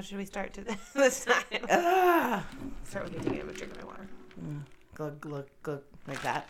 How 0.00 0.04
should 0.04 0.16
we 0.16 0.24
start 0.24 0.54
to 0.54 0.64
this 0.94 1.26
time? 1.26 1.66
Ah. 1.68 2.46
start 2.84 3.04
with 3.04 3.18
me 3.18 3.32
taking 3.32 3.50
a 3.50 3.52
drink 3.52 3.70
of 3.72 3.82
my 3.82 3.84
water. 3.84 4.08
Glug, 4.94 5.20
glug, 5.20 5.46
glug, 5.62 5.82
like 6.08 6.22
that. 6.22 6.48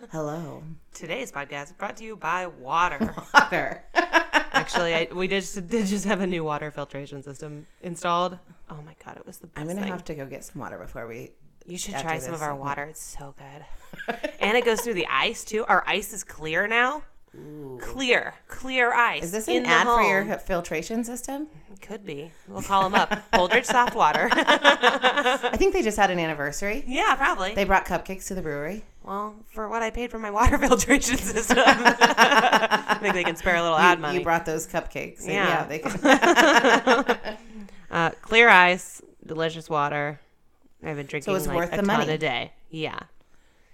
Hello. 0.10 0.64
Today's 0.92 1.30
podcast 1.30 1.66
is 1.66 1.72
brought 1.74 1.96
to 1.98 2.04
you 2.04 2.16
by 2.16 2.48
water. 2.48 3.14
Water. 3.32 3.84
Actually, 3.94 4.92
I, 4.92 5.08
we 5.14 5.28
did 5.28 5.42
just, 5.42 5.68
did 5.68 5.86
just 5.86 6.04
have 6.04 6.20
a 6.20 6.26
new 6.26 6.42
water 6.42 6.72
filtration 6.72 7.22
system 7.22 7.68
installed. 7.80 8.36
Oh 8.68 8.82
my 8.84 8.96
god, 9.04 9.18
it 9.18 9.24
was 9.24 9.38
the 9.38 9.46
best 9.46 9.60
I'm 9.60 9.68
gonna 9.68 9.82
thing. 9.82 9.92
have 9.92 10.04
to 10.06 10.16
go 10.16 10.26
get 10.26 10.42
some 10.44 10.60
water 10.60 10.78
before 10.78 11.06
we. 11.06 11.30
You 11.64 11.78
should 11.78 11.96
try 11.98 12.18
some 12.18 12.34
of 12.34 12.42
our 12.42 12.56
water. 12.56 12.82
It's 12.82 13.00
so 13.00 13.36
good. 13.38 14.18
and 14.40 14.58
it 14.58 14.64
goes 14.64 14.80
through 14.80 14.94
the 14.94 15.06
ice 15.08 15.44
too. 15.44 15.64
Our 15.66 15.84
ice 15.86 16.12
is 16.12 16.24
clear 16.24 16.66
now. 16.66 17.04
Clear, 17.80 18.34
clear 18.48 18.92
ice. 18.92 19.24
Is 19.24 19.32
this 19.32 19.48
an 19.48 19.64
ad 19.66 19.86
for 19.86 20.02
your 20.02 20.38
filtration 20.38 21.04
system? 21.04 21.46
Could 21.80 22.04
be. 22.04 22.32
We'll 22.48 22.62
call 22.62 22.82
them 22.82 22.94
up. 22.94 23.10
Holdridge 23.32 23.64
Soft 23.66 23.94
Water. 23.94 24.28
I 24.32 25.54
think 25.56 25.72
they 25.74 25.82
just 25.82 25.96
had 25.96 26.10
an 26.10 26.18
anniversary. 26.18 26.82
yeah, 26.86 27.14
probably. 27.16 27.54
They 27.54 27.64
brought 27.64 27.84
cupcakes 27.86 28.26
to 28.28 28.34
the 28.34 28.42
brewery. 28.42 28.84
well, 29.04 29.36
for 29.52 29.68
what 29.68 29.82
I 29.82 29.90
paid 29.90 30.10
for 30.10 30.18
my 30.18 30.30
water 30.30 30.58
filtration 30.68 31.16
system, 31.18 31.58
I 31.60 32.98
think 33.00 33.14
they 33.14 33.22
can 33.24 33.36
spare 33.36 33.56
a 33.56 33.62
little 33.62 33.78
ad 33.78 33.98
You- 33.98 34.02
money. 34.02 34.18
You 34.18 34.24
brought 34.24 34.44
those 34.44 34.66
cupcakes. 34.66 35.24
Yeah. 35.26 35.32
yeah 35.48 35.64
they 35.66 35.78
can. 35.78 37.38
uh, 37.90 38.10
clear 38.22 38.48
ice, 38.48 39.00
delicious 39.24 39.68
water. 39.70 40.18
I've 40.82 40.96
been 40.96 41.06
drinking 41.06 41.34
it's 41.36 41.46
like 41.46 41.56
worth 41.56 41.68
a 41.72 41.76
the 41.76 41.76
ton 41.82 41.86
money. 41.86 42.12
a 42.12 42.18
day. 42.18 42.52
Yeah. 42.70 42.98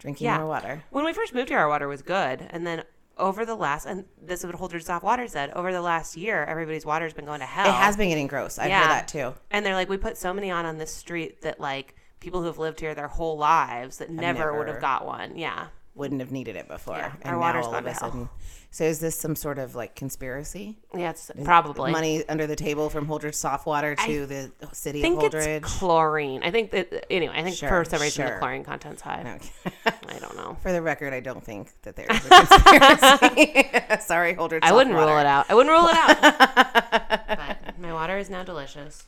Drinking 0.00 0.27
Yeah. 0.27 0.39
more 0.39 0.47
water. 0.48 0.83
When 0.91 1.05
we 1.05 1.12
first 1.14 1.33
moved 1.34 1.48
here, 1.48 1.59
our 1.59 1.69
water 1.69 1.89
was 1.89 2.02
good, 2.02 2.47
and 2.50 2.66
then 2.66 2.83
over 3.16 3.45
the 3.45 3.54
last, 3.54 3.86
and 3.86 4.04
this 4.20 4.41
is 4.41 4.46
what 4.46 4.54
Holdridge 4.56 4.82
Soft 4.84 5.04
Water 5.04 5.28
said, 5.28 5.50
over 5.50 5.72
the 5.72 5.80
last 5.82 6.16
year, 6.16 6.45
everybody's 6.45 6.84
water's 6.86 7.12
been 7.12 7.24
going 7.24 7.41
to 7.41 7.46
hell. 7.46 7.68
It 7.68 7.74
has 7.74 7.96
been 7.96 8.09
getting 8.09 8.27
gross. 8.27 8.59
I've 8.59 8.68
Yeah. 8.68 8.80
heard 8.82 8.91
that 8.91 9.09
too. 9.09 9.34
And 9.50 9.64
they're 9.64 9.75
like, 9.75 9.89
we 9.89 9.97
put 9.97 10.16
so 10.16 10.33
many 10.34 10.50
on 10.50 10.66
on 10.66 10.78
this 10.78 10.92
street 10.92 11.42
that 11.42 11.61
like 11.61 11.94
people 12.20 12.41
who 12.41 12.47
have 12.47 12.58
lived 12.58 12.80
here 12.80 12.94
their 12.94 13.08
whole 13.08 13.36
lives 13.36 13.98
that 13.98 14.11
never, 14.11 14.56
would 14.58 14.69
have 14.69 14.80
got 14.80 15.05
one. 15.06 15.36
Yeah. 15.36 15.66
Wouldn't 15.97 16.20
have 16.20 16.33
needed 16.33 16.56
it 16.56 16.67
before. 16.67 16.97
Yeah, 16.97 17.12
and 17.23 17.27
our 17.27 17.33
now 17.34 17.41
water's 17.41 17.67
all 17.67 17.73
gone 17.73 17.87
of 17.87 17.92
a 17.92 17.95
sudden. 17.95 18.28
So 18.73 18.83
is 18.83 18.98
this 18.98 19.14
some 19.14 19.37
sort 19.37 19.61
of 19.61 19.77
like 19.77 19.95
conspiracy? 19.95 20.77
Yeah, 20.92 21.11
it's 21.11 21.31
probably. 21.45 21.92
Money 21.92 22.28
under 22.28 22.48
the 22.48 22.56
table 22.56 22.91
from 22.91 23.06
Holdridge 23.06 23.36
Soft 23.36 23.64
Water 23.67 23.95
to 23.95 24.27
the 24.27 24.51
city 24.73 24.98
I 24.98 25.03
think 25.03 25.23
of 25.23 25.33
it's 25.33 25.64
chlorine. 25.78 26.42
I 26.42 26.51
think 26.51 26.73
that 26.73 27.06
anyway. 27.12 27.34
I 27.36 27.42
think 27.45 27.55
Sure, 27.56 27.69
for 27.69 27.84
some 27.89 28.01
reason 28.03 28.25
the 28.25 28.31
sure. 28.33 28.39
chlorine 28.41 28.64
content's 28.64 29.01
high. 29.03 29.20
Okay. 29.36 29.77
I 30.09 30.19
don't 30.19 30.36
know. 30.36 30.56
For 30.62 30.73
the 30.73 30.83
record, 30.83 31.12
I 31.14 31.20
don't 31.20 31.45
think 31.45 31.69
that 31.83 31.95
there's 31.95 32.11
a 32.11 32.29
conspiracy. 32.29 33.70
Sorry, 34.05 34.34
Holdridge. 34.34 34.61
I 34.62 34.73
wouldn't 34.73 34.97
Water. 34.97 35.06
rule 35.12 35.20
it 35.20 35.27
out. 35.27 35.47
I 35.48 35.55
wouldn't 35.55 35.73
rule 35.73 35.86
it 35.89 35.95
out. 35.97 37.29
but 37.29 37.79
my 37.79 37.92
water 37.92 38.19
is 38.19 38.29
now 38.29 38.42
delicious. 38.42 39.05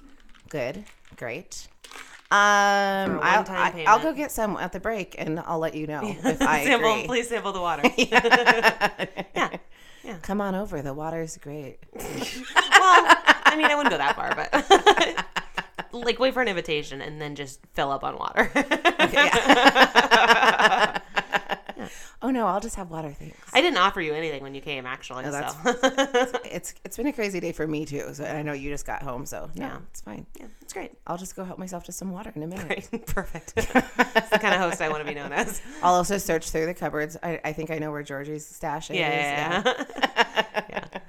Good, 0.48 0.84
great. 1.16 1.66
Um, 2.28 3.20
I'll, 3.22 3.44
I, 3.48 3.84
I'll 3.86 4.00
go 4.00 4.12
get 4.12 4.32
some 4.32 4.56
at 4.56 4.72
the 4.72 4.80
break, 4.80 5.14
and 5.16 5.38
I'll 5.38 5.60
let 5.60 5.74
you 5.74 5.86
know 5.86 6.00
if 6.24 6.42
I 6.42 6.64
sample, 6.64 6.90
agree. 6.92 7.06
please 7.06 7.28
sample 7.28 7.52
the 7.52 7.60
water. 7.60 7.82
yeah. 7.96 9.56
yeah. 10.04 10.16
Come 10.22 10.40
on 10.40 10.56
over. 10.56 10.82
The 10.82 10.92
water's 10.92 11.36
great. 11.36 11.78
Well, 11.94 12.02
I 12.02 13.54
mean, 13.56 13.66
I 13.66 13.76
wouldn't 13.76 13.92
go 13.92 13.98
that 13.98 14.16
far, 14.16 14.34
but 14.34 14.52
like 15.92 16.18
wait 16.18 16.34
for 16.34 16.42
an 16.42 16.48
invitation 16.48 17.00
and 17.00 17.20
then 17.20 17.36
just 17.36 17.60
fill 17.74 17.92
up 17.92 18.02
on 18.02 18.18
water. 18.18 18.50
Oh 22.22 22.30
no, 22.30 22.46
I'll 22.46 22.60
just 22.60 22.76
have 22.76 22.90
water. 22.90 23.10
Thanks. 23.10 23.36
I 23.52 23.60
didn't 23.60 23.78
offer 23.78 24.00
you 24.00 24.12
anything 24.14 24.42
when 24.42 24.54
you 24.54 24.60
came, 24.60 24.86
actually. 24.86 25.24
Oh, 25.26 25.30
that's- 25.30 25.54
so 25.54 26.40
It's 26.44 26.74
it's 26.84 26.96
been 26.96 27.06
a 27.06 27.12
crazy 27.12 27.40
day 27.40 27.52
for 27.52 27.66
me 27.66 27.84
too. 27.84 28.12
So 28.14 28.24
I 28.24 28.42
know 28.42 28.52
you 28.52 28.70
just 28.70 28.86
got 28.86 29.02
home, 29.02 29.26
so 29.26 29.50
no, 29.54 29.66
Yeah. 29.66 29.78
it's 29.90 30.00
fine. 30.00 30.26
yeah, 30.38 30.46
it's 30.62 30.72
great. 30.72 30.92
I'll 31.06 31.18
just 31.18 31.36
go 31.36 31.44
help 31.44 31.58
myself 31.58 31.84
to 31.84 31.92
some 31.92 32.10
water 32.10 32.32
in 32.34 32.42
a 32.42 32.46
minute. 32.46 32.66
Great, 32.90 33.06
perfect. 33.06 33.54
That's 33.96 34.30
the 34.30 34.38
kind 34.38 34.54
of 34.54 34.60
host 34.60 34.80
I 34.80 34.88
want 34.88 35.02
to 35.02 35.08
be 35.08 35.14
known 35.14 35.32
as. 35.32 35.60
I'll 35.82 35.94
also 35.94 36.18
search 36.18 36.50
through 36.50 36.66
the 36.66 36.74
cupboards. 36.74 37.16
I, 37.22 37.40
I 37.44 37.52
think 37.52 37.70
I 37.70 37.78
know 37.78 37.90
where 37.90 38.02
Georgie's 38.02 38.46
stash 38.46 38.90
is. 38.90 38.96
Yeah, 38.96 39.62
yeah, 39.64 40.62
yeah. 40.70 41.00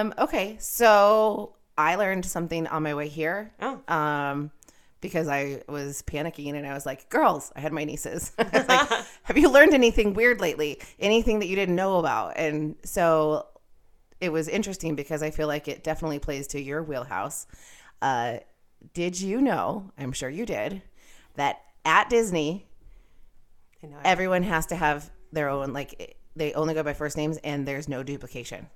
Um. 0.00 0.14
Okay. 0.18 0.56
So 0.58 1.52
I 1.76 1.96
learned 1.96 2.24
something 2.24 2.66
on 2.68 2.82
my 2.82 2.94
way 2.94 3.08
here. 3.08 3.52
Oh. 3.60 3.80
Um, 3.92 4.50
because 5.04 5.28
I 5.28 5.60
was 5.68 6.02
panicking 6.06 6.54
and 6.54 6.66
I 6.66 6.72
was 6.72 6.86
like, 6.86 7.10
"Girls, 7.10 7.52
I 7.54 7.60
had 7.60 7.74
my 7.74 7.84
nieces. 7.84 8.32
I 8.38 8.48
was 8.58 8.66
like, 8.66 9.04
have 9.24 9.36
you 9.36 9.50
learned 9.50 9.74
anything 9.74 10.14
weird 10.14 10.40
lately? 10.40 10.80
Anything 10.98 11.40
that 11.40 11.46
you 11.46 11.56
didn't 11.56 11.76
know 11.76 11.98
about?" 11.98 12.38
And 12.38 12.76
so 12.84 13.46
it 14.18 14.32
was 14.32 14.48
interesting 14.48 14.94
because 14.94 15.22
I 15.22 15.30
feel 15.30 15.46
like 15.46 15.68
it 15.68 15.84
definitely 15.84 16.20
plays 16.20 16.46
to 16.48 16.60
your 16.60 16.82
wheelhouse. 16.82 17.46
Uh, 18.00 18.38
did 18.94 19.20
you 19.20 19.42
know? 19.42 19.90
I'm 19.98 20.12
sure 20.12 20.30
you 20.30 20.46
did 20.46 20.80
that 21.34 21.60
at 21.84 22.08
Disney, 22.08 22.66
everyone 24.06 24.42
has 24.42 24.64
to 24.66 24.76
have 24.76 25.10
their 25.32 25.50
own 25.50 25.74
like 25.74 26.16
they 26.34 26.54
only 26.54 26.72
go 26.72 26.82
by 26.82 26.94
first 26.94 27.18
names 27.18 27.36
and 27.44 27.68
there's 27.68 27.88
no 27.88 28.02
duplication 28.02 28.68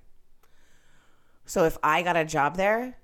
so 1.46 1.64
if 1.64 1.78
i 1.82 2.02
got 2.02 2.16
a 2.16 2.24
job 2.24 2.56
there 2.56 2.98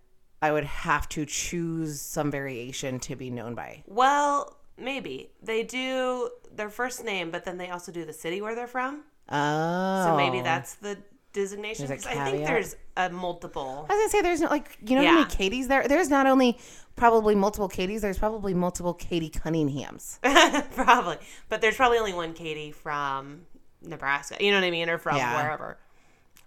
i 0.45 0.53
would 0.53 0.65
have 0.65 1.09
to 1.09 1.21
choose 1.27 2.01
some 2.01 2.31
variation 2.31 2.93
to 3.01 3.17
be 3.17 3.31
known 3.39 3.55
by 3.55 3.71
well, 3.87 4.57
maybe 4.91 5.31
they 5.43 5.63
do 5.63 6.31
their 6.59 6.71
first 6.71 7.05
name, 7.05 7.31
but 7.31 7.45
then 7.45 7.57
they 7.59 7.71
also 7.71 7.91
do 7.93 8.05
the 8.05 8.13
city 8.13 8.41
where 8.41 8.55
they're 8.55 8.67
from. 8.79 9.03
oh 9.31 10.05
So 10.07 10.17
maybe 10.17 10.41
oh. 10.41 10.43
that's 10.51 10.75
the 10.75 10.99
designation. 11.33 11.91
I 11.91 11.97
think 11.97 12.47
there's 12.47 12.77
a 12.97 13.11
multiple. 13.11 13.87
i 13.89 13.93
was 13.93 13.99
gonna 14.01 14.09
say 14.11 14.23
there's 14.23 14.41
no 14.41 14.49
like 14.49 14.79
you 14.87 14.95
know 14.97 15.05
how 15.05 15.15
many 15.21 15.31
katie's 15.39 15.67
there 15.69 15.87
there's 15.89 16.09
not 16.09 16.27
only 16.27 16.57
probably 16.95 17.35
multiple 17.35 17.69
katie's 17.69 18.03
there's 18.03 18.19
probably 18.19 18.55
multiple 18.55 18.95
katie 18.95 19.31
cunninghams 19.31 20.05
probably, 20.75 21.17
but 21.49 21.61
there's 21.61 21.77
probably 21.77 21.99
only 21.99 22.15
one 22.15 22.33
Katie 22.35 22.73
from 22.73 23.47
Nebraska. 23.83 24.37
You 24.41 24.51
know 24.53 24.59
what 24.59 24.65
I 24.65 24.71
mean, 24.71 24.89
or 24.89 24.99
from 24.99 25.17
Yeah. 25.17 25.37
wherever. 25.43 25.79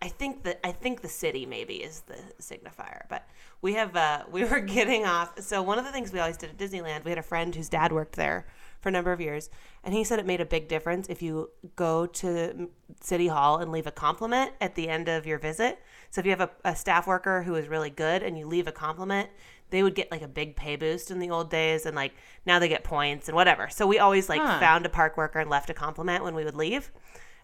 I 0.01 0.09
think 0.09 0.43
that 0.43 0.59
I 0.63 0.71
think 0.71 1.01
the 1.01 1.07
city 1.09 1.45
maybe 1.45 1.75
is 1.75 2.01
the 2.01 2.17
signifier, 2.39 3.01
but 3.09 3.27
we 3.61 3.73
have 3.73 3.95
uh, 3.95 4.23
we 4.31 4.43
were 4.43 4.59
getting 4.59 5.05
off. 5.05 5.39
So 5.41 5.61
one 5.63 5.79
of 5.79 5.85
the 5.85 5.91
things 5.91 6.11
we 6.13 6.19
always 6.19 6.37
did 6.37 6.49
at 6.51 6.57
Disneyland, 6.57 7.03
we 7.03 7.11
had 7.11 7.17
a 7.17 7.23
friend 7.23 7.53
whose 7.55 7.69
dad 7.69 7.91
worked 7.91 8.15
there 8.15 8.45
for 8.79 8.89
a 8.89 8.91
number 8.91 9.11
of 9.11 9.19
years, 9.19 9.49
and 9.83 9.93
he 9.95 10.03
said 10.03 10.19
it 10.19 10.25
made 10.27 10.39
a 10.39 10.45
big 10.45 10.67
difference 10.67 11.07
if 11.09 11.23
you 11.23 11.49
go 11.75 12.05
to 12.05 12.69
City 13.01 13.27
Hall 13.27 13.57
and 13.57 13.71
leave 13.71 13.87
a 13.87 13.91
compliment 13.91 14.51
at 14.61 14.75
the 14.75 14.87
end 14.87 15.07
of 15.09 15.25
your 15.25 15.39
visit. 15.39 15.79
So 16.11 16.19
if 16.19 16.25
you 16.25 16.31
have 16.31 16.41
a, 16.41 16.51
a 16.63 16.75
staff 16.75 17.07
worker 17.07 17.41
who 17.41 17.55
is 17.55 17.67
really 17.67 17.89
good 17.89 18.21
and 18.21 18.37
you 18.37 18.45
leave 18.47 18.67
a 18.67 18.71
compliment, 18.71 19.29
they 19.71 19.81
would 19.81 19.95
get 19.95 20.11
like 20.11 20.21
a 20.21 20.27
big 20.27 20.55
pay 20.55 20.75
boost 20.75 21.09
in 21.09 21.17
the 21.17 21.31
old 21.31 21.49
days, 21.49 21.87
and 21.87 21.95
like 21.95 22.13
now 22.45 22.59
they 22.59 22.69
get 22.69 22.83
points 22.83 23.27
and 23.27 23.35
whatever. 23.35 23.67
So 23.69 23.87
we 23.87 23.97
always 23.97 24.29
like 24.29 24.41
Huh. 24.41 24.59
found 24.59 24.85
a 24.85 24.89
park 24.89 25.17
worker 25.17 25.39
and 25.39 25.49
left 25.49 25.71
a 25.71 25.73
compliment 25.73 26.23
when 26.23 26.35
we 26.35 26.45
would 26.45 26.55
leave. 26.55 26.91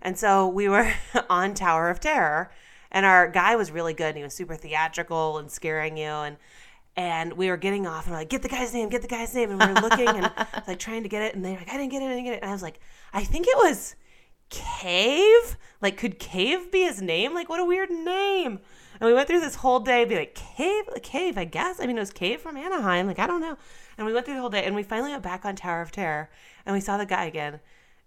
And 0.01 0.17
so 0.17 0.47
we 0.47 0.67
were 0.67 0.93
on 1.29 1.53
Tower 1.53 1.89
of 1.89 1.99
Terror, 1.99 2.51
and 2.91 3.05
our 3.05 3.27
guy 3.27 3.55
was 3.55 3.71
really 3.71 3.93
good. 3.93 4.09
And 4.09 4.17
he 4.17 4.23
was 4.23 4.33
super 4.33 4.55
theatrical 4.55 5.37
and 5.37 5.51
scaring 5.51 5.97
you. 5.97 6.05
And 6.05 6.37
and 6.95 7.33
we 7.33 7.49
were 7.49 7.57
getting 7.57 7.87
off, 7.87 8.05
and 8.05 8.13
we're 8.13 8.19
like, 8.19 8.29
"Get 8.29 8.43
the 8.43 8.49
guy's 8.49 8.73
name, 8.73 8.89
get 8.89 9.01
the 9.01 9.07
guy's 9.07 9.33
name." 9.33 9.51
And 9.51 9.59
we 9.59 9.67
were 9.67 9.81
looking 9.81 10.07
and 10.07 10.31
like 10.67 10.79
trying 10.79 11.03
to 11.03 11.09
get 11.09 11.23
it, 11.23 11.35
and 11.35 11.43
they're 11.43 11.57
like, 11.57 11.69
"I 11.69 11.77
didn't 11.77 11.91
get 11.91 12.01
it, 12.01 12.05
I 12.05 12.09
didn't 12.09 12.25
get 12.25 12.33
it." 12.35 12.41
And 12.41 12.49
I 12.49 12.53
was 12.53 12.61
like, 12.61 12.79
"I 13.13 13.23
think 13.23 13.47
it 13.47 13.57
was 13.57 13.95
Cave. 14.49 15.57
Like, 15.81 15.97
could 15.97 16.19
Cave 16.19 16.71
be 16.71 16.83
his 16.83 17.01
name? 17.01 17.33
Like, 17.33 17.49
what 17.49 17.59
a 17.59 17.65
weird 17.65 17.89
name." 17.89 18.59
And 18.99 19.07
we 19.07 19.13
went 19.13 19.27
through 19.27 19.39
this 19.39 19.55
whole 19.55 19.79
day, 19.79 20.05
be 20.05 20.15
like, 20.15 20.35
"Cave, 20.35 20.85
Cave, 21.01 21.37
I 21.37 21.45
guess." 21.45 21.79
I 21.79 21.87
mean, 21.87 21.97
it 21.97 22.01
was 22.01 22.11
Cave 22.11 22.41
from 22.41 22.57
Anaheim. 22.57 23.07
Like, 23.07 23.19
I 23.19 23.25
don't 23.25 23.41
know. 23.41 23.57
And 23.97 24.05
we 24.05 24.13
went 24.13 24.25
through 24.25 24.35
the 24.35 24.41
whole 24.41 24.49
day, 24.49 24.63
and 24.63 24.75
we 24.75 24.83
finally 24.83 25.11
went 25.11 25.23
back 25.23 25.45
on 25.45 25.55
Tower 25.55 25.81
of 25.81 25.91
Terror, 25.91 26.29
and 26.65 26.75
we 26.75 26.79
saw 26.79 26.97
the 26.97 27.05
guy 27.05 27.25
again. 27.25 27.59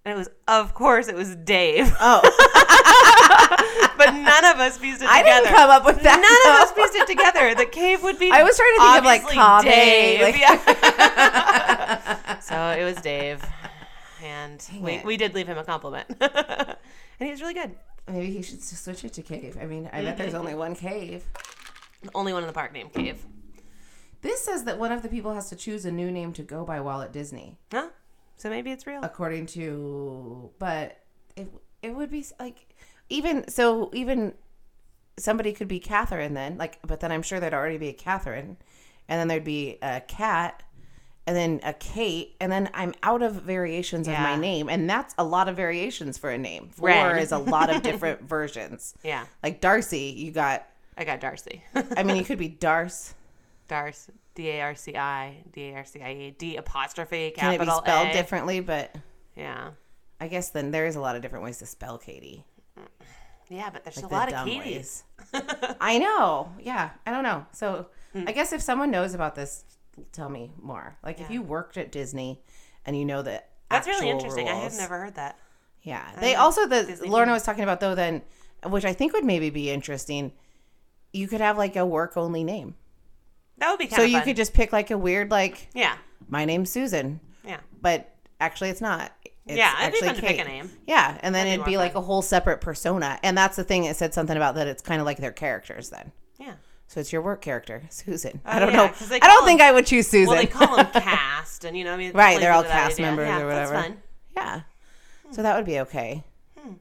And 0.06 0.14
it 0.14 0.16
was, 0.16 0.28
of 0.46 0.72
course, 0.72 1.08
it 1.08 1.16
was 1.16 1.34
Dave. 1.34 1.92
oh 2.00 2.20
but 3.98 4.10
none 4.12 4.44
of 4.44 4.60
us 4.60 4.78
pieced 4.78 5.02
it 5.02 5.08
i 5.08 5.20
together. 5.22 5.44
didn't 5.46 5.56
come 5.56 5.70
up 5.70 5.84
with 5.84 6.00
that 6.02 6.20
None 6.20 6.54
of 6.54 6.60
us 6.62 6.70
pieced 6.72 6.94
it 6.94 7.06
together. 7.08 7.54
The 7.56 7.66
cave 7.66 8.02
would 8.04 8.16
be. 8.18 8.30
I 8.30 8.44
was 8.44 8.56
trying 8.56 8.74
to 8.76 8.82
think 8.82 8.98
of, 8.98 9.04
like, 9.04 9.22
obviously 9.36 9.80
Dave. 9.80 10.20
like- 10.22 10.38
Yeah. 10.38 12.38
so 12.40 12.70
it 12.80 12.84
was 12.84 12.96
Dave, 13.02 13.44
and 14.22 14.64
we, 14.80 14.92
it. 14.92 15.04
we 15.04 15.16
did 15.16 15.34
leave 15.34 15.48
him 15.48 15.58
a 15.58 15.64
compliment, 15.64 16.06
and 16.20 16.76
he 17.18 17.30
was 17.30 17.40
really 17.40 17.54
good. 17.54 17.74
maybe 18.08 18.30
he 18.30 18.42
should 18.42 18.62
switch 18.62 19.02
it 19.04 19.12
to 19.14 19.22
cave 19.22 19.56
i 19.60 19.66
mean 19.66 19.90
i 19.92 20.00
bet 20.02 20.16
there's 20.16 20.34
only 20.34 20.54
one 20.54 20.76
cave 20.76 21.24
The 22.02 22.10
only 22.14 22.32
one 22.32 22.44
in 22.44 22.46
the 22.46 22.52
park 22.52 22.72
named 22.72 22.92
Cave. 22.92 23.26
This 24.22 24.42
says 24.44 24.62
that 24.64 24.78
one 24.78 24.92
of 24.92 25.02
the 25.02 25.08
people 25.08 25.34
has 25.34 25.48
to 25.50 25.56
choose 25.56 25.84
a 25.84 25.90
new 25.90 26.10
name 26.12 26.32
to 26.34 26.42
go 26.42 26.64
by 26.64 26.80
while 26.80 27.02
at 27.02 27.12
Disney, 27.12 27.58
Huh? 27.72 27.88
So 28.36 28.50
maybe 28.50 28.70
it's 28.70 28.86
real. 28.86 29.00
according 29.02 29.46
to. 29.46 30.50
But 30.58 31.00
it 31.36 31.48
it 31.82 31.94
would 31.94 32.10
be 32.10 32.24
like 32.38 32.68
even 33.08 33.48
so 33.48 33.90
even 33.92 34.34
somebody 35.18 35.52
could 35.52 35.68
be 35.68 35.78
Catherine 35.78 36.34
then 36.34 36.58
like 36.58 36.78
but 36.86 37.00
then 37.00 37.10
I'm 37.10 37.22
sure 37.22 37.40
there'd 37.40 37.54
already 37.54 37.78
be 37.78 37.88
a 37.88 37.92
Catherine, 37.94 38.56
and 39.08 39.20
then 39.20 39.28
there'd 39.28 39.44
be 39.44 39.78
a 39.82 40.00
cat, 40.00 40.62
and 41.26 41.36
then 41.36 41.60
a 41.62 41.72
Kate, 41.72 42.36
and 42.40 42.52
then 42.52 42.68
I'm 42.74 42.94
out 43.02 43.22
of 43.22 43.34
variations 43.34 44.08
of 44.08 44.14
my 44.14 44.36
name, 44.36 44.68
and 44.68 44.88
that's 44.88 45.14
a 45.18 45.24
lot 45.24 45.48
of 45.48 45.56
variations 45.56 46.18
for 46.18 46.30
a 46.30 46.38
name. 46.38 46.68
Four 46.72 46.88
Red. 46.88 47.22
is 47.22 47.32
a 47.32 47.38
lot 47.38 47.74
of 47.74 47.82
different 47.90 48.22
versions. 48.22 48.94
Yeah. 49.02 49.24
Like 49.42 49.60
Darcy, 49.60 50.14
you 50.16 50.30
got 50.30 50.66
I 50.98 51.04
got 51.04 51.20
Darcy. 51.20 51.62
I 51.96 52.02
mean, 52.02 52.16
you 52.16 52.24
could 52.30 52.38
be 52.38 52.48
Darce. 52.50 53.14
Darce. 53.68 54.08
D 54.36 54.48
A 54.50 54.60
R 54.60 54.74
C 54.76 54.96
I. 54.96 55.42
D 55.52 55.70
A 55.70 55.74
R 55.76 55.84
C 55.84 56.00
I 56.00 56.12
E. 56.12 56.30
D 56.38 56.56
apostrophe 56.56 57.32
capital. 57.32 57.58
Can 57.58 57.68
it 57.68 57.84
be 57.84 57.90
spelled 57.90 58.08
A. 58.08 58.12
differently? 58.12 58.60
But 58.60 58.94
Yeah. 59.34 59.70
I 60.20 60.28
guess 60.28 60.50
then 60.50 60.70
there 60.70 60.86
is 60.86 60.94
a 60.96 61.00
lot 61.00 61.16
of 61.16 61.22
different 61.22 61.44
ways 61.44 61.58
to 61.58 61.66
spell 61.66 61.98
Katie. 61.98 62.44
Yeah, 63.48 63.70
but 63.70 63.84
there's 63.84 63.96
Like 63.96 64.06
a 64.06 64.08
the 64.08 64.14
lot 64.14 64.28
of 64.32 64.34
Katies. 64.46 65.02
I 65.80 65.98
know. 65.98 66.52
Yeah, 66.60 66.90
I 67.06 67.10
don't 67.10 67.22
know. 67.24 67.44
So 67.52 67.86
Hmm. 68.12 68.24
I 68.26 68.32
guess 68.32 68.52
if 68.52 68.62
someone 68.62 68.90
knows 68.90 69.12
about 69.14 69.34
this, 69.34 69.64
tell 70.12 70.28
me 70.30 70.52
more. 70.62 70.96
Like 71.04 71.20
if 71.20 71.30
you 71.30 71.42
worked 71.42 71.76
at 71.76 71.90
Disney 71.92 72.40
and 72.86 72.96
you 72.96 73.04
know 73.04 73.20
that. 73.22 73.50
That's 73.70 73.86
really 73.88 74.08
interesting. 74.08 74.48
I 74.48 74.54
had 74.54 74.72
never 74.74 74.98
heard 75.00 75.16
that. 75.16 75.38
Yeah, 75.82 76.08
they 76.20 76.34
also 76.34 76.66
the 76.66 76.82
Disney 76.84 77.08
Lorna 77.08 77.32
was 77.32 77.42
talking 77.42 77.62
about 77.64 77.80
though. 77.80 77.94
Then, 77.94 78.22
which 78.64 78.84
I 78.84 78.92
think 78.92 79.12
would 79.12 79.24
maybe 79.24 79.50
be 79.50 79.70
interesting. 79.70 80.32
You 81.12 81.28
could 81.28 81.40
have 81.40 81.56
like 81.58 81.76
a 81.76 81.84
work 81.86 82.16
only 82.16 82.42
name, 82.42 82.74
That 83.58 83.70
would 83.70 83.78
be 83.78 83.86
kind 83.86 83.96
so 83.96 84.04
of 84.04 84.10
you 84.10 84.16
fun. 84.18 84.24
could 84.24 84.36
just 84.36 84.52
pick 84.54 84.72
like 84.72 84.90
a 84.90 84.98
weird 84.98 85.30
like 85.30 85.68
Yeah. 85.74 85.96
my 86.28 86.44
name's 86.44 86.70
Susan, 86.70 87.20
Yeah. 87.44 87.58
but 87.80 88.14
actually 88.40 88.70
it's 88.70 88.80
not. 88.80 89.12
It's 89.46 89.56
Yeah, 89.56 89.70
it'd 89.82 89.92
be 89.92 89.98
actually 89.98 90.06
fun 90.08 90.14
to 90.16 90.20
pick 90.22 90.38
a 90.40 90.44
name. 90.44 90.70
Yeah, 90.86 91.18
and 91.20 91.34
then 91.34 91.46
That'd 91.46 91.48
it'd 91.52 91.58
more 91.60 91.66
be 91.66 91.76
like 91.78 91.92
fun. 91.92 92.02
a 92.02 92.06
whole 92.06 92.20
separate 92.22 92.60
persona, 92.60 93.18
and 93.22 93.38
that's 93.38 93.56
the 93.56 93.62
thing. 93.64 93.84
It 93.84 93.96
said 93.96 94.12
something 94.12 94.36
about 94.36 94.56
that. 94.56 94.66
It's 94.66 94.82
kind 94.82 95.00
of 95.00 95.06
like 95.06 95.18
their 95.18 95.30
characters 95.32 95.88
then. 95.90 96.10
Yeah. 96.38 96.54
So 96.88 97.00
it's 97.00 97.12
your 97.12 97.22
work 97.22 97.40
character, 97.42 97.82
Susan. 97.90 98.40
Oh, 98.44 98.50
I 98.50 98.58
don't 98.58 98.70
yeah, 98.70 98.76
know. 98.76 98.84
I 98.84 99.18
don't 99.18 99.20
call 99.38 99.46
think 99.46 99.60
I 99.60 99.72
would 99.72 99.86
choose 99.86 100.08
Susan. 100.08 100.26
Well, 100.34 100.36
they 100.40 100.46
call 100.46 100.76
them 100.76 100.86
cast, 100.92 101.64
and 101.64 101.76
you 101.78 101.84
know, 101.84 101.94
I 101.94 101.96
mean, 101.96 102.12
Right, 102.12 102.40
they're 102.40 102.52
all 102.52 102.64
cast 102.64 102.94
idea. 102.94 103.06
members 103.06 103.28
yeah, 103.28 103.40
or 103.40 103.46
whatever. 103.46 103.72
That's 103.72 103.86
fun. 103.88 103.98
yeah, 104.36 104.60
so 105.30 105.42
that 105.42 105.56
would 105.56 105.64
be 105.64 105.78
okay. 105.80 106.24
Hmm. 106.58 106.72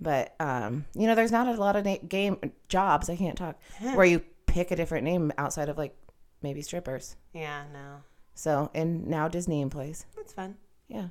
But 0.00 0.34
um, 0.40 0.84
you 0.94 1.06
know, 1.08 1.14
there's 1.16 1.32
not 1.32 1.48
a 1.48 1.52
lot 1.60 1.74
of 1.76 1.84
na- 1.84 1.96
game 2.08 2.38
jobs. 2.68 3.10
I 3.10 3.16
can't 3.16 3.36
talk 3.36 3.56
where 3.80 4.06
you 4.06 4.22
pick 4.48 4.70
a 4.70 4.76
different 4.76 5.04
name 5.04 5.32
outside 5.38 5.68
of 5.68 5.78
like 5.78 5.94
maybe 6.42 6.62
strippers. 6.62 7.16
Yeah, 7.32 7.62
no, 7.72 7.98
So 8.34 8.70
and 8.74 9.06
now 9.06 9.28
Disney 9.28 9.60
employees. 9.60 10.06
that's 10.16 10.32
fun. 10.32 10.56
Yeah. 10.88 11.08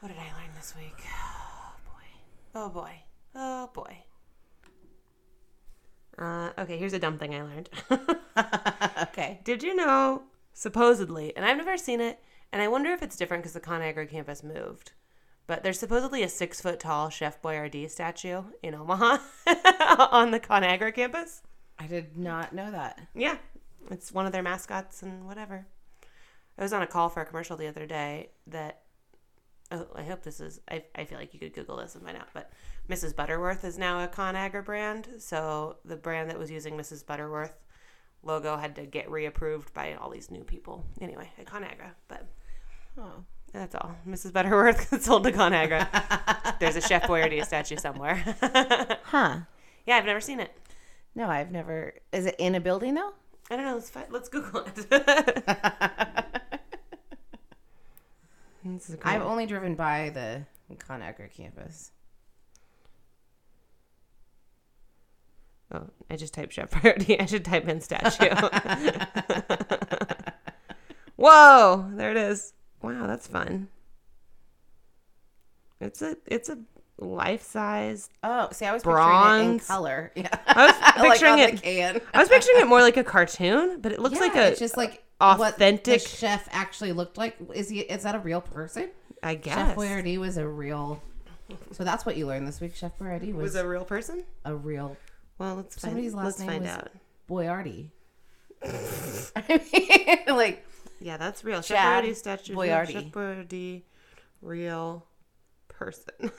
What 0.00 0.08
did 0.08 0.18
I 0.18 0.32
learn 0.40 0.50
this 0.56 0.74
week? 0.76 1.04
Oh 1.42 1.72
boy. 1.84 2.54
Oh 2.54 2.68
boy. 2.68 2.92
Oh 3.34 3.70
boy. 3.74 3.96
Uh, 6.18 6.50
okay, 6.58 6.76
here's 6.76 6.92
a 6.92 6.98
dumb 6.98 7.16
thing 7.18 7.34
I 7.34 7.42
learned. 7.42 7.70
okay. 9.02 9.40
Did 9.44 9.62
you 9.62 9.74
know, 9.74 10.24
supposedly, 10.52 11.34
and 11.34 11.46
I've 11.46 11.56
never 11.56 11.78
seen 11.78 12.00
it, 12.00 12.18
and 12.52 12.60
I 12.60 12.68
wonder 12.68 12.90
if 12.92 13.02
it's 13.02 13.16
different 13.16 13.42
because 13.42 13.54
the 13.54 13.60
ConAgra 13.60 14.08
campus 14.10 14.42
moved, 14.42 14.92
but 15.46 15.62
there's 15.62 15.78
supposedly 15.78 16.22
a 16.22 16.28
six 16.28 16.60
foot 16.60 16.78
tall 16.78 17.08
Chef 17.08 17.40
Boyardee 17.40 17.88
statue 17.88 18.42
in 18.62 18.74
Omaha 18.74 19.18
on 20.10 20.30
the 20.30 20.40
ConAgra 20.40 20.94
campus. 20.94 21.40
I 21.80 21.86
did 21.86 22.16
not 22.16 22.52
know 22.52 22.70
that. 22.70 23.00
Yeah, 23.14 23.38
it's 23.90 24.12
one 24.12 24.26
of 24.26 24.32
their 24.32 24.42
mascots 24.42 25.02
and 25.02 25.26
whatever. 25.26 25.66
I 26.58 26.62
was 26.62 26.72
on 26.74 26.82
a 26.82 26.86
call 26.86 27.08
for 27.08 27.20
a 27.22 27.26
commercial 27.26 27.56
the 27.56 27.66
other 27.68 27.86
day 27.86 28.30
that. 28.48 28.82
Oh, 29.72 29.86
I 29.94 30.02
hope 30.02 30.22
this 30.22 30.40
is. 30.40 30.60
I, 30.70 30.82
I 30.96 31.04
feel 31.04 31.16
like 31.18 31.32
you 31.32 31.38
could 31.40 31.54
Google 31.54 31.76
this 31.76 31.94
and 31.94 32.04
find 32.04 32.16
out. 32.16 32.26
But 32.34 32.50
Mrs. 32.88 33.14
Butterworth 33.14 33.64
is 33.64 33.78
now 33.78 34.02
a 34.02 34.08
ConAgra 34.08 34.64
brand. 34.64 35.08
So 35.18 35.76
the 35.84 35.96
brand 35.96 36.28
that 36.28 36.38
was 36.38 36.50
using 36.50 36.74
Mrs. 36.76 37.06
Butterworth 37.06 37.54
logo 38.24 38.56
had 38.56 38.74
to 38.76 38.84
get 38.84 39.08
reapproved 39.08 39.72
by 39.72 39.94
all 39.94 40.10
these 40.10 40.28
new 40.30 40.42
people. 40.42 40.84
Anyway, 41.00 41.30
at 41.38 41.46
ConAgra. 41.46 41.92
But 42.08 42.26
Oh. 42.98 43.24
that's 43.52 43.76
all. 43.76 43.94
Mrs. 44.06 44.32
Butterworth 44.32 45.02
sold 45.04 45.22
to 45.24 45.30
ConAgra. 45.32 46.58
There's 46.58 46.74
a 46.76 46.80
Chef 46.80 47.04
Boyardee 47.04 47.44
statue 47.44 47.76
somewhere. 47.76 48.16
Huh. 49.04 49.38
yeah, 49.86 49.96
I've 49.96 50.04
never 50.04 50.20
seen 50.20 50.40
it. 50.40 50.50
No, 51.14 51.28
I've 51.28 51.50
never. 51.50 51.94
Is 52.12 52.26
it 52.26 52.36
in 52.38 52.54
a 52.54 52.60
building 52.60 52.94
though? 52.94 53.12
I 53.50 53.56
don't 53.56 53.64
know. 53.64 53.74
Let's 53.74 53.90
fi- 53.90 54.06
let's 54.10 54.28
Google 54.28 54.64
it. 54.64 54.86
This 58.62 58.90
is 58.90 58.96
cool. 58.96 59.10
I've 59.10 59.22
only 59.22 59.46
driven 59.46 59.74
by 59.74 60.10
the 60.10 60.44
ConAgra 60.76 61.30
campus. 61.32 61.92
Oh, 65.72 65.86
I 66.10 66.16
just 66.16 66.34
typed 66.34 66.52
Chef 66.52 66.70
Boyardee. 66.70 67.20
I 67.22 67.26
should 67.26 67.44
type 67.44 67.68
in 67.68 67.80
statue. 67.80 68.28
Whoa, 71.16 71.90
there 71.94 72.10
it 72.10 72.16
is. 72.16 72.52
Wow, 72.82 73.06
that's 73.06 73.26
fun. 73.26 73.68
It's 75.80 76.02
a 76.02 76.16
it's 76.26 76.48
a 76.48 76.58
life 77.00 77.42
size. 77.42 78.08
Oh, 78.22 78.48
see, 78.52 78.66
I 78.66 78.72
was 78.72 78.82
picturing 78.82 79.48
it 79.48 79.52
in 79.52 79.58
color. 79.60 80.12
Yeah, 80.16 80.28
I 80.46 80.66
was 80.66 81.10
picturing 81.12 81.32
on 81.32 81.38
it. 81.40 81.62
can. 81.62 82.00
I 82.14 82.18
was 82.20 82.28
picturing 82.28 82.60
it 82.60 82.66
more 82.68 82.80
like 82.80 82.96
a 82.96 83.04
cartoon, 83.04 83.80
but 83.80 83.90
it 83.92 83.98
looks 84.00 84.20
like 84.20 84.36
a. 84.36 84.48
it's 84.48 84.60
just 84.60 84.76
like 84.76 85.02
authentic- 85.20 86.00
What 86.02 86.10
the 86.10 86.16
chef 86.16 86.48
actually 86.52 86.92
looked 86.92 87.16
like. 87.18 87.36
Is 87.54 87.68
he? 87.68 87.80
Is 87.80 88.02
that 88.04 88.14
a 88.14 88.18
real 88.20 88.40
person? 88.40 88.90
I 89.22 89.34
guess 89.34 89.54
Chef 89.54 89.76
Boyardee 89.76 90.18
was 90.18 90.36
a 90.36 90.46
real. 90.48 91.02
So 91.72 91.84
that's 91.84 92.06
what 92.06 92.16
you 92.16 92.26
learned 92.26 92.46
this 92.46 92.60
week. 92.60 92.74
Chef 92.76 92.96
Boyardee 92.98 93.34
was, 93.34 93.42
was 93.42 93.54
a 93.56 93.66
real 93.66 93.84
person. 93.84 94.24
a 94.44 94.54
real 94.54 94.96
Well, 95.38 95.56
let's 95.56 95.74
find, 95.76 95.90
Somebody's 95.92 96.14
last 96.14 96.24
let's 96.24 96.38
name 96.40 96.48
find 96.48 96.62
was- 96.62 96.70
out. 96.70 96.88
Boyardee. 97.28 97.90
I 99.36 99.60
mean, 99.72 100.36
like 100.36 100.64
Yeah, 101.00 101.16
that's 101.16 101.44
real. 101.44 101.60
Chef 101.62 101.76
Chad 101.76 102.04
Boyardee 102.04 102.14
statue. 102.16 102.54
Boyardee. 102.54 102.92
Chef 102.92 103.04
Boyardee, 103.06 103.82
real 104.42 105.06
person. 105.80 106.12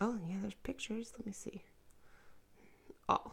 oh 0.00 0.18
yeah, 0.26 0.36
there's 0.40 0.54
pictures. 0.62 1.12
Let 1.16 1.26
me 1.26 1.32
see. 1.32 1.62
Oh. 3.08 3.32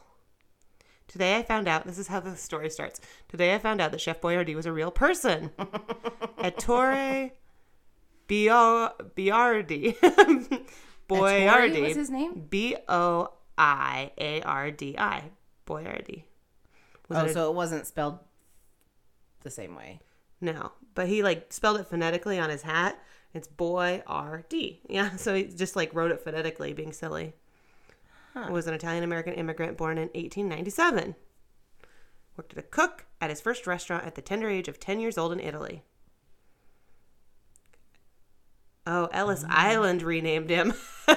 Today 1.08 1.38
I 1.38 1.44
found 1.44 1.68
out. 1.68 1.86
This 1.86 1.98
is 1.98 2.08
how 2.08 2.20
the 2.20 2.36
story 2.36 2.70
starts. 2.70 3.00
Today 3.30 3.56
I 3.56 3.60
found 3.60 3.82
out 3.82 3.92
that 3.92 4.00
Chef 4.02 4.22
Boyardee 4.22 4.56
was 4.56 4.66
a 4.66 4.72
real 4.74 4.92
person. 4.92 5.52
Ettore 6.38 7.32
Boiardi. 8.30 9.96
Ettore 10.02 10.60
Boiardi. 11.10 11.82
was 11.82 11.96
his 11.96 12.10
name. 12.10 12.46
B 12.50 12.76
O 12.88 13.30
I 13.58 14.12
A 14.18 14.42
R 14.42 14.72
D 14.72 14.96
I. 14.98 15.32
Boyardee. 15.68 16.24
Was 17.10 17.18
Oh, 17.18 17.22
it 17.26 17.30
a- 17.30 17.34
so 17.34 17.50
it 17.52 17.56
wasn't 17.56 17.88
spelled 17.88 18.20
the 19.44 19.50
same 19.50 19.76
way. 19.76 20.00
no, 20.40 20.72
but 20.96 21.08
he 21.08 21.24
like 21.24 21.52
spelled 21.52 21.80
it 21.80 21.88
phonetically 21.88 22.40
on 22.40 22.50
his 22.50 22.62
hat. 22.64 23.02
It's 23.34 23.48
boy 23.48 24.04
R 24.08 24.44
D. 24.50 24.82
Yeah, 24.90 25.16
so 25.16 25.34
he 25.34 25.44
just 25.46 25.76
like 25.76 25.94
wrote 25.94 26.12
it 26.12 26.22
phonetically, 26.22 26.74
being 26.74 26.94
silly. 26.94 27.34
Was 28.50 28.66
an 28.66 28.74
Italian 28.74 29.04
American 29.04 29.34
immigrant 29.34 29.78
born 29.78 29.98
in 29.98 30.08
1897. 30.10 31.16
Worked 32.38 32.54
as 32.54 32.58
a 32.58 32.62
cook 32.62 33.06
at 33.20 33.30
his 33.30 33.42
first 33.42 33.68
restaurant 33.68 34.06
at 34.06 34.16
the 34.16 34.22
tender 34.22 34.50
age 34.50 34.70
of 34.70 34.80
10 34.80 35.02
years 35.02 35.18
old 35.18 35.34
in 35.34 35.42
Italy. 35.42 35.84
Oh, 38.88 39.10
Ellis 39.12 39.44
oh, 39.44 39.50
Island 39.50 40.02
renamed 40.02 40.50
him. 40.50 40.74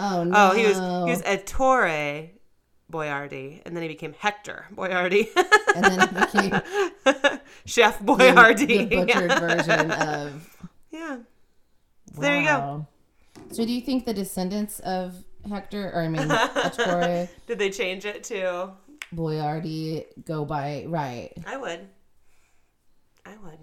Oh 0.00 0.22
no! 0.22 0.32
oh, 0.36 0.54
he 0.54 0.64
was 0.64 0.76
he 0.76 1.10
was 1.10 1.22
Ettore 1.22 2.30
Boiardi, 2.90 3.62
and 3.66 3.74
then 3.74 3.82
he 3.82 3.88
became 3.88 4.14
Hector 4.16 4.66
Boiardi, 4.72 5.28
and 5.74 5.84
then 5.84 6.00
it 6.00 6.14
became 6.14 7.37
Chef 7.64 7.98
the, 8.04 8.14
the 8.14 8.84
butchered 8.86 9.30
yeah. 9.30 9.38
version 9.40 9.90
of. 9.90 10.58
Yeah. 10.90 11.18
So 12.14 12.20
there 12.20 12.40
you 12.40 12.46
go. 12.46 12.86
So 13.52 13.64
do 13.64 13.72
you 13.72 13.80
think 13.80 14.04
the 14.04 14.14
descendants 14.14 14.80
of 14.80 15.24
Hector, 15.48 15.90
or 15.94 16.02
I 16.02 16.08
mean, 16.08 16.28
Did 17.46 17.58
they 17.58 17.70
change 17.70 18.04
it 18.04 18.24
to? 18.24 18.72
Boyardee 19.14 20.04
go 20.26 20.44
by 20.44 20.84
right? 20.86 21.32
I 21.46 21.56
would. 21.56 21.88
I 23.24 23.34
would. 23.42 23.58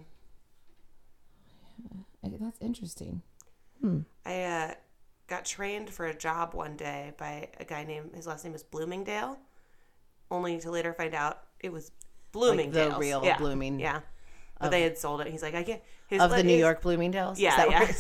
I- 2.23 2.37
That's 2.39 2.59
interesting. 2.61 3.21
I 4.25 4.41
uh, 4.43 4.73
got 5.27 5.45
trained 5.45 5.91
for 5.91 6.07
a 6.07 6.15
job 6.15 6.55
one 6.55 6.75
day 6.75 7.13
by 7.17 7.49
a 7.59 7.65
guy 7.65 7.83
named 7.83 8.15
his 8.15 8.25
last 8.25 8.43
name 8.43 8.55
is 8.55 8.63
Bloomingdale, 8.63 9.37
only 10.31 10.59
to 10.59 10.71
later 10.71 10.91
find 10.93 11.13
out 11.13 11.43
it 11.59 11.71
was 11.71 11.91
Bloomingdale's. 12.35 12.99
real 12.99 13.21
yeah. 13.23 13.37
Blooming- 13.37 13.79
Yeah. 13.79 14.01
But 14.59 14.71
they 14.71 14.83
had 14.83 14.97
sold 14.97 15.21
it. 15.21 15.27
He's 15.27 15.41
like, 15.43 15.53
I 15.53 15.63
can't. 15.63 15.81
His, 16.07 16.21
Of 16.21 16.29
the 16.29 16.37
like, 16.37 16.45
New 16.45 16.55
York 16.55 16.83
Bloomingdales? 16.83 17.33
Is 17.33 17.39
Yeah, 17.39 17.65
yeah. 17.67 17.91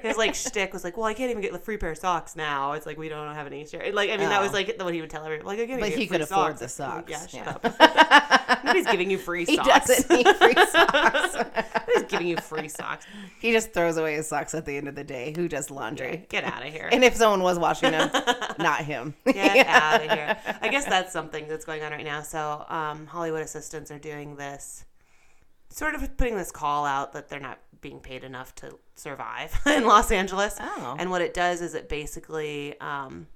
His 0.00 0.16
like 0.16 0.34
shtick 0.36 0.72
was 0.72 0.84
like, 0.84 0.96
well, 0.96 1.06
I 1.06 1.12
can't 1.14 1.30
even 1.30 1.42
get 1.42 1.52
the 1.52 1.58
free 1.58 1.76
pair 1.76 1.90
of 1.90 1.98
socks 1.98 2.36
now. 2.36 2.72
It's 2.72 2.86
like 2.86 2.96
we 2.96 3.08
don't 3.08 3.34
have 3.34 3.46
any 3.48 3.66
share. 3.66 3.92
Like, 3.92 4.10
I 4.10 4.16
mean, 4.16 4.28
that 4.28 4.40
was 4.40 4.50
Oh. 4.50 4.54
like 4.54 4.80
what 4.80 4.94
he 4.94 5.00
would 5.00 5.10
tell 5.10 5.24
everyone. 5.24 5.44
Like, 5.44 5.58
I 5.58 5.66
can't 5.66 5.80
But 5.80 5.88
even 5.88 5.98
he 5.98 6.06
could 6.06 6.20
afford 6.20 6.58
socks. 6.58 6.60
the 6.60 6.68
socks. 6.68 7.10
Yeah, 7.10 7.26
shut 7.26 7.60
Yeah. 7.64 8.48
up. 8.48 8.64
Nobody's 8.64 8.86
giving 8.86 9.10
you 9.10 9.18
free 9.18 9.44
socks. 9.44 9.58
He 9.58 9.64
socks. 9.64 9.86
doesn't 10.04 10.16
need 10.16 10.36
free 10.36 10.54
socks. 10.66 11.34
Nobody's 11.34 12.02
giving 12.08 12.28
you 12.28 12.36
free 12.36 12.68
socks. 12.68 13.06
he 13.40 13.50
just 13.52 13.72
throws 13.72 13.96
away 13.96 14.14
his 14.14 14.28
socks 14.28 14.54
at 14.54 14.64
the 14.64 14.76
end 14.76 14.86
of 14.88 14.94
the 14.94 15.04
day. 15.04 15.32
Who 15.36 15.48
does 15.48 15.70
laundry? 15.70 16.26
Get 16.28 16.44
out 16.44 16.64
of 16.64 16.72
here. 16.72 16.88
And 16.92 17.02
if 17.04 17.16
someone 17.16 17.42
was 17.42 17.58
washing 17.58 17.90
them, 17.90 18.10
not 18.58 18.84
him. 18.84 19.14
Get 19.26 19.66
out 19.66 20.04
of 20.04 20.10
here. 20.12 20.36
I 20.62 20.68
guess 20.68 20.84
that's 20.84 21.12
something 21.12 21.48
that's 21.48 21.64
going 21.64 21.82
on 21.82 21.90
right 21.92 22.04
now. 22.04 22.22
So, 22.22 22.64
um, 22.68 23.06
Hollywood 23.06 23.42
assistants 23.42 23.90
are 23.90 23.98
doing 23.98 24.36
this, 24.36 24.84
sort 25.70 25.94
of 25.94 26.16
putting 26.16 26.36
this 26.36 26.50
call 26.50 26.84
out 26.84 27.12
that 27.12 27.28
they're 27.28 27.40
not 27.40 27.58
being 27.80 28.00
paid 28.00 28.24
enough 28.24 28.54
to 28.56 28.78
survive 28.96 29.58
in 29.66 29.84
Los 29.86 30.10
Angeles. 30.10 30.56
Oh. 30.60 30.96
And 30.98 31.10
what 31.10 31.22
it 31.22 31.34
does 31.34 31.60
is 31.60 31.74
it 31.74 31.88
basically 31.88 32.78
um, 32.80 33.26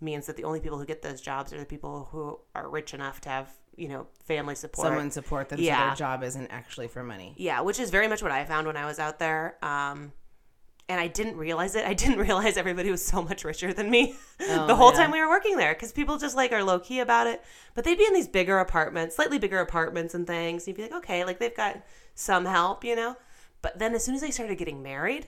means 0.00 0.26
that 0.26 0.36
the 0.36 0.44
only 0.44 0.60
people 0.60 0.78
who 0.78 0.84
get 0.84 1.02
those 1.02 1.20
jobs 1.20 1.52
are 1.52 1.58
the 1.58 1.64
people 1.64 2.08
who 2.10 2.38
are 2.54 2.68
rich 2.68 2.92
enough 2.94 3.20
to 3.22 3.28
have 3.28 3.50
you 3.76 3.88
know 3.88 4.06
family 4.24 4.54
support. 4.54 4.86
Someone 4.88 5.10
support 5.10 5.48
them 5.50 5.58
so 5.58 5.64
Yeah. 5.64 5.88
their 5.88 5.96
job 5.96 6.22
isn't 6.22 6.48
actually 6.48 6.88
for 6.88 7.02
money. 7.02 7.34
Yeah, 7.36 7.60
which 7.60 7.78
is 7.78 7.90
very 7.90 8.08
much 8.08 8.22
what 8.22 8.32
I 8.32 8.44
found 8.44 8.66
when 8.66 8.76
I 8.76 8.86
was 8.86 8.98
out 8.98 9.18
there. 9.18 9.56
Um, 9.62 10.12
and 10.88 11.00
I 11.00 11.08
didn't 11.08 11.36
realize 11.36 11.74
it. 11.74 11.84
I 11.86 11.94
didn't 11.94 12.18
realize 12.26 12.56
everybody 12.56 12.90
was 12.90 13.04
so 13.04 13.22
much 13.22 13.44
richer 13.44 13.72
than 13.72 13.90
me 13.90 14.14
Oh, 14.40 14.66
the 14.66 14.76
whole 14.76 14.92
yeah. 14.92 14.98
time 14.98 15.10
we 15.10 15.20
were 15.20 15.28
working 15.28 15.56
there 15.56 15.74
because 15.74 15.92
people 15.92 16.18
just 16.18 16.36
like 16.36 16.52
are 16.52 16.62
low 16.62 16.78
key 16.78 17.00
about 17.00 17.26
it. 17.26 17.42
But 17.74 17.84
they'd 17.84 17.98
be 17.98 18.04
in 18.06 18.14
these 18.14 18.28
bigger 18.28 18.58
apartments, 18.58 19.16
slightly 19.16 19.38
bigger 19.38 19.60
apartments 19.60 20.14
and 20.14 20.26
things. 20.26 20.62
And 20.66 20.68
you'd 20.68 20.76
be 20.76 20.82
like, 20.92 21.02
okay, 21.04 21.24
like 21.24 21.38
they've 21.38 21.56
got 21.56 21.80
some 22.14 22.44
help, 22.44 22.84
you 22.84 22.94
know? 22.96 23.16
But 23.62 23.78
then 23.78 23.94
as 23.94 24.04
soon 24.04 24.14
as 24.14 24.20
they 24.20 24.30
started 24.30 24.56
getting 24.58 24.82
married, 24.82 25.26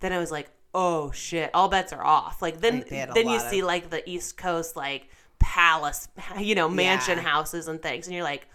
then 0.00 0.12
I 0.12 0.18
was 0.18 0.30
like, 0.30 0.48
oh 0.72 1.10
shit, 1.10 1.50
all 1.52 1.68
bets 1.68 1.92
are 1.92 2.02
off. 2.04 2.40
Like 2.40 2.60
then, 2.60 2.76
Like, 2.78 2.88
they 2.88 2.96
had 2.96 3.10
a 3.10 3.12
then 3.12 3.28
you 3.28 3.36
of- 3.36 3.42
see 3.42 3.62
like 3.62 3.90
the 3.90 4.08
East 4.08 4.36
Coast 4.36 4.76
like 4.76 5.08
palace, 5.40 6.08
you 6.38 6.54
know, 6.54 6.68
mansion 6.68 7.18
Yeah. 7.18 7.24
houses 7.24 7.68
and 7.68 7.82
things, 7.82 8.06
and 8.06 8.14
you're 8.14 8.24
like, 8.24 8.46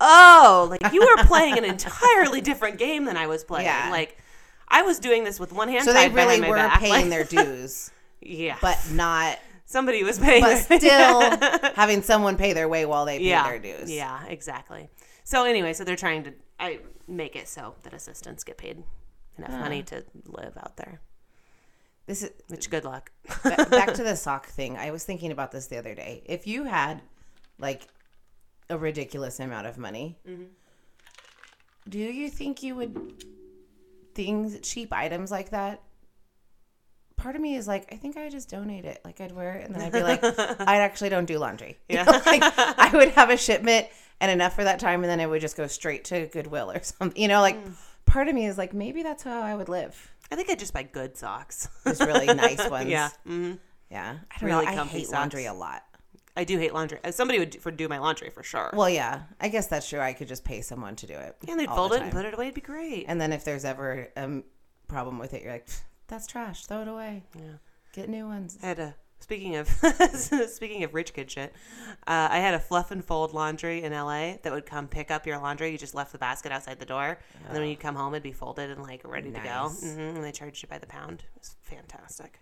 oh, 0.00 0.68
like 0.70 0.92
you 0.92 1.00
were 1.00 1.24
playing 1.24 1.58
an 1.58 1.64
entirely 1.64 2.40
different 2.40 2.78
game 2.78 3.04
than 3.04 3.16
I 3.16 3.26
was 3.26 3.44
playing. 3.44 3.66
Yeah. 3.66 3.88
Like 3.90 4.16
I 4.68 4.82
was 4.82 4.98
doing 4.98 5.24
this 5.24 5.38
with 5.40 5.52
one 5.52 5.68
hand 5.68 5.84
So 5.84 5.92
they 5.92 6.08
really 6.08 6.40
were 6.40 6.56
back. 6.56 6.80
paying 6.80 7.08
their 7.08 7.24
dues, 7.36 7.90
yeah, 8.20 8.56
but 8.60 8.76
not 8.92 9.38
somebody 9.64 10.02
was 10.04 10.18
paying, 10.18 10.42
but 10.42 10.68
their- 10.68 10.78
still 10.80 11.20
having 11.74 12.02
someone 12.02 12.36
pay 12.36 12.52
their 12.52 12.68
way 12.68 12.84
while 12.86 13.04
they 13.04 13.18
pay 13.18 13.24
yeah, 13.28 13.44
their 13.48 13.58
dues. 13.58 13.90
yeah, 13.90 14.24
exactly. 14.26 14.88
So 15.24 15.44
anyway, 15.44 15.72
so 15.72 15.84
they're 15.84 15.96
trying 15.96 16.24
to 16.24 16.32
I 16.58 16.80
make 17.08 17.36
it 17.36 17.48
so 17.48 17.74
that 17.82 17.92
assistants 17.92 18.42
get 18.44 18.56
paid 18.58 18.82
enough 19.38 19.50
money 19.52 19.82
to 19.84 20.04
live 20.26 20.56
out 20.56 20.76
there. 20.76 21.00
This 22.06 22.22
is 22.22 22.30
Which 22.48 22.70
good 22.70 22.84
luck. 22.84 23.10
back 23.44 23.94
to 23.94 24.02
the 24.04 24.14
sock 24.16 24.46
thing. 24.46 24.76
I 24.76 24.90
was 24.92 25.04
thinking 25.04 25.32
about 25.32 25.50
this 25.52 25.66
the 25.66 25.76
other 25.78 25.94
day. 25.94 26.22
If 26.26 26.46
you 26.46 26.64
had 26.64 27.02
like 27.58 27.82
a 28.70 28.78
ridiculous 28.78 29.38
amount 29.40 29.66
of 29.66 29.76
money, 29.78 30.16
Mm-hmm. 30.28 30.44
do 31.88 31.98
you 31.98 32.28
think 32.30 32.62
you 32.62 32.74
would 32.76 33.24
things 34.16 34.58
cheap 34.68 34.92
items 34.92 35.30
like 35.30 35.50
that? 35.50 35.80
Part 37.16 37.34
of 37.36 37.40
me 37.40 37.56
is 37.56 37.66
like, 37.66 37.88
I 37.92 37.96
think 37.96 38.16
I 38.16 38.28
just 38.28 38.50
donate 38.50 38.84
it. 38.84 39.00
Like 39.04 39.20
I'd 39.20 39.32
wear 39.32 39.54
it, 39.54 39.64
and 39.66 39.74
then 39.74 39.82
I'd 39.82 39.92
be 39.92 40.02
like, 40.02 40.20
I 40.60 40.78
actually 40.80 41.08
don't 41.08 41.24
do 41.24 41.38
laundry. 41.38 41.78
You 41.88 41.94
Yeah. 41.96 42.04
know, 42.04 42.12
like 42.26 42.42
I 42.44 42.90
would 42.92 43.08
have 43.10 43.30
a 43.30 43.36
shipment 43.36 43.86
and 44.20 44.30
enough 44.30 44.54
for 44.54 44.64
that 44.64 44.80
time, 44.80 45.02
and 45.02 45.10
then 45.10 45.20
it 45.20 45.28
would 45.28 45.40
just 45.40 45.56
go 45.56 45.66
straight 45.66 46.04
to 46.06 46.26
Goodwill 46.26 46.70
or 46.72 46.82
something. 46.82 47.20
You 47.20 47.28
know, 47.28 47.40
like 47.40 47.56
Mm. 47.64 47.72
part 48.04 48.28
of 48.28 48.34
me 48.34 48.46
is 48.46 48.58
like, 48.58 48.74
maybe 48.74 49.02
that's 49.02 49.22
how 49.22 49.40
I 49.40 49.54
would 49.54 49.68
live. 49.68 50.10
I 50.30 50.36
think 50.36 50.50
I'd 50.50 50.58
just 50.58 50.74
buy 50.74 50.82
good 50.82 51.16
socks. 51.16 51.68
Just 51.86 52.02
really 52.02 52.26
nice 52.34 52.68
ones. 52.68 52.88
yeah. 52.90 53.08
hmm 53.24 53.52
Yeah. 53.90 54.16
I 54.30 54.38
don't 54.40 54.48
Really 54.50 54.66
know. 54.66 54.82
I 54.82 54.84
hate 54.86 55.08
laundry 55.10 55.46
a 55.46 55.54
lot. 55.54 55.84
I 56.36 56.44
do 56.44 56.58
hate 56.58 56.74
laundry. 56.74 56.98
Uh, 57.02 57.10
Somebody 57.10 57.38
would 57.38 57.50
do, 57.50 57.58
for 57.58 57.70
do 57.70 57.88
my 57.88 57.98
laundry 57.98 58.30
for 58.30 58.42
sure. 58.42 58.70
Well, 58.74 58.90
yeah, 58.90 59.22
I 59.40 59.48
guess 59.48 59.66
that's 59.66 59.88
true. 59.88 60.00
I 60.00 60.12
could 60.12 60.28
just 60.28 60.44
pay 60.44 60.60
someone 60.60 60.94
to 60.96 61.06
do 61.06 61.14
it. 61.14 61.36
and 61.48 61.58
they'd 61.58 61.68
fold 61.68 61.92
the 61.92 61.96
it 61.96 62.02
and 62.02 62.12
put 62.12 62.24
it 62.26 62.34
away. 62.34 62.46
It'd 62.46 62.54
be 62.54 62.60
great. 62.60 63.06
And 63.08 63.20
then 63.20 63.32
if 63.32 63.44
there's 63.44 63.64
ever 63.64 64.08
a 64.16 64.42
problem 64.88 65.18
with 65.18 65.32
it, 65.34 65.42
you're 65.42 65.52
like, 65.52 65.68
that's 66.08 66.26
trash. 66.26 66.66
Throw 66.66 66.82
it 66.82 66.88
away. 66.88 67.22
Yeah. 67.34 67.42
Get 67.92 68.08
new 68.08 68.26
ones. 68.26 68.58
I 68.62 68.66
had 68.66 68.78
a 68.78 68.94
speaking 69.18 69.56
of 69.56 69.66
speaking 70.48 70.84
of 70.84 70.92
rich 70.92 71.14
kid 71.14 71.30
shit. 71.30 71.54
Uh, 72.06 72.28
I 72.30 72.38
had 72.38 72.52
a 72.52 72.60
fluff 72.60 72.90
and 72.90 73.02
fold 73.02 73.32
laundry 73.32 73.82
in 73.82 73.92
LA 73.92 74.34
that 74.42 74.52
would 74.52 74.66
come 74.66 74.86
pick 74.88 75.10
up 75.10 75.26
your 75.26 75.38
laundry. 75.38 75.70
You 75.72 75.78
just 75.78 75.94
left 75.94 76.12
the 76.12 76.18
basket 76.18 76.52
outside 76.52 76.78
the 76.78 76.84
door, 76.86 77.18
and 77.46 77.54
then 77.54 77.62
when 77.62 77.70
you 77.70 77.76
come 77.76 77.94
home, 77.96 78.12
it'd 78.12 78.22
be 78.22 78.32
folded 78.32 78.70
and 78.70 78.82
like 78.82 79.00
ready 79.04 79.30
to 79.32 79.38
go. 79.40 79.68
Nice. 79.68 79.94
hmm 79.94 80.00
And 80.00 80.22
they 80.22 80.32
charged 80.32 80.62
you 80.62 80.68
by 80.68 80.78
the 80.78 80.86
pound. 80.86 81.20
It 81.34 81.40
was 81.40 81.56
fantastic. 81.62 82.40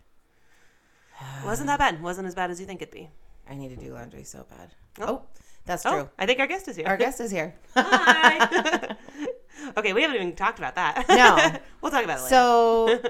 wasn't 1.44 1.68
that 1.68 1.78
bad? 1.78 2.02
Wasn't 2.02 2.26
as 2.26 2.34
bad 2.34 2.50
as 2.50 2.58
you 2.60 2.66
think 2.66 2.82
it'd 2.82 2.92
be. 2.92 3.08
I 3.48 3.54
need 3.54 3.68
to 3.70 3.76
do 3.76 3.92
laundry 3.92 4.24
so 4.24 4.46
bad. 4.50 4.70
Oh. 5.00 5.04
Oh, 5.06 5.22
that's 5.66 5.84
Oh, 5.86 5.90
true. 5.92 6.10
I 6.18 6.26
think 6.26 6.40
our 6.40 6.46
guest 6.46 6.68
is 6.68 6.76
here. 6.76 6.86
Our 6.86 6.96
guest 6.96 7.20
is 7.20 7.30
here. 7.30 7.54
Hi. 7.76 8.96
okay, 9.76 9.92
we 9.92 10.02
haven't 10.02 10.16
even 10.16 10.34
talked 10.34 10.58
about 10.58 10.74
that. 10.76 11.04
No. 11.08 11.58
we'll 11.80 11.90
talk 11.90 12.04
about 12.04 12.18
it 12.18 12.22
later. 12.22 12.28
So, 12.34 13.00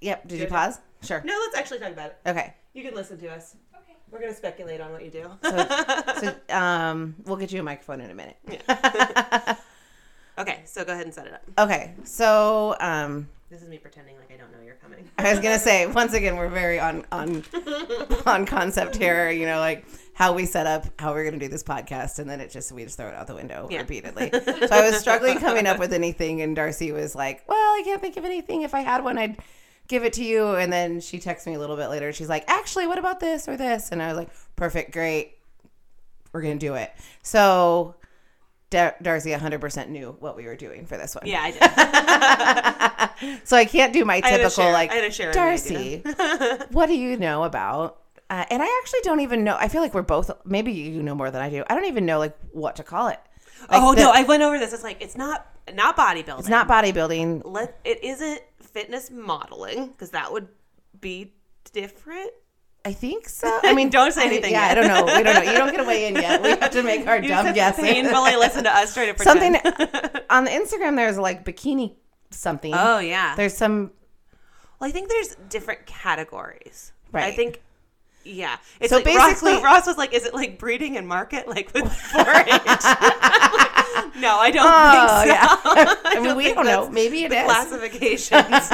yep. 0.00 0.26
Did 0.26 0.38
you 0.38 0.44
Good. 0.44 0.50
pause? 0.52 0.78
Sure. 1.02 1.22
no, 1.24 1.32
let's 1.44 1.56
actually 1.56 1.78
talk 1.78 1.92
about 1.92 2.10
it. 2.10 2.16
Okay. 2.26 2.54
You 2.74 2.82
can 2.82 2.94
listen 2.94 3.18
to 3.18 3.28
us. 3.30 3.56
Okay. 3.74 3.94
We're 4.10 4.20
gonna 4.20 4.34
speculate 4.34 4.80
on 4.80 4.90
what 4.92 5.04
you 5.04 5.10
do. 5.10 5.30
So, 5.44 5.66
so 6.20 6.56
um, 6.56 7.14
we'll 7.24 7.36
get 7.36 7.52
you 7.52 7.60
a 7.60 7.62
microphone 7.62 8.00
in 8.00 8.10
a 8.10 8.14
minute. 8.14 8.36
Yeah. 8.48 9.56
okay, 10.38 10.60
so 10.64 10.84
go 10.84 10.92
ahead 10.92 11.04
and 11.04 11.14
set 11.14 11.26
it 11.26 11.34
up. 11.34 11.42
Okay. 11.58 11.94
So, 12.04 12.74
um, 12.80 13.28
This 13.50 13.62
is 13.62 13.68
me 13.68 13.78
pretending 13.78 14.16
like 14.18 14.30
I 14.30 14.36
don't 14.36 14.52
know 14.52 14.58
you're 14.62 14.74
coming. 14.74 15.08
I 15.16 15.30
was 15.32 15.40
gonna 15.40 15.58
say 15.58 15.86
once 15.86 16.12
again 16.12 16.36
we're 16.36 16.50
very 16.50 16.78
on 16.78 17.06
on 17.10 17.42
on 18.26 18.44
concept 18.44 18.96
here. 18.96 19.30
You 19.30 19.46
know, 19.46 19.58
like 19.58 19.86
how 20.12 20.34
we 20.34 20.44
set 20.44 20.66
up 20.66 20.84
how 21.00 21.14
we're 21.14 21.24
gonna 21.24 21.38
do 21.38 21.48
this 21.48 21.62
podcast, 21.62 22.18
and 22.18 22.28
then 22.28 22.40
it 22.40 22.50
just 22.50 22.70
we 22.72 22.84
just 22.84 22.98
throw 22.98 23.08
it 23.08 23.14
out 23.14 23.26
the 23.26 23.34
window 23.34 23.66
Yeah. 23.70 23.78
repeatedly. 23.80 24.30
so 24.32 24.68
I 24.70 24.82
was 24.90 24.98
struggling 24.98 25.38
coming 25.38 25.66
up 25.66 25.78
with 25.78 25.94
anything, 25.94 26.42
and 26.42 26.54
Darcy 26.54 26.92
was 26.92 27.14
like, 27.14 27.42
"Well, 27.48 27.56
I 27.56 27.80
can't 27.84 28.02
think 28.02 28.18
of 28.18 28.26
anything. 28.26 28.62
If 28.62 28.74
I 28.74 28.80
had 28.80 29.02
one, 29.02 29.16
I'd 29.16 29.38
give 29.88 30.04
it 30.04 30.12
to 30.14 30.24
you." 30.24 30.48
And 30.56 30.70
then 30.70 31.00
she 31.00 31.18
texts 31.18 31.46
me 31.46 31.54
a 31.54 31.58
little 31.58 31.76
bit 31.76 31.86
later. 31.88 32.12
She's 32.12 32.28
like, 32.28 32.44
"Actually, 32.50 32.86
what 32.86 32.98
about 32.98 33.18
this 33.18 33.48
or 33.48 33.56
this?" 33.56 33.90
And 33.92 34.02
I 34.02 34.08
was 34.08 34.18
like, 34.18 34.28
"Perfect, 34.56 34.92
great, 34.92 35.38
we're 36.32 36.42
gonna 36.42 36.56
do 36.56 36.74
it." 36.74 36.92
So. 37.22 37.94
Dar- 38.70 38.96
Darcy 39.00 39.30
100% 39.30 39.88
knew 39.88 40.16
what 40.20 40.36
we 40.36 40.44
were 40.44 40.56
doing 40.56 40.84
for 40.86 40.96
this 40.98 41.14
one. 41.14 41.24
Yeah, 41.26 41.40
I 41.42 43.16
did. 43.20 43.48
So 43.48 43.56
I 43.56 43.64
can't 43.64 43.92
do 43.92 44.04
my 44.04 44.20
typical 44.20 44.50
share- 44.50 44.72
like 44.72 44.90
Darcy. 45.32 45.98
what 46.70 46.86
do 46.86 46.94
you 46.94 47.16
know 47.16 47.44
about? 47.44 48.00
Uh, 48.30 48.44
and 48.50 48.62
I 48.62 48.80
actually 48.82 49.00
don't 49.04 49.20
even 49.20 49.42
know. 49.42 49.56
I 49.58 49.68
feel 49.68 49.80
like 49.80 49.94
we're 49.94 50.02
both. 50.02 50.30
Maybe 50.44 50.72
you 50.72 51.02
know 51.02 51.14
more 51.14 51.30
than 51.30 51.40
I 51.40 51.48
do. 51.48 51.64
I 51.68 51.74
don't 51.74 51.86
even 51.86 52.04
know 52.04 52.18
like 52.18 52.36
what 52.52 52.76
to 52.76 52.82
call 52.82 53.08
it. 53.08 53.18
Like, 53.70 53.82
oh 53.82 53.94
the- 53.94 54.02
no, 54.02 54.10
I 54.12 54.22
went 54.24 54.42
over 54.42 54.58
this. 54.58 54.72
It's 54.74 54.82
like 54.84 55.00
it's 55.00 55.16
not 55.16 55.46
not 55.74 55.96
bodybuilding. 55.96 56.40
it's 56.40 56.48
not 56.48 56.68
bodybuilding. 56.68 57.42
Let 57.46 57.78
it 57.84 58.04
isn't 58.04 58.42
fitness 58.60 59.10
modeling 59.10 59.88
because 59.88 60.10
that 60.10 60.30
would 60.30 60.48
be 61.00 61.32
different. 61.72 62.30
I 62.88 62.92
think 62.94 63.28
so. 63.28 63.60
I 63.62 63.74
mean, 63.74 63.90
Don't 63.90 64.12
say 64.12 64.22
I- 64.22 64.26
anything 64.26 64.52
yeah, 64.52 64.68
yet. 64.68 64.78
I 64.78 64.80
don't 64.80 64.88
know. 65.06 65.14
We 65.16 65.22
don't 65.22 65.34
know. 65.34 65.42
You 65.52 65.58
don't 65.58 65.74
get 65.76 65.86
weigh 65.86 66.08
in 66.08 66.14
yet. 66.14 66.42
We 66.42 66.48
have 66.50 66.70
to 66.70 66.82
make 66.82 67.06
our 67.06 67.16
You 67.16 67.28
dumb 67.28 67.44
just 67.44 67.58
have 67.58 67.76
to 67.76 67.82
guesses. 67.82 67.84
painfully 67.84 68.36
listen 68.36 68.64
to 68.64 68.70
us 68.74 68.94
try 68.94 69.06
to 69.06 69.14
pretend. 69.18 69.56
Something 69.62 70.22
on 70.30 70.44
the 70.44 70.50
Instagram. 70.50 70.96
There's 70.96 71.18
like 71.18 71.44
bikini 71.44 71.94
something. 72.30 72.72
oh 72.74 72.98
yeah. 72.98 73.34
There's 73.36 73.54
some. 73.54 73.90
Well, 74.80 74.88
I 74.88 74.92
think 74.92 75.08
there's 75.10 75.36
different 75.50 75.84
categories. 75.86 76.92
Right. 77.12 77.24
I 77.24 77.32
think. 77.36 77.60
Yeah. 78.24 78.56
It's 78.80 78.90
So 78.90 78.96
like 78.96 79.04
basically- 79.06 79.62
Ross, 79.62 79.86
was 79.86 79.96
like, 79.98 80.12
"Is 80.14 80.24
it 80.26 80.34
like 80.34 80.58
breeding 80.58 80.96
and 80.96 81.06
market, 81.08 81.48
like 81.48 81.72
with 81.74 81.84
4-H?" 81.84 82.46
no, 84.20 84.38
I 84.38 84.50
don't 84.52 84.66
Oh 84.66 84.90
think 84.92 85.08
so. 85.10 85.24
yeah. 85.26 85.94
I 86.04 86.20
mean, 86.20 86.36
we 86.36 86.52
don't 86.52 86.66
know. 86.66 86.88
Maybe 86.90 87.24
it 87.24 87.32
is. 87.32 87.44
Classifications. 87.44 88.68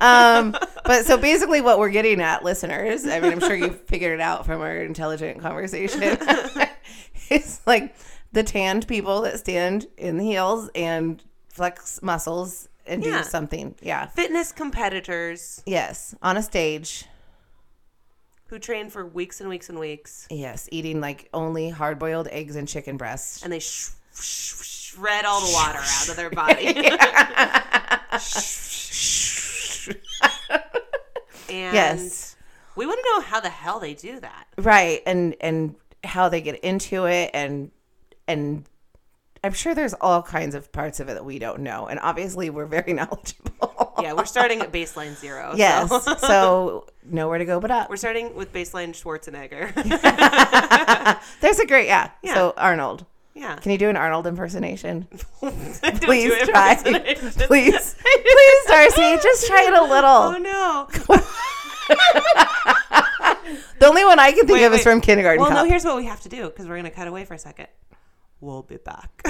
Um, 0.00 0.56
but 0.84 1.04
so 1.04 1.16
basically, 1.16 1.60
what 1.60 1.78
we're 1.78 1.90
getting 1.90 2.20
at, 2.20 2.44
listeners, 2.44 3.06
I 3.06 3.20
mean, 3.20 3.32
I'm 3.32 3.40
sure 3.40 3.54
you 3.54 3.70
figured 3.72 4.12
it 4.18 4.20
out 4.22 4.46
from 4.46 4.60
our 4.60 4.76
intelligent 4.78 5.40
conversation. 5.40 6.00
it's 7.30 7.60
like 7.66 7.94
the 8.32 8.42
tanned 8.42 8.86
people 8.88 9.22
that 9.22 9.38
stand 9.38 9.86
in 9.96 10.16
the 10.18 10.24
heels 10.24 10.70
and 10.74 11.22
flex 11.48 12.00
muscles 12.02 12.68
and 12.86 13.04
Yeah. 13.04 13.18
do 13.18 13.24
something. 13.28 13.74
Yeah. 13.82 14.06
Fitness 14.06 14.52
competitors 14.52 15.62
Yes. 15.66 16.14
On 16.22 16.36
a 16.36 16.42
stage. 16.42 17.04
who 18.46 18.58
train 18.58 18.88
for 18.88 19.04
weeks 19.04 19.40
and 19.40 19.48
weeks 19.50 19.68
and 19.68 19.78
weeks, 19.78 20.26
Yes. 20.30 20.68
Eating 20.72 21.00
like 21.02 21.28
only 21.34 21.68
hard 21.68 21.98
boiled 21.98 22.28
eggs 22.28 22.56
and 22.56 22.66
chicken 22.66 22.96
breasts. 22.96 23.42
and 23.42 23.52
they 23.52 23.58
sh- 23.58 23.90
sh- 24.14 24.54
shred 24.94 25.24
all 25.26 25.40
the 25.46 25.52
water 25.52 25.78
out 25.82 26.08
of 26.08 26.16
their 26.16 26.30
body. 26.30 26.72
and 31.48 31.74
Yes. 31.74 32.36
we 32.76 32.86
want 32.86 32.98
to 33.02 33.10
know 33.14 33.20
how 33.22 33.40
the 33.40 33.48
hell 33.50 33.80
they 33.80 33.94
do 33.94 34.20
that. 34.20 34.46
Right. 34.58 35.02
And, 35.06 35.34
and 35.40 35.74
how 36.04 36.28
they 36.28 36.40
get 36.40 36.60
into 36.60 37.06
it 37.06 37.30
and, 37.34 37.70
and, 38.26 38.64
I'm 39.44 39.52
sure 39.52 39.72
there's 39.72 39.94
all 39.94 40.20
kinds 40.20 40.56
of 40.56 40.72
parts 40.72 40.98
of 40.98 41.08
it 41.08 41.14
that 41.14 41.24
we 41.24 41.38
don't 41.38 41.60
know. 41.60 41.86
And 41.86 42.00
obviously, 42.00 42.50
we're 42.50 42.66
very 42.66 42.92
knowledgeable. 42.98 43.94
Yeah, 44.02 44.12
we're 44.14 44.24
starting 44.24 44.60
at 44.62 44.72
baseline 44.72 45.14
zero. 45.14 45.54
Yes. 45.56 45.88
so- 45.90 46.16
So 46.16 46.86
nowhere 47.04 47.38
to 47.38 47.44
go 47.44 47.60
but 47.60 47.70
up. 47.70 47.88
We're 47.88 47.96
starting 47.98 48.34
with 48.34 48.52
baseline 48.52 48.88
Schwarzenegger. 49.00 49.72
There's 51.40 51.58
a 51.60 51.66
great 51.66 51.86
yeah. 51.86 52.10
Yeah. 52.24 52.34
So 52.34 52.54
Arnold, 52.56 53.06
yeah. 53.38 53.56
can 53.56 53.72
you 53.72 53.78
do 53.78 53.88
an 53.88 53.96
Arnold 53.96 54.26
impersonation? 54.26 55.02
Please 55.40 56.34
try. 56.48 56.72
impersonation. 56.72 57.30
please, 57.46 57.94
please, 57.94 58.64
Darcy, 58.66 59.16
just 59.22 59.46
try 59.46 59.64
it 59.64 59.74
a 59.74 59.82
little. 59.82 60.10
Oh 60.10 60.38
no. 60.38 60.88
The 63.78 63.86
only 63.86 64.04
one 64.04 64.18
I 64.18 64.32
can 64.32 64.46
think 64.46 64.58
Wait, 64.58 64.64
of 64.64 64.74
is 64.74 64.82
from 64.82 65.00
Kindergarten 65.00 65.40
Well, 65.40 65.50
Cop. 65.50 65.64
no, 65.64 65.70
here's 65.70 65.84
what 65.84 65.96
we 65.96 66.04
have 66.06 66.20
to 66.22 66.28
do 66.28 66.44
because 66.46 66.66
we're 66.66 66.74
going 66.74 66.84
to 66.84 66.90
cut 66.90 67.06
away 67.08 67.24
for 67.24 67.34
a 67.34 67.38
second. 67.38 67.68
We'll 68.40 68.62
be 68.62 68.76
back. 68.76 69.22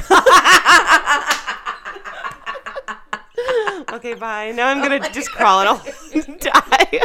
okay, 3.93 4.15
bye. 4.15 4.53
Now 4.53 4.69
I'm 4.69 4.83
going 4.83 5.03
to 5.03 5.11
just 5.13 5.31
crawl 5.31 5.61
and 5.61 5.69
I'll 5.69 6.37
die. 6.39 7.01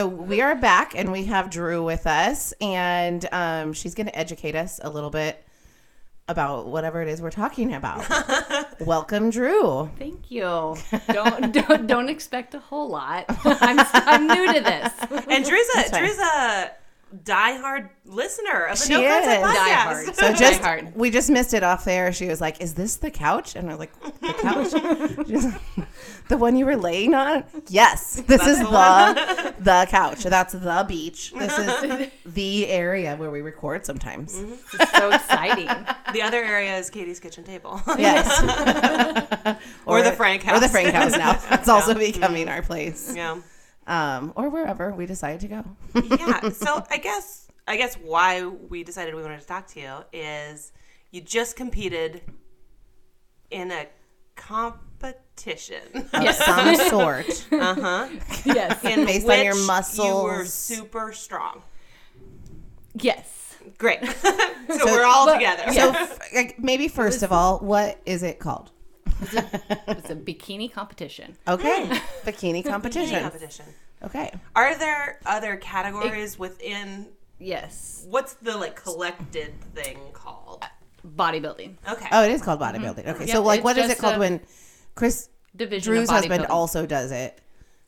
So 0.00 0.06
we 0.08 0.40
are 0.42 0.54
back 0.54 0.94
and 0.94 1.10
we 1.10 1.24
have 1.24 1.50
Drew 1.50 1.82
with 1.82 2.06
us, 2.06 2.52
and 2.60 3.26
um, 3.32 3.72
she's 3.72 3.94
going 3.94 4.06
to 4.06 4.16
educate 4.16 4.54
us 4.54 4.78
a 4.82 4.90
little 4.90 5.10
bit 5.10 5.42
about 6.28 6.66
whatever 6.66 7.02
it 7.02 7.08
is 7.08 7.22
we're 7.22 7.30
talking 7.30 7.74
about. 7.74 8.04
Welcome, 8.80 9.30
Drew. 9.30 9.90
Thank 9.98 10.30
you. 10.30 10.76
Don't 11.12 11.52
don't, 11.52 11.86
don't 11.86 12.08
expect 12.08 12.54
a 12.54 12.58
whole 12.58 12.88
lot. 12.88 13.24
I'm 13.44 13.78
I'm 13.92 14.26
new 14.26 14.52
to 14.54 14.60
this. 14.60 14.92
And 15.28 15.44
Drew's 15.44 15.68
a. 15.76 15.98
Drew's 15.98 16.18
a 16.18 16.70
diehard 17.14 17.88
listener 18.04 18.64
of 18.66 18.78
the 18.78 18.84
She 18.86 18.92
No 18.92 19.02
Concept 19.02 19.42
is. 19.42 19.46
podcast. 19.46 20.04
Diehard. 20.06 20.14
So 20.16 20.32
just 20.34 20.60
hard. 20.60 20.94
we 20.96 21.10
just 21.10 21.30
missed 21.30 21.54
it 21.54 21.62
off 21.62 21.84
there. 21.84 22.12
She 22.12 22.26
was 22.26 22.40
like, 22.40 22.60
"Is 22.60 22.74
this 22.74 22.96
the 22.96 23.10
couch?" 23.10 23.54
And 23.54 23.68
I 23.70 23.74
was 23.74 23.78
like, 23.78 24.00
"The 24.20 24.32
couch? 24.34 25.26
She's 25.28 25.86
the 26.28 26.36
one 26.36 26.56
you 26.56 26.66
were 26.66 26.76
laying 26.76 27.14
on?" 27.14 27.44
Yes, 27.68 28.22
this 28.26 28.44
is 28.46 28.58
the 28.58 28.64
the 28.64 29.54
the 29.60 29.86
couch. 29.88 30.24
That's 30.24 30.52
the 30.52 30.84
beach. 30.88 31.32
This 31.38 31.56
is 31.58 32.10
the 32.26 32.66
area 32.68 33.16
where 33.16 33.30
we 33.30 33.40
record 33.40 33.86
sometimes. 33.86 34.34
Mm-hmm. 34.34 34.80
It's 34.80 34.92
so 34.96 35.10
exciting. 35.10 35.68
The 36.12 36.22
other 36.22 36.42
area 36.42 36.76
is 36.76 36.90
Katie's 36.90 37.20
kitchen 37.20 37.44
table. 37.44 37.80
Yes, 37.98 38.26
Or 39.86 40.02
the 40.02 40.12
Frank 40.12 40.42
house. 40.42 40.56
or 40.56 40.60
the. 40.60 40.68
Frank 40.68 40.92
house. 40.92 41.12
Now 41.12 41.38
it's 41.52 41.68
also 41.68 41.94
becoming 41.94 42.46
mm-hmm. 42.46 42.54
our 42.56 42.62
place, 42.62 43.12
yeah. 43.14 43.38
Um, 43.86 44.32
or 44.36 44.48
wherever 44.48 44.92
we 44.92 45.06
decide 45.06 45.40
to 45.40 45.48
go. 45.48 45.64
Yeah. 45.94 46.48
So 46.50 46.84
I 46.90 46.98
guess 46.98 47.48
I 47.68 47.76
guess 47.76 47.94
why 47.96 48.44
we 48.46 48.84
decided 48.84 49.14
we 49.14 49.22
wanted 49.22 49.40
to 49.40 49.46
talk 49.46 49.66
to 49.68 49.80
you 49.80 49.92
is 50.12 50.72
you 51.10 51.20
just 51.20 51.56
competed 51.56 52.22
in 53.50 53.70
a 53.72 53.86
competition. 54.36 55.82
of 56.12 56.34
some 56.34 56.76
sort, 56.88 57.46
Uh 57.52 57.74
huh. 57.74 58.08
Yes. 58.44 58.84
in 58.84 59.04
Based 59.06 59.28
on 59.28 59.44
your 59.44 59.54
which 59.54 59.98
You 59.98 60.14
were 60.22 60.44
super 60.44 61.12
strong. 61.12 61.62
Yes. 62.94 63.56
Great. 63.78 64.04
so, 64.06 64.84
we're 64.86 65.04
all 65.04 65.26
but- 65.26 65.34
together. 65.34 65.72
so 65.72 65.90
f- 65.90 66.18
like, 66.34 66.58
maybe 66.58 66.88
first 66.88 67.22
of 67.22 67.32
all, 67.32 67.58
what 67.58 68.00
is 68.06 68.22
it 68.22 68.38
called? 68.38 68.70
It's 69.22 70.10
a 70.10 70.16
bikini 70.16 70.72
competition. 70.72 71.36
Okay, 71.48 71.88
bikini 72.24 72.62
Bikini 72.62 72.64
competition. 72.64 73.20
competition. 73.22 73.66
Okay. 74.04 74.32
Are 74.54 74.76
there 74.76 75.20
other 75.24 75.56
categories 75.56 76.38
within 76.38 77.08
Yes. 77.38 78.04
what's 78.08 78.34
the 78.34 78.56
like 78.56 78.76
collected 78.82 79.52
thing 79.74 79.98
called? 80.12 80.64
Bodybuilding. 81.06 81.76
Okay. 81.88 82.08
Oh, 82.12 82.24
it 82.24 82.30
is 82.32 82.42
called 82.42 82.60
bodybuilding. 82.60 83.06
Okay, 83.06 83.26
Yeah, 83.26 83.34
so 83.34 83.42
like, 83.42 83.58
it's 83.58 83.64
what 83.64 83.78
is 83.78 83.84
it 83.86 83.88
just 83.90 84.00
called 84.00 84.16
a 84.16 84.18
when 84.18 84.40
Chris 84.94 85.28
Division 85.54 85.92
Drew's 85.94 86.08
of 86.08 86.16
husband 86.16 86.44
bodybuilding. 86.44 86.50
also 86.50 86.84
does 86.86 87.12
it? 87.12 87.40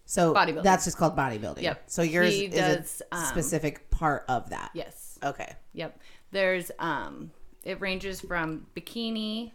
So 0.07 0.33
Bodybuilding. 0.33 0.63
that's 0.63 0.85
just 0.85 0.97
called 0.97 1.17
bodybuilding. 1.17 1.63
Yep. 1.63 1.83
So 1.91 2.03
yours 2.03 2.33
He 2.33 2.45
is 2.47 2.55
does, 2.55 3.03
a 3.13 3.17
um, 3.17 3.25
specific 3.27 3.91
part 3.91 4.25
of 4.29 4.51
that. 4.51 4.71
Yes. 4.73 5.19
Okay. 5.23 5.53
Yep. 5.75 6.01
There's 6.31 6.71
um 6.79 7.31
it 7.65 7.81
ranges 7.81 8.21
from 8.21 8.67
bikini 8.77 9.53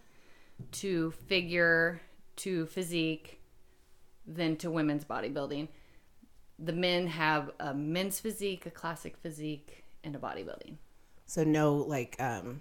to 0.72 1.10
figure 1.12 2.00
to 2.36 2.66
physique 2.66 3.40
then 4.26 4.56
to 4.56 4.70
women's 4.70 5.04
bodybuilding. 5.04 5.68
The 6.58 6.72
men 6.72 7.06
have 7.08 7.50
a 7.60 7.74
men's 7.74 8.20
physique, 8.20 8.66
a 8.66 8.70
classic 8.70 9.16
physique, 9.16 9.84
and 10.02 10.14
a 10.14 10.18
bodybuilding. 10.18 10.76
So 11.26 11.44
no, 11.44 11.74
like, 11.74 12.16
um, 12.20 12.60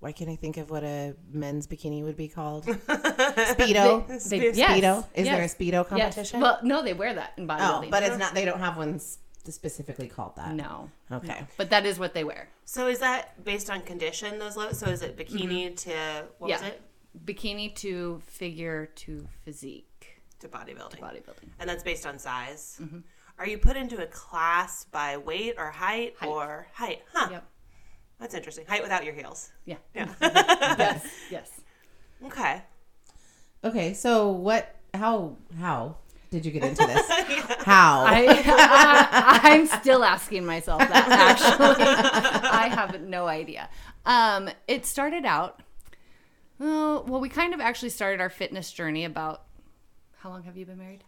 why 0.00 0.12
can't 0.12 0.30
I 0.30 0.36
think 0.36 0.56
of 0.56 0.70
what 0.70 0.84
a 0.84 1.14
men's 1.32 1.66
bikini 1.66 2.02
would 2.02 2.16
be 2.16 2.28
called? 2.28 2.64
Speedo. 2.66 4.06
They, 4.28 4.52
Speedo. 4.52 5.04
Is 5.14 5.26
there 5.26 5.38
a 5.38 5.42
yes, 5.42 5.54
speedo 5.54 5.72
yes. 5.72 5.88
competition? 5.88 6.40
Well, 6.40 6.58
no, 6.62 6.82
they 6.82 6.94
wear 6.94 7.14
that 7.14 7.32
in 7.36 7.50
oh, 7.50 7.54
bodybuilding. 7.54 7.90
but 7.90 8.02
it's 8.02 8.18
not. 8.18 8.34
They 8.34 8.44
don't 8.44 8.60
have 8.60 8.76
one 8.76 8.96
s- 8.96 9.18
specifically 9.52 10.08
called 10.08 10.36
that. 10.36 10.54
no. 10.54 10.90
Okay. 11.10 11.44
But 11.56 11.70
that 11.70 11.86
is 11.86 11.98
what 11.98 12.14
they 12.14 12.24
wear. 12.24 12.48
So 12.64 12.86
is 12.88 12.98
that 12.98 13.42
based 13.44 13.70
on 13.70 13.80
condition? 13.82 14.38
Those 14.38 14.56
low? 14.56 14.72
So 14.72 14.86
is 14.86 15.02
it 15.02 15.16
bikini 15.16 15.76
to 15.78 16.24
what 16.38 16.50
was 16.50 16.62
it 16.62 16.82
Bikini 17.24 17.74
to 17.76 18.20
figure 18.26 18.86
to 18.96 19.26
physique 19.44 20.20
to 20.40 20.48
bodybuilding? 20.48 21.00
bodybuilding. 21.00 21.48
And 21.58 21.68
that's 21.68 21.82
based 21.82 22.06
on 22.06 22.18
size. 22.18 22.78
Mm-hmm. 22.80 22.98
Are 23.38 23.46
you 23.46 23.58
put 23.58 23.76
into 23.76 24.02
a 24.02 24.06
class 24.06 24.84
by 24.84 25.16
weight 25.16 25.54
or 25.58 25.70
height, 25.70 26.14
or 26.26 26.66
height? 26.74 27.02
Huh. 27.12 27.28
Yep. 27.30 27.44
That's 28.20 28.34
interesting. 28.34 28.66
Height 28.66 28.82
without 28.82 29.04
your 29.04 29.14
heels. 29.14 29.50
Yeah. 29.64 29.76
Yeah. 29.94 30.08
yes. 30.20 31.06
Yes. 31.30 31.50
okay. 32.26 32.62
Okay. 33.64 33.94
So 33.94 34.28
what? 34.30 34.74
How? 34.92 35.36
How 35.60 35.96
did 36.30 36.44
you 36.46 36.52
get 36.52 36.62
into 36.64 36.86
this? 36.86 37.06
How? 37.64 38.04
I, 38.06 38.26
I, 38.46 39.40
I'm 39.52 39.66
still 39.66 40.04
asking 40.04 40.44
myself 40.46 40.80
that. 40.80 40.90
Actually, 41.08 41.84
I 42.48 42.68
have 42.68 43.00
no 43.02 43.26
idea. 43.26 43.68
Um, 44.06 44.48
it 44.66 44.84
started 44.86 45.24
out. 45.24 45.60
Oh, 46.60 47.04
well, 47.06 47.20
we 47.20 47.28
kind 47.28 47.54
of 47.54 47.60
actually 47.60 47.90
started 47.90 48.20
our 48.20 48.30
fitness 48.30 48.70
journey 48.72 49.04
about. 49.04 49.42
How 50.18 50.30
long 50.30 50.42
have 50.42 50.56
you 50.56 50.66
been 50.66 50.78
married? 50.78 51.04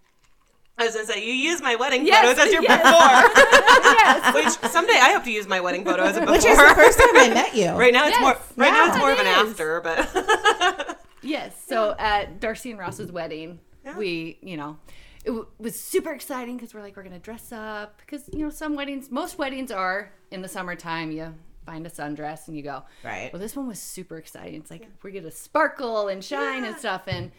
I 0.79 0.85
was 0.87 0.95
gonna 0.95 1.07
say 1.07 1.27
you 1.27 1.33
use 1.35 1.61
my 1.61 1.75
wedding 1.77 2.07
Yes, 2.07 2.25
photos 2.25 2.47
as 2.47 2.53
your 2.53 2.63
yes. 2.63 2.79
before. 2.83 3.45
yes. 3.93 4.35
Which 4.63 4.71
someday 4.73 4.95
I 4.95 5.13
hope 5.13 5.25
to 5.25 5.31
use 5.33 5.47
my 5.47 5.61
wedding 5.61 5.85
photo 5.85 6.05
as 6.05 6.17
a 6.17 6.21
before. 6.21 6.37
Which 6.37 6.45
is 6.47 6.57
the 6.57 6.75
first 6.75 6.99
time 6.99 7.17
I 7.17 7.29
met 7.35 7.55
you. 7.55 7.71
right 7.73 7.93
now 7.93 8.07
it's 8.07 8.13
Yes. 8.19 8.23
more. 8.23 8.65
Right 8.65 8.73
now 8.73 8.87
it's 8.87 8.97
more 8.97 9.13
of 9.13 9.19
an 9.19 9.27
It 9.27 9.31
is. 9.31 9.51
after, 9.51 9.81
but 9.83 10.99
Yes. 11.23 11.55
So 11.69 11.95
at 11.99 12.41
Darcy 12.41 12.71
and 12.71 12.79
Ross's 12.81 13.13
wedding, 13.13 13.59
we, 13.99 14.39
you 14.41 14.57
know, 14.57 14.79
it 15.25 15.29
w- 15.31 15.47
was 15.59 15.79
super 15.79 16.13
exciting 16.13 16.57
because 16.57 16.75
we're 16.75 16.83
like, 16.83 16.97
we're 16.97 17.03
going 17.03 17.15
to 17.15 17.21
dress 17.21 17.53
up. 17.53 17.99
Because, 18.01 18.29
you 18.33 18.41
know, 18.41 18.51
some 18.51 18.75
weddings, 18.75 19.11
most 19.11 19.39
weddings 19.39 19.71
are 19.71 20.13
in 20.31 20.43
the 20.43 20.49
summertime. 20.49 21.11
You 21.11 21.35
find 21.67 21.87
a 21.87 21.91
sundress 21.91 22.49
and 22.49 22.57
you 22.57 22.63
go. 22.63 22.85
Right. 23.05 23.31
Well, 23.33 23.41
this 23.41 23.55
one 23.55 23.69
was 23.69 23.79
super 23.79 24.17
exciting. 24.17 24.61
It's 24.61 24.71
like, 24.71 24.89
we're 25.03 25.11
going 25.11 25.25
to 25.25 25.31
sparkle 25.31 26.09
and 26.09 26.25
shine 26.25 26.65
and 26.65 26.77
stuff. 26.77 27.03
And 27.07 27.31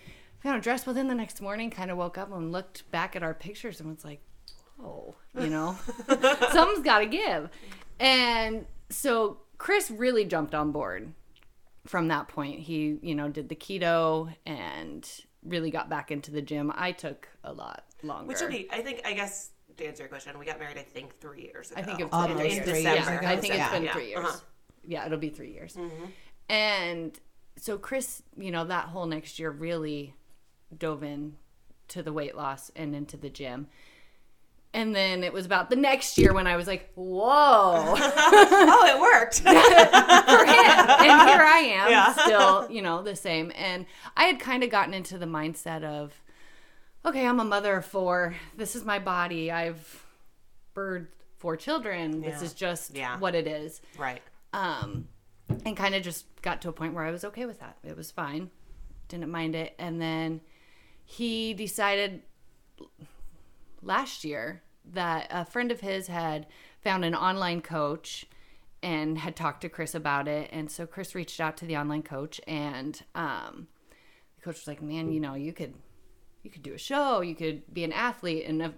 we 0.43 0.49
got 0.49 0.61
dressed. 0.61 0.85
Well, 0.85 0.93
then 0.93 1.07
the 1.07 1.15
next 1.15 1.41
morning, 1.41 1.69
kind 1.69 1.91
of 1.91 1.97
woke 1.97 2.17
up 2.17 2.31
and 2.31 2.51
looked 2.51 2.89
back 2.91 3.15
at 3.15 3.23
our 3.23 3.33
pictures 3.33 3.79
and 3.79 3.89
was 3.89 4.05
like, 4.05 4.21
oh, 4.83 5.15
you 5.39 5.47
know, 5.47 5.75
something's 6.51 6.85
got 6.85 6.99
to 6.99 7.05
give. 7.07 7.49
And 7.99 8.65
so 8.89 9.37
Chris 9.57 9.89
really 9.91 10.25
jumped 10.25 10.53
on 10.55 10.71
board 10.71 11.13
from 11.85 12.07
that 12.09 12.27
point. 12.27 12.59
He, 12.59 12.97
you 13.01 13.15
know, 13.15 13.29
did 13.29 13.49
the 13.49 13.55
keto 13.55 14.33
and 14.45 15.07
really 15.45 15.71
got 15.71 15.89
back 15.89 16.11
into 16.11 16.31
the 16.31 16.41
gym. 16.41 16.71
I 16.75 16.91
took 16.91 17.27
a 17.43 17.51
lot 17.53 17.83
longer. 18.03 18.27
which 18.27 18.41
would 18.41 18.51
be. 18.51 18.67
I 18.71 18.81
think. 18.81 19.01
I 19.05 19.13
guess 19.13 19.49
to 19.77 19.85
answer 19.85 20.03
your 20.03 20.09
question, 20.09 20.37
we 20.37 20.45
got 20.45 20.59
married. 20.59 20.77
I 20.77 20.83
think 20.83 21.19
three 21.19 21.43
years 21.43 21.71
ago. 21.71 21.81
I 21.81 21.83
think 21.83 21.99
it's 22.01 22.09
Almost 22.13 22.39
three 22.39 22.49
three 22.59 22.65
years. 22.81 22.83
years 22.83 22.83
Yeah, 23.07 23.17
ago. 23.19 23.27
I 23.27 23.37
think 23.37 23.53
Yeah. 23.53 23.63
it's 23.65 23.73
been 23.73 23.83
Yeah. 23.83 23.93
three 23.93 24.07
years. 24.09 24.25
Uh-huh. 24.25 24.37
Yeah, 24.83 25.05
it'll 25.05 25.17
be 25.19 25.29
three 25.29 25.51
years. 25.53 25.77
And 26.49 27.17
so 27.57 27.77
Chris, 27.77 28.23
you 28.37 28.51
know, 28.51 28.65
that 28.65 28.85
whole 28.89 29.05
next 29.05 29.39
year 29.39 29.51
really 29.51 30.15
dove 30.77 31.03
in 31.03 31.37
to 31.89 32.01
the 32.03 32.13
weight 32.13 32.35
loss 32.35 32.71
and 32.75 32.95
into 32.95 33.17
the 33.17 33.29
gym. 33.29 33.67
And 34.73 34.95
then 34.95 35.23
it 35.25 35.33
was 35.33 35.45
about 35.45 35.69
the 35.69 35.75
next 35.75 36.17
year 36.17 36.33
when 36.33 36.47
I 36.47 36.55
was 36.55 36.65
like, 36.65 36.89
whoa, 36.95 37.13
oh, 37.97 38.85
it 38.87 38.99
worked. 39.01 39.39
for 39.41 39.49
him. 39.49 39.57
And 39.57 41.29
here 41.29 41.41
I 41.43 41.59
am, 41.75 41.89
Yeah. 41.89 42.13
still, 42.13 42.71
you 42.71 42.81
know, 42.81 43.01
the 43.03 43.15
same. 43.15 43.51
And 43.55 43.85
I 44.15 44.23
had 44.25 44.39
kind 44.39 44.63
of 44.63 44.69
gotten 44.69 44.93
into 44.93 45.17
the 45.17 45.25
mindset 45.25 45.83
of, 45.83 46.13
okay, 47.05 47.27
I'm 47.27 47.39
a 47.41 47.43
mother 47.43 47.75
of 47.75 47.85
four. 47.85 48.35
This 48.55 48.75
is 48.77 48.85
my 48.85 48.97
body. 48.99 49.51
I've 49.51 50.05
birthed 50.73 51.07
four 51.37 51.57
children. 51.57 52.21
This 52.21 52.41
is 52.41 52.53
just 52.53 52.95
Yeah. 52.95 53.17
what 53.19 53.35
it 53.35 53.47
is. 53.47 53.81
right. 53.97 54.21
Um, 54.53 55.07
and 55.65 55.75
kind 55.75 55.95
of 55.95 56.03
just 56.03 56.25
got 56.41 56.61
to 56.61 56.69
a 56.69 56.73
point 56.73 56.93
where 56.93 57.03
I 57.03 57.11
was 57.11 57.25
okay 57.25 57.45
with 57.45 57.59
that. 57.59 57.77
It 57.83 57.97
was 57.97 58.09
fine. 58.09 58.51
Didn't 59.09 59.29
mind 59.31 59.53
it. 59.55 59.75
And 59.79 60.01
then 60.01 60.39
he 61.03 61.53
decided 61.53 62.21
last 63.81 64.23
year 64.23 64.63
that 64.85 65.27
a 65.29 65.45
friend 65.45 65.71
of 65.71 65.81
his 65.81 66.07
had 66.07 66.47
found 66.81 67.05
an 67.05 67.15
online 67.15 67.61
coach 67.61 68.25
and 68.83 69.19
had 69.19 69.35
talked 69.35 69.61
to 69.61 69.69
Chris 69.69 69.93
about 69.93 70.27
it. 70.27 70.49
And 70.51 70.71
so 70.71 70.87
Chris 70.87 71.13
reached 71.13 71.39
out 71.39 71.57
to 71.57 71.65
the 71.65 71.77
online 71.77 72.03
coach 72.03 72.41
and 72.47 73.01
um, 73.13 73.67
the 74.35 74.41
coach 74.41 74.55
was 74.55 74.67
like, 74.67 74.81
"Man, 74.81 75.11
you 75.11 75.19
know, 75.19 75.35
you 75.35 75.53
could 75.53 75.75
you 76.43 76.49
could 76.49 76.63
do 76.63 76.73
a 76.73 76.79
show, 76.79 77.21
you 77.21 77.35
could 77.35 77.71
be 77.73 77.83
an 77.83 77.93
athlete." 77.93 78.45
And 78.47 78.73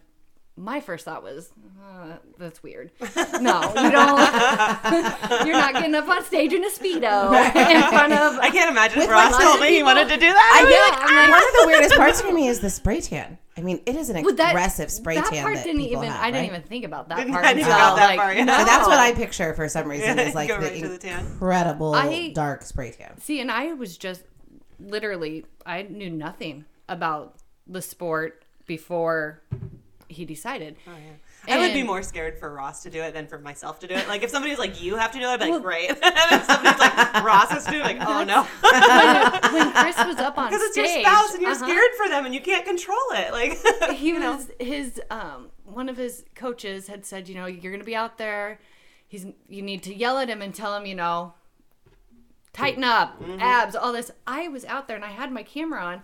my 0.56 0.80
first 0.80 1.06
thought 1.06 1.24
was, 1.24 1.52
uh, 1.84 2.18
"That's 2.38 2.62
weird. 2.62 2.92
No, 3.42 3.62
you 3.76 3.92
don't. 3.92 4.20
you're 5.48 5.58
not 5.58 5.74
getting 5.74 5.96
up 5.96 6.08
on 6.08 6.24
stage 6.24 6.54
in 6.54 6.64
a 6.64 6.70
speedo 6.70 7.34
in 7.56 7.82
front 7.90 8.14
of." 8.14 8.40
I 8.40 8.50
can't 8.52 8.70
imagine 8.72 9.00
if 9.00 9.08
With 9.08 9.10
Ross 9.12 9.38
told 9.38 9.56
of 9.56 9.62
me 9.62 9.70
he 9.70 9.84
wanted 9.84 10.10
to 10.10 10.16
do 10.18 10.28
that. 10.28 10.62
I'd 10.62 10.68
be 10.68 10.72
Yeah, 10.74 11.06
like, 11.06 11.12
I'm 11.12 11.30
like, 11.32 11.40
One 11.42 11.48
of 11.50 11.62
the 11.62 11.68
weirdest 11.68 11.96
parts 11.96 12.22
for 12.22 12.32
me 12.32 12.48
is 12.48 12.60
the 12.60 12.70
spray 12.70 13.02
tan. 13.02 13.38
I 13.58 13.62
mean, 13.62 13.82
it 13.86 13.96
is 13.96 14.10
an 14.10 14.24
Well, 14.24 14.34
that- 14.36 14.50
aggressive 14.52 14.90
spray 14.92 15.16
that 15.16 15.26
tan 15.26 15.44
part 15.44 15.56
that 15.56 15.64
didn't 15.64 15.82
people 15.82 16.04
even. 16.04 16.12
have, 16.14 16.24
I 16.24 16.32
didn't 16.32 16.46
even 16.48 16.62
think 16.64 16.86
about 16.86 17.10
that 17.10 17.18
Didn't- 17.18 17.34
part. 17.34 17.46
I 17.46 17.54
didn't 17.54 17.66
until, 17.68 17.76
think 17.78 17.86
about 17.88 17.96
that 17.98 18.06
like, 18.10 18.20
part, 18.20 18.36
yeah. 18.38 18.44
no. 18.46 18.58
So 18.58 18.66
that's 18.66 18.88
what 18.88 18.98
I 19.00 19.14
picture 19.14 19.54
for 19.54 19.68
some 19.70 19.88
reason 19.88 20.18
is 20.20 20.34
like 20.36 20.50
the 20.50 20.58
right 20.58 20.82
to 20.82 20.88
the 20.88 20.98
tan. 20.98 21.26
incredible 21.26 21.94
I- 21.94 22.32
dark 22.34 22.64
spray 22.64 22.92
tan. 22.92 23.20
See, 23.20 23.40
and 23.42 23.52
I 23.52 23.74
was 23.74 23.96
just 23.98 24.24
literally, 24.80 25.46
I 25.66 25.84
knew 25.84 26.10
nothing 26.10 26.66
about 26.90 27.36
the 27.68 27.82
sport 27.82 28.44
before 28.66 29.42
he 30.14 30.26
decided. 30.26 30.78
Oh, 30.88 30.92
yeah. 31.48 31.56
I 31.56 31.60
would 31.60 31.74
be 31.74 31.84
more 31.84 32.02
scared 32.02 32.40
for 32.40 32.54
Ross 32.54 32.84
to 32.84 32.90
do 32.90 33.02
it 33.02 33.14
than 33.14 33.28
for 33.28 33.38
myself 33.38 33.80
to 33.82 33.88
do 33.88 33.96
it. 33.96 34.08
Like 34.08 34.24
if 34.24 34.30
somebody's 34.30 34.58
like, 34.60 34.82
"You 34.82 34.96
have 34.96 35.12
to 35.12 35.20
do 35.20 35.26
it," 35.26 35.28
I'd 35.28 35.40
be 35.42 35.52
like, 35.52 35.62
"Great." 35.62 35.90
and 35.90 36.00
if 36.02 36.46
somebody's 36.46 36.80
like, 36.80 37.24
"Ross 37.24 37.50
has 37.52 37.66
to 37.66 37.72
do 37.72 37.78
it," 37.80 37.84
like, 37.84 37.98
"Oh 38.00 38.24
no," 38.24 38.44
when, 38.62 39.54
when 39.54 39.72
Chris 39.74 39.98
was 40.06 40.18
up 40.18 40.38
on 40.38 40.50
because 40.50 40.62
it's 40.64 40.78
your 40.78 40.88
spouse 40.88 41.34
and 41.34 41.42
you're 41.42 41.52
uh-huh, 41.52 41.66
scared 41.66 41.92
for 41.98 42.08
them 42.08 42.26
and 42.26 42.34
you 42.34 42.40
can't 42.42 42.66
control 42.66 42.98
it. 43.12 43.34
Like 43.34 43.60
he 43.98 44.08
you 44.08 44.20
know. 44.20 44.40
his 44.60 45.02
um 45.10 45.50
one 45.66 45.90
of 45.90 45.98
his 45.98 46.24
coaches 46.36 46.88
had 46.88 47.06
said, 47.06 47.28
you 47.28 47.36
know, 47.36 47.46
you're 47.46 47.72
gonna 47.74 47.84
be 47.84 47.96
out 47.96 48.18
there. 48.18 48.60
He's 49.08 49.26
you 49.50 49.62
need 49.62 49.84
to 49.84 49.94
yell 49.94 50.18
at 50.20 50.30
him 50.30 50.42
and 50.42 50.56
tell 50.56 50.76
him, 50.78 50.86
you 50.86 50.96
know, 50.96 51.34
tighten 52.54 52.84
up, 52.84 53.20
Mm-hmm. 53.22 53.40
abs, 53.40 53.76
all 53.76 53.92
this. 53.92 54.12
I 54.26 54.48
was 54.48 54.64
out 54.66 54.88
there 54.88 54.96
and 54.96 55.06
I 55.06 55.10
had 55.10 55.32
my 55.32 55.44
camera 55.44 55.84
on. 55.84 56.04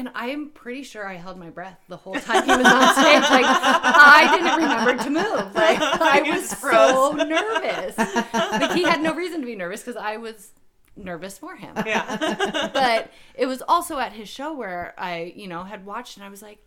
And 0.00 0.08
I'm 0.14 0.48
pretty 0.48 0.82
sure 0.82 1.06
I 1.06 1.16
held 1.16 1.38
my 1.38 1.50
breath 1.50 1.78
the 1.88 1.98
whole 1.98 2.14
time 2.14 2.42
he 2.44 2.56
was 2.56 2.66
on 2.66 2.94
stage. 2.94 3.20
Like 3.20 3.44
I 3.44 4.28
didn't 4.32 4.56
remember 4.56 5.04
to 5.04 5.10
move. 5.10 5.54
Like 5.54 5.78
I 5.78 6.22
was 6.26 6.48
so 6.48 7.12
nervous. 7.12 7.98
Like 8.32 8.72
he 8.72 8.84
had 8.84 9.02
no 9.02 9.14
reason 9.14 9.40
to 9.40 9.46
be 9.46 9.54
nervous 9.54 9.82
because 9.82 9.96
I 9.96 10.16
was 10.16 10.52
nervous 10.96 11.36
for 11.36 11.54
him 11.54 11.74
yeah. 11.84 12.70
but 12.72 13.10
it 13.34 13.44
was 13.44 13.62
also 13.68 13.98
at 13.98 14.12
his 14.14 14.26
show 14.26 14.54
where 14.54 14.94
I, 14.96 15.34
you 15.36 15.48
know, 15.48 15.64
had 15.64 15.84
watched 15.84 16.16
and 16.16 16.24
I 16.24 16.30
was 16.30 16.40
like, 16.40 16.60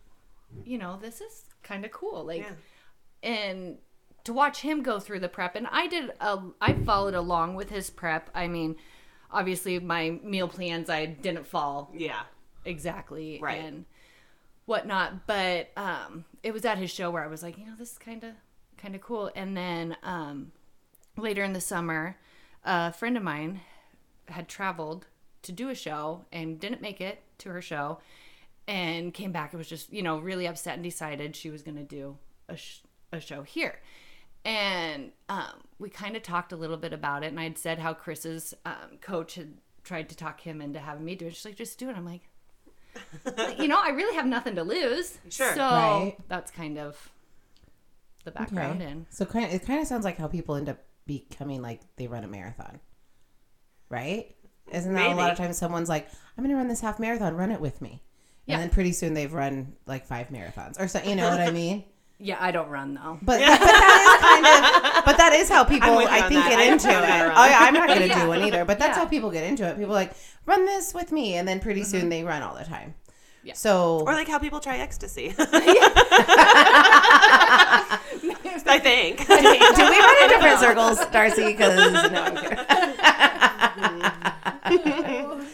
you 0.64 0.78
know, 0.78 1.00
this 1.02 1.20
is 1.20 1.46
kind 1.64 1.86
of 1.86 1.92
cool. 1.92 2.24
Like, 2.26 2.42
Yeah. 2.42 2.52
and 3.32 3.78
to 4.26 4.34
watch 4.34 4.60
him 4.62 4.84
go 4.84 5.00
through 5.00 5.22
the 5.22 5.28
prep, 5.28 5.56
and 5.56 5.66
I 5.72 5.88
did, 5.88 6.12
a, 6.22 6.40
I 6.62 6.74
followed 6.74 7.16
along 7.16 7.56
with 7.56 7.72
his 7.72 7.90
prep. 7.90 8.30
I 8.36 8.48
mean, 8.48 8.76
obviously 9.32 9.80
my 9.80 10.20
meal 10.24 10.48
plans 10.48 10.90
I 10.90 11.06
didn't 11.08 11.48
fall 11.48 11.92
yeah. 11.96 12.22
Exactly 12.66 13.40
Right. 13.42 13.60
and 13.62 13.86
whatnot, 14.66 15.28
but 15.28 15.72
um, 15.78 16.26
it 16.44 16.54
was 16.54 16.64
at 16.66 16.78
his 16.78 16.90
show 16.92 17.12
where 17.12 17.24
I 17.24 17.28
was 17.28 17.44
like, 17.44 17.58
you 17.58 17.66
know, 17.66 17.74
this 17.78 17.94
is 17.94 17.98
kind 17.98 18.24
of 18.24 18.32
kind 18.78 18.96
of 18.96 19.02
cool. 19.02 19.32
And 19.36 19.56
then 19.56 19.96
um, 20.04 20.52
later 21.18 21.44
in 21.44 21.54
the 21.54 21.62
summer, 21.62 22.18
a 22.64 22.92
friend 22.94 23.16
of 23.18 23.24
mine 23.24 23.62
had 24.30 24.48
traveled 24.48 25.06
to 25.44 25.52
do 25.52 25.70
a 25.70 25.76
show 25.76 26.26
and 26.32 26.60
didn't 26.60 26.82
make 26.82 27.02
it 27.02 27.22
to 27.40 27.50
her 27.50 27.62
show 27.62 28.00
and 28.68 29.14
came 29.14 29.34
back 29.34 29.52
and 29.52 29.58
was 29.58 29.68
just 29.68 29.92
you 29.92 30.02
know 30.02 30.18
really 30.20 30.48
upset 30.48 30.76
and 30.76 30.84
decided 30.84 31.36
she 31.36 31.50
was 31.50 31.62
going 31.62 31.76
to 31.76 31.84
do 31.84 32.18
a, 32.48 32.56
sh- 32.56 32.80
a 33.12 33.20
show 33.20 33.44
here 33.44 33.82
and 34.46 35.12
um, 35.28 35.64
we 35.80 35.90
kind 35.90 36.16
of 36.16 36.24
talked 36.24 36.54
a 36.54 36.56
little 36.56 36.78
bit 36.78 36.94
about 36.94 37.24
it 37.24 37.28
and 37.28 37.40
i'd 37.42 37.58
said 37.58 37.80
how 37.80 37.94
chris's 37.94 38.54
um, 38.66 38.98
coach 39.02 39.36
had 39.36 39.56
tried 39.84 40.08
to 40.08 40.16
talk 40.16 40.40
him 40.40 40.62
into 40.62 40.80
having 40.80 41.04
me 41.04 41.14
do 41.14 41.28
it 41.28 41.36
she's 41.36 41.44
like 41.44 41.56
just 41.56 41.78
do 41.78 41.90
it 41.90 41.96
i'm 41.98 42.06
like 42.06 42.22
you 43.58 43.68
know 43.68 43.80
i 43.82 43.90
really 43.90 44.16
have 44.16 44.26
nothing 44.26 44.56
to 44.56 44.64
lose 44.64 45.18
Sure. 45.30 45.54
so 45.56 45.62
Right. 45.62 46.16
that's 46.28 46.52
kind 46.52 46.78
of 46.78 47.12
the 48.26 48.32
background 48.32 48.82
and 48.82 49.06
So 49.10 49.26
kind 49.26 49.46
of, 49.46 49.54
it 49.54 49.66
kind 49.66 49.82
of 49.82 49.88
sounds 49.88 50.06
like 50.06 50.18
how 50.18 50.28
people 50.28 50.56
end 50.56 50.70
up 50.70 50.78
becoming 51.06 51.62
like 51.62 51.82
they 51.98 52.08
run 52.08 52.24
a 52.24 52.28
marathon, 52.28 52.80
right? 53.90 54.34
Isn't 54.72 54.94
that 54.94 55.12
a 55.12 55.16
lot 55.16 55.30
of 55.32 55.38
times 55.38 55.58
someone's 55.58 55.90
like, 55.90 56.08
"I'm 56.38 56.44
going 56.44 56.50
to 56.52 56.56
run 56.56 56.70
this 56.70 56.80
half 56.80 57.00
marathon, 57.00 57.36
run 57.36 57.52
it 57.52 57.60
with 57.60 57.82
me," 57.82 58.02
Yeah. 58.46 58.56
and 58.56 58.64
then 58.64 58.70
pretty 58.70 58.94
soon 58.94 59.14
they've 59.14 59.34
run 59.34 59.74
like 59.86 60.06
five 60.06 60.30
marathons 60.30 60.80
or 60.80 60.88
so. 60.88 61.02
You 61.04 61.16
know 61.16 61.30
what 61.30 61.42
I 61.42 61.52
mean? 61.52 61.84
Yeah 62.26 62.38
i 62.40 62.50
don't 62.52 62.70
run 62.70 62.94
though 62.94 63.18
But, 63.22 63.40
but, 63.40 63.60
but 63.60 63.68
that 63.68 64.02
is 64.08 64.16
kind 64.24 64.46
of, 64.48 65.06
but 65.06 65.18
that 65.18 65.34
is 65.34 65.50
how 65.50 65.64
people 65.66 65.90
I 66.00 66.22
think 66.30 66.44
get 66.46 66.58
I 66.60 66.64
into 66.72 66.88
it. 66.90 66.92
don't 66.94 67.02
wanna 67.10 67.24
run. 67.28 67.34
Oh 67.38 67.46
yeah, 67.46 67.58
I'm 67.60 67.74
not 67.74 67.88
going 67.88 68.00
to 68.08 68.08
Yeah. 68.08 68.22
do 68.24 68.28
one 68.30 68.42
either. 68.44 68.64
But 68.66 68.80
that's 68.80 68.96
Yeah. 68.98 69.04
how 69.04 69.10
people 69.10 69.30
get 69.32 69.44
into 69.44 69.68
it. 69.68 69.78
People 69.78 69.92
are 69.92 70.02
like 70.04 70.14
run 70.46 70.66
this 70.66 70.94
with 70.94 71.12
me, 71.12 71.36
and 71.36 71.46
then 71.48 71.60
pretty 71.60 71.84
soon 71.84 72.08
they 72.10 72.24
run 72.24 72.42
all 72.42 72.56
the 72.56 72.64
time. 72.64 72.94
Yeah. 73.44 73.54
So 73.56 74.00
Or 74.08 74.14
like 74.14 74.28
how 74.30 74.40
people 74.40 74.60
try 74.62 74.78
ecstasy. 74.78 75.34
I 78.66 78.80
think. 78.82 79.20
do 79.28 79.34
we 79.36 80.00
run 80.00 80.24
in 80.24 80.30
different 80.30 80.60
circles, 80.60 81.06
Darcy? 81.12 81.48
Because 81.48 81.76
no, 82.12 82.24
I'm 84.64 84.80
kidding. 84.80 85.46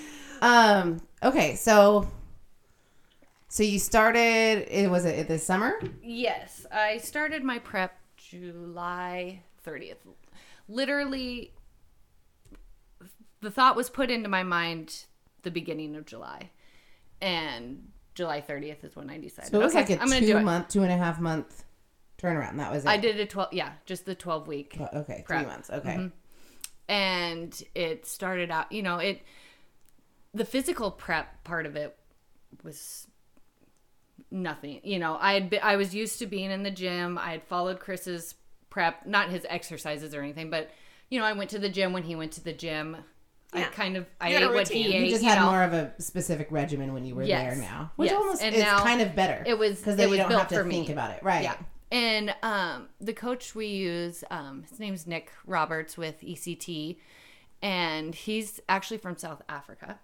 um. 0.41 1.01
Okay. 1.23 1.55
So. 1.55 2.07
So 3.51 3.63
you 3.63 3.79
started. 3.79 4.67
It 4.69 4.89
was 4.89 5.05
it 5.05 5.27
this 5.27 5.43
summer. 5.43 5.79
Yes, 6.03 6.58
I 6.71 6.97
started 6.97 7.43
my 7.43 7.59
prep 7.59 7.97
July 8.17 9.41
30th. 9.65 9.97
Literally, 10.67 11.53
the 13.41 13.51
thought 13.51 13.75
was 13.75 13.89
put 13.89 14.11
into 14.11 14.29
my 14.29 14.43
mind 14.43 15.05
the 15.43 15.51
beginning 15.51 15.95
of 15.95 16.05
July, 16.05 16.49
and 17.21 17.89
July 18.13 18.41
30th 18.41 18.83
is 18.83 18.95
when 18.95 19.09
I 19.09 19.17
decided. 19.17 19.51
So 19.51 19.59
it 19.61 19.63
was 19.63 19.73
okay, 19.75 19.81
like 19.95 19.99
a 19.99 20.01
I'm 20.01 20.09
two 20.09 20.39
month, 20.41 20.69
two 20.69 20.83
and 20.83 20.91
a 20.91 20.97
half 20.97 21.19
month 21.19 21.63
turnaround. 22.21 22.57
That 22.57 22.71
was 22.71 22.85
it. 22.85 22.89
I 22.89 22.97
did 22.97 23.19
a 23.19 23.25
12, 23.25 23.53
yeah, 23.53 23.71
just 23.85 24.05
the 24.05 24.15
12 24.15 24.47
week. 24.47 24.77
Oh, 24.79 24.99
Okay, 24.99 25.23
prep. 25.25 25.39
three 25.41 25.47
months. 25.49 25.69
Okay. 25.69 25.89
Mm-hmm. 25.95 26.07
and 26.89 27.63
it 27.75 28.05
started 28.05 28.49
out 28.51 28.71
you 28.71 28.81
know 28.81 28.97
it 28.97 29.21
the 30.33 30.43
physical 30.45 30.89
prep 30.91 31.43
part 31.43 31.65
of 31.65 31.75
it 31.75 31.95
was 32.63 33.07
nothing 34.31 34.79
you 34.83 34.99
know 34.99 35.17
i 35.19 35.33
had 35.33 35.49
been, 35.49 35.59
i 35.63 35.75
was 35.75 35.93
used 35.95 36.19
to 36.19 36.25
being 36.27 36.51
in 36.51 36.63
the 36.63 36.71
gym 36.71 37.17
i 37.17 37.31
had 37.31 37.43
followed 37.43 37.79
chris's 37.79 38.35
prep 38.69 39.05
not 39.05 39.29
his 39.29 39.45
exercises 39.49 40.13
or 40.13 40.21
anything 40.21 40.49
but 40.49 40.69
you 41.09 41.19
know 41.19 41.25
i 41.25 41.33
went 41.33 41.49
to 41.49 41.57
the 41.59 41.69
gym 41.69 41.93
when 41.93 42.03
he 42.03 42.15
went 42.15 42.31
to 42.31 42.43
the 42.43 42.53
gym 42.53 42.95
i 43.53 43.63
kind 43.63 43.97
of 43.97 44.05
i 44.21 44.27
You 44.29 44.33
had 44.35 44.43
a 44.43 44.49
ate 44.49 44.53
what 44.53 44.67
he 44.69 44.83
routine. 44.83 44.93
ate 45.01 45.05
You 45.05 45.09
just 45.11 45.23
you 45.23 45.29
had 45.29 45.39
know. 45.39 45.49
more 45.49 45.63
of 45.63 45.73
a 45.73 45.91
specific 45.99 46.51
regimen 46.51 46.93
when 46.93 47.03
you 47.05 47.15
were 47.15 47.23
Yes. 47.23 47.55
there 47.55 47.63
now, 47.63 47.91
which 47.95 48.11
Yes. 48.11 48.19
almost 48.21 48.43
And 48.43 48.53
is 48.53 48.61
now 48.61 48.83
kind 48.83 49.01
of 49.01 49.15
better. 49.15 49.43
it 49.47 49.57
was- 49.57 49.79
because 49.79 49.95
it 49.95 49.97
then 49.97 50.09
you 50.09 50.17
don't 50.17 50.27
built 50.29 50.41
have 50.41 50.49
to 50.49 50.55
for 50.57 50.63
me. 50.63 50.75
think 50.75 50.89
about 50.89 51.09
it, 51.11 51.23
right? 51.23 51.41
Yeah. 51.41 51.55
And 51.91 52.35
um, 52.43 52.89
the 53.01 53.13
coach 53.13 53.55
we 53.55 53.65
use, 53.65 54.23
um, 54.29 54.61
his 54.69 54.79
name's 54.79 55.07
Nick 55.07 55.31
Roberts 55.47 55.97
with 55.97 56.21
ECT, 56.21 56.97
and 57.63 58.13
he's 58.13 58.59
actually 58.69 58.99
from 58.99 59.17
South 59.17 59.41
Africa. 59.49 59.97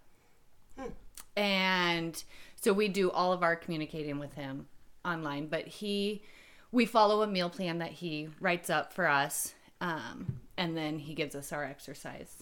And 1.37 2.23
so 2.65 2.73
we 2.73 2.87
do 2.87 3.11
all 3.11 3.31
of 3.31 3.43
our 3.43 3.55
communicating 3.55 4.17
with 4.17 4.33
him 4.33 4.65
online, 5.05 5.45
but 5.45 5.67
he, 5.67 6.23
we 6.71 6.87
follow 6.87 7.21
a 7.21 7.27
meal 7.27 7.47
plan 7.47 7.77
that 7.77 7.91
he 7.91 8.27
writes 8.39 8.71
up 8.71 8.91
for 8.91 9.07
us, 9.07 9.53
um, 9.81 10.39
and 10.57 10.75
then 10.75 10.97
he 10.97 11.13
gives 11.13 11.35
us 11.35 11.53
our 11.53 11.63
exercise 11.63 12.41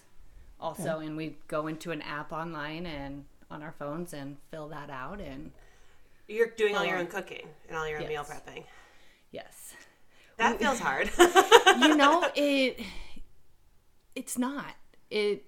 also. 0.62 1.00
And 1.00 1.18
we 1.18 1.36
go 1.50 1.68
into 1.68 1.92
an 1.92 2.02
app 2.04 2.32
online 2.32 2.86
and 2.86 3.26
on 3.52 3.62
our 3.62 3.74
phones 3.74 4.14
and 4.14 4.38
fill 4.50 4.70
that 4.70 4.90
out. 4.90 5.20
And 5.20 5.52
You're 6.30 6.52
doing 6.52 6.78
all 6.78 6.86
your 6.86 7.00
own 7.00 7.08
cooking 7.08 7.46
and 7.68 7.78
all 7.78 7.86
your 7.86 8.02
own 8.02 8.08
meal 8.08 8.24
prepping. 8.24 8.64
yes. 9.32 9.76
That 10.38 10.58
feels 10.58 10.80
hard. 10.80 11.12
you 11.82 11.98
know 11.98 12.30
it 12.36 12.80
it's 14.16 14.38
not 14.38 14.74
it 15.12 15.44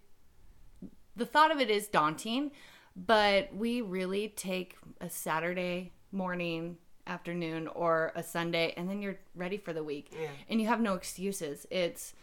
the 1.16 1.26
thought 1.26 1.52
of 1.52 1.62
it 1.62 1.70
is 1.70 1.88
daunting 1.88 2.52
but 2.95 3.53
we 3.53 3.81
really 3.81 4.29
take 4.29 4.75
a 5.01 5.10
saturday 5.10 5.91
morning 6.12 6.77
afternoon 7.08 7.67
or 7.67 8.12
a 8.15 8.23
sunday 8.23 8.73
and 8.77 8.89
then 8.89 9.01
you're 9.01 9.17
ready 9.36 9.58
for 9.58 9.73
the 9.73 9.84
week 9.84 10.12
Yeah. 10.19 10.27
and 10.49 10.62
you 10.62 10.67
have 10.67 10.79
no 10.81 10.93
excuses 10.95 11.65
it's 11.69 12.13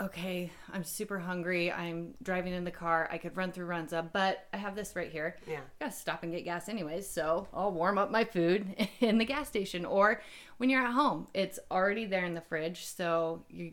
okay 0.00 0.50
i'm 0.72 0.84
super 0.84 1.18
hungry 1.18 1.72
i'm 1.72 2.14
driving 2.22 2.52
in 2.52 2.62
the 2.64 2.70
car 2.70 3.08
i 3.10 3.18
could 3.18 3.36
run 3.36 3.50
through 3.50 3.66
runza 3.66 4.06
but 4.12 4.46
i 4.52 4.56
have 4.56 4.76
this 4.76 4.94
right 4.94 5.10
here 5.10 5.36
Yeah. 5.46 5.58
I 5.80 5.84
gotta 5.86 5.96
stop 5.96 6.22
and 6.22 6.32
get 6.32 6.44
gas 6.44 6.68
anyways, 6.68 7.08
so 7.08 7.48
I'll 7.52 7.72
warm 7.72 7.98
up 7.98 8.10
my 8.10 8.24
food 8.24 8.66
in 9.00 9.18
the 9.18 9.24
gas 9.24 9.48
station. 9.48 9.84
Or 9.84 10.20
when 10.58 10.70
you're 10.70 10.82
at 10.84 10.92
home, 10.92 11.26
it's 11.34 11.58
already 11.70 12.04
there 12.06 12.24
in 12.24 12.34
the 12.34 12.40
fridge, 12.40 12.84
so 12.86 13.44
you 13.48 13.72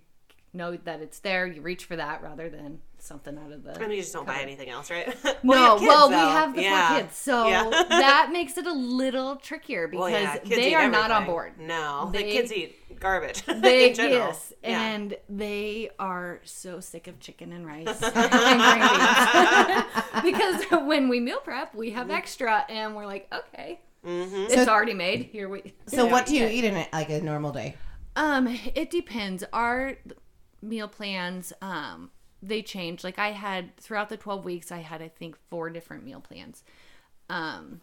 know 0.53 0.77
that 0.77 1.01
it's 1.01 1.19
there. 1.19 1.45
You 1.45 1.61
reach 1.61 1.85
for 1.85 1.95
that 1.95 2.21
rather 2.23 2.49
than 2.49 2.81
something 3.05 3.37
out 3.37 3.51
of 3.51 3.63
the. 3.63 3.79
and 3.81 3.91
you 3.93 4.01
just 4.01 4.13
don't 4.13 4.25
buy 4.27 4.39
anything 4.41 4.69
else, 4.69 4.89
right? 4.91 5.07
no, 5.23 5.33
Well, 5.43 5.79
you 5.81 5.89
have 5.89 5.89
kids, 5.89 5.89
well, 5.89 6.09
we 6.09 6.15
have 6.15 6.55
the 6.55 6.61
Yeah. 6.63 6.87
four 6.89 6.97
kids, 6.99 7.15
so 7.17 7.47
Yeah. 7.47 7.69
that 7.89 8.29
makes 8.33 8.57
it 8.57 8.65
a 8.67 8.73
little 8.73 9.35
trickier 9.35 9.87
because 9.87 10.01
Well, 10.01 10.09
yeah, 10.11 10.37
they 10.43 10.71
eat 10.71 10.75
are 10.75 10.89
not 10.89 11.11
on 11.11 11.25
board. 11.25 11.53
No, 11.59 12.09
the 12.11 12.23
kids 12.23 12.51
eat 12.51 12.99
garbage. 12.99 13.43
They 13.65 13.89
in 13.89 13.95
general. 13.95 14.27
yes, 14.27 14.53
Yeah. 14.63 14.81
and 14.81 15.17
they 15.29 15.89
are 15.99 16.39
so 16.43 16.79
sick 16.79 17.07
of 17.07 17.19
chicken 17.19 17.51
and 17.53 17.65
rice 17.65 18.01
and 18.01 18.31
green 18.31 18.57
beans 18.57 20.23
because 20.23 20.63
when 20.87 21.09
we 21.09 21.19
meal 21.19 21.39
prep, 21.43 21.73
we 21.75 21.89
Mm-hmm. 21.89 21.97
have 21.97 22.09
extra, 22.11 22.65
and 22.69 22.95
we're 22.95 23.05
like, 23.05 23.31
okay, 23.33 23.79
it's 24.03 24.67
already 24.69 24.93
made. 24.93 25.23
Here 25.31 25.47
we. 25.49 25.73
So 25.87 26.05
what 26.05 26.25
do 26.25 26.35
you 26.35 26.45
eat 26.47 26.63
in 26.63 26.75
a, 26.75 26.87
like 26.93 27.09
a 27.09 27.21
normal 27.21 27.51
day? 27.51 27.75
Um, 28.15 28.47
it 28.75 28.89
depends. 28.89 29.43
Our 29.51 29.95
meal 30.61 30.87
plans, 30.87 31.53
um, 31.61 32.11
they 32.47 32.61
change. 32.61 33.03
Like 33.03 33.19
I 33.19 33.31
had 33.31 33.75
throughout 33.77 34.09
the 34.09 34.17
twelve 34.17 34.45
weeks, 34.45 34.71
I 34.71 34.79
had 34.79 35.01
I 35.01 35.07
think 35.07 35.37
four 35.49 35.69
different 35.69 36.03
meal 36.03 36.21
plans. 36.21 36.63
Um, 37.29 37.81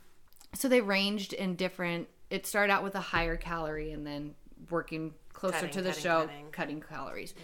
so 0.54 0.68
they 0.68 0.80
ranged 0.80 1.32
in 1.32 1.56
different. 1.56 2.08
It 2.30 2.46
started 2.46 2.72
out 2.72 2.82
with 2.82 2.94
a 2.94 3.00
higher 3.00 3.36
calorie, 3.36 3.92
and 3.92 4.06
then 4.06 4.34
working 4.70 5.14
closer 5.32 5.54
Cutting, 5.54 5.70
to 5.70 5.82
the 5.82 5.88
cutting, 5.90 6.02
show, 6.02 6.20
cutting. 6.26 6.46
cutting 6.52 6.80
calories. 6.80 7.34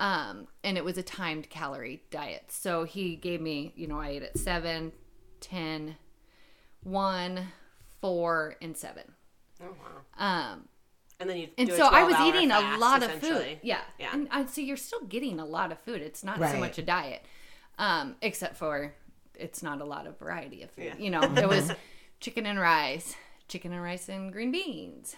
Um, 0.00 0.48
and 0.64 0.76
it 0.76 0.84
was 0.84 0.98
a 0.98 1.02
timed 1.02 1.48
calorie 1.48 2.02
diet. 2.10 2.46
So 2.48 2.84
he 2.84 3.14
gave 3.14 3.40
me, 3.40 3.72
you 3.76 3.86
know, 3.86 4.00
I 4.00 4.08
ate 4.08 4.22
at 4.24 4.36
seven, 4.36 4.92
ten, 5.40 5.96
one, 6.82 7.46
four, 8.00 8.56
and 8.60 8.76
seven. 8.76 9.04
Oh, 9.62 9.66
wow. 10.18 10.52
Um, 10.52 10.68
And 11.20 11.30
then 11.30 11.36
you 11.36 11.48
and 11.56 11.68
do 11.68 11.76
so 11.76 11.86
I 11.86 12.02
was 12.04 12.16
12-hour 12.16 12.28
eating 12.36 12.50
a 12.50 12.76
lot 12.78 13.02
of 13.02 13.12
food. 13.12 13.58
Yeah. 13.62 13.80
Yeah. 13.98 14.10
And 14.12 14.28
I, 14.30 14.46
so 14.46 14.60
you're 14.60 14.76
still 14.76 15.00
getting 15.02 15.38
a 15.38 15.44
lot 15.44 15.72
of 15.72 15.78
food. 15.80 16.02
It's 16.02 16.24
not 16.24 16.38
so 16.38 16.58
much 16.58 16.78
a 16.78 16.82
diet, 16.82 17.24
um, 17.78 18.16
except 18.20 18.56
for 18.56 18.94
it's 19.38 19.62
not 19.62 19.80
a 19.80 19.84
lot 19.84 20.06
of 20.06 20.18
variety 20.18 20.62
of 20.62 20.70
food. 20.70 20.84
Yeah. 20.84 20.96
You 20.98 21.10
know, 21.10 21.22
it 21.22 21.48
was 21.48 21.72
chicken 22.20 22.46
and 22.46 22.58
rice, 22.58 23.14
chicken 23.48 23.72
and 23.72 23.82
rice 23.82 24.08
and 24.08 24.32
green 24.32 24.50
beans, 24.52 25.16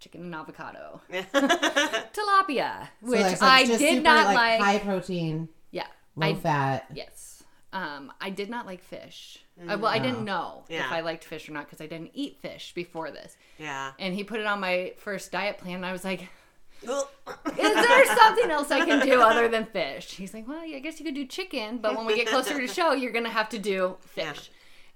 chicken 0.00 0.22
and 0.22 0.34
avocado, 0.34 1.00
tilapia, 1.10 2.88
So 3.02 3.10
which 3.10 3.20
it's, 3.20 3.42
like, 3.42 3.62
I 3.62 3.64
did 3.64 3.78
super, 3.80 4.02
not 4.02 4.34
like. 4.34 4.60
high 4.60 4.78
protein, 4.78 5.48
yeah. 5.70 5.86
low 6.16 6.28
I, 6.28 6.34
fat. 6.34 6.86
Yes. 6.94 7.37
Um, 7.72 8.12
I 8.20 8.30
did 8.30 8.48
not 8.48 8.64
like 8.66 8.82
fish. 8.82 9.44
I, 9.68 9.76
well, 9.76 9.92
I 9.92 9.98
didn't 9.98 10.24
know 10.24 10.64
if 10.68 10.90
I 10.90 11.00
liked 11.00 11.24
fish 11.24 11.48
or 11.48 11.52
not 11.52 11.66
because 11.66 11.80
I 11.80 11.86
didn't 11.86 12.12
eat 12.14 12.38
fish 12.40 12.72
before 12.74 13.10
this. 13.10 13.36
Yeah. 13.58 13.92
And 13.98 14.14
he 14.14 14.24
put 14.24 14.40
it 14.40 14.46
on 14.46 14.60
my 14.60 14.94
first 14.96 15.32
diet 15.32 15.58
plan. 15.58 15.76
And 15.76 15.86
I 15.86 15.92
was 15.92 16.04
like, 16.04 16.28
is 16.82 16.88
there 17.56 18.16
something 18.16 18.50
else 18.50 18.70
I 18.70 18.84
can 18.86 19.04
do 19.04 19.20
other 19.20 19.48
than 19.48 19.66
fish? 19.66 20.12
He's 20.14 20.32
like, 20.32 20.46
well, 20.48 20.60
I 20.60 20.78
guess 20.78 20.98
you 20.98 21.04
could 21.04 21.14
do 21.14 21.26
chicken, 21.26 21.78
but 21.78 21.96
when 21.96 22.06
we 22.06 22.16
get 22.16 22.28
closer 22.28 22.58
to 22.58 22.66
show, 22.68 22.92
you're 22.92 23.12
gonna 23.12 23.28
have 23.28 23.48
to 23.50 23.58
do 23.58 23.96
fish. 24.00 24.50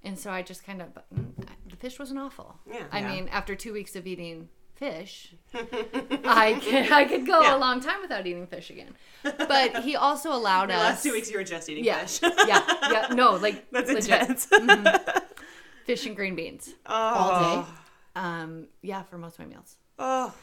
And 0.05 0.19
so 0.19 0.31
I 0.31 0.43
just 0.43 0.65
kind 0.65 0.81
of, 0.83 0.89
mm, 1.15 1.33
the 1.69 1.77
fish 1.77 1.99
wasn't 1.99 2.21
awful. 2.21 2.59
Yeah. 2.67 2.85
I 2.91 3.01
Yeah. 3.01 3.09
mean, 3.13 3.29
after 3.29 3.55
two 3.55 3.73
weeks 3.73 3.95
of 3.97 4.07
eating 4.07 4.49
fish, 4.83 5.35
I 5.55 6.59
could, 6.61 6.91
I 6.91 7.05
could 7.05 7.25
go 7.25 7.41
Yeah. 7.43 7.57
a 7.57 7.59
long 7.59 7.81
time 7.81 8.01
without 8.03 8.27
eating 8.27 8.47
fish 8.49 8.69
again. 8.71 8.95
But 9.23 9.85
he 9.85 9.95
also 9.95 10.33
allowed 10.33 10.71
us. 10.73 10.79
last 10.79 11.03
two 11.05 11.13
weeks 11.13 11.31
you 11.31 11.39
were 11.39 11.45
just 11.45 11.69
eating 11.69 11.85
yeah, 11.85 12.05
fish. 12.05 12.21
yeah, 12.49 12.63
yeah. 12.91 13.07
No, 13.15 13.37
like 13.37 13.71
That's 13.75 13.89
legit. 13.93 14.11
intense. 14.23 14.47
Mm-hmm. 14.47 15.19
fish 15.87 16.05
and 16.07 16.17
green 16.17 16.35
beans. 16.35 16.75
oh. 16.87 16.95
All 16.95 17.29
day. 17.63 17.69
Ah. 18.17 18.43
Um, 18.43 18.67
yeah, 18.83 19.03
for 19.05 19.19
most 19.19 19.39
of 19.39 19.47
my 19.47 19.55
meals. 19.55 19.77
Oh. 19.99 20.35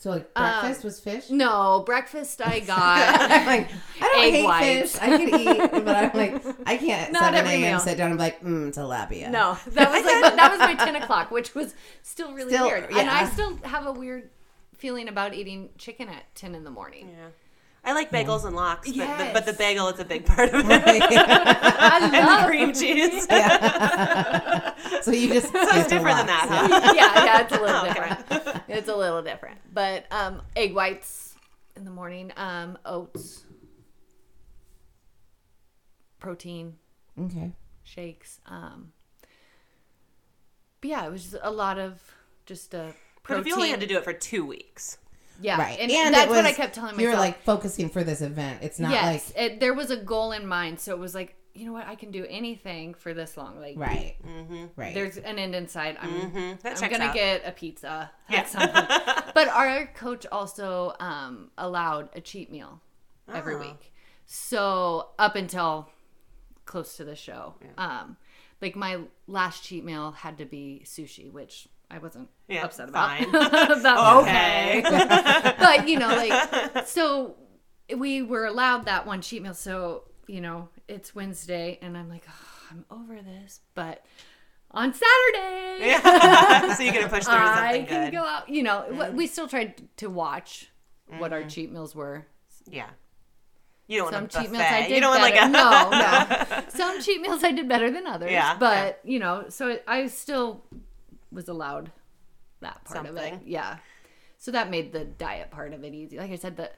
So 0.00 0.10
like 0.10 0.30
Um, 0.34 0.60
breakfast 0.62 0.82
was 0.82 0.98
fish. 0.98 1.28
No, 1.30 1.82
breakfast 1.84 2.40
I 2.44 2.60
got. 2.74 3.20
I'm 3.30 3.46
like, 3.46 3.68
I 4.00 4.00
don't 4.00 4.24
Egg 4.24 4.32
hate 4.32 4.44
whites. 4.44 4.92
fish. 4.98 5.02
I 5.02 5.16
could 5.18 5.40
eat, 5.40 5.70
but 5.84 5.88
I'm 5.96 6.10
like, 6.16 6.44
I 6.66 6.76
can't. 6.78 7.12
Not 7.12 7.22
7 7.22 7.34
every 7.34 7.50
a.m. 7.52 7.60
meal. 7.60 7.78
sit 7.80 7.98
down 7.98 8.08
and 8.10 8.18
be 8.18 8.24
like, 8.24 8.42
mmm, 8.42 8.74
tilapia. 8.74 9.30
No, 9.30 9.58
that 9.68 9.90
was 9.92 10.04
like 10.04 10.34
that 10.36 10.50
was 10.50 10.58
my 10.58 10.74
ten 10.74 10.96
o'clock, 10.96 11.30
which 11.30 11.54
was 11.54 11.74
still 12.02 12.32
really 12.32 12.50
Still- 12.52 12.66
weird. 12.66 12.84
And. 12.90 13.10
I 13.10 13.26
still 13.26 13.56
have 13.64 13.86
a 13.86 13.92
weird 13.92 14.30
feeling 14.74 15.06
about 15.08 15.34
eating 15.34 15.68
chicken 15.76 16.08
at 16.08 16.34
ten 16.34 16.54
in 16.54 16.64
the 16.64 16.70
morning. 16.70 17.10
Yeah. 17.10 17.26
I 17.82 17.92
like 17.94 18.10
bagels 18.10 18.44
and 18.44 18.54
lox, 18.54 18.90
but, 18.92 19.18
the, 19.18 19.30
but 19.32 19.46
the 19.46 19.52
bagel 19.54 19.88
is 19.88 19.98
a 19.98 20.04
big 20.04 20.26
part 20.26 20.50
of 20.52 20.64
it. 20.68 21.02
I 21.10 22.10
and 22.12 22.28
the 22.28 22.46
cream 22.46 22.72
cheese. 22.74 23.26
So 25.02 25.12
you 25.12 25.28
just 25.28 25.50
So 25.52 25.58
it's 25.62 25.88
different 25.88 26.18
than 26.18 26.26
that, 26.26 26.46
huh? 26.50 26.92
yeah, 26.94 27.24
yeah, 27.24 27.40
it's 27.40 27.52
a 27.52 27.60
little 27.60 27.80
Okay. 27.86 27.92
different. 28.26 28.62
It's 28.68 28.88
a 28.88 28.94
little 28.96 29.22
different. 29.22 29.58
But 29.72 30.04
um, 30.10 30.42
egg 30.56 30.74
whites 30.74 31.34
in 31.76 31.84
the 31.84 31.90
morning, 31.90 32.32
um, 32.36 32.76
oats, 32.84 33.44
protein 36.18 36.74
Okay. 37.18 37.52
shakes. 37.82 38.40
Um, 38.46 38.92
but 40.80 40.90
yeah, 40.90 41.06
it 41.06 41.10
was 41.10 41.22
just 41.30 41.36
a 41.42 41.50
lot 41.50 41.78
of 41.78 42.00
just 42.46 42.74
a 42.74 42.92
But 43.22 43.22
protein. 43.22 43.40
if 43.42 43.46
you 43.48 43.54
only 43.54 43.70
had 43.70 43.80
to 43.80 43.86
do 43.86 43.96
it 43.96 44.04
for 44.04 44.12
two 44.12 44.44
weeks. 44.44 44.98
Yeah, 45.40 45.58
Right. 45.58 45.78
and, 45.80 45.90
And 45.90 46.14
that's 46.14 46.30
it 46.30 46.34
what 46.34 46.44
I 46.44 46.52
kept 46.52 46.74
telling 46.74 46.96
myself. 46.96 47.02
You're 47.02 47.16
like 47.18 47.42
focusing 47.42 47.88
for 47.88 48.04
this 48.04 48.20
event. 48.20 48.60
It's 48.62 48.78
not 48.78 48.90
yes, 48.92 49.32
like 49.34 49.42
it, 49.52 49.60
there 49.60 49.74
was 49.74 49.90
a 49.90 49.96
goal 49.96 50.32
in 50.32 50.46
mind, 50.46 50.78
so 50.80 50.92
it 50.92 50.98
was 50.98 51.14
like, 51.14 51.34
you 51.54 51.66
know 51.66 51.72
what, 51.72 51.86
I 51.86 51.96
can 51.96 52.10
do 52.12 52.24
anything 52.28 52.94
for 52.94 53.12
this 53.12 53.36
long. 53.36 53.58
Like, 53.60 53.74
right, 53.76 54.14
Mm-hmm. 54.26 54.66
right. 54.76 54.94
there's 54.94 55.16
an 55.16 55.38
end 55.38 55.54
in 55.54 55.66
sight. 55.66 55.96
I'm, 56.00 56.10
Mhm. 56.10 56.58
I'm 56.82 56.90
gonna 56.90 57.04
out. 57.06 57.14
get 57.14 57.42
a 57.44 57.50
pizza 57.52 58.10
Yeah. 58.28 58.46
at 58.54 59.32
but 59.34 59.48
our 59.48 59.86
coach 59.94 60.26
also 60.30 60.94
um, 61.00 61.50
allowed 61.58 62.08
a 62.14 62.20
cheat 62.20 62.50
meal 62.52 62.80
every 63.32 63.56
Oh. 63.56 63.60
week. 63.60 63.92
So 64.26 65.08
up 65.18 65.34
until 65.34 65.88
close 66.66 66.96
to 66.98 67.04
the 67.04 67.16
show, 67.16 67.54
um, 67.76 68.16
like 68.60 68.76
my 68.76 69.00
last 69.26 69.64
cheat 69.64 69.84
meal 69.84 70.12
had 70.12 70.38
to 70.38 70.44
be 70.44 70.82
sushi, 70.84 71.32
which 71.32 71.66
I 71.90 71.98
wasn't 71.98 72.28
Yeah, 72.48 72.64
upset 72.64 72.88
about. 72.88 73.18
fine. 73.18 73.32
That 73.82 74.16
Okay. 74.22 74.82
but 75.58 75.88
you 75.88 75.98
know, 75.98 76.08
like 76.08 76.86
so 76.86 77.36
we 77.96 78.22
were 78.22 78.46
allowed 78.46 78.84
that 78.86 79.06
one 79.06 79.20
cheat 79.20 79.42
meal. 79.42 79.54
So 79.54 80.04
you 80.26 80.40
know, 80.40 80.68
it's 80.86 81.14
Wednesday, 81.14 81.78
and 81.82 81.98
I'm 81.98 82.08
like, 82.08 82.24
oh, 82.28 82.66
I'm 82.70 82.84
over 82.90 83.20
this, 83.20 83.60
but 83.74 84.04
on 84.70 84.92
Saturday. 84.94 85.78
Yeah. 85.88 86.74
so 86.76 86.82
you 86.84 86.92
to 86.92 87.08
push 87.08 87.24
through 87.24 87.34
I 87.34 87.84
can 87.88 88.04
good. 88.04 88.12
go 88.12 88.22
out. 88.24 88.48
You 88.48 88.62
know, 88.62 88.86
w 88.88 89.12
we 89.12 89.26
still 89.26 89.48
tried 89.48 89.82
to 89.98 90.08
watch 90.08 90.70
what 91.18 91.32
Mm-hmm. 91.32 91.42
our 91.42 91.48
cheat 91.50 91.72
meals 91.72 91.92
were. 91.96 92.26
Yeah. 92.68 92.90
You 93.88 93.98
don't 94.02 94.12
Some 94.12 94.22
want 94.22 94.30
cheat 94.30 94.50
meals 94.52 94.62
I 94.64 94.82
did 94.86 94.94
You 94.94 95.00
don't 95.00 95.10
want 95.18 95.34
better. 95.34 95.50
like 95.50 96.46
a 96.46 96.48
no, 96.52 96.60
no. 96.60 96.68
Some 96.68 97.02
cheat 97.02 97.20
meals 97.20 97.42
I 97.42 97.50
did 97.50 97.68
better 97.68 97.90
than 97.90 98.06
others. 98.06 98.30
Yeah, 98.30 98.56
but 98.60 99.00
you 99.02 99.18
know, 99.18 99.46
so 99.48 99.80
I 99.88 100.06
still 100.06 100.62
was 101.32 101.48
allowed 101.48 101.90
that 102.60 102.84
part 102.84 103.06
of 103.06 103.16
it. 103.16 103.40
Yeah. 103.44 103.78
So 104.38 104.50
that 104.52 104.70
made 104.70 104.92
the 104.92 105.04
diet 105.04 105.50
part 105.50 105.74
of 105.74 105.84
it 105.84 105.94
easy. 105.94 106.18
Like 106.18 106.30
I 106.30 106.36
said, 106.36 106.56
the 106.56 106.70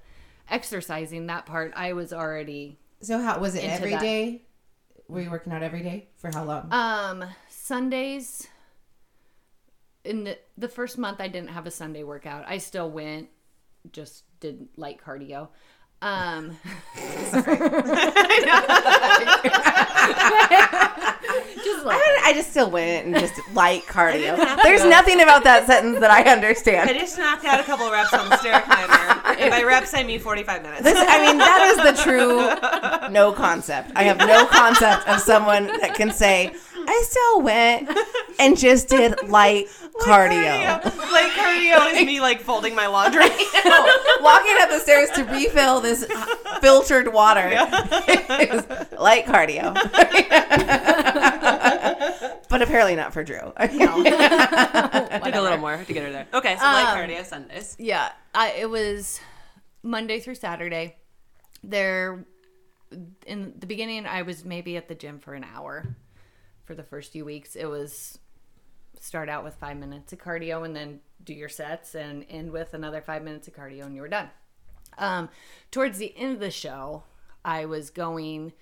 exercising 0.51 1.27
that 1.27 1.47
part, 1.47 1.73
I 1.77 1.93
was 1.93 2.13
already 2.13 2.79
so 3.03 3.21
how 3.21 3.39
was 3.41 3.57
it 3.57 3.65
every 3.65 3.91
that. 3.91 4.01
day? 4.01 4.43
Were 5.09 5.21
you 5.21 5.31
working 5.31 5.53
out 5.53 5.63
every 5.63 5.83
day 5.83 6.09
for 6.17 6.31
how 6.33 6.45
long? 6.45 6.69
Um, 6.71 7.25
Sundays. 7.49 8.47
In 10.05 10.25
the 10.25 10.39
the 10.57 10.69
first 10.69 10.99
month, 10.99 11.21
I 11.21 11.29
didn't 11.29 11.51
have 11.51 11.67
a 11.67 11.71
Sunday 11.71 12.05
workout. 12.05 12.45
I 12.47 12.59
still 12.59 12.91
went, 12.91 13.29
just 13.91 14.25
did 14.41 14.69
light 14.77 15.01
cardio. 15.05 15.49
Um, 16.01 16.51
just 21.57 21.85
like 21.85 21.97
I, 21.97 22.21
I 22.25 22.33
just 22.33 22.51
still 22.51 22.71
went 22.71 23.07
and 23.07 23.15
just 23.17 23.35
light 23.55 23.83
cardio. 23.85 24.37
There's 24.63 24.85
nothing 24.85 25.21
about 25.21 25.45
that 25.45 25.67
sentence 25.67 26.01
that 26.01 26.11
I 26.11 26.23
understand. 26.31 26.91
I 26.91 26.95
just 26.99 27.19
knocked 27.19 27.45
out 27.45 27.61
a 27.61 27.65
couple 27.65 27.87
of 27.87 27.93
reps 27.93 28.13
on 28.13 28.29
the 28.29 28.37
stair 28.39 28.61
climber. 28.67 29.39
and 29.39 29.51
by 29.51 29.63
reps, 29.63 29.95
I 29.95 30.03
mean 30.03 30.21
45 30.21 30.63
minutes. 30.63 30.83
This, 30.83 30.99
I 30.99 31.27
mean, 31.27 31.39
that 31.39 31.75
is 31.75 31.97
the 31.97 32.03
true 32.03 33.09
no 33.13 33.33
concept. 33.33 33.93
I 33.97 34.05
have 34.05 34.19
no 34.19 34.47
concept 34.47 35.09
of 35.09 35.21
someone 35.21 35.67
that 35.81 35.95
can 35.95 36.11
say, 36.11 36.55
I 36.85 37.05
still 37.07 37.43
went 37.43 37.89
and 38.41 38.59
just 38.59 38.89
did 38.89 39.29
light 39.29 39.67
cardio. 40.01 40.85
Light 41.13 41.31
cardio 41.37 41.93
is 41.95 42.07
me 42.07 42.21
like 42.21 42.41
folding 42.41 42.75
my 42.75 42.87
laundry. 42.89 43.23
Walking 43.23 44.57
up 44.61 44.69
the 44.71 44.81
stairs 44.81 45.11
to 45.11 45.23
refill 45.25 45.81
this 45.81 46.05
filtered 46.61 47.13
water 47.13 47.47
is 47.47 48.67
light 48.99 49.27
cardio. 49.27 49.75
but 52.49 52.63
apparently 52.63 52.95
not 52.97 53.13
for 53.13 53.25
Drew. 53.25 53.53
Did 53.61 53.81
a 55.35 55.41
little 55.43 55.59
more 55.59 55.77
to 55.77 55.93
get 55.93 56.05
her 56.05 56.13
there. 56.13 56.27
Okay, 56.33 56.57
so 56.57 56.63
light 56.65 56.87
Um, 56.89 56.99
cardio 56.99 57.25
Sundays. 57.25 57.77
yeah, 57.79 58.13
I, 58.35 58.53
it 58.53 58.71
was 58.71 59.21
Monday 59.83 60.21
through 60.21 60.37
Saturday. 60.37 60.97
There, 61.65 62.25
in 63.27 63.55
the 63.59 63.67
beginning, 63.67 64.07
I 64.07 64.23
was 64.23 64.45
maybe 64.45 64.77
at 64.77 64.89
the 64.89 64.95
gym 64.95 65.19
for 65.19 65.35
an 65.35 65.45
hour. 65.45 65.97
For 66.65 66.75
the 66.77 66.83
first 66.85 67.13
few 67.13 67.25
weeks, 67.25 67.57
it 67.57 67.67
was 67.67 68.19
start 69.01 69.29
out 69.29 69.43
with 69.43 69.55
five 69.57 69.77
minutes 69.77 70.13
of 70.13 70.21
cardio 70.21 70.65
and 70.65 70.77
then 70.77 71.01
do 71.25 71.35
your 71.35 71.49
sets 71.49 71.97
and 71.97 72.25
end 72.31 72.53
with 72.53 72.73
another 72.73 73.01
five 73.01 73.23
minutes 73.25 73.49
of 73.49 73.55
cardio 73.55 73.85
and 73.85 73.97
you 73.97 74.01
were 74.01 74.09
done. 74.09 74.31
Um, 74.97 75.29
towards 75.73 75.99
the 75.99 76.17
end 76.17 76.35
of 76.35 76.41
the 76.41 76.53
show, 76.53 77.03
I 77.45 77.65
was 77.65 77.91
going 77.91 78.53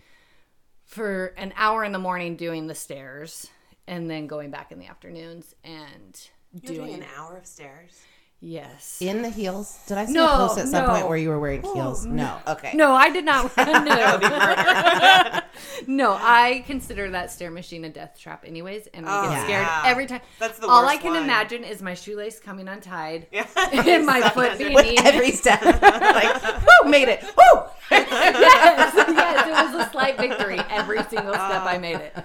for 0.91 1.27
an 1.37 1.53
hour 1.57 1.85
in 1.85 1.93
the 1.93 1.99
morning 2.01 2.35
doing 2.35 2.67
the 2.67 2.75
stairs 2.75 3.47
and 3.87 4.11
then 4.11 4.27
going 4.27 4.51
back 4.51 4.73
in 4.73 4.81
the 4.81 4.87
afternoons 4.87 5.55
and 5.63 6.29
doing 6.65 6.79
doing 6.79 6.95
an 6.95 7.07
hour 7.17 7.37
of 7.37 7.47
stairs. 7.47 8.03
Yes. 8.41 8.99
In 9.01 9.23
the 9.23 9.31
heels? 9.31 9.79
Did 9.87 9.99
I 9.99 10.07
see 10.07 10.13
No, 10.13 10.27
a 10.27 10.37
post 10.49 10.59
at 10.59 10.69
some 10.69 10.87
no. 10.87 10.93
point 10.93 11.09
where 11.09 11.17
you 11.19 11.29
were 11.29 11.39
wearing 11.41 11.61
oh, 11.65 11.75
heels? 11.75 12.07
No. 12.07 12.39
Okay. 12.47 12.73
No, 12.75 12.93
I 12.93 13.11
did 13.11 13.25
not. 13.25 13.57
no. 13.57 15.41
no, 15.87 16.13
I 16.21 16.65
consider 16.67 17.11
that 17.11 17.31
stair 17.31 17.51
machine 17.51 17.85
a 17.85 17.89
death 17.91 18.19
trap, 18.19 18.45
anyways, 18.47 18.87
and 18.89 19.07
I 19.07 19.19
Oh, 19.27 19.31
get 19.31 19.45
scared 19.45 19.67
yeah. 19.67 19.83
every 19.87 20.07
time. 20.07 20.21
That's 20.39 20.59
the 20.59 20.67
All 20.69 20.83
worst 20.83 20.95
I 20.95 20.97
can 20.99 21.13
one. 21.15 21.25
imagine 21.25 21.65
is 21.65 21.83
my 21.83 21.95
shoelace 21.95 22.39
coming 22.41 22.69
untied 22.69 23.27
Yeah. 23.33 23.47
and 23.73 24.07
my 24.07 24.29
foot 24.31 24.59
being 24.59 24.75
With 24.75 24.87
eaten. 24.87 25.07
every 25.07 25.31
step. 25.33 25.63
like, 25.65 26.43
whoo, 26.43 26.91
made 26.91 27.09
it. 27.09 27.23
Whoo! 27.23 27.63
yes, 27.91 28.95
yes, 28.95 29.47
it 29.47 29.75
was 29.75 29.87
a 29.87 29.91
slight 29.91 30.17
victory 30.17 30.61
every 30.71 31.03
single 31.05 31.33
step 31.35 31.63
I 31.65 31.77
made 31.79 31.97
it. 31.97 32.17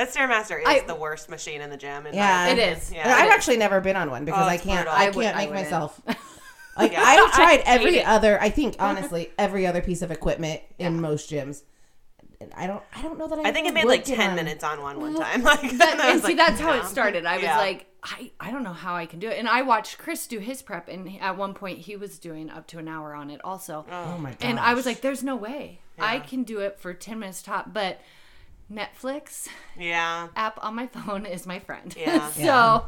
That 0.00 0.14
Stairmaster 0.14 0.60
is 0.60 0.66
I- 0.66 0.80
the 0.86 0.94
worst 0.94 1.28
machine 1.28 1.60
in 1.60 1.68
the 1.70 1.76
gym. 1.76 2.06
in 2.06 2.14
Yeah. 2.14 2.46
It 2.48 2.52
opinion. 2.52 2.78
is. 2.78 2.92
Yeah. 2.92 3.02
And 3.02 3.12
I've 3.12 3.26
is. 3.26 3.32
actually 3.34 3.56
never 3.58 3.80
been 3.80 3.96
on 3.96 4.10
one 4.10 4.24
because 4.24 4.42
Oh, 4.44 4.48
I 4.48 4.56
can't. 4.56 4.86
brutal. 4.86 4.92
I 4.92 4.96
I 4.96 5.04
can't 5.04 5.16
would- 5.16 5.26
I 5.26 5.32
make 5.34 5.48
wouldn't. 5.50 5.64
myself. 5.66 6.00
Like 6.78 6.92
Yeah. 6.92 7.02
I've 7.02 7.32
tried 7.34 7.44
I 7.44 7.56
hate 7.56 7.62
every 7.66 7.96
it. 7.98 8.06
other. 8.06 8.40
I 8.40 8.48
think 8.48 8.76
honestly, 8.80 9.30
every 9.38 9.66
other 9.66 9.82
piece 9.82 10.00
of 10.02 10.10
equipment 10.10 10.62
in 10.78 11.00
most 11.00 11.28
gyms. 11.30 11.62
I 12.56 12.66
don't. 12.66 12.82
I 12.96 13.02
don't 13.02 13.18
know 13.18 13.28
that 13.28 13.38
I. 13.38 13.48
I 13.48 13.52
think 13.52 13.66
it 13.66 13.70
ever 13.70 13.74
made 13.74 13.84
like 13.84 14.04
ten 14.04 14.30
on- 14.30 14.36
minutes 14.36 14.64
on 14.64 14.80
one 14.80 14.98
one 14.98 15.14
time. 15.16 15.42
Like, 15.42 15.72
That- 15.72 16.00
I 16.00 16.12
and 16.12 16.20
see, 16.22 16.28
like, 16.28 16.36
that's 16.38 16.58
how 16.60 16.72
yeah. 16.72 16.80
it 16.82 16.86
started. 16.86 17.26
I 17.26 17.34
was 17.34 17.42
Yeah. 17.42 17.58
like, 17.58 17.86
I, 18.02 18.30
I 18.40 18.50
don't 18.50 18.62
know 18.62 18.72
how 18.72 18.94
I 18.94 19.04
can 19.04 19.18
do 19.18 19.28
it. 19.28 19.38
And 19.38 19.46
I 19.46 19.60
watched 19.60 19.98
Chris 19.98 20.26
do 20.26 20.38
his 20.38 20.62
prep, 20.62 20.88
and 20.88 21.20
at 21.20 21.36
one 21.36 21.52
point 21.52 21.80
he 21.80 21.96
was 21.96 22.18
doing 22.18 22.48
up 22.48 22.66
to 22.68 22.78
an 22.78 22.88
hour 22.88 23.14
on 23.14 23.28
it 23.28 23.42
also. 23.44 23.84
Oh, 23.90 24.14
oh 24.14 24.18
my 24.18 24.30
god. 24.30 24.38
and 24.40 24.58
I 24.58 24.72
was 24.72 24.86
like, 24.86 25.02
there's 25.02 25.22
no 25.22 25.36
way 25.36 25.80
I 25.98 26.18
can 26.20 26.44
do 26.44 26.60
it 26.60 26.80
for 26.80 26.94
10 26.94 27.18
minutes 27.18 27.42
top. 27.42 27.74
But 27.74 28.00
Netflix 28.70 29.48
yeah. 29.78 30.28
app 30.36 30.58
on 30.62 30.74
my 30.74 30.86
phone 30.86 31.26
is 31.26 31.46
my 31.46 31.58
friend. 31.58 31.94
Yeah. 31.98 32.30
so 32.32 32.42
Yeah. 32.42 32.80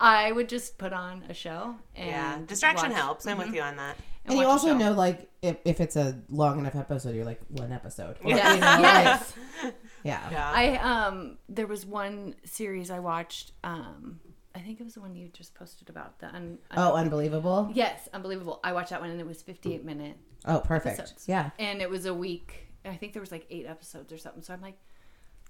I 0.00 0.32
would 0.32 0.48
just 0.48 0.78
put 0.78 0.92
on 0.92 1.24
a 1.28 1.34
show 1.34 1.76
and 1.94 2.08
Yeah, 2.08 2.38
distraction 2.46 2.90
watch- 2.90 2.98
helps. 3.00 3.26
I'm 3.26 3.38
with 3.38 3.54
you 3.54 3.60
on 3.62 3.76
that. 3.76 3.96
and 4.24 4.32
and 4.34 4.40
you 4.40 4.46
also 4.46 4.74
know 4.74 4.92
like 4.92 5.28
if, 5.42 5.56
if 5.64 5.80
it's 5.80 5.96
a 5.96 6.20
long 6.28 6.58
enough 6.58 6.74
episode, 6.76 7.14
you're 7.14 7.24
like 7.24 7.40
one 7.48 7.72
episode. 7.72 8.16
Or, 8.22 8.30
Yes. 8.30 8.54
you 8.54 8.60
know, 8.60 8.78
Yes. 8.80 9.34
like- 9.64 9.74
yeah. 10.04 10.30
Yeah. 10.30 10.52
I 10.54 10.76
um 10.78 11.38
there 11.48 11.66
was 11.66 11.84
one 11.86 12.34
series 12.44 12.90
I 12.90 12.98
watched 12.98 13.52
um 13.64 14.20
I 14.54 14.60
think 14.60 14.80
it 14.80 14.84
was 14.84 14.94
the 14.94 15.00
one 15.00 15.14
you 15.14 15.28
just 15.28 15.54
posted 15.54 15.88
about 15.88 16.18
the 16.18 16.26
un, 16.26 16.58
un- 16.72 16.78
Oh, 16.78 16.94
unbelievable. 16.94 17.70
yes 17.74 18.08
unbelievable 18.12 18.58
I 18.64 18.72
watched 18.72 18.90
that 18.90 19.00
one 19.00 19.10
and 19.10 19.20
it 19.20 19.26
was 19.26 19.40
58 19.42 19.84
minute 19.84 20.16
Oh, 20.46 20.60
perfect. 20.60 20.98
episodes. 20.98 21.28
Yeah. 21.28 21.50
and 21.58 21.80
it 21.82 21.88
was 21.90 22.06
a 22.06 22.14
week 22.14 22.68
I 22.84 22.96
think 22.96 23.12
there 23.12 23.20
was 23.20 23.32
like 23.32 23.46
eight 23.50 23.66
episodes 23.66 24.12
or 24.12 24.18
something 24.18 24.42
so 24.42 24.52
I'm 24.54 24.62
like 24.62 24.78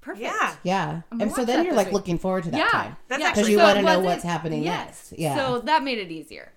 perfect 0.01 0.23
yeah. 0.25 0.55
Yeah. 0.63 1.01
gonna 1.11 1.25
And 1.25 1.33
so 1.33 1.45
then 1.45 1.65
you're 1.65 1.75
like 1.75 1.89
week. 1.89 1.95
looking 1.95 2.19
forward 2.19 2.45
to 2.45 2.51
that 2.53 2.59
yeah 2.59 2.69
time. 2.69 2.97
That's 3.09 3.21
yeah. 3.23 3.31
Because 3.33 3.49
you 3.49 3.59
So 3.59 3.65
want 3.65 3.77
to 3.77 3.83
know 3.83 4.01
what's 4.01 4.23
happening 4.23 4.63
yes. 4.63 5.11
next. 5.11 5.13
Yeah. 5.21 5.37
so 5.37 5.59
that 5.61 5.83
made 5.83 5.99
it 5.99 6.11
easier 6.11 6.53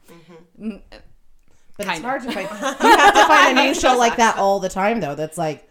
N- 0.59 0.81
but 1.77 1.87
it's 1.87 1.89
kinda. 1.95 2.07
hard 2.07 2.21
to 2.23 2.31
find. 2.31 2.47
You 2.83 2.97
have 2.97 3.13
to 3.13 3.25
find 3.27 3.57
a 3.59 3.63
new 3.63 3.73
show 3.73 3.97
like 3.97 4.17
that 4.17 4.37
all 4.37 4.59
the 4.59 4.69
time, 4.69 4.99
though. 4.99 5.15
That's 5.15 5.37
like 5.37 5.67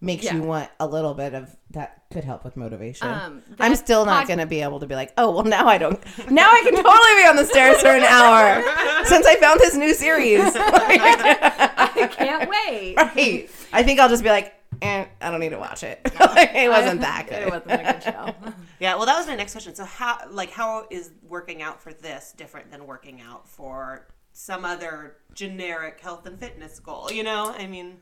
makes 0.00 0.24
Yeah. 0.24 0.34
you 0.34 0.42
want 0.42 0.68
a 0.80 0.86
little 0.86 1.14
bit 1.14 1.34
of 1.34 1.54
that 1.70 2.02
could 2.12 2.24
help 2.24 2.44
with 2.44 2.56
motivation. 2.56 3.06
Um, 3.06 3.42
I'm 3.60 3.76
still 3.76 4.04
not 4.04 4.20
pod- 4.22 4.26
going 4.26 4.38
to 4.40 4.46
be 4.46 4.60
able 4.62 4.80
to 4.80 4.86
be 4.86 4.94
like, 4.96 5.12
oh, 5.16 5.30
well, 5.30 5.44
now 5.44 5.68
I 5.68 5.78
don't. 5.78 5.98
Now 6.30 6.50
I 6.50 6.60
can 6.64 6.74
totally 6.74 7.22
be 7.22 7.26
on 7.28 7.36
the 7.36 7.44
stairs 7.44 7.80
for 7.80 7.88
an 7.88 8.02
hour 8.02 8.62
since 9.04 9.24
I 9.26 9.36
found 9.36 9.60
this 9.60 9.76
new 9.76 9.94
series. 9.94 10.40
I 10.56 12.08
can't 12.12 12.50
wait 12.50 12.96
right. 12.96 13.48
I 13.72 13.82
think 13.84 14.00
I'll 14.00 14.08
just 14.08 14.22
be 14.24 14.28
like, 14.30 14.52
eh, 14.82 15.06
I 15.20 15.30
don't 15.30 15.40
need 15.40 15.50
to 15.50 15.58
watch 15.58 15.82
it. 15.82 16.00
Like, 16.20 16.54
it 16.54 16.68
wasn't 16.70 17.00
that 17.00 17.26
good. 17.28 17.42
it 17.42 17.50
wasn't 17.50 17.72
a 17.72 17.92
good 17.92 18.02
show 18.02 18.52
Yeah, 18.80 18.96
well, 18.96 19.06
that 19.06 19.16
was 19.16 19.26
my 19.26 19.36
next 19.36 19.52
question. 19.52 19.74
So, 19.74 19.84
how 19.84 20.18
like 20.30 20.50
how 20.50 20.86
is 20.90 21.10
working 21.28 21.62
out 21.62 21.80
for 21.82 21.92
this 21.92 22.32
different 22.36 22.70
than 22.70 22.86
working 22.86 23.20
out 23.20 23.48
for 23.48 24.08
some 24.32 24.64
other 24.64 25.16
generic 25.34 26.00
health 26.00 26.26
and 26.26 26.38
fitness 26.38 26.78
goal? 26.80 27.10
You 27.12 27.22
know, 27.22 27.54
I 27.56 27.66
mean, 27.66 27.98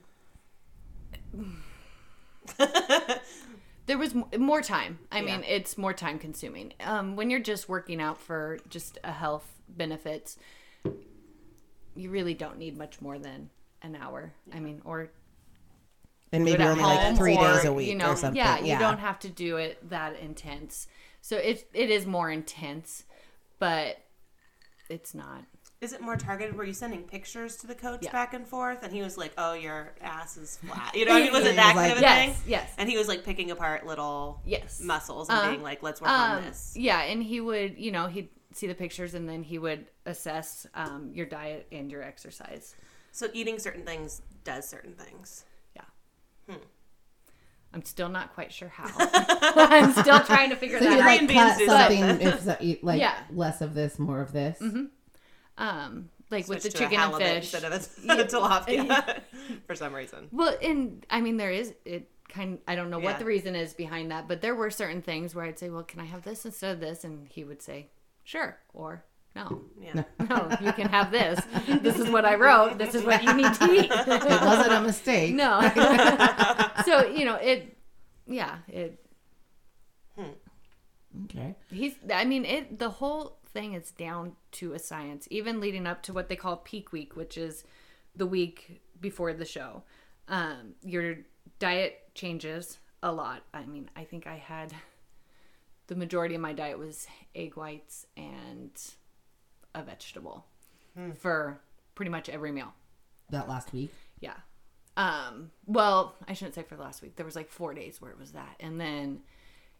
there 3.86 3.98
was 3.98 4.14
m- 4.14 4.24
more 4.38 4.62
time. 4.62 4.98
I 5.10 5.20
mean, 5.22 5.44
it's 5.46 5.76
more 5.76 5.92
time 5.92 6.18
consuming. 6.18 6.72
Um, 6.80 7.16
when 7.16 7.30
you're 7.30 7.40
just 7.40 7.68
working 7.68 8.00
out 8.00 8.20
for 8.20 8.58
just 8.68 8.98
a 9.04 9.12
health 9.12 9.46
benefits, 9.68 10.38
you 11.94 12.10
really 12.10 12.34
don't 12.34 12.58
need 12.58 12.76
much 12.78 13.00
more 13.00 13.18
than 13.18 13.50
an 13.82 13.96
hour. 13.96 14.32
I 14.52 14.60
mean, 14.60 14.80
or 14.84 15.10
and 16.32 16.44
maybe 16.44 16.62
only 16.62 16.82
like 16.84 17.00
home, 17.00 17.16
three 17.16 17.36
days 17.36 17.64
a 17.64 17.72
week 17.72 17.88
you 17.88 17.94
know, 17.94 18.12
or 18.12 18.16
something. 18.16 18.36
Yeah, 18.36 18.60
you 18.60 18.78
don't 18.78 18.98
have 18.98 19.18
to 19.20 19.28
do 19.28 19.56
it 19.56 19.88
that 19.90 20.18
intense. 20.18 20.86
So 21.20 21.36
it 21.36 21.68
it 21.74 21.90
is 21.90 22.06
more 22.06 22.30
intense, 22.30 23.04
but 23.58 23.98
it's 24.88 25.14
not. 25.14 25.44
is 25.80 25.92
it 25.92 26.00
more 26.00 26.16
targeted? 26.16 26.54
Were 26.56 26.64
you 26.64 26.72
sending 26.74 27.02
pictures 27.04 27.56
to 27.58 27.66
the 27.66 27.74
coach 27.74 28.00
Yeah. 28.02 28.12
back 28.12 28.34
and 28.34 28.46
forth, 28.46 28.82
and 28.82 28.92
he 28.92 29.02
was 29.02 29.16
like, 29.16 29.32
"Oh, 29.38 29.54
your 29.54 29.94
ass 30.00 30.36
is 30.36 30.58
flat." 30.58 30.94
You 30.94 31.04
know, 31.06 31.14
I 31.14 31.22
mean, 31.22 31.32
was 31.38 31.44
it 31.44 31.56
that 31.56 31.74
kind 31.74 31.92
of 31.92 31.98
a 31.98 32.00
Yes, 32.02 32.36
thing? 32.36 32.50
yes. 32.50 32.74
And 32.78 32.88
he 32.88 32.96
was 32.98 33.08
like 33.08 33.24
picking 33.24 33.50
apart 33.50 33.86
little 33.86 34.40
Yes. 34.44 34.80
muscles 34.80 35.28
and 35.30 35.38
Uh, 35.38 35.50
being 35.50 35.62
like, 35.62 35.82
"Let's 35.82 36.00
work 36.00 36.10
on 36.10 36.36
Um, 36.38 36.42
this." 36.44 36.74
yeah, 36.76 37.02
and 37.02 37.22
he 37.22 37.40
would, 37.40 37.78
you 37.78 37.92
know, 37.92 38.06
he'd 38.08 38.28
see 38.52 38.66
the 38.66 38.74
pictures 38.74 39.14
and 39.14 39.28
then 39.28 39.42
he 39.42 39.58
would 39.58 39.86
assess 40.06 40.66
um, 40.74 41.12
your 41.14 41.24
diet 41.26 41.66
and 41.70 41.90
your 41.90 42.02
exercise. 42.02 42.74
So, 43.12 43.28
eating 43.32 43.58
certain 43.58 43.84
things 43.84 44.22
does 44.44 44.68
certain 44.68 44.94
things. 44.94 45.44
Yeah. 46.50 46.56
I'm 47.72 47.84
still 47.84 48.08
not 48.08 48.34
quite 48.34 48.52
sure 48.52 48.68
how. 48.68 48.86
I'm 48.98 49.92
still 49.92 50.20
trying 50.20 50.50
to 50.50 50.56
figure 50.56 50.78
So 50.78 50.84
you 50.84 50.90
that 50.90 51.00
out. 51.00 51.06
Like 51.06 51.28
cut 51.28 51.58
something 51.58 52.00
something. 52.00 52.26
if 52.26 52.40
so- 52.42 52.56
you- 52.60 52.78
like 52.82 53.00
Yeah. 53.00 53.14
less 53.32 53.60
of 53.60 53.74
this, 53.74 53.98
more 53.98 54.20
of 54.20 54.32
this. 54.32 54.60
Um, 55.58 56.08
like 56.30 56.48
with 56.48 56.62
the 56.62 56.70
Switch 56.70 56.74
a 56.74 56.78
chicken 56.78 57.00
and 57.00 57.14
fish. 57.16 57.54
instead 57.54 57.64
of 57.64 57.72
a 57.72 58.24
tilapia 58.24 59.20
for 59.66 59.74
some 59.74 59.94
reason. 59.94 60.28
Well, 60.32 60.56
and 60.62 61.04
I 61.10 61.20
mean, 61.20 61.36
there 61.36 61.50
is 61.50 61.74
it 61.84 62.10
kind. 62.28 62.58
I 62.66 62.74
don't 62.76 62.90
know 62.90 62.98
Yeah. 62.98 63.04
what 63.04 63.18
the 63.18 63.24
reason 63.24 63.54
is 63.54 63.74
behind 63.74 64.10
that, 64.10 64.26
but 64.28 64.40
there 64.40 64.54
were 64.54 64.70
certain 64.70 65.02
things 65.02 65.34
where 65.34 65.44
I'd 65.44 65.58
say, 65.58 65.68
"Well, 65.70 65.82
can 65.82 66.00
I 66.00 66.04
have 66.06 66.22
this 66.22 66.44
instead 66.44 66.74
of 66.74 66.80
this?" 66.80 67.04
And 67.04 67.28
he 67.28 67.44
would 67.44 67.60
say, 67.62 67.90
"Sure," 68.24 68.58
or 68.72 69.04
"No, 69.34 69.62
Yeah. 69.80 70.02
no, 70.28 70.56
you 70.60 70.72
can 70.72 70.88
have 70.88 71.10
this. 71.10 71.40
This 71.82 71.98
is 71.98 72.10
what 72.10 72.24
I 72.24 72.34
wrote. 72.34 72.78
This 72.78 72.94
is 72.94 73.04
what 73.04 73.22
you 73.22 73.32
need 73.34 73.54
to 73.54 73.72
eat." 73.72 73.90
It 74.06 74.42
wasn't 74.42 74.72
a 74.72 74.80
mistake. 74.80 75.34
no. 75.34 75.60
so 76.84 77.06
you 77.06 77.24
know 77.24 77.36
it. 77.36 77.76
Yeah, 78.26 78.58
it. 78.68 79.04
Okay. 81.24 81.56
He's. 81.70 81.94
I 82.12 82.24
mean, 82.24 82.44
it. 82.44 82.78
The 82.78 82.90
whole 82.90 83.38
thing 83.52 83.74
is 83.74 83.90
down 83.90 84.32
to 84.52 84.74
a 84.74 84.78
science. 84.78 85.26
Even 85.30 85.60
leading 85.60 85.86
up 85.86 86.02
to 86.04 86.12
what 86.12 86.28
they 86.28 86.36
call 86.36 86.58
peak 86.58 86.92
week, 86.92 87.16
which 87.16 87.36
is 87.36 87.64
the 88.14 88.26
week 88.26 88.80
before 89.00 89.32
the 89.32 89.44
show. 89.44 89.82
Um, 90.28 90.74
your 90.82 91.16
diet 91.58 92.14
changes 92.14 92.78
a 93.02 93.10
lot. 93.12 93.42
I 93.52 93.64
mean, 93.66 93.90
I 93.96 94.04
think 94.04 94.26
I 94.26 94.36
had 94.36 94.72
the 95.88 95.96
majority 95.96 96.36
of 96.36 96.40
my 96.40 96.52
diet 96.52 96.78
was 96.78 97.06
egg 97.34 97.56
whites 97.56 98.06
and 98.16 98.70
a 99.74 99.82
vegetable 99.82 100.46
for 101.18 101.60
pretty 101.94 102.10
much 102.10 102.28
every 102.28 102.52
meal. 102.52 102.72
That 103.30 103.48
last 103.48 103.72
week. 103.72 103.92
Yeah. 104.20 104.34
Um, 104.96 105.50
well, 105.66 106.14
I 106.28 106.34
shouldn't 106.34 106.54
say 106.54 106.62
for 106.62 106.76
the 106.76 106.82
last 106.82 107.00
week. 107.00 107.16
There 107.16 107.24
was 107.24 107.36
like 107.36 107.48
four 107.48 107.74
days 107.74 108.00
where 108.00 108.10
it 108.10 108.18
was 108.18 108.32
that. 108.32 108.56
And 108.60 108.80
then 108.80 109.20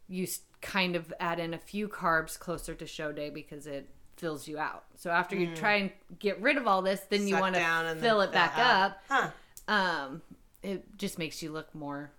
you 0.09 0.27
kind 0.61 0.97
of 0.97 1.13
add 1.21 1.39
in 1.39 1.55
a 1.55 1.59
few 1.59 1.89
carbs 1.89 2.39
closer 2.39 2.75
to 2.75 2.87
show 2.87 3.13
day 3.13 3.31
because 3.31 3.67
it 3.67 3.89
fills 4.17 4.47
you 4.47 4.59
out. 4.59 4.85
So 4.97 5.11
after 5.11 5.37
you 5.37 5.55
try 5.55 5.75
and 5.75 5.91
get 6.19 6.41
rid 6.41 6.57
of 6.57 6.67
all 6.67 6.83
this, 6.83 7.01
then 7.09 7.27
you 7.27 7.39
want 7.39 7.55
to 7.55 7.97
fill 8.01 8.21
it 8.21 8.33
back 8.33 8.57
out. 8.57 8.91
up. 8.91 9.03
Huh. 9.09 9.31
Um, 9.69 10.23
it 10.63 10.97
just 10.97 11.19
makes 11.19 11.43
you 11.43 11.53
look 11.53 11.75
more 11.75 12.13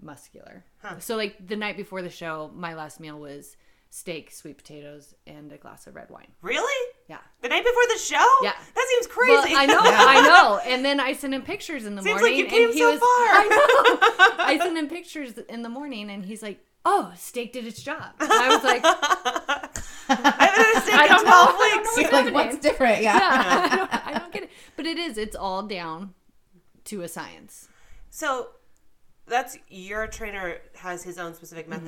muscular. 0.00 0.64
Huh. 0.82 0.98
So 0.98 1.16
like 1.16 1.46
the 1.46 1.56
night 1.56 1.76
before 1.76 2.02
the 2.02 2.10
show, 2.10 2.50
my 2.54 2.74
last 2.74 3.00
meal 3.00 3.18
was 3.18 3.56
steak, 3.90 4.32
sweet 4.32 4.58
potatoes, 4.58 5.14
and 5.26 5.52
a 5.52 5.56
glass 5.56 5.86
of 5.86 5.94
red 5.94 6.10
wine. 6.10 6.28
Really? 6.42 6.92
Yeah. 7.08 7.18
The 7.42 7.48
night 7.48 7.62
before 7.64 7.82
the 7.92 7.98
show? 7.98 8.26
Yeah. 8.42 8.52
That 8.74 8.86
seems 8.90 9.08
Well, 9.16 9.42
crazy. 9.42 9.54
I 9.56 9.66
know, 9.66 9.78
I 9.82 10.20
know. 10.22 10.58
And 10.64 10.84
then 10.84 11.00
I 11.00 11.12
sent 11.12 11.34
him 11.34 11.42
pictures 11.42 11.84
in 11.84 11.96
the 11.96 12.02
Seems 12.02 12.14
like 12.22 12.32
morning. 12.32 12.38
you 12.38 12.46
came 12.46 12.64
and 12.68 12.72
he 12.74 12.80
so 12.80 12.92
was, 12.92 13.00
far. 13.00 13.08
I 13.08 14.34
know. 14.38 14.44
I 14.44 14.58
sent 14.58 14.78
him 14.78 14.88
pictures 14.88 15.36
in 15.48 15.62
the 15.62 15.68
morning, 15.68 16.10
and 16.10 16.24
he's 16.24 16.42
like, 16.42 16.64
"Oh, 16.86 17.12
steak 17.16 17.52
did 17.52 17.66
its 17.66 17.82
job." 17.82 18.14
And 18.20 18.32
I 18.32 18.48
was 18.48 18.64
like, 18.64 18.82
I 18.84 19.68
haven't 20.08 20.64
had 20.64 20.76
a 20.76 20.80
steak 20.80 20.94
I 20.94 21.02
in 21.04 21.08
don't 21.10 21.24
know. 21.24 21.30
12 21.30 21.48
I 21.48 21.70
don't 21.70 21.84
know 21.84 21.90
weeks. 21.96 21.96
what's 21.96 22.12
like 22.12 22.34
what's 22.34 22.58
different? 22.58 23.02
Yeah. 23.02 23.18
"Yeah, 23.18 23.30
I 23.32 23.76
don't, 23.76 24.06
I 24.16 24.18
don't 24.18 24.32
get 24.32 24.42
it." 24.44 24.50
But 24.76 24.86
it 24.86 24.98
is. 24.98 25.18
It's 25.18 25.36
all 25.36 25.62
down 25.62 26.14
to 26.86 27.02
a 27.02 27.08
science. 27.08 27.68
So 28.10 28.48
that's 29.26 29.58
your 29.68 30.06
trainer 30.06 30.56
has 30.76 31.02
his 31.02 31.18
own 31.18 31.34
specific 31.34 31.66
Mm-hmm. 31.66 31.84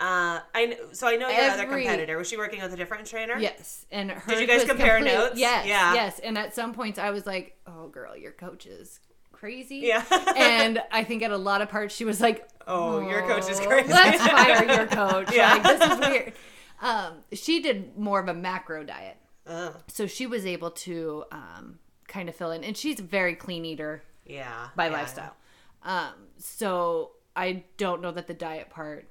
Uh, 0.00 0.40
I 0.54 0.76
so 0.92 1.06
I 1.06 1.16
know 1.16 1.28
your 1.28 1.50
other 1.50 1.66
competitor. 1.66 2.18
Was 2.18 2.28
she 2.28 2.36
working 2.36 2.60
with 2.60 2.72
a 2.72 2.76
different 2.76 3.06
trainer? 3.06 3.38
Yes, 3.38 3.86
and 3.92 4.10
her 4.10 4.32
Did 4.32 4.40
you 4.40 4.46
guys 4.46 4.64
compare 4.64 5.00
notes? 5.00 5.38
Yes, 5.38 5.66
Yeah. 5.66 5.94
yes. 5.94 6.18
And 6.18 6.36
at 6.36 6.54
some 6.54 6.74
points, 6.74 6.98
I 6.98 7.10
was 7.10 7.26
like, 7.26 7.56
"Oh, 7.66 7.86
girl, 7.88 8.16
your 8.16 8.32
coach 8.32 8.66
is 8.66 8.98
crazy." 9.30 9.76
Yeah. 9.84 10.04
and 10.36 10.82
I 10.90 11.04
think 11.04 11.22
at 11.22 11.30
a 11.30 11.36
lot 11.36 11.62
of 11.62 11.68
parts, 11.68 11.94
she 11.94 12.04
was 12.04 12.20
like, 12.20 12.48
Oh, 12.66 13.00
your 13.08 13.22
coach 13.22 13.48
is 13.48 13.60
"Oh, 13.60 13.66
crazy." 13.66 13.88
Let's 13.92 14.26
fire 14.26 14.64
your 14.64 14.86
coach. 14.88 15.32
Yeah. 15.32 15.54
Like 15.54 15.62
this 15.62 15.90
is 15.90 15.98
weird. 15.98 16.32
Um, 16.80 17.12
she 17.32 17.60
did 17.62 17.96
more 17.96 18.20
of 18.20 18.28
a 18.28 18.34
macro 18.34 18.82
diet, 18.82 19.16
Ugh. 19.46 19.80
so 19.86 20.06
she 20.06 20.26
was 20.26 20.44
able 20.44 20.70
to 20.72 21.24
um, 21.30 21.78
kind 22.08 22.28
of 22.28 22.34
fill 22.34 22.50
in, 22.50 22.64
and 22.64 22.76
she's 22.76 22.98
a 22.98 23.02
very 23.02 23.34
clean 23.34 23.64
eater 23.64 24.02
yeah. 24.26 24.68
by 24.74 24.86
yeah. 24.86 24.92
lifestyle. 24.92 25.36
Um, 25.82 26.12
so 26.38 27.12
I 27.36 27.64
don't 27.76 28.02
know 28.02 28.10
that 28.12 28.26
the 28.26 28.34
diet 28.34 28.70
part 28.70 29.08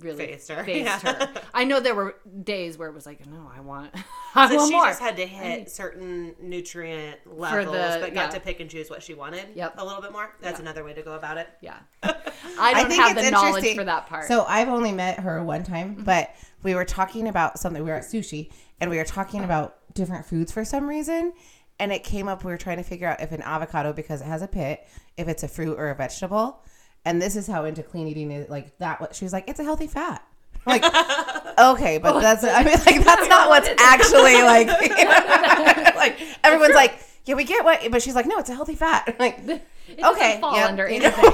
really 0.00 0.26
Phased 0.26 0.48
her. 0.48 0.64
phased 0.64 0.84
Yeah. 0.86 0.98
her. 0.98 1.30
I 1.54 1.64
know 1.64 1.80
there 1.80 1.94
were 1.94 2.16
days 2.42 2.76
where 2.78 2.88
it 2.88 2.94
was 2.94 3.06
like, 3.06 3.26
no, 3.26 3.50
I 3.54 3.60
want, 3.60 3.94
I 4.34 4.48
So 4.48 4.56
want 4.56 4.68
she 4.70 4.76
more. 4.76 4.86
just 4.86 5.00
had 5.00 5.16
to 5.16 5.26
hit 5.26 5.70
certain 5.70 6.34
nutrient 6.40 7.18
levels, 7.26 7.66
the- 7.74 7.98
but 8.00 8.14
got 8.14 8.26
yeah. 8.26 8.28
to 8.30 8.40
pick 8.40 8.60
and 8.60 8.68
choose 8.70 8.90
what 8.90 9.02
she 9.02 9.14
wanted 9.14 9.46
Yep. 9.54 9.74
a 9.78 9.84
little 9.84 10.02
bit 10.02 10.12
more. 10.12 10.34
That's 10.40 10.60
another 10.60 10.84
way 10.84 10.94
to 10.94 11.02
go 11.02 11.12
about 11.14 11.36
it. 11.38 11.48
yeah, 11.60 11.78
I 12.02 12.82
don't 12.82 12.92
have 12.92 13.16
the 13.16 13.30
knowledge 13.30 13.74
for 13.74 13.84
that 13.84 14.06
part. 14.06 14.26
So 14.26 14.44
I've 14.44 14.68
only 14.68 14.92
met 14.92 15.20
her 15.20 15.42
one 15.44 15.62
time, 15.64 15.94
mm-hmm. 15.94 16.04
but 16.04 16.30
we 16.62 16.74
were 16.74 16.84
talking 16.84 17.28
about 17.28 17.58
something. 17.58 17.82
We 17.82 17.90
were 17.90 17.96
at 17.96 18.04
sushi 18.04 18.50
and 18.80 18.90
we 18.90 18.96
were 18.98 19.04
talking 19.04 19.44
about 19.44 19.76
different 19.94 20.26
foods 20.26 20.52
for 20.52 20.64
some 20.64 20.88
reason. 20.88 21.32
And 21.78 21.92
it 21.92 22.04
came 22.04 22.28
up, 22.28 22.44
we 22.44 22.52
were 22.52 22.58
trying 22.58 22.76
to 22.76 22.82
figure 22.82 23.08
out 23.08 23.22
if 23.22 23.32
an 23.32 23.40
avocado, 23.40 23.94
because 23.94 24.20
it 24.20 24.26
has 24.26 24.42
a 24.42 24.46
pit, 24.48 24.86
if 25.16 25.28
it's 25.28 25.42
a 25.42 25.48
fruit 25.48 25.78
or 25.78 25.88
a 25.88 25.94
vegetable. 25.94 26.62
And 27.04 27.20
this 27.20 27.36
is 27.36 27.46
how 27.46 27.64
into 27.64 27.82
clean 27.82 28.06
eating 28.08 28.30
is 28.30 28.48
like 28.48 28.76
that. 28.78 29.00
What 29.00 29.14
she 29.14 29.24
was 29.24 29.32
like, 29.32 29.48
it's 29.48 29.60
a 29.60 29.64
healthy 29.64 29.86
fat. 29.86 30.24
Like, 30.66 30.84
okay, 31.58 31.98
but 31.98 32.20
that's 32.20 32.44
I 32.44 32.62
mean, 32.64 32.76
like 32.86 33.04
that's 33.04 33.28
not 33.28 33.48
what's 33.48 33.68
actually 33.78 34.42
like. 34.42 34.66
like 35.96 36.18
everyone's 36.44 36.74
like, 36.74 36.98
yeah, 37.24 37.34
we 37.34 37.44
get 37.44 37.64
what, 37.64 37.80
but 37.90 38.02
she's 38.02 38.14
like, 38.14 38.26
no, 38.26 38.38
it's 38.38 38.50
a 38.50 38.54
healthy 38.54 38.74
fat. 38.74 39.16
Like, 39.18 39.38
It 39.46 39.62
Okay, 40.04 40.38
fall 40.40 40.54
yep. 40.54 40.68
under 40.68 40.86
anything. 40.86 41.24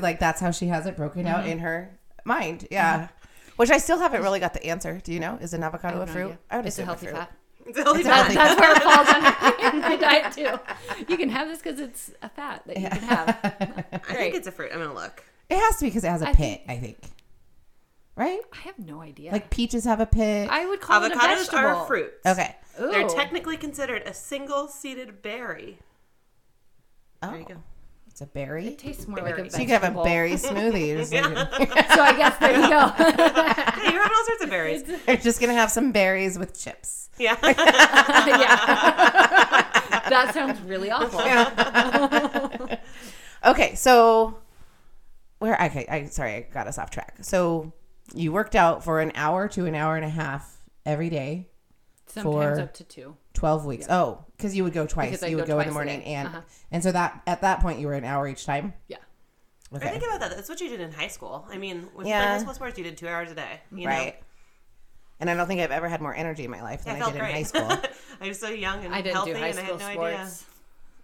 like 0.00 0.18
that's 0.18 0.40
how 0.40 0.50
she 0.50 0.66
has 0.68 0.86
it 0.86 0.96
broken 0.96 1.26
out 1.26 1.40
Mm-hmm. 1.40 1.48
in 1.50 1.58
her 1.60 1.98
mind. 2.24 2.66
Yeah. 2.70 3.08
Which 3.56 3.70
I 3.70 3.78
still 3.78 3.98
haven't 3.98 4.22
really 4.22 4.40
got 4.40 4.52
the 4.52 4.64
answer. 4.66 5.00
Do 5.02 5.12
you 5.12 5.20
know? 5.20 5.38
Is 5.40 5.54
an 5.54 5.62
avocado 5.62 6.00
a 6.02 6.06
fruit? 6.06 6.24
idea. 6.26 6.38
I 6.50 6.56
would 6.56 6.66
it's 6.66 6.78
a 6.78 6.84
healthy 6.84 7.06
fat. 7.06 7.30
It's 7.66 7.78
healthy 7.78 8.00
It's 8.00 8.08
healthy 8.08 8.34
That's 8.34 8.60
where 8.60 8.72
it 8.76 8.82
falls 8.82 9.08
under 9.08 9.78
my 9.80 9.96
diet 10.00 10.32
too. 10.32 11.04
You 11.08 11.16
can 11.16 11.28
have 11.30 11.48
this 11.48 11.58
because 11.60 11.80
it's 11.80 12.12
a 12.22 12.28
fat 12.28 12.62
that 12.66 12.76
you 12.78 12.88
can 12.88 13.00
have. 13.00 13.38
I 13.92 13.98
Great. 13.98 14.16
think 14.18 14.34
it's 14.36 14.46
a 14.46 14.52
fruit. 14.52 14.70
I'm 14.72 14.78
gonna 14.80 14.94
look. 14.94 15.22
It 15.50 15.58
has 15.58 15.76
to 15.78 15.84
be 15.84 15.88
because 15.90 16.04
it 16.04 16.08
has 16.10 16.22
a 16.22 16.28
I 16.28 16.32
pit. 16.34 16.62
I 16.68 16.76
think. 16.76 16.98
Right? 18.16 18.40
I 18.52 18.56
have 18.58 18.78
no 18.78 19.00
idea. 19.02 19.30
Like 19.32 19.50
peaches 19.50 19.84
have 19.84 20.00
a 20.00 20.06
pit. 20.06 20.48
I 20.50 20.66
would 20.66 20.80
call 20.80 21.04
it 21.04 21.12
a 21.12 21.16
Avocados 21.16 21.36
vegetable. 21.50 21.58
are 21.58 21.86
fruits. 21.86 22.24
okay. 22.26 22.56
They're 22.78 23.08
technically 23.08 23.56
considered 23.56 24.02
a 24.06 24.14
single-seeded 24.14 25.22
berry. 25.22 25.78
Oh, 27.22 27.28
There 27.30 27.38
you 27.40 27.46
oh. 27.50 27.54
go. 27.54 27.62
It's 28.16 28.22
a 28.22 28.26
berry. 28.26 28.68
It 28.68 28.78
tastes 28.78 29.06
more 29.06 29.18
Berry. 29.18 29.42
like 29.42 29.48
a 29.48 29.50
So 29.50 29.58
you 29.58 29.66
could 29.66 29.78
have 29.82 29.94
a 29.94 30.02
berry 30.02 30.32
smoothie. 30.36 30.86
You're 30.96 31.04
So 31.04 32.00
I 32.00 32.16
guess 32.16 32.38
there 32.38 32.58
you 32.58 32.66
go. 32.66 32.86
Hey, 32.96 33.92
you're 33.92 34.02
having 34.02 34.16
all 34.16 34.24
sorts 34.24 34.42
of 34.44 34.48
berries. 34.48 34.84
you're 35.06 35.18
just 35.18 35.38
gonna 35.38 35.52
have 35.52 35.70
some 35.70 35.92
berries 35.92 36.38
with 36.38 36.58
chips. 36.58 37.10
Yeah. 37.18 37.36
yeah. 37.42 37.52
that 40.08 40.30
sounds 40.32 40.58
really 40.62 40.90
awful. 40.90 41.20
Okay, 43.44 43.74
so 43.74 44.38
where? 45.38 45.62
Okay, 45.66 45.84
I 45.86 46.06
sorry, 46.06 46.36
I 46.36 46.40
got 46.40 46.68
us 46.68 46.78
off 46.78 46.88
track. 46.88 47.18
So 47.20 47.74
you 48.14 48.32
worked 48.32 48.54
out 48.56 48.82
for 48.82 49.02
an 49.02 49.12
hour 49.14 49.46
to 49.48 49.66
an 49.66 49.74
hour 49.74 49.94
and 49.94 50.06
a 50.06 50.08
half 50.08 50.56
every 50.86 51.10
day, 51.10 51.50
Sometimes 52.06 52.56
For- 52.56 52.62
up 52.62 52.72
to 52.72 52.84
two. 52.84 53.16
Twelve 53.36 53.64
weeks. 53.64 53.86
Oh, 53.88 54.24
because 54.36 54.56
you 54.56 54.64
would 54.64 54.72
go 54.72 54.86
twice. 54.86 55.10
Because 55.10 55.22
I 55.22 55.26
You 55.28 55.36
would 55.36 55.46
go 55.46 55.54
go 55.54 55.60
in 55.60 55.66
the 55.68 55.72
twice 55.72 55.72
a 55.72 55.74
morning 55.74 56.00
day. 56.00 56.06
and 56.14 56.28
Uh-huh. 56.28 56.40
and 56.72 56.82
so 56.82 56.90
that 56.92 57.22
at 57.26 57.40
that 57.42 57.60
point 57.60 57.78
you 57.78 57.86
were 57.86 57.94
an 57.94 58.04
hour 58.04 58.26
each 58.26 58.44
time. 58.44 58.74
Yeah. 58.88 58.96
I 59.72 59.76
Okay, 59.76 59.90
think 59.90 60.04
about 60.04 60.20
that. 60.20 60.30
That's 60.36 60.48
what 60.48 60.60
you 60.60 60.68
did 60.68 60.80
in 60.80 60.92
high 60.92 61.08
school. 61.08 61.46
I 61.50 61.58
mean, 61.58 61.88
with 61.94 62.06
you 62.06 62.12
Yeah. 62.12 62.34
high 62.34 62.38
school 62.38 62.54
sports, 62.54 62.78
you 62.78 62.84
did 62.84 62.96
two 62.96 63.08
hours 63.08 63.30
a 63.30 63.34
day. 63.34 63.60
You 63.72 63.86
right. 63.88 64.14
Know? 64.14 64.20
And 65.20 65.30
I 65.30 65.34
don't 65.34 65.46
think 65.46 65.60
I've 65.60 65.70
ever 65.70 65.88
had 65.88 66.00
more 66.02 66.14
energy 66.14 66.44
in 66.44 66.50
my 66.50 66.62
life 66.62 66.82
Yeah, 66.86 66.92
than 66.92 67.02
I 67.02 67.04
I, 67.06 67.10
felt 67.10 67.12
did 67.14 67.18
great. 67.20 67.30
in 67.30 67.36
high 67.36 67.42
school. 67.42 67.90
I 68.20 68.28
was 68.28 68.38
so 68.38 68.48
young 68.48 68.84
and 68.84 68.94
I 68.94 69.00
didn't 69.02 69.14
healthy, 69.16 69.32
do 69.32 69.38
high 69.38 69.46
and 69.48 69.58
I 69.58 69.62
school 69.64 69.78
had 69.78 69.96
no 69.96 70.04
idea. 70.04 70.26
sports. 70.28 70.44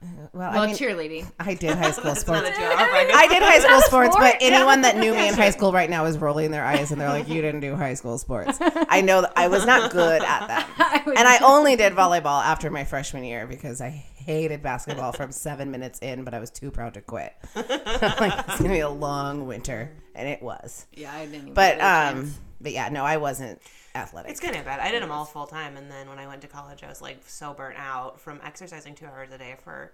Well, 0.03 0.31
Well, 0.53 0.63
I 0.63 0.67
mean, 0.67 0.77
cheerleading. 0.77 1.31
I 1.41 1.55
did 1.55 1.77
high 1.77 1.91
school 1.93 2.15
sports. 2.15 2.43
I 2.47 3.27
did 3.29 3.43
high 3.43 3.59
school 3.59 3.81
sports, 3.83 4.17
but 4.17 4.37
sport? 4.37 4.37
anyone 4.41 4.83
that 4.83 4.97
knew 4.97 5.15
me 5.15 5.29
in 5.29 5.35
high 5.35 5.51
school 5.51 5.73
right 5.73 5.89
now 5.91 6.05
is 6.07 6.19
rolling 6.19 6.51
their 6.51 6.65
eyes 6.65 6.91
and 6.91 7.01
they're 7.01 7.09
like, 7.09 7.29
"You 7.29 7.43
didn't 7.43 7.61
do 7.61 7.77
high 7.77 7.95
school 7.95 8.19
sports." 8.19 8.59
I 8.61 9.01
know 9.01 9.23
that 9.23 9.33
I 9.37 9.49
was 9.49 9.67
not 9.67 9.91
good 9.93 10.23
at 10.23 10.47
that, 10.49 11.03
and 11.07 11.29
I 11.29 11.39
only 11.45 11.77
did 11.77 11.93
volleyball 11.93 12.43
after 12.43 12.71
my 12.71 12.85
freshman 12.85 13.25
year 13.25 13.47
because 13.47 13.81
I 13.81 13.91
hated 13.91 14.63
basketball 14.63 15.13
from 15.13 15.33
seven 15.33 15.71
minutes 15.71 15.99
in, 16.01 16.25
but 16.25 16.35
I 16.35 16.39
was 16.39 16.51
too 16.51 16.71
proud 16.71 16.95
to 16.95 17.01
quit. 17.01 17.35
like 17.55 18.33
it's 18.49 18.59
gonna 18.59 18.69
be 18.71 18.81
a 18.81 18.89
long 18.89 19.47
winter, 19.47 19.91
and 20.15 20.29
it 20.29 20.43
was. 20.43 20.87
Yeah, 20.95 21.13
I 21.13 21.27
didn't 21.27 21.35
even 21.35 21.55
But 21.55 21.81
um, 21.81 22.35
but 22.61 22.73
yeah, 22.73 22.89
no, 22.89 23.05
I 23.05 23.17
wasn't 23.19 23.61
athletic. 23.95 24.31
It's 24.31 24.41
kind 24.41 24.57
of 24.57 24.65
bad. 24.65 24.81
I 24.81 24.91
did 24.91 25.03
them 25.03 25.11
all 25.11 25.25
full 25.25 25.47
time, 25.47 25.77
and 25.77 25.91
then 25.91 26.09
when 26.09 26.19
I 26.19 26.27
went 26.27 26.43
to 26.43 26.49
college, 26.49 26.83
I 26.83 26.89
was 26.89 27.03
like 27.03 27.23
so 27.27 27.53
burnt 27.55 27.77
out 27.79 28.21
from 28.21 28.41
exercising 28.45 28.95
two 28.95 29.07
hours 29.07 29.31
a 29.33 29.39
day 29.39 29.57
for 29.63 29.93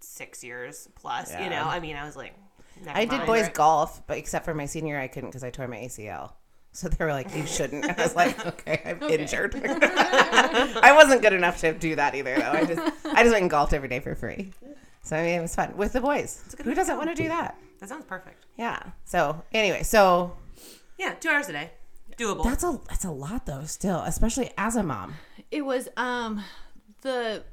six 0.00 0.44
years 0.44 0.88
plus. 0.94 1.32
You 1.32 1.50
know, 1.50 1.64
I 1.64 1.80
mean, 1.80 1.96
I 1.96 2.04
was 2.04 2.16
like, 2.16 2.34
never 2.84 2.98
I 2.98 3.04
did 3.04 3.26
boys 3.26 3.48
golf, 3.48 4.06
but 4.06 4.18
except 4.18 4.44
for 4.44 4.54
my 4.54 4.66
senior, 4.66 4.94
year, 4.94 5.02
I 5.02 5.08
couldn't 5.08 5.30
because 5.30 5.44
I 5.44 5.50
tore 5.50 5.68
my 5.68 5.78
ACL. 5.78 6.32
So 6.72 6.88
they 6.88 7.04
were 7.04 7.12
like, 7.12 7.34
"You 7.34 7.46
shouldn't." 7.46 7.86
I 7.86 8.02
was 8.02 8.14
like, 8.14 8.46
"Okay, 8.46 8.82
I'm 8.84 9.02
injured." 9.04 9.54
I 9.64 10.92
wasn't 10.94 11.22
good 11.22 11.32
enough 11.32 11.60
to 11.60 11.72
do 11.72 11.96
that 11.96 12.14
either, 12.14 12.36
though. 12.36 12.52
I 12.52 12.64
just, 12.64 12.80
I 13.06 13.22
just 13.22 13.32
went 13.32 13.42
and 13.42 13.50
golfed 13.50 13.72
every 13.72 13.88
day 13.88 14.00
for 14.00 14.14
free. 14.14 14.52
So 15.02 15.16
I 15.16 15.22
mean, 15.22 15.38
it 15.38 15.42
was 15.42 15.54
fun 15.54 15.76
with 15.76 15.94
the 15.94 16.00
boys. 16.00 16.42
Who 16.62 16.74
doesn't 16.74 16.96
want 16.96 17.08
to 17.08 17.14
do 17.14 17.28
that? 17.28 17.56
That 17.80 17.88
sounds 17.88 18.04
perfect. 18.04 18.44
Yeah. 18.56 18.82
So 19.04 19.42
anyway, 19.52 19.82
so 19.82 20.36
Yeah, 20.98 21.14
two 21.14 21.30
hours 21.30 21.48
a 21.48 21.52
day, 21.52 21.70
doable. 22.18 22.44
that's 22.44 22.64
a 22.64 22.78
that's 22.88 23.04
a 23.04 23.10
lot 23.10 23.46
though. 23.46 23.64
Still, 23.64 24.00
especially 24.02 24.50
as 24.58 24.76
a 24.76 24.82
mom. 24.82 25.14
It 25.50 25.64
was 25.64 25.88
um 25.96 26.42
the 27.02 27.44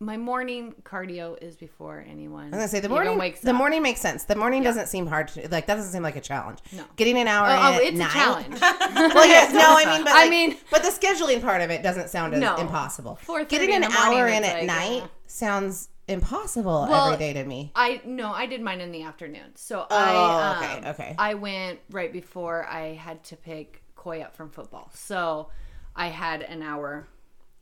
my 0.00 0.16
morning 0.16 0.74
cardio 0.82 1.40
is 1.42 1.56
before 1.56 2.04
anyone. 2.06 2.46
I'm 2.46 2.50
gonna 2.50 2.68
say 2.68 2.80
the 2.80 2.88
morning. 2.88 3.16
wakes 3.16 3.40
the 3.40 3.50
up. 3.50 3.56
morning 3.56 3.82
makes 3.82 4.00
sense. 4.00 4.24
The 4.24 4.34
morning 4.36 4.62
doesn't 4.62 4.88
seem 4.88 5.06
hard 5.06 5.28
to 5.28 5.40
like. 5.48 5.66
That 5.66 5.76
doesn't 5.76 5.92
seem 5.92 6.02
like 6.02 6.16
a 6.16 6.20
challenge. 6.20 6.58
No. 6.72 6.84
Getting 6.96 7.16
an 7.18 7.28
hour. 7.28 7.46
Oh, 7.48 7.52
in 7.52 7.58
oh, 7.58 7.76
at 7.76 7.82
it's 7.82 7.98
night- 7.98 8.10
a 8.10 8.12
challenge. 8.12 8.60
well, 9.14 9.26
yes, 9.26 9.52
no, 9.54 9.60
I 9.78 9.84
mean, 9.96 10.04
but 10.04 10.12
I 10.14 10.28
mean- 10.28 10.56
but 10.70 10.82
the 10.82 10.90
scheduling 10.90 11.40
part 11.40 11.62
of 11.62 11.70
it 11.70 11.82
doesn't 11.82 12.10
sound 12.10 12.34
as 12.34 12.40
No. 12.40 12.56
impossible. 12.56 13.18
Getting 13.48 13.72
an 13.74 13.82
the 13.82 13.92
hour 13.96 14.26
in 14.26 14.42
it's 14.42 14.48
at 14.48 14.58
like, 14.58 14.66
night 14.66 15.02
uh, 15.04 15.08
sounds 15.26 15.88
impossible 16.08 16.86
Well, 16.88 17.06
every 17.06 17.18
day 17.18 17.32
to 17.34 17.44
me. 17.44 17.72
I 17.74 18.00
no, 18.04 18.32
I 18.32 18.46
did 18.46 18.60
mine 18.60 18.80
in 18.80 18.92
the 18.92 19.02
afternoon. 19.02 19.56
So 19.56 19.86
Oh, 19.90 19.96
I 19.96 20.28
um, 20.30 20.56
okay, 20.56 20.90
okay. 20.90 21.14
I 21.18 21.34
went 21.34 21.80
right 21.90 22.12
before 22.12 22.66
I 22.66 22.94
had 22.94 23.24
to 23.24 23.36
pick 23.36 23.82
Coy 23.96 24.20
up 24.20 24.36
from 24.36 24.50
football. 24.50 24.90
So 24.94 25.48
I 25.96 26.08
had 26.08 26.42
an 26.42 26.62
hour 26.62 27.06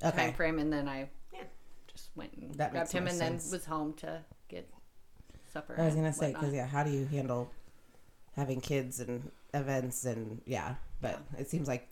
Okay. 0.04 0.26
time 0.26 0.32
frame, 0.34 0.58
and 0.58 0.72
then 0.72 0.88
I 0.88 1.08
Yeah. 1.32 1.44
just 1.86 2.10
went 2.16 2.32
and 2.34 2.54
That 2.56 2.72
grabbed 2.72 2.92
him, 2.92 3.06
and 3.06 3.18
sense. 3.18 3.44
then 3.44 3.52
was 3.52 3.64
home 3.66 3.92
to 3.94 4.20
get 4.48 4.68
supper. 5.52 5.76
I 5.78 5.84
was 5.86 5.94
gonna 5.94 6.12
say 6.12 6.32
because 6.32 6.52
yeah, 6.54 6.66
how 6.66 6.82
do 6.82 6.90
you 6.90 7.06
handle 7.06 7.50
having 8.36 8.60
kids 8.60 9.00
and 9.00 9.30
events 9.54 10.04
and 10.04 10.40
yeah? 10.46 10.76
But 11.00 11.20
it 11.38 11.48
seems 11.50 11.68
like 11.68 11.88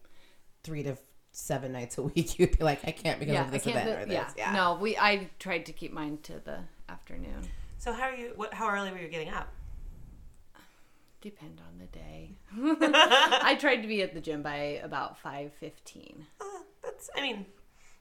three 0.63 0.83
to 0.83 0.97
seven 1.33 1.73
nights 1.73 1.97
a 1.99 2.03
week 2.03 2.39
you'd 2.39 2.59
be 2.59 2.65
like, 2.65 2.81
I 2.87 2.91
can't 2.91 3.19
because 3.19 3.35
yeah, 3.35 3.45
of 3.45 3.51
this 3.51 3.67
event 3.67 3.87
do- 3.87 3.93
or 3.93 4.05
this. 4.07 4.13
yeah. 4.15 4.31
Yeah. 4.37 4.53
no, 4.53 4.75
we 4.81 4.97
I 4.97 5.31
tried 5.39 5.67
to 5.67 5.73
keep 5.73 5.93
mine 5.93 6.19
to 6.25 6.35
the 6.45 6.59
afternoon. 6.89 7.43
so 7.79 7.93
how 7.93 8.05
are 8.05 8.15
you? 8.15 8.33
What, 8.37 8.53
how 8.55 8.69
early 8.69 8.91
were 8.91 8.99
you 8.99 9.09
getting 9.09 9.31
up? 9.31 9.49
Depend 11.21 11.61
on 11.61 11.79
the 11.79 11.87
day. 11.87 12.39
I 12.57 13.55
tried 13.61 13.83
to 13.83 13.89
be 13.89 14.01
at 14.01 14.15
the 14.15 14.21
gym 14.23 14.43
by 14.43 14.81
about 14.83 15.19
five 15.19 15.53
fifteen. 15.61 16.27
Uh, 16.41 16.45
that's. 16.83 17.11
I 17.17 17.21
mean. 17.21 17.47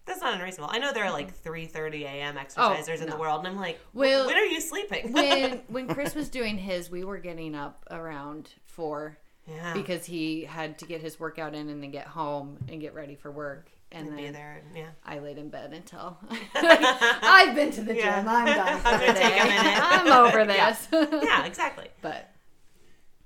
That's 0.05 0.21
not 0.21 0.33
unreasonable. 0.33 0.71
I 0.73 0.79
know 0.79 0.91
there 0.91 1.05
are 1.05 1.11
like 1.11 1.39
3:30 1.43 2.01
a.m. 2.01 2.35
exercisers 2.35 2.99
in 3.03 3.09
the 3.11 3.15
world, 3.17 3.39
and 3.45 3.47
I'm 3.49 3.57
like, 3.61 3.79
Well, 3.93 4.25
when 4.25 4.37
are 4.37 4.43
you 4.45 4.59
sleeping? 4.59 5.11
when 5.13 5.61
when 5.67 5.87
Chris 5.87 6.15
was 6.15 6.29
doing 6.29 6.57
his, 6.57 6.89
we 6.89 7.03
were 7.03 7.19
getting 7.19 7.53
up 7.53 7.85
around 7.91 8.49
four 8.65 9.19
yeah, 9.49 9.73
because 9.73 10.05
he 10.05 10.43
had 10.45 10.77
to 10.79 10.85
get 10.85 11.01
his 11.01 11.19
workout 11.19 11.53
in 11.55 11.69
and 11.69 11.81
then 11.81 11.91
get 11.91 12.07
home 12.07 12.57
and 12.69 12.79
get 12.81 12.93
ready 12.93 13.15
for 13.15 13.31
work. 13.31 13.69
And 13.91 14.15
be 14.15 14.23
then 14.23 14.33
there. 14.33 14.61
Yeah. 14.75 14.89
I 15.03 15.17
laid 15.17 15.39
in 15.39 15.49
bed 15.49 15.73
until 15.73 16.15
I've 16.55 17.55
been 17.55 17.71
to 17.71 17.81
the 17.81 17.95
Yeah. 17.95 18.19
gym. 18.19 18.27
I'm 18.29 18.45
done 18.45 18.79
for 18.81 18.87
I'm 18.87 18.99
the 18.99 19.05
gonna 19.07 19.19
take 19.19 19.41
a 19.41 19.45
minute. 19.45 19.79
I'm 19.81 20.11
over 20.11 20.39
Yeah. 20.53 20.69
this. 20.71 20.87
Yeah, 21.23 21.45
exactly. 21.45 21.87
but 22.01 22.31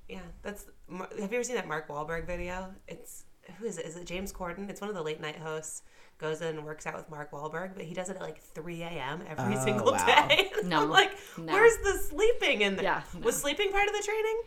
Yeah, 0.08 0.20
that's. 0.42 0.66
Have 0.90 1.10
you 1.20 1.26
ever 1.38 1.44
seen 1.44 1.56
that 1.56 1.68
Mark 1.68 1.88
Wahlberg 1.90 2.26
video? 2.26 2.74
It's 2.88 3.26
who 3.58 3.66
is 3.66 3.78
it? 3.78 3.86
Is 3.86 3.98
it 3.98 4.06
James 4.06 4.32
Corden? 4.32 4.70
It's 4.70 4.80
one 4.80 4.90
of 4.90 4.96
the 4.96 5.02
late 5.04 5.20
night 5.20 5.38
hosts. 5.38 5.82
Goes 6.20 6.42
in 6.42 6.56
and 6.56 6.64
works 6.64 6.86
out 6.88 6.96
with 6.96 7.10
Mark 7.10 7.32
Wahlberg, 7.32 7.72
but 7.76 7.84
he 7.84 7.94
does 7.94 8.08
it 8.10 8.16
at 8.16 8.22
like 8.22 8.40
3 8.42 8.84
a.m. 8.84 9.22
every 9.28 9.58
Oh, 9.58 9.64
single 9.66 9.92
wow. 9.92 10.06
day. 10.28 10.52
No. 10.64 10.84
I'm 10.84 10.90
like, 10.90 11.12
No. 11.38 11.52
where's 11.52 11.76
the 11.84 11.98
sleeping 11.98 12.62
in 12.62 12.76
there? 12.76 12.84
Yeah, 12.86 13.02
no. 13.16 13.22
Was 13.22 13.36
sleeping 13.42 13.72
part 13.72 13.88
of 13.88 13.94
the 13.94 14.02
training? 14.04 14.42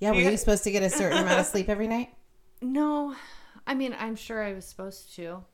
Yeah, 0.00 0.10
were 0.12 0.20
You- 0.20 0.36
supposed 0.36 0.64
to 0.64 0.70
get 0.70 0.82
a 0.82 0.90
certain 0.90 1.18
amount 1.18 1.40
of 1.40 1.46
sleep 1.54 1.68
every 1.68 1.88
night? 1.88 2.10
no, 2.60 3.14
I 3.66 3.74
mean 3.74 3.94
I'm 3.98 4.16
sure 4.16 4.42
I 4.42 4.52
was 4.54 4.64
supposed 4.64 5.14
to. 5.16 5.22
I, 5.24 5.34
was 5.34 5.44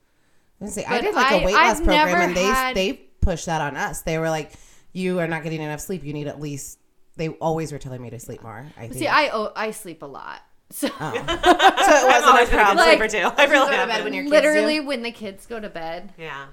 gonna 0.61 0.71
say, 0.71 0.85
I 0.85 1.01
did 1.01 1.15
like 1.15 1.33
a 1.33 1.35
I- 1.43 1.45
weight 1.45 1.55
loss 1.55 1.79
I've 1.81 1.85
program, 1.85 2.29
and 2.29 2.37
they 2.37 2.45
had- 2.45 2.77
they 2.77 2.93
pushed 3.21 3.47
that 3.47 3.61
on 3.61 3.77
us. 3.77 4.03
They 4.03 4.19
were 4.19 4.31
like, 4.31 4.53
"You 4.93 5.19
are 5.21 5.27
not 5.27 5.43
getting 5.43 5.61
enough 5.63 5.81
sleep. 5.81 6.05
You 6.05 6.13
need 6.13 6.27
at 6.29 6.41
least." 6.41 6.79
They 7.17 7.29
always 7.29 7.71
were 7.73 7.79
telling 7.79 8.03
me 8.03 8.11
to 8.11 8.19
sleep 8.19 8.43
more. 8.43 8.67
I 8.77 8.83
think. 8.83 8.95
See, 8.95 9.07
I 9.07 9.29
oh, 9.33 9.53
I 9.55 9.71
sleep 9.71 10.03
a 10.03 10.07
lot. 10.07 10.41
So 10.71 10.89
oh. 10.89 11.13
so 11.15 11.21
it 11.23 12.07
wasn't 12.07 12.49
a 12.49 12.53
problem. 12.53 12.77
Like, 12.79 12.99
sleeper 12.99 13.09
too. 13.09 13.35
I 13.37 13.45
really 13.47 13.71
go 13.71 13.81
to 13.83 13.87
bed 13.87 14.03
when 14.05 14.13
your 14.15 14.25
kids 14.25 14.33
literally 14.33 14.79
do? 14.81 14.87
when 14.87 15.03
the 15.03 15.13
kids 15.13 15.47
go 15.47 15.61
to 15.61 15.69
bed, 15.69 16.13
Yeah. 16.19 16.47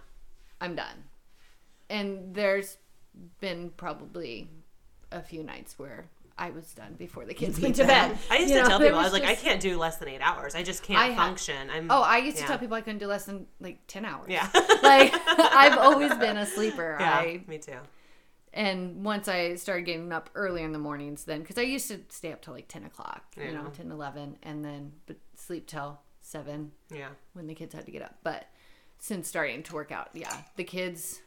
I'm 0.59 0.75
done. 0.75 1.05
And 1.89 2.35
there's 2.35 2.77
been 3.39 3.71
probably 3.75 4.49
a 5.11 5.21
few 5.21 5.41
nights 5.43 5.79
where 5.79 6.05
I 6.41 6.49
was 6.49 6.73
done 6.73 6.95
before 6.97 7.25
the 7.25 7.33
kids 7.33 7.59
went 7.59 7.75
to 7.77 7.85
bed. 7.85 8.17
I 8.29 8.37
used 8.37 8.49
You 8.49 8.57
to 8.57 8.63
know, 8.63 8.67
tell 8.69 8.79
people, 8.79 8.97
I 8.99 9.03
was 9.03 9.13
like, 9.13 9.21
just- 9.23 9.39
I 9.39 9.41
can't 9.47 9.61
do 9.61 9.77
less 9.77 9.97
than 9.97 10.07
eight 10.09 10.21
hours. 10.21 10.55
I 10.55 10.63
just 10.63 10.81
can't 10.83 10.99
I 10.99 11.11
ha- 11.11 11.25
function. 11.25 11.69
I'm. 11.69 11.91
Oh, 11.91 12.01
I 12.01 12.17
used 12.17 12.37
to 12.37 12.43
tell 12.43 12.57
people 12.57 12.75
I 12.75 12.81
couldn't 12.81 12.99
do 12.99 13.07
less 13.07 13.25
than 13.25 13.45
like 13.59 13.79
ten 13.87 14.05
hours. 14.05 14.27
Yeah. 14.29 14.49
like 14.83 15.13
I've 15.27 15.77
always 15.77 16.13
been 16.15 16.37
a 16.37 16.45
sleeper. 16.45 16.97
yeah. 16.99 17.11
I 17.13 17.43
me 17.47 17.57
too. 17.59 17.77
and 18.53 19.05
once 19.05 19.27
I 19.27 19.55
started 19.55 19.83
getting 19.85 20.11
up 20.11 20.29
earlier 20.35 20.65
in 20.65 20.71
the 20.73 20.79
mornings, 20.79 21.23
then 21.25 21.41
because 21.41 21.57
I 21.57 21.61
used 21.61 21.87
to 21.89 21.99
stay 22.09 22.31
up 22.33 22.41
till 22.41 22.53
like 22.53 22.67
ten 22.67 22.83
o'clock, 22.85 23.23
you 23.37 23.51
know, 23.53 23.63
Yeah. 23.63 23.69
10, 23.83 23.91
11, 23.91 24.37
and 24.43 24.65
then 24.65 24.91
but 25.05 25.17
sleep 25.35 25.67
till 25.67 25.99
seven 26.21 26.71
Yeah. 26.91 27.09
when 27.33 27.47
the 27.47 27.53
kids 27.55 27.73
had 27.75 27.85
to 27.85 27.91
get 27.91 28.01
up. 28.01 28.15
But 28.23 28.45
since 28.99 29.27
starting 29.27 29.63
to 29.63 29.73
work 29.73 29.91
out, 29.91 30.09
yeah, 30.13 30.35
the 30.55 30.63
kids 30.63 31.21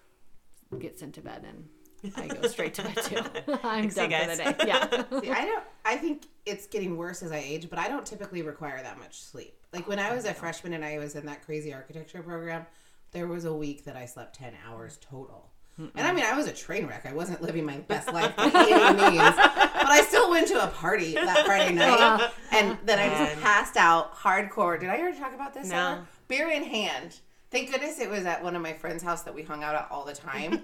get 0.81 0.99
sent 0.99 1.15
to 1.15 1.21
bed 1.21 1.45
and 1.49 1.69
I 2.17 2.29
go 2.29 2.49
straight 2.49 2.75
to 2.75 2.83
bed 2.83 2.97
too. 3.03 3.23
I'm 3.63 3.91
See 3.91 4.03
you 4.03 4.09
done 4.09 4.31
for 4.31 4.37
the 4.37 4.43
day. 4.43 4.55
Yeah. 4.67 5.05
See, 5.21 5.31
I 5.31 5.45
don't. 5.45 5.65
I 5.85 5.97
think 5.97 6.27
it's 6.47 6.67
getting 6.67 6.97
worse 6.97 7.23
as 7.23 7.33
I 7.33 7.39
age, 7.39 7.69
but 7.71 7.79
I 7.79 7.89
don't 7.89 8.05
typically 8.05 8.43
require 8.43 8.83
that 8.83 8.99
much 8.99 9.21
sleep. 9.23 9.55
Like 9.73 9.89
when 9.89 9.99
I 9.99 10.11
oh, 10.11 10.17
was 10.17 10.25
a 10.25 10.35
freshman 10.35 10.73
and 10.73 10.85
I 10.85 10.99
was 10.99 11.15
in 11.15 11.27
that 11.27 11.45
crazy 11.45 11.73
architecture 11.73 12.23
program, 12.23 12.67
there 13.13 13.27
was 13.27 13.45
a 13.45 13.55
week 13.55 13.85
that 13.85 13.97
I 13.97 14.07
slept 14.07 14.37
ten 14.37 14.55
hours 14.67 14.99
total. 15.01 15.51
And 15.77 16.07
I 16.07 16.13
mean, 16.13 16.25
I 16.25 16.37
was 16.37 16.47
a 16.47 16.53
train 16.53 16.87
wreck. 16.87 17.05
I 17.05 17.13
wasn't 17.13 17.43
living 17.43 17.65
my 17.65 17.79
best 17.79 18.13
life 18.13 18.37
by 18.37 18.45
any 18.45 18.97
means, 18.97 19.35
but 19.35 19.91
I 19.91 20.05
still 20.07 20.31
went 20.31 20.47
to 20.49 20.63
a 20.63 20.69
party 20.69 21.15
that 21.15 21.45
Friday 21.47 21.75
night, 21.75 22.31
and 22.53 22.79
then 22.85 23.01
I 23.01 23.09
just 23.09 23.43
passed 23.43 23.77
out 23.77 24.15
hardcore. 24.15 24.79
Did 24.79 24.89
I 24.89 24.99
ever 24.99 25.13
talk 25.19 25.35
about 25.35 25.53
this? 25.53 25.69
No. 25.69 25.93
ever? 25.95 26.07
Beer 26.29 26.49
in 26.49 26.63
hand. 26.63 27.19
Thank 27.51 27.73
goodness 27.73 28.01
it 28.01 28.09
was 28.09 28.25
at 28.25 28.43
one 28.43 28.55
of 28.55 28.63
my 28.63 28.73
friend's 28.73 29.03
house 29.03 29.23
that 29.23 29.35
we 29.35 29.43
hung 29.43 29.63
out 29.63 29.75
at 29.75 29.89
all 29.91 30.05
the 30.05 30.13
time. 30.13 30.61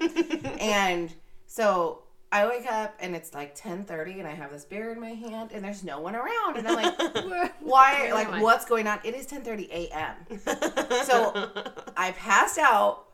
and 0.60 1.12
so 1.50 2.04
I 2.30 2.46
wake 2.46 2.70
up 2.70 2.94
and 3.00 3.16
it's 3.16 3.34
like 3.34 3.56
10:30 3.56 4.20
and 4.20 4.28
I 4.28 4.30
have 4.34 4.52
this 4.52 4.64
beer 4.64 4.92
in 4.92 5.00
my 5.00 5.10
hand 5.10 5.50
and 5.52 5.64
there's 5.64 5.82
no 5.82 5.98
one 6.00 6.14
around 6.14 6.56
and 6.56 6.68
I'm 6.68 6.76
like 6.76 7.52
why 7.60 8.12
like 8.12 8.40
what's 8.40 8.64
going 8.64 8.86
on? 8.86 9.00
It 9.02 9.16
is 9.16 9.26
10:30 9.26 9.68
a.m. 9.70 10.14
So 11.06 11.50
I 11.96 12.12
passed 12.12 12.56
out 12.56 13.06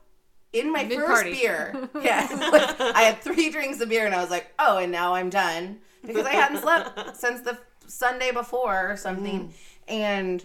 in 0.53 0.71
my 0.71 0.85
first 0.85 0.99
Mid-party. 0.99 1.33
beer. 1.33 1.89
Yeah. 2.03 2.29
Like, 2.53 2.79
I 2.79 3.03
had 3.03 3.23
3 3.23 3.51
drinks 3.51 3.81
of 3.81 3.89
beer 3.89 4.05
and 4.05 4.15
I 4.15 4.21
was 4.21 4.31
like, 4.31 4.53
"Oh, 4.59 4.77
and 4.77 4.93
now 4.93 5.15
I'm 5.15 5.31
done." 5.31 5.79
Because 6.05 6.27
I 6.27 6.33
hadn't 6.33 6.61
slept 6.61 7.17
since 7.17 7.41
the 7.41 7.59
Sunday 7.87 8.33
before 8.33 8.91
or 8.91 8.97
something. 8.99 9.55
And 9.89 10.45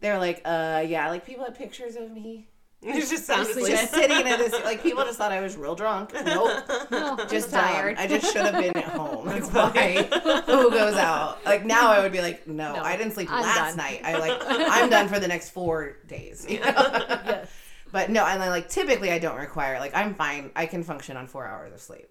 they're 0.00 0.18
like, 0.18 0.42
"Uh, 0.44 0.84
yeah, 0.86 1.08
like 1.08 1.24
people 1.24 1.44
had 1.44 1.54
pictures 1.54 1.94
of 1.94 2.10
me 2.10 2.48
You 2.94 2.94
just 3.00 3.26
sound 3.26 3.46
Just 3.46 3.58
asleep. 3.58 3.76
just 3.76 3.94
sitting 3.94 4.26
in 4.26 4.38
this 4.38 4.52
like 4.64 4.82
people 4.82 5.04
just 5.04 5.16
thought 5.18 5.30
I 5.30 5.40
was 5.40 5.56
real 5.56 5.76
drunk. 5.76 6.12
Nope. 6.14 6.50
Oh, 6.90 7.14
no, 7.16 7.24
Just 7.26 7.50
tired. 7.50 7.96
I 7.96 8.08
just 8.08 8.32
should 8.32 8.44
have 8.44 8.54
been 8.60 8.76
at 8.76 8.84
home. 8.84 9.26
Like 9.32 9.44
why? 9.54 10.02
Who 10.46 10.70
goes 10.70 10.96
out? 10.96 11.44
Like 11.44 11.64
now 11.64 11.92
I 11.92 12.00
would 12.00 12.10
be 12.10 12.20
like, 12.20 12.46
no, 12.48 12.74
No, 12.74 12.82
I 12.82 12.96
didn't 12.96 13.12
sleep 13.12 13.28
I'm 13.30 13.42
last 13.42 13.76
done. 13.76 13.76
night. 13.76 14.00
I 14.04 14.18
like 14.18 14.36
I'm 14.48 14.90
done 14.90 15.06
for 15.08 15.20
the 15.20 15.28
next 15.28 15.50
four 15.50 15.98
days. 16.08 16.44
you 16.48 16.58
know? 16.58 16.72
Yes. 16.76 17.48
But 17.92 18.10
no, 18.10 18.24
and 18.26 18.40
then 18.42 18.50
like 18.50 18.68
typically 18.68 19.12
I 19.12 19.18
don't 19.20 19.38
require 19.38 19.78
like 19.78 19.94
I'm 19.94 20.14
fine. 20.16 20.50
I 20.56 20.66
can 20.66 20.82
function 20.82 21.16
on 21.16 21.28
four 21.28 21.46
hours 21.46 21.72
of 21.72 21.80
sleep. 21.80 22.08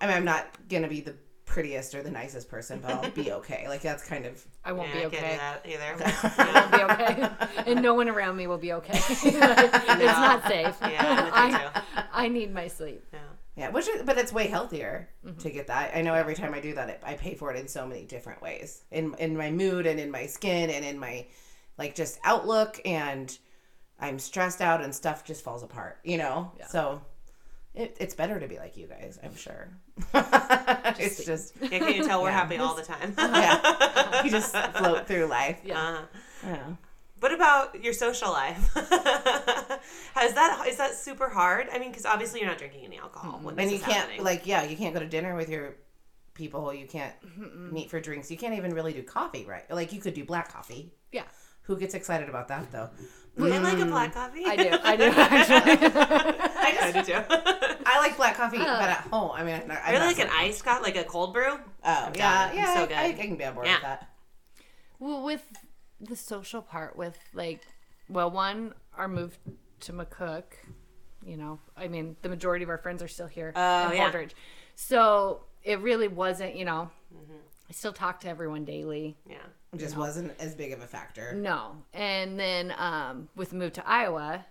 I 0.00 0.06
mean 0.06 0.16
I'm 0.16 0.24
not 0.24 0.46
gonna 0.70 0.88
be 0.88 1.02
the 1.02 1.14
prettiest 1.54 1.94
or 1.94 2.02
the 2.02 2.10
nicest 2.10 2.48
person, 2.48 2.80
but 2.80 2.90
I'll 2.90 3.10
be 3.12 3.30
okay. 3.30 3.66
Like 3.68 3.80
that's 3.80 4.04
kind 4.04 4.26
of 4.26 4.44
I 4.64 4.72
won't 4.72 4.88
Yeah, 4.92 5.02
I 5.02 5.08
be 5.08 5.16
can't 5.16 5.24
okay. 5.62 5.62
do 5.64 5.78
that 5.78 6.02
either. 6.02 6.42
I 6.42 6.88
won't 6.88 6.98
be 6.98 7.04
okay. 7.04 7.30
And 7.70 7.80
no 7.80 7.94
one 7.94 8.08
around 8.08 8.36
me 8.36 8.48
will 8.48 8.58
be 8.58 8.72
okay. 8.72 8.98
it's 8.98 10.18
not 10.18 10.46
safe. 10.48 10.76
Yeah, 10.82 11.30
I 11.32 11.46
would 11.46 11.54
I, 11.94 12.04
I 12.24 12.28
need 12.28 12.52
my 12.52 12.66
sleep. 12.66 13.04
Yeah. 13.12 13.20
Yeah, 13.56 13.70
which 13.70 13.86
is, 13.86 14.02
but 14.02 14.18
it's 14.18 14.32
way 14.32 14.48
healthier 14.48 15.10
mm-hmm. 15.24 15.38
to 15.38 15.50
get 15.50 15.68
that. 15.68 15.96
I 15.96 16.02
know 16.02 16.14
every 16.14 16.34
time 16.34 16.54
I 16.54 16.60
do 16.60 16.74
that, 16.74 16.88
it, 16.90 17.00
I 17.04 17.14
pay 17.14 17.36
for 17.36 17.54
it 17.54 17.58
in 17.60 17.68
so 17.68 17.86
many 17.86 18.04
different 18.04 18.42
ways, 18.42 18.82
in 18.90 19.14
in 19.20 19.36
my 19.36 19.52
mood 19.52 19.86
and 19.86 20.00
in 20.00 20.10
my 20.10 20.26
skin 20.26 20.70
and 20.70 20.84
in 20.84 20.98
my 20.98 21.26
like 21.78 21.94
just 21.94 22.18
outlook, 22.24 22.80
and 22.84 23.38
I'm 24.00 24.18
stressed 24.18 24.60
out 24.60 24.82
and 24.82 24.92
stuff 24.92 25.24
just 25.24 25.44
falls 25.44 25.62
apart, 25.62 26.00
you 26.02 26.18
know. 26.18 26.50
So 26.68 27.00
it, 27.74 27.96
it's 28.00 28.14
better 28.14 28.38
to 28.38 28.46
be 28.48 28.58
like 28.58 28.76
you 28.76 28.86
guys, 28.86 29.18
I'm 29.22 29.34
sure. 29.36 29.68
it's 30.14 31.24
just 31.24 31.54
Yeah, 31.60 31.78
can 31.78 31.94
you 31.94 32.04
tell 32.04 32.22
we're 32.22 32.28
Yeah. 32.30 32.38
happy 32.38 32.56
all 32.58 32.74
the 32.74 32.82
time? 32.82 33.14
yeah, 33.18 34.22
you 34.24 34.30
just 34.30 34.54
float 34.56 35.06
through 35.06 35.26
life. 35.26 35.58
Yeah. 35.64 35.80
Uh, 35.80 36.02
Yeah. 36.46 36.66
what 37.20 37.32
about 37.32 37.82
your 37.82 37.92
social 37.92 38.30
life? 38.30 38.72
Has 40.14 40.34
that 40.34 40.64
is 40.68 40.76
that 40.76 40.94
super 40.94 41.28
hard? 41.28 41.68
I 41.72 41.78
mean, 41.78 41.90
because 41.90 42.06
obviously 42.06 42.40
you're 42.40 42.48
not 42.48 42.58
drinking 42.58 42.84
any 42.84 42.98
alcohol. 42.98 43.40
when 43.42 43.58
and 43.58 43.70
you 43.70 43.78
can't 43.78 43.92
happening. 44.08 44.22
like 44.24 44.46
yeah, 44.46 44.62
you 44.64 44.76
can't 44.76 44.94
go 44.94 45.00
to 45.00 45.06
dinner 45.08 45.34
with 45.34 45.48
your 45.48 45.74
people. 46.34 46.72
You 46.72 46.86
can't 46.86 47.14
meet 47.72 47.90
for 47.90 48.00
drinks. 48.00 48.30
You 48.30 48.36
can't 48.36 48.54
even 48.54 48.74
really 48.74 48.92
do 48.92 49.02
coffee, 49.02 49.44
right? 49.48 49.68
Like 49.70 49.92
you 49.92 50.00
could 50.00 50.14
do 50.14 50.24
black 50.24 50.52
coffee. 50.52 50.92
Yeah. 51.12 51.24
Who 51.64 51.76
gets 51.76 51.94
excited 51.94 52.28
about 52.28 52.48
that 52.48 52.70
though? 52.70 52.90
I 53.36 53.58
like 53.58 53.78
a 53.78 53.86
black 53.86 54.10
mm. 54.10 54.14
coffee. 54.14 54.44
I 54.46 54.56
do. 54.56 54.78
I 54.82 54.96
do 54.96 55.04
actually. 55.04 55.90
I 55.96 56.92
do 56.92 57.02
too. 57.02 57.12
I 57.86 57.98
like 57.98 58.16
black 58.16 58.36
coffee, 58.36 58.58
but 58.58 58.68
at 58.68 59.06
home. 59.10 59.32
I 59.34 59.44
mean, 59.44 59.60
I 59.70 59.76
I 59.76 59.92
really 59.92 60.06
like 60.06 60.18
an 60.20 60.30
iced 60.32 60.64
coffee, 60.64 60.84
like 60.84 60.96
a 60.96 61.04
cold 61.04 61.32
brew. 61.32 61.52
Oh, 61.52 61.60
yeah, 61.82 62.10
down. 62.12 62.56
yeah. 62.56 62.74
So 62.74 62.86
good. 62.86 62.96
I, 62.96 63.08
I 63.08 63.12
can 63.12 63.36
be 63.36 63.44
on 63.44 63.54
board 63.54 63.66
Yeah. 63.66 63.74
with 63.74 63.82
that. 63.82 64.10
Well, 64.98 65.24
with 65.24 65.42
the 66.00 66.16
social 66.16 66.62
part, 66.62 66.96
with 66.96 67.18
like, 67.34 67.62
well, 68.08 68.30
one, 68.30 68.74
our 68.96 69.08
move 69.08 69.36
to 69.80 69.92
McCook, 69.92 70.44
you 71.26 71.36
know, 71.36 71.58
I 71.76 71.88
mean, 71.88 72.16
the 72.22 72.28
majority 72.28 72.62
of 72.62 72.68
our 72.70 72.78
friends 72.78 73.02
are 73.02 73.08
still 73.08 73.26
here 73.26 73.52
Oh, 73.56 73.90
in 73.90 73.96
yeah. 73.96 74.10
Holdrege. 74.10 74.30
So 74.76 75.40
it 75.62 75.80
really 75.80 76.08
wasn't, 76.08 76.56
you 76.56 76.64
know. 76.64 76.90
I 77.68 77.72
still 77.72 77.92
talk 77.92 78.20
to 78.20 78.28
everyone 78.28 78.64
daily. 78.64 79.16
Yeah. 79.28 79.36
It 79.72 79.78
just 79.78 79.96
wasn't 79.96 80.32
as 80.38 80.54
big 80.54 80.72
of 80.72 80.80
a 80.82 80.86
factor. 80.86 81.32
No. 81.32 81.76
And 81.92 82.38
then 82.38 82.74
um, 82.78 83.28
with 83.34 83.50
the 83.50 83.56
move 83.56 83.72
to 83.74 83.88
Iowa, 83.88 84.44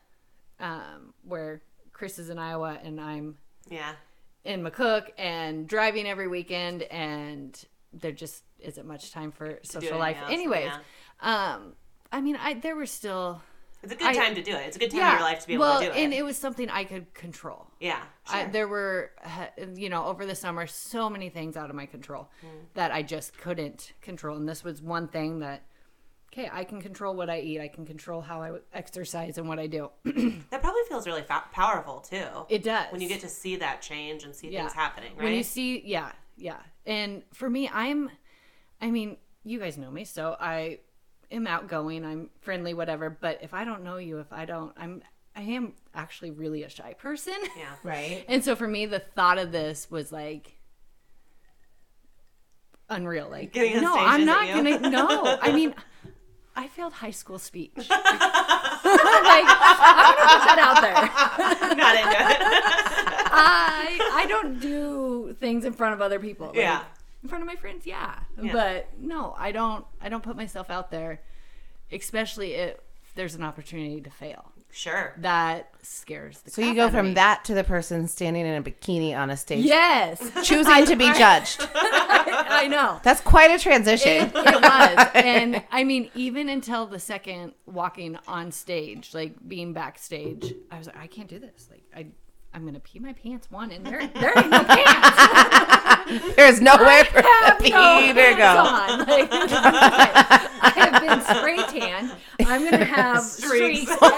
um, 0.60 1.14
where 1.24 1.62
Chris 1.92 2.20
is 2.20 2.30
in 2.30 2.40
Iowa 2.40 2.78
and 2.84 3.00
I'm 3.00 3.38
Yeah. 3.70 3.94
in 4.44 4.64
McCook 4.64 5.10
and 5.18 5.68
driving 5.68 6.08
every 6.08 6.28
weekend, 6.28 6.84
and 6.84 7.58
there 7.94 8.12
just 8.12 8.44
isn't 8.60 8.88
much 8.88 9.12
time 9.12 9.32
for 9.32 9.60
social 9.64 9.98
life. 9.98 10.18
anything 10.28 10.48
else, 10.48 10.56
Anyways, 10.56 10.72
um, 11.22 11.74
I 12.12 12.20
mean, 12.22 12.36
I 12.36 12.56
there 12.56 12.76
were 12.76 12.86
still 12.88 13.42
It's 13.84 13.92
a 13.94 13.96
good 13.96 14.08
I- 14.08 14.14
time 14.16 14.36
to 14.36 14.42
do 14.42 14.52
it. 14.56 14.62
It's 14.68 14.76
a 14.78 14.80
good 14.80 14.92
time 14.92 15.02
in 15.02 15.12
your 15.20 15.22
life 15.22 15.40
to 15.42 15.48
be 15.48 15.54
able 15.56 15.66
well, 15.66 15.80
to 15.82 15.86
do 15.88 15.92
it. 15.92 15.98
and 15.98 16.14
it 16.14 16.24
was 16.24 16.38
something 16.38 16.70
I 16.70 16.86
could 16.86 17.14
control. 17.14 17.68
yeah. 17.80 18.02
I, 18.28 18.46
there 18.46 18.68
were, 18.70 19.12
uh, 19.26 19.48
you 19.76 19.90
know, 19.90 20.06
over 20.06 20.26
the 20.26 20.36
summer, 20.36 20.66
so 20.66 21.10
many 21.10 21.28
things 21.30 21.58
out 21.58 21.70
of 21.70 21.76
my 21.76 21.86
control 21.86 22.30
that 22.74 22.92
I 22.92 23.02
just 23.04 23.38
couldn't 23.38 23.92
control, 24.02 24.38
and 24.38 24.48
this 24.48 24.64
was 24.64 24.82
one 24.82 25.08
thing 25.10 25.40
that. 25.40 25.66
Okay, 26.32 26.50
I 26.52 26.64
can 26.64 26.82
control 26.82 27.14
what 27.14 27.30
I 27.30 27.42
eat. 27.42 27.60
I 27.62 27.68
can 27.68 27.86
control 27.86 28.20
how 28.20 28.42
I 28.42 28.54
exercise 28.74 29.38
and 29.38 29.48
what 29.48 29.60
I 29.60 29.68
do. 29.68 29.92
That 30.50 30.62
probably 30.64 30.82
feels 30.90 31.06
really 31.06 31.22
fa- 31.22 31.44
powerful 31.52 32.00
too. 32.00 32.26
It 32.50 32.64
does 32.64 32.92
when 32.92 33.02
you 33.02 33.08
get 33.08 33.22
to 33.22 33.30
see 33.30 33.58
that 33.58 33.84
change 33.84 34.24
and 34.24 34.34
see 34.34 34.50
Yeah. 34.50 34.62
things 34.62 34.74
happening, 34.74 35.12
right? 35.16 35.26
When 35.26 35.34
you 35.34 35.44
see, 35.44 35.84
yeah, 35.86 36.12
yeah. 36.36 36.58
And 36.88 37.22
for 37.34 37.48
me, 37.48 37.70
I'm, 37.72 38.10
I 38.82 38.90
mean, 38.90 39.18
you 39.44 39.60
guys 39.60 39.78
know 39.78 39.92
me, 39.92 40.06
so 40.06 40.36
I 40.40 40.80
am 41.34 41.48
outgoing, 41.48 42.06
I'm 42.06 42.30
friendly, 42.42 42.74
whatever. 42.74 43.10
But 43.10 43.40
if 43.42 43.54
I 43.54 43.66
don't 43.66 43.84
know 43.84 43.98
you, 43.98 44.20
if 44.20 44.32
I 44.32 44.46
don't, 44.46 44.72
I'm, 44.78 45.02
I 45.36 45.42
am 45.42 45.74
actually 45.94 46.32
really 46.32 46.64
a 46.64 46.70
shy 46.70 46.94
person. 46.94 47.34
yeah. 47.58 47.66
Right? 47.84 48.24
And 48.28 48.44
so 48.44 48.56
for 48.56 48.68
me, 48.68 48.86
the 48.86 49.00
thought 49.00 49.38
of 49.38 49.52
this 49.52 49.90
was 49.92 50.12
like 50.12 50.58
unreal. 52.90 53.30
Like, 53.30 53.54
Getting 53.54 53.82
no, 53.82 53.96
I'm 53.98 54.22
isn't 54.22 54.82
gonna. 54.82 54.90
No, 54.90 55.38
I 55.42 55.52
mean, 55.52 55.74
I 56.56 56.68
failed 56.68 56.94
high 56.94 57.12
school 57.12 57.40
speech. 57.40 57.72
like, 57.76 57.88
I'm 57.90 58.00
gonna 60.16 60.30
put 60.30 60.44
that 60.46 60.60
out 60.60 60.82
there. 60.82 61.76
Not 61.76 61.96
into 61.96 62.10
it. 62.12 62.38
I 63.36 64.12
I 64.14 64.26
don't 64.28 64.60
do 64.60 65.36
things 65.40 65.66
in 65.66 65.74
front 65.74 65.96
of 65.96 66.02
other 66.02 66.20
people. 66.20 66.48
Like, 66.48 66.58
Yeah. 66.58 66.84
In 67.24 67.30
front 67.30 67.42
of 67.42 67.48
my 67.48 67.56
friends, 67.56 67.86
yeah. 67.86 68.20
Yeah. 68.42 68.52
But 68.52 68.90
no, 69.00 69.34
I 69.38 69.52
don't 69.52 69.86
I 70.02 70.10
don't 70.10 70.24
put 70.24 70.36
myself 70.36 70.70
out 70.70 70.92
there, 70.92 71.22
especially 71.92 72.54
if 72.54 72.78
there's 73.16 73.36
an 73.36 73.44
opportunity 73.44 74.02
to 74.02 74.10
fail. 74.10 74.52
Sure. 74.76 75.14
That 75.20 75.70
scares 75.84 76.42
the 76.42 76.50
So 76.50 76.64
you 76.64 76.74
go 76.74 76.86
out 76.86 76.92
from 76.92 77.10
me. 77.10 77.14
that 77.14 77.46
to 77.46 77.54
the 77.54 77.64
person 77.64 78.08
standing 78.08 78.44
in 78.44 78.56
a 78.56 78.64
bikini 78.64 79.16
on 79.16 79.30
a 79.30 79.38
stage, 79.38 79.64
Yes. 79.66 80.20
choosing 80.44 80.86
to 80.88 80.96
be 80.96 81.06
judged. 81.14 81.62
I 81.76 82.68
know. 82.68 83.00
That's 83.04 83.22
quite 83.22 83.52
a 83.52 83.60
transition. 83.60 84.12
It, 84.28 84.36
it 84.36 84.62
was. 84.62 85.08
And 85.14 85.64
I 85.72 85.84
mean, 85.84 86.10
even 86.16 86.50
until 86.50 86.88
the 86.88 86.98
second 87.00 87.54
walking 87.68 88.18
on 88.28 88.52
stage, 88.52 89.14
like 89.14 89.36
being 89.48 89.74
backstage, 89.74 90.56
I 90.72 90.80
was 90.80 90.88
like, 90.88 90.98
I 90.98 91.06
can't 91.06 91.30
do 91.30 91.38
this. 91.38 91.68
Like 91.70 91.84
I 91.96 92.08
I'm 92.54 92.66
gonna 92.66 92.80
pee 92.80 93.00
my 93.00 93.14
pants 93.14 93.50
one 93.50 93.72
and 93.72 93.86
there 93.86 94.06
there 94.08 94.34
ain't 94.38 94.50
no 94.50 94.64
pants. 94.64 95.20
There's 96.36 96.62
nowhere 96.62 97.06
for 97.06 97.22
the 97.22 97.28
have 97.28 97.60
no 97.60 97.66
pee 98.00 98.14
to 98.14 98.36
go. 98.38 98.58
on. 98.58 99.00
Like, 99.00 99.30
I 99.32 100.74
have 100.76 101.02
been 101.02 101.22
spray 101.22 101.58
tanned. 101.80 102.12
I'm 102.46 102.64
gonna 102.70 102.86
have 103.00 103.24
Streaks. 103.24 103.82
streaks, 103.82 103.92
everywhere. 104.02 104.14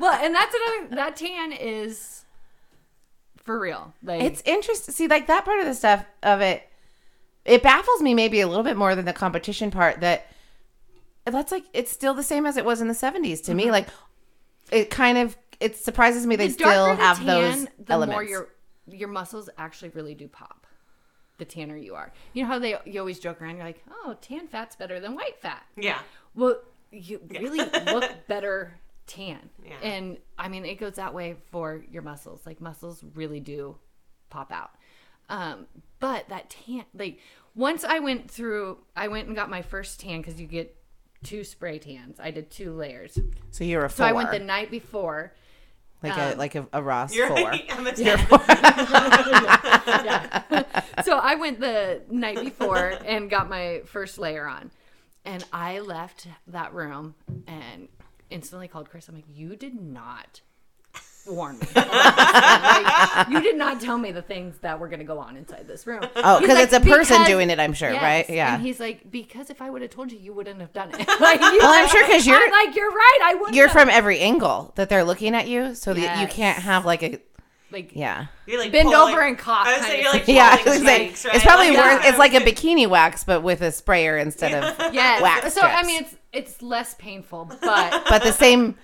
well, 0.00 0.18
and 0.24 0.34
that's 0.34 0.54
another 0.54 0.96
that 0.96 1.16
tan 1.16 1.52
is 1.52 2.24
for 3.44 3.58
real. 3.58 3.92
Like 4.02 4.22
It's 4.22 4.42
interesting. 4.44 4.94
See, 4.94 5.08
like 5.08 5.26
that 5.28 5.44
part 5.44 5.60
of 5.60 5.66
the 5.66 5.74
stuff 5.74 6.04
of 6.22 6.40
it, 6.40 6.68
it 7.44 7.62
baffles 7.62 8.02
me 8.02 8.14
maybe 8.14 8.40
a 8.40 8.48
little 8.48 8.64
bit 8.64 8.76
more 8.76 8.94
than 8.94 9.04
the 9.04 9.12
competition 9.12 9.70
part. 9.70 10.00
That 10.00 10.26
that's 11.24 11.52
like 11.52 11.64
it's 11.72 11.90
still 11.92 12.14
the 12.14 12.22
same 12.22 12.46
as 12.46 12.56
it 12.56 12.64
was 12.64 12.80
in 12.80 12.88
the 12.88 12.94
'70s 12.94 13.42
to 13.44 13.54
me. 13.54 13.64
Mm-hmm. 13.64 13.72
Like 13.72 13.88
it 14.70 14.90
kind 14.90 15.18
of 15.18 15.36
it 15.60 15.76
surprises 15.76 16.26
me 16.26 16.36
they 16.36 16.48
the 16.48 16.52
still 16.52 16.86
the 16.86 16.96
have 16.96 17.18
tan, 17.18 17.26
those 17.26 17.66
the 17.78 17.92
elements. 17.92 18.12
more 18.12 18.24
your 18.24 18.48
your 18.88 19.08
muscles 19.08 19.48
actually 19.58 19.90
really 19.90 20.14
do 20.14 20.28
pop. 20.28 20.66
The 21.38 21.44
tanner 21.44 21.76
you 21.76 21.94
are, 21.94 22.12
you 22.32 22.42
know 22.42 22.48
how 22.48 22.58
they 22.58 22.76
you 22.86 23.00
always 23.00 23.18
joke 23.18 23.42
around. 23.42 23.56
You're 23.56 23.66
like, 23.66 23.82
oh, 23.90 24.16
tan 24.20 24.48
fat's 24.48 24.74
better 24.76 25.00
than 25.00 25.14
white 25.14 25.38
fat. 25.40 25.64
Yeah. 25.76 25.98
Well, 26.34 26.60
you 26.90 27.20
really 27.28 27.58
look 27.58 28.10
better 28.26 28.78
tan. 29.06 29.50
Yeah. 29.64 29.74
And 29.82 30.18
I 30.38 30.48
mean, 30.48 30.64
it 30.64 30.76
goes 30.76 30.94
that 30.94 31.12
way 31.12 31.36
for 31.50 31.82
your 31.90 32.02
muscles. 32.02 32.40
Like 32.46 32.60
muscles 32.60 33.04
really 33.14 33.40
do 33.40 33.76
pop 34.30 34.50
out. 34.50 34.70
Um, 35.28 35.66
but 36.00 36.28
that 36.28 36.50
tan, 36.50 36.84
like 36.94 37.18
once 37.54 37.84
I 37.84 37.98
went 37.98 38.30
through, 38.30 38.78
I 38.94 39.08
went 39.08 39.26
and 39.26 39.36
got 39.36 39.50
my 39.50 39.62
first 39.62 40.00
tan 40.00 40.20
because 40.20 40.40
you 40.40 40.46
get 40.46 40.76
two 41.22 41.44
spray 41.44 41.78
tans. 41.78 42.18
I 42.20 42.30
did 42.30 42.50
two 42.50 42.72
layers. 42.72 43.18
So 43.50 43.64
you're 43.64 43.84
a 43.84 43.90
four. 43.90 43.96
So 43.96 44.04
I 44.04 44.12
went 44.12 44.30
the 44.30 44.38
night 44.38 44.70
before. 44.70 45.32
like 46.02 46.16
a 46.16 46.32
um, 46.32 46.38
like 46.38 46.54
a, 46.54 46.66
a 46.72 46.82
Ross 46.82 47.14
You're 47.14 47.28
four. 47.28 47.52
I'm 47.70 47.86
a 47.86 47.92
10. 47.92 48.18
so 51.04 51.18
I 51.18 51.36
went 51.38 51.60
the 51.60 52.02
night 52.10 52.40
before 52.40 52.98
and 53.04 53.30
got 53.30 53.48
my 53.48 53.82
first 53.86 54.18
layer 54.18 54.46
on. 54.46 54.70
And 55.24 55.44
I 55.52 55.80
left 55.80 56.28
that 56.46 56.72
room 56.72 57.16
and 57.46 57.88
instantly 58.30 58.68
called 58.68 58.88
Chris. 58.90 59.08
I'm 59.08 59.14
like, 59.14 59.24
you 59.32 59.56
did 59.56 59.74
not 59.74 60.40
warn 61.28 61.58
me. 61.58 61.66
Like, 61.76 63.28
you 63.28 63.40
did 63.40 63.56
not 63.56 63.80
tell 63.80 63.98
me 63.98 64.12
the 64.12 64.22
things 64.22 64.58
that 64.58 64.78
were 64.78 64.88
going 64.88 64.98
to 65.00 65.04
go 65.04 65.18
on 65.18 65.36
inside 65.36 65.66
this 65.66 65.86
room. 65.86 66.00
Oh, 66.16 66.40
because 66.40 66.54
like, 66.56 66.64
it's 66.64 66.72
a 66.72 66.80
person 66.80 67.16
"Because- 67.18 67.26
doing 67.26 67.50
it, 67.50 67.58
I'm 67.58 67.72
sure, 67.72 67.90
Yes. 67.92 68.02
right? 68.02 68.30
Yeah. 68.30 68.54
And 68.54 68.62
he's 68.62 68.78
like, 68.80 69.10
because 69.10 69.50
if 69.50 69.62
I 69.62 69.70
would 69.70 69.82
have 69.82 69.90
told 69.90 70.12
you, 70.12 70.18
you 70.18 70.32
wouldn't 70.32 70.60
have 70.60 70.72
done 70.72 70.90
it. 70.92 71.06
like, 71.20 71.40
you, 71.40 71.58
Well, 71.60 71.72
I'm 71.82 71.88
sure 71.88 72.04
because 72.06 72.26
you're- 72.26 72.40
I'm 72.42 72.50
like, 72.66 72.76
you're 72.76 72.90
right. 72.90 73.18
I 73.24 73.34
wouldn't. 73.34 73.56
you're 73.56 73.68
have." 73.68 73.72
from 73.76 73.88
every 73.90 74.18
angle 74.20 74.72
that 74.76 74.88
they're 74.88 75.04
looking 75.04 75.34
at 75.34 75.48
you, 75.48 75.74
so 75.74 75.94
that 75.94 76.20
you 76.20 76.26
can't 76.26 76.58
have 76.58 76.84
like 76.84 77.02
a 77.02 77.18
like 77.72 77.92
yeah. 77.96 78.26
You're 78.46 78.60
like 78.60 78.70
Bend 78.72 78.90
pulling- 78.90 79.12
over 79.12 79.22
and 79.22 79.36
cough 79.38 79.66
I 79.66 79.76
was 79.78 79.86
saying 79.86 80.02
you're 80.04 80.12
like. 80.12 80.28
Yeah, 80.28 80.56
I 80.64 80.68
was 80.70 80.82
like, 80.82 81.02
cheeks, 81.08 81.24
right? 81.24 81.34
it's 81.34 81.44
probably 81.44 81.70
Like, 81.70 81.78
worse. 81.78 82.04
yeah. 82.04 82.08
It's 82.10 82.18
like 82.18 82.34
a 82.34 82.40
bikini 82.40 82.86
wax, 82.88 83.24
but 83.24 83.42
with 83.42 83.60
a 83.62 83.72
sprayer 83.72 84.16
instead 84.18 84.52
of 84.54 84.94
Yes. 84.94 85.20
wax. 85.22 85.52
so 85.54 85.62
I 85.62 85.82
mean, 85.84 86.02
it's 86.02 86.14
it's 86.32 86.62
less 86.62 86.94
painful, 86.94 87.46
but 87.46 88.04
but 88.08 88.22
the 88.22 88.32
same 88.32 88.76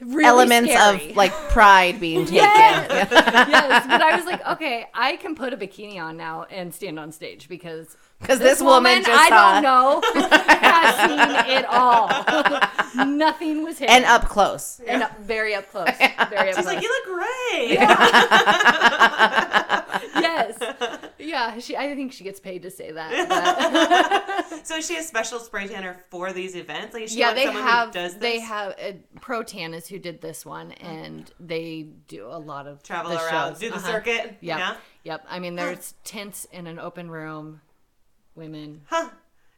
really 0.00 0.24
elements 0.24 0.70
scary. 0.70 1.10
of 1.10 1.16
like 1.16 1.32
pride 1.50 2.00
being 2.00 2.20
taken. 2.26 2.36
Yes. 2.36 3.08
yes, 3.10 3.86
but 3.86 4.00
I 4.02 4.16
was 4.16 4.24
like, 4.26 4.46
okay, 4.46 4.86
I 4.94 5.16
can 5.16 5.34
put 5.34 5.52
a 5.52 5.56
bikini 5.56 6.00
on 6.02 6.16
now 6.16 6.44
and 6.44 6.74
stand 6.74 6.98
on 6.98 7.12
stage 7.12 7.48
because 7.48 7.96
'Cause 8.22 8.40
this 8.40 8.60
woman 8.60 9.02
just 9.04 9.10
I 9.10 9.28
saw- 9.28 9.60
don't 9.60 9.62
know 9.62 10.02
has 10.60 10.96
seen 11.08 11.56
it 11.56 11.64
all. 11.66 12.08
Nothing 13.06 13.62
was 13.62 13.78
hidden 13.78 13.94
and 13.94 14.04
up 14.04 14.28
close. 14.28 14.80
and 14.86 15.02
up, 15.04 15.18
very 15.20 15.54
up 15.54 15.70
close, 15.70 15.88
very 15.98 16.10
up 16.16 16.28
She's 16.46 16.54
close. 16.56 16.66
like, 16.66 16.82
you 16.82 16.88
look 16.88 17.04
great. 17.16 17.78
yes, 20.20 20.58
yeah. 21.18 21.58
She, 21.58 21.76
I 21.76 21.94
think 21.94 22.12
she 22.12 22.24
gets 22.24 22.40
paid 22.40 22.62
to 22.62 22.70
say 22.70 22.90
that. 22.92 24.46
So 24.64 24.76
is 24.76 24.86
she 24.86 24.96
a 24.96 25.02
special 25.02 25.38
spray 25.38 25.66
tanner 25.68 25.96
for 26.10 26.32
these 26.32 26.56
events? 26.56 26.94
Like, 26.94 27.04
is 27.04 27.12
she 27.12 27.18
yeah, 27.20 27.26
want 27.28 27.36
they 27.38 27.44
someone 27.46 27.62
have 27.62 27.86
who 27.88 27.92
does 27.94 28.12
this? 28.14 28.20
they 28.20 28.40
have 28.40 28.72
uh, 28.82 28.92
Pro 29.20 29.42
Tan 29.42 29.74
is 29.74 29.86
who 29.88 29.98
did 29.98 30.20
this 30.20 30.44
one, 30.44 30.72
and 30.72 31.30
they 31.40 31.86
do 32.08 32.26
a 32.26 32.38
lot 32.38 32.66
of 32.66 32.82
travel 32.82 33.10
the 33.12 33.16
around, 33.18 33.52
shows. 33.52 33.58
do 33.60 33.70
the 33.70 33.76
Uh-huh. 33.76 33.86
circuit. 33.86 34.36
Yep. 34.40 34.58
Yeah. 34.58 34.74
Yep. 35.04 35.26
I 35.30 35.38
mean, 35.38 35.54
there's 35.54 35.94
tents 36.04 36.46
in 36.52 36.66
an 36.66 36.78
open 36.78 37.10
room, 37.10 37.60
women. 38.38 38.80
Huh. 38.86 39.08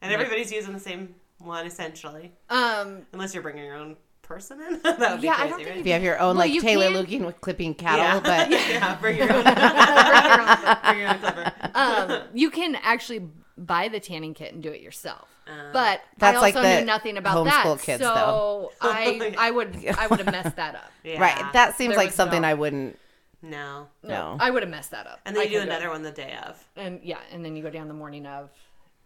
And 0.03 0.13
everybody's 0.13 0.51
using 0.51 0.73
the 0.73 0.81
same 0.81 1.15
one 1.39 1.67
essentially, 1.67 2.33
Um, 2.49 3.07
unless 3.13 3.35
you're 3.35 3.43
bringing 3.43 3.65
your 3.65 3.77
own 3.77 3.97
person 4.23 4.61
in. 4.61 4.81
that 4.83 4.99
would 4.99 5.21
be 5.21 5.27
Yeah, 5.27 5.33
I 5.35 5.37
crazy, 5.37 5.49
don't 5.51 5.57
think 5.59 5.69
right? 5.71 5.79
If 5.79 5.87
you 5.87 5.93
have 5.93 6.03
your 6.03 6.19
own 6.19 6.37
Well, 6.37 6.47
like 6.47 6.53
you 6.53 6.61
Taylor 6.61 6.85
can- 6.87 6.95
looking 6.95 7.25
with 7.25 7.41
clipping 7.41 7.75
cattle, 7.75 8.05
Yeah. 8.05 8.21
but 8.21 8.51
yeah, 8.71 8.95
bring 9.01 9.17
your 9.19 9.33
own. 9.33 9.45
bring 9.45 10.99
your 10.99 11.09
own 11.09 11.19
clipper. 11.19 11.53
um, 11.75 12.23
you 12.35 12.51
can 12.51 12.77
actually 12.77 13.29
buy 13.59 13.89
the 13.89 14.01
tanning 14.01 14.35
kit 14.35 14.53
and 14.55 14.63
do 14.63 14.71
it 14.71 14.81
yourself. 14.81 15.29
Uh, 15.47 15.73
But 15.73 16.01
That's 16.19 16.39
I 16.39 16.41
like 16.41 16.55
also 16.57 16.67
the 16.69 16.81
knew 16.81 16.87
nothing 16.87 17.17
about 17.17 17.45
that. 17.45 17.65
homeschool 17.67 17.83
kids, 17.83 18.03
so 18.03 18.15
though. 18.15 18.73
I 18.89 19.35
I 19.37 19.51
would 19.51 19.85
I 19.99 20.07
would 20.07 20.21
have 20.21 20.31
messed 20.31 20.57
that 20.57 20.75
up. 20.77 20.91
Yeah. 21.03 21.21
right, 21.21 21.53
that 21.53 21.77
seems 21.77 21.91
There 21.95 21.99
like 22.05 22.13
something 22.13 22.43
no- 22.43 22.49
I 22.49 22.55
wouldn't 22.55 22.99
No. 23.43 23.89
know. 24.03 24.37
I 24.39 24.51
would 24.51 24.63
have 24.63 24.71
messed 24.71 24.93
that 24.93 25.07
up. 25.07 25.19
And 25.27 25.35
then 25.35 25.41
I 25.43 25.45
you 25.47 25.51
do 25.55 25.59
could 25.61 25.69
another 25.69 25.91
one 25.91 26.03
the 26.03 26.13
day 26.13 26.39
of. 26.47 26.63
and 26.77 27.01
yeah, 27.03 27.19
and 27.33 27.45
then 27.45 27.57
you 27.57 27.63
go 27.63 27.71
down 27.71 27.89
the 27.89 27.95
morning 27.95 28.27
of 28.27 28.51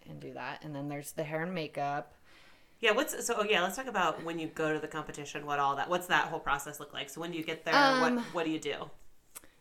and 0.09 0.21
do 0.21 0.33
that, 0.35 0.65
and 0.65 0.75
then 0.75 0.89
there's 0.89 1.13
the 1.13 1.25
hair 1.25 1.43
and 1.43 1.55
makeup. 1.55 2.15
Yeah, 2.81 2.93
what's 2.93 3.27
so? 3.27 3.35
Oh, 3.39 3.45
yeah, 3.45 3.63
let's 3.63 3.77
talk 3.77 3.87
about 3.87 4.25
when 4.25 4.39
you 4.39 4.49
go 4.49 4.73
to 4.73 4.79
the 4.79 4.89
competition. 4.89 5.47
What 5.47 5.59
all 5.59 5.77
that? 5.77 5.89
What's 5.89 6.09
that 6.09 6.27
whole 6.27 6.41
process 6.41 6.81
look 6.81 6.93
like? 6.93 7.09
So 7.09 7.21
when 7.21 7.31
do 7.31 7.39
you 7.39 7.45
get 7.45 7.65
there, 7.65 7.75
Um, 7.75 8.01
what 8.01 8.25
what 8.35 8.45
do 8.45 8.51
you 8.51 8.59
do? 8.59 8.91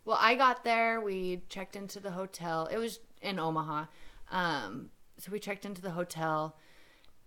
Well, 0.06 0.18
I 0.20 0.36
got 0.36 0.64
there. 0.64 1.00
We 1.00 1.44
checked 1.50 1.76
into 1.76 2.00
the 2.00 2.12
hotel. 2.12 2.68
It 2.72 2.78
was 2.78 3.00
in 3.22 3.40
Omaha. 3.40 3.86
Um, 4.32 4.90
so 5.18 5.32
we 5.32 5.40
checked 5.40 5.66
into 5.66 5.82
the 5.82 5.92
hotel 5.92 6.58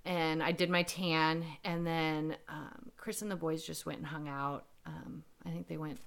and 0.04 0.42
I 0.42 0.52
did 0.52 0.68
my 0.68 0.82
tan. 0.82 1.44
And 1.64 1.86
then 1.86 2.36
um, 2.48 2.90
Chris 2.96 3.22
and 3.22 3.30
the 3.30 3.36
boys 3.36 3.64
just 3.64 3.86
went 3.86 3.98
and 3.98 4.06
hung 4.06 4.28
out. 4.28 4.66
Um, 4.84 5.24
I 5.44 5.50
think 5.50 5.68
they 5.68 5.78
went 5.78 6.00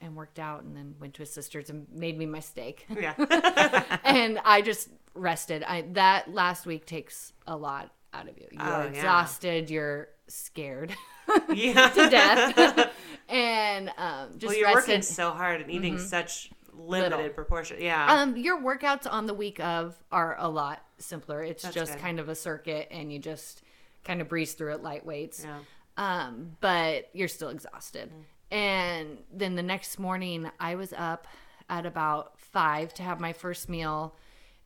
and 0.00 0.14
worked 0.16 0.38
out 0.38 0.62
and 0.62 0.76
then 0.76 0.94
went 1.00 1.14
to 1.14 1.20
his 1.22 1.32
sister's 1.32 1.70
and 1.70 1.86
made 1.92 2.18
me 2.18 2.26
my 2.26 2.40
steak. 2.40 2.86
Yeah. 2.90 3.14
and 4.04 4.38
I 4.44 4.62
just 4.62 4.88
rested. 5.14 5.62
I 5.62 5.82
That 5.92 6.32
last 6.32 6.66
week 6.66 6.86
takes 6.86 7.32
a 7.46 7.56
lot 7.56 7.92
out 8.12 8.28
of 8.28 8.36
you. 8.38 8.46
You're 8.52 8.62
Oh, 8.62 8.82
yeah. 8.82 8.88
exhausted. 8.90 9.70
You're 9.70 10.08
scared 10.28 10.94
yeah. 11.54 11.88
to 11.90 12.10
death. 12.10 12.92
and 13.28 13.90
um, 13.96 14.30
just 14.38 14.46
well, 14.46 14.56
you're 14.58 14.74
rested. 14.74 14.90
working 14.90 15.02
so 15.02 15.30
hard 15.32 15.60
and 15.62 15.70
eating 15.70 15.98
such 15.98 16.50
limited 16.74 17.16
Little. 17.16 17.30
proportion. 17.32 17.78
Yeah. 17.80 18.06
Um, 18.20 18.36
your 18.36 18.60
workouts 18.60 19.10
on 19.10 19.26
the 19.26 19.34
week 19.34 19.60
of 19.60 19.96
are 20.12 20.36
a 20.38 20.48
lot 20.48 20.82
simpler. 20.98 21.42
It's 21.42 21.62
That's 21.62 21.74
just 21.74 21.92
good. 21.94 22.00
kind 22.02 22.20
of 22.20 22.28
a 22.28 22.34
circuit, 22.34 22.88
and 22.90 23.12
you 23.12 23.18
just 23.18 23.62
kind 24.04 24.20
of 24.20 24.28
breeze 24.28 24.52
through 24.54 24.74
it 24.74 24.82
light 24.82 25.04
weights. 25.06 25.42
yeah. 25.44 25.58
Um, 25.98 26.56
but 26.60 27.08
you're 27.14 27.28
still 27.28 27.48
exhausted. 27.48 28.12
And 28.56 29.18
then 29.30 29.54
the 29.54 29.62
next 29.62 29.98
morning, 29.98 30.50
I 30.58 30.76
was 30.76 30.94
up 30.96 31.26
at 31.68 31.84
about 31.84 32.40
five 32.40 32.94
to 32.94 33.02
have 33.02 33.20
my 33.20 33.34
first 33.34 33.68
meal, 33.68 34.14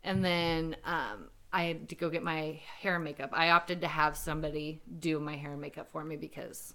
and 0.05 0.25
then 0.25 0.77
um, 0.85 1.25
I 1.53 1.65
had 1.65 1.89
to 1.89 1.97
go 1.97 2.09
get 2.09 2.23
my 2.23 2.61
hair 2.81 2.95
and 2.95 3.03
makeup. 3.05 3.31
I 3.33 3.51
opted 3.51 3.81
to 3.81 3.89
have 3.89 4.17
somebody 4.17 4.81
do 5.01 5.19
my 5.19 5.35
hair 5.35 5.51
and 5.51 5.61
makeup 5.61 5.89
for 5.91 6.05
me 6.05 6.15
because, 6.15 6.73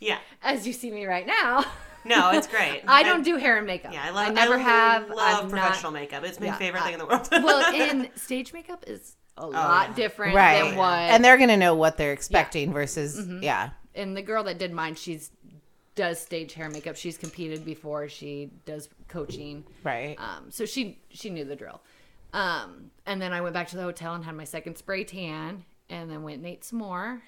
Yeah. 0.00 0.18
as 0.42 0.66
you 0.66 0.74
see 0.74 0.90
me 0.90 1.06
right 1.06 1.26
now, 1.26 1.64
No, 2.04 2.30
it's 2.32 2.46
great. 2.46 2.82
I 2.88 3.04
don't 3.04 3.22
do 3.22 3.36
hair 3.38 3.56
and 3.56 3.66
makeup. 3.66 3.94
Yeah, 3.94 4.04
I 4.04 4.10
love. 4.10 4.28
I 4.28 4.32
never 4.32 4.58
have. 4.58 5.08
Love 5.08 5.18
I've 5.18 5.42
not- 5.44 5.50
professional 5.50 5.92
makeup. 5.92 6.24
It's 6.24 6.40
my 6.40 6.46
Yeah, 6.46 6.56
favorite 6.56 6.82
I- 6.82 6.84
thing 6.84 6.92
in 6.94 6.98
the 6.98 7.06
world. 7.06 7.26
well, 7.32 7.74
and 7.74 8.10
stage 8.16 8.52
makeup 8.52 8.84
is 8.86 9.16
a 9.38 9.46
lot 9.46 9.88
yeah. 9.88 9.94
different 9.94 10.34
right, 10.36 10.62
than 10.62 10.76
what. 10.76 10.98
and 10.98 11.24
they're 11.24 11.38
gonna 11.38 11.56
know 11.56 11.74
what 11.74 11.96
they're 11.96 12.12
expecting 12.12 12.70
versus 12.70 13.26
yeah. 13.40 13.70
and 13.94 14.14
the 14.14 14.20
girl 14.20 14.44
that 14.44 14.58
did 14.58 14.72
mine, 14.72 14.94
she's 14.94 15.30
does 16.00 16.18
stage 16.18 16.54
hair 16.54 16.70
makeup. 16.70 16.96
She's 16.96 17.18
competed 17.18 17.64
before. 17.64 18.08
She 18.08 18.50
does 18.64 18.88
coaching. 19.08 19.64
Right. 19.84 20.16
Um, 20.18 20.50
so 20.50 20.64
she 20.64 20.98
she 21.10 21.28
knew 21.30 21.44
the 21.44 21.56
drill. 21.56 21.80
Um, 22.32 22.90
and 23.06 23.20
then 23.20 23.32
I 23.32 23.40
went 23.42 23.52
back 23.54 23.68
to 23.68 23.76
the 23.76 23.82
hotel 23.82 24.14
and 24.14 24.24
had 24.24 24.34
my 24.34 24.44
second 24.44 24.76
spray 24.76 25.04
tan, 25.04 25.64
and 25.90 26.10
then 26.10 26.22
went 26.22 26.38
and 26.38 26.46
ate 26.46 26.64
some 26.64 26.78
more, 26.78 27.22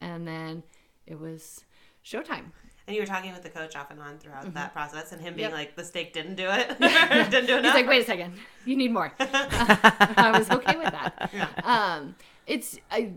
and 0.00 0.26
then 0.26 0.62
it 1.06 1.20
was 1.20 1.64
showtime. 2.04 2.46
and 2.86 2.96
you 2.96 3.02
were 3.02 3.06
talking 3.06 3.32
with 3.32 3.42
the 3.42 3.50
coach 3.50 3.76
off 3.76 3.90
and 3.90 4.00
on 4.00 4.18
throughout 4.18 4.52
that 4.54 4.72
process, 4.72 5.12
and 5.12 5.20
him 5.20 5.34
being 5.34 5.50
Mm-hmm. 5.50 5.58
Yep. 5.58 5.66
like, 5.66 5.76
"The 5.76 5.84
steak 5.84 6.12
didn't 6.12 6.34
do 6.36 6.48
it. 6.50 6.68
didn't 7.30 7.46
do 7.46 7.56
it." 7.58 7.64
He's 7.64 7.74
like, 7.74 7.86
wait 7.86 8.02
a 8.02 8.06
second, 8.06 8.34
you 8.64 8.74
need 8.76 8.90
more. 8.92 9.12
I 9.20 10.34
was 10.36 10.50
okay 10.50 10.76
with 10.76 10.90
that. 10.92 11.60
Um, 11.64 12.14
it's 12.46 12.78
I, 12.90 13.12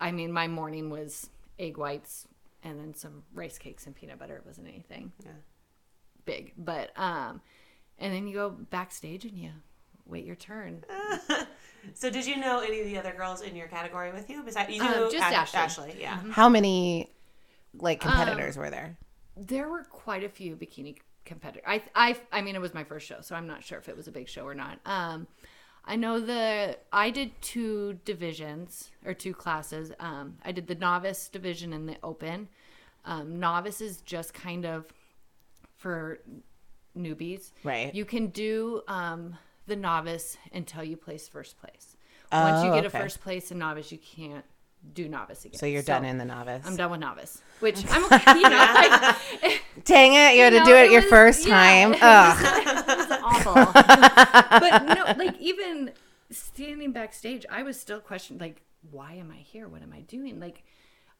I 0.00 0.12
mean, 0.12 0.30
my 0.32 0.46
morning 0.48 0.88
was 0.88 1.28
egg 1.58 1.76
whites 1.78 2.26
and 2.64 2.78
then 2.80 2.94
some 2.94 3.22
rice 3.32 3.58
cakes 3.58 3.86
and 3.86 3.94
peanut 3.94 4.18
butter. 4.18 4.36
It 4.36 4.44
wasn't 4.46 4.66
anything 4.68 5.12
Yeah. 5.24 5.30
big, 6.24 6.52
but 6.56 6.90
um, 6.98 7.40
and 7.98 8.12
then 8.12 8.26
you 8.26 8.34
go 8.34 8.50
backstage 8.50 9.24
and 9.24 9.38
you 9.38 9.50
wait 10.06 10.24
your 10.24 10.36
turn. 10.36 10.84
So, 11.92 12.08
did 12.08 12.24
you 12.24 12.38
know 12.38 12.60
any 12.60 12.80
of 12.80 12.86
the 12.86 12.96
other 12.96 13.12
girls 13.12 13.42
in 13.42 13.54
your 13.54 13.68
category 13.68 14.10
with 14.10 14.30
you? 14.30 14.42
Besides, 14.42 14.74
you 14.74 14.80
Um, 14.82 15.10
just 15.12 15.16
Ash- 15.22 15.54
Ashley. 15.54 15.90
Mm-hmm. 15.90 16.00
Yeah. 16.00 16.18
How 16.32 16.48
many 16.48 17.10
like 17.74 18.02
Um, 18.06 18.10
competitors 18.12 18.56
were 18.56 18.70
there? 18.70 18.96
There 19.36 19.68
were 19.68 19.84
quite 19.84 20.24
a 20.24 20.30
few 20.30 20.56
bikini 20.56 20.96
competitors. 21.26 21.62
I, 21.66 21.82
I, 21.94 22.16
I 22.32 22.40
mean, 22.40 22.54
it 22.54 22.62
was 22.62 22.72
my 22.72 22.84
first 22.84 23.06
show, 23.06 23.20
so 23.20 23.36
I'm 23.36 23.46
not 23.46 23.62
sure 23.62 23.76
if 23.76 23.90
it 23.90 23.96
was 23.98 24.08
a 24.08 24.12
big 24.12 24.30
show 24.30 24.46
or 24.46 24.54
not. 24.54 24.78
Um, 24.86 25.26
I 25.86 25.96
know 25.96 26.18
the 26.18 26.78
I 26.92 27.10
did 27.10 27.30
two 27.42 27.98
divisions 28.04 28.90
or 29.04 29.12
two 29.14 29.34
classes. 29.34 29.92
Um, 30.00 30.38
I 30.44 30.52
did 30.52 30.66
the 30.66 30.74
novice 30.74 31.28
division 31.28 31.72
and 31.72 31.88
the 31.88 31.96
open. 32.02 32.48
Um, 33.04 33.38
novice 33.38 33.80
is 33.82 33.98
just 34.00 34.32
kind 34.32 34.64
of 34.64 34.86
for 35.76 36.20
newbies. 36.96 37.52
Right. 37.62 37.94
You 37.94 38.04
can 38.06 38.28
do 38.28 38.82
um, 38.88 39.36
the 39.66 39.76
novice 39.76 40.38
until 40.52 40.82
you 40.84 40.96
place 40.96 41.28
first 41.28 41.58
place. 41.60 41.96
Once 42.32 42.64
you 42.64 42.70
Oh, 42.70 42.74
get 42.74 42.86
okay. 42.86 42.98
a 42.98 43.00
first 43.02 43.20
place 43.20 43.50
in 43.50 43.58
novice, 43.58 43.92
you 43.92 43.98
can't 43.98 44.44
do 44.92 45.08
novice 45.08 45.44
again. 45.44 45.58
So 45.58 45.66
you're 45.66 45.82
done 45.82 46.04
in 46.04 46.18
the 46.18 46.24
novice. 46.24 46.64
I'm 46.66 46.76
done 46.76 46.90
with 46.90 47.00
novice, 47.00 47.40
which 47.60 47.84
I'm 47.90 48.04
okay. 48.04 48.38
You 48.38 48.48
know, 48.48 48.72
like, 48.74 49.62
Dang 49.84 50.14
it! 50.14 50.36
You 50.36 50.42
had 50.42 50.50
to 50.50 50.58
know, 50.60 50.64
do 50.64 50.74
it, 50.74 50.84
it 50.86 50.92
your 50.92 51.02
was- 51.02 51.10
first 51.10 51.46
yeah, 51.46 51.54
time. 51.54 51.92
it 51.94 51.98
Ugh. 52.02 52.98
was 52.98 53.18
awful. 53.22 53.54
but 54.60 54.84
no, 54.84 55.24
like 55.24 55.38
even 55.40 55.92
standing 56.30 56.92
backstage, 56.92 57.44
I 57.50 57.62
was 57.62 57.78
still 57.78 58.00
questioning, 58.00 58.40
like, 58.40 58.62
why 58.90 59.12
am 59.14 59.30
I 59.30 59.36
here? 59.38 59.68
What 59.68 59.82
am 59.82 59.92
I 59.92 60.00
doing? 60.00 60.40
Like, 60.40 60.64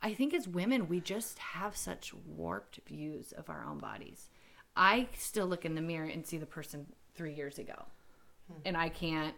I 0.03 0.15
think 0.15 0.35
as 0.35 0.47
women, 0.47 0.89
we 0.89 1.01
just 1.01 1.39
have 1.39 1.77
such 1.77 2.13
warped 2.27 2.81
views 2.87 3.33
of 3.33 3.49
our 3.49 3.65
own 3.65 3.79
bodies. 3.79 4.29
I 4.77 5.09
still 5.17 5.47
look 5.47 5.65
in 5.65 5.75
the 5.75 5.81
mirror 5.81 6.07
and 6.07 6.27
see 6.27 6.37
the 6.37 6.47
person 6.47 6.87
three 7.15 7.33
years 7.35 7.59
ago, 7.59 7.87
hmm. 8.49 8.59
and 8.65 8.77
I 8.77 8.89
can't 8.89 9.35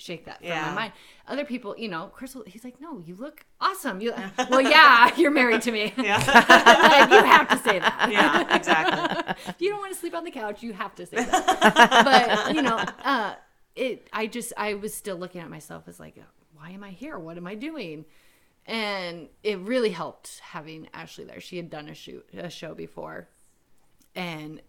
shake 0.00 0.24
that 0.26 0.38
from 0.38 0.48
Yeah. 0.48 0.66
my 0.66 0.74
mind. 0.74 0.92
Other 1.28 1.44
people, 1.44 1.74
you 1.78 1.88
know, 1.88 2.10
Chris, 2.14 2.34
will- 2.34 2.44
he's 2.46 2.64
like, 2.64 2.80
"No, 2.80 2.98
you 2.98 3.14
look 3.14 3.44
awesome." 3.60 4.00
You, 4.00 4.12
well, 4.50 4.60
yeah, 4.60 5.14
you're 5.16 5.30
married 5.30 5.62
to 5.62 5.72
me. 5.72 5.92
Yeah. 5.98 6.16
like, 6.18 7.10
you 7.10 7.22
have 7.24 7.48
to 7.48 7.58
say 7.58 7.78
that. 7.78 8.08
yeah, 8.12 8.56
exactly. 8.56 9.34
if 9.48 9.60
you 9.60 9.70
don't 9.70 9.78
want 9.80 9.92
to 9.92 9.98
sleep 9.98 10.14
on 10.14 10.24
the 10.24 10.30
couch, 10.30 10.62
you 10.62 10.72
have 10.72 10.94
to 10.96 11.06
say 11.06 11.16
that. 11.24 12.04
but 12.46 12.54
you 12.54 12.62
know, 12.62 12.84
uh, 13.04 13.34
it. 13.76 14.08
I 14.12 14.26
just 14.26 14.52
I 14.56 14.74
was 14.74 14.92
still 14.94 15.16
looking 15.16 15.40
at 15.40 15.50
myself 15.50 15.84
as 15.86 16.00
like, 16.00 16.16
why 16.54 16.70
am 16.70 16.82
I 16.82 16.90
here? 16.90 17.18
What 17.18 17.36
am 17.36 17.46
I 17.46 17.54
doing? 17.54 18.04
And 18.66 19.28
it 19.42 19.58
really 19.58 19.90
helped 19.90 20.38
having 20.40 20.88
Ashley 20.92 21.24
there. 21.24 21.40
She 21.40 21.56
had 21.56 21.70
done 21.70 21.88
a 21.88 21.94
shoot 21.94 22.26
a 22.34 22.50
show 22.50 22.74
before, 22.74 23.28
and 24.14 24.60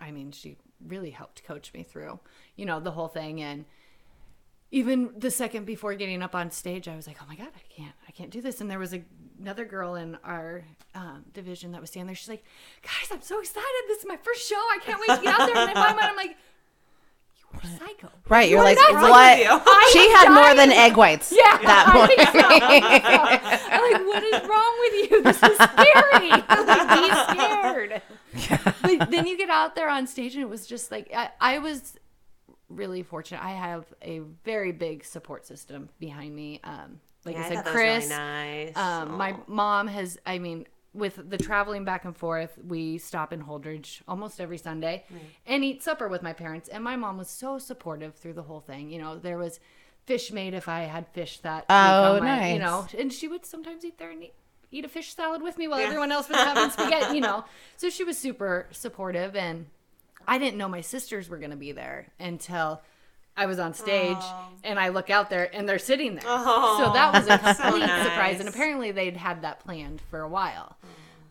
I 0.00 0.10
mean, 0.10 0.32
she 0.32 0.56
really 0.86 1.10
helped 1.10 1.44
coach 1.44 1.72
me 1.72 1.84
through, 1.84 2.18
you 2.56 2.66
know, 2.66 2.80
the 2.80 2.90
whole 2.90 3.06
thing 3.08 3.40
and 3.40 3.64
even 4.72 5.10
the 5.16 5.30
second 5.30 5.66
before 5.66 5.94
getting 5.94 6.22
up 6.22 6.34
on 6.34 6.50
stage, 6.50 6.88
I 6.88 6.96
was 6.96 7.06
like, 7.06 7.18
"Oh 7.22 7.26
my 7.28 7.36
god, 7.36 7.48
I 7.54 7.62
can't, 7.72 7.94
I 8.08 8.10
can't 8.10 8.30
do 8.30 8.40
this." 8.40 8.60
And 8.60 8.68
there 8.70 8.78
was 8.78 8.92
a, 8.94 9.02
another 9.40 9.64
girl 9.64 9.94
in 9.94 10.16
our 10.24 10.64
um, 10.94 11.24
division 11.32 11.72
that 11.72 11.80
was 11.80 11.90
standing 11.90 12.06
there. 12.08 12.16
She's 12.16 12.28
like, 12.28 12.42
"Guys, 12.82 13.08
I'm 13.12 13.20
so 13.22 13.38
excited! 13.38 13.66
This 13.88 13.98
is 14.00 14.06
my 14.08 14.16
first 14.16 14.48
show. 14.48 14.56
I 14.56 14.78
can't 14.82 14.98
wait 15.00 15.16
to 15.16 15.22
get 15.22 15.38
out 15.40 15.46
there." 15.46 15.56
And 15.56 15.68
in 15.70 15.74
my 15.74 15.92
mind, 15.92 16.00
I'm 16.00 16.16
like, 16.16 16.36
"You 17.38 17.44
are 17.54 17.60
a 17.62 17.78
psycho." 17.78 18.08
Right. 18.28 18.48
You're 18.48 18.60
What 18.64 18.76
like, 18.76 18.78
is 18.78 18.94
what? 19.10 19.38
you? 19.38 19.90
She 19.92 20.10
I'm 20.10 20.16
had 20.16 20.34
more 20.34 20.54
than 20.56 20.72
egg 20.72 20.96
whites. 20.96 21.30
Yeah, 21.36 21.58
That 21.58 21.84
I 21.88 21.94
morning. 21.94 22.16
so. 22.32 22.40
I'm 23.76 23.92
like, 23.92 24.06
what 24.06 24.22
is 24.24 24.48
wrong 24.48 24.74
with 24.80 25.10
you? 25.10 25.22
This 25.22 25.42
is 25.42 25.56
scary. 25.58 26.30
Like, 26.72 26.88
be 26.96 27.10
scared. 27.34 28.02
But 28.82 29.10
then 29.10 29.26
you 29.26 29.36
get 29.36 29.50
out 29.50 29.74
there 29.74 29.88
on 29.90 30.06
stage, 30.06 30.34
and 30.34 30.42
it 30.42 30.48
was 30.48 30.66
just 30.66 30.90
like 30.90 31.10
I, 31.14 31.28
I 31.40 31.58
was 31.58 31.94
really 32.76 33.02
fortunate. 33.02 33.42
I 33.44 33.50
have 33.52 33.84
a 34.02 34.20
very 34.44 34.72
big 34.72 35.04
support 35.04 35.46
system 35.46 35.88
behind 35.98 36.34
me. 36.34 36.60
Um, 36.64 37.00
like 37.24 37.36
Yeah, 37.36 37.42
I 37.42 37.44
I 37.44 37.48
said, 37.48 37.54
thought 37.56 37.64
that 37.66 37.74
was 37.74 37.80
really 37.82 37.94
Chris. 37.96 38.08
nice. 38.10 38.76
Um, 38.76 39.12
my 39.16 39.36
mom 39.46 39.86
has, 39.88 40.18
I 40.26 40.38
mean, 40.38 40.66
with 40.94 41.30
the 41.30 41.38
traveling 41.38 41.84
back 41.84 42.04
and 42.04 42.14
forth, 42.16 42.58
we 42.66 42.98
stop 42.98 43.32
in 43.32 43.42
Holdrege 43.44 44.02
almost 44.06 44.40
every 44.40 44.58
Sunday 44.58 45.04
and 45.46 45.64
eat 45.64 45.82
supper 45.82 46.06
with 46.08 46.22
my 46.22 46.32
parents. 46.32 46.68
And 46.68 46.84
my 46.84 46.96
mom 46.96 47.16
was 47.16 47.28
so 47.30 47.58
supportive 47.58 48.14
through 48.14 48.34
the 48.34 48.42
whole 48.42 48.60
thing. 48.60 48.90
You 48.90 49.00
know, 49.00 49.16
there 49.18 49.38
was 49.38 49.58
fish 50.04 50.32
made 50.32 50.52
if 50.52 50.68
I 50.68 50.80
had 50.82 51.06
fish 51.08 51.38
that 51.40 51.64
Oh, 51.70 52.16
on 52.16 52.24
my- 52.24 52.52
You 52.52 52.58
know, 52.58 52.86
and 52.98 53.12
she 53.12 53.28
would 53.28 53.46
sometimes 53.46 53.84
eat 53.84 53.96
there 53.98 54.10
and 54.10 54.24
eat, 54.24 54.34
eat 54.70 54.84
a 54.84 54.88
fish 54.88 55.14
salad 55.14 55.42
with 55.42 55.56
me 55.58 55.68
while 55.68 55.78
everyone 55.80 56.10
else 56.12 56.28
was 56.28 56.36
having 56.48 56.70
spaghetti, 56.70 57.14
you 57.14 57.20
know. 57.22 57.44
So 57.76 57.88
she 57.88 58.04
was 58.04 58.18
super 58.18 58.66
supportive. 58.72 59.34
And 59.36 59.66
I 60.26 60.38
didn't 60.38 60.58
know 60.58 60.68
my 60.68 60.80
sisters 60.80 61.28
were 61.28 61.38
going 61.38 61.50
to 61.50 61.56
be 61.56 61.72
there 61.72 62.08
until. 62.18 62.82
I 63.34 63.46
was 63.46 63.58
on 63.58 63.72
stage 63.72 64.22
and 64.62 64.78
I 64.78 64.88
look 64.90 65.08
out 65.08 65.30
there 65.30 65.48
and 65.56 65.66
they're 65.66 65.78
sitting 65.78 66.16
there. 66.16 66.22
so 66.22 66.90
that 66.92 67.12
was 67.14 67.26
a 67.26 67.38
complete 67.62 67.88
surprise. 67.88 68.40
And 68.40 68.46
apparently 68.46 68.90
they'd 68.90 69.16
had 69.16 69.40
that 69.40 69.60
planned 69.60 70.02
for 70.10 70.20
a 70.20 70.28
while. 70.28 70.76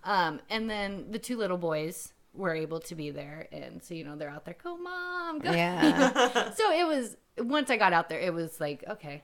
Um, 0.03 0.39
and 0.49 0.67
then 0.67 1.11
the 1.11 1.19
two 1.19 1.37
little 1.37 1.57
boys 1.57 2.13
were 2.33 2.55
able 2.55 2.79
to 2.79 2.95
be 2.95 3.11
there. 3.11 3.47
And 3.51 3.83
so, 3.83 3.93
you 3.93 4.03
know, 4.03 4.15
they're 4.15 4.29
out 4.29 4.45
there, 4.45 4.55
go, 4.63 4.77
mom, 4.77 5.39
go. 5.39 5.51
Yeah. 5.51 6.51
so 6.55 6.71
it 6.71 6.87
was, 6.87 7.17
once 7.37 7.69
I 7.69 7.77
got 7.77 7.93
out 7.93 8.09
there, 8.09 8.19
it 8.19 8.33
was 8.33 8.59
like, 8.59 8.83
okay, 8.89 9.21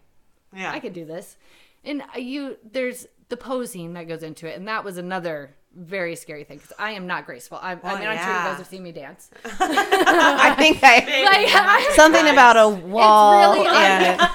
yeah. 0.55 0.72
I 0.72 0.80
could 0.80 0.93
do 0.93 1.05
this. 1.05 1.38
And 1.84 2.03
you, 2.15 2.57
there's 2.70 3.07
the 3.30 3.38
posing 3.38 3.93
that 3.93 4.07
goes 4.07 4.24
into 4.24 4.47
it. 4.47 4.57
And 4.57 4.68
that 4.68 4.84
was 4.84 4.97
another 4.97 5.55
very 5.78 6.15
scary 6.15 6.43
thing 6.43 6.57
because 6.57 6.73
I 6.80 6.91
am 6.91 7.07
not 7.07 7.25
graceful. 7.25 7.57
I, 7.61 7.71
I 7.71 7.75
Well, 7.75 7.97
mean, 7.99 8.07
I'm 8.07 8.17
sure 8.17 8.28
you 8.28 8.34
guys 8.34 8.57
have 8.57 8.67
seen 8.67 8.84
me 8.84 8.91
dance. 8.91 9.30
I 9.45 10.53
think 10.57 10.80
I 10.84 10.99
Like, 10.99 11.49
I- 11.53 11.93
something 11.95 12.28
about 12.28 12.57
a 12.57 12.67
wall 12.67 13.53
really 13.53 13.67
and 13.67 14.17
yeah. 14.19 14.28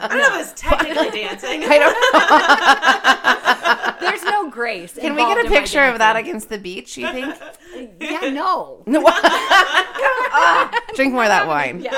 I 0.00 0.08
don't 0.08 0.18
know 0.18 0.38
if 0.40 0.52
it's 0.52 0.60
technically 0.60 1.10
dancing. 1.20 1.62
I 1.64 1.78
don't 1.78 1.94
know. 4.00 4.08
There's 4.10 4.24
no 4.24 4.50
grace. 4.50 4.94
Can 4.94 5.14
we 5.14 5.22
get 5.22 5.46
a 5.46 5.48
picture 5.48 5.84
of 5.84 5.98
that 5.98 6.16
against 6.16 6.48
the 6.48 6.58
beach? 6.58 6.96
You 6.96 7.10
think? 7.12 7.34
Yeah, 8.00 8.30
no. 8.30 8.82
No. 8.86 9.02
Ah, 9.06 10.70
drink 10.94 11.12
more 11.12 11.24
of 11.24 11.28
that 11.28 11.46
wine. 11.46 11.80
Yeah. 11.80 11.92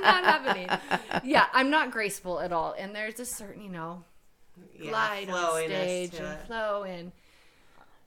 not 0.00 0.24
happening. 0.24 0.68
Yeah, 1.24 1.46
I'm 1.52 1.70
not 1.70 1.90
graceful 1.90 2.40
at 2.40 2.52
all. 2.52 2.74
And 2.78 2.94
there's 2.94 3.18
a 3.20 3.24
certain, 3.26 3.62
you 3.62 3.70
know, 3.70 4.04
Yeah, 4.78 4.90
glide 4.90 5.30
on 5.30 5.54
stage 5.64 6.14
and 6.14 6.26
it. 6.26 6.46
flow 6.46 6.82
and 6.84 7.12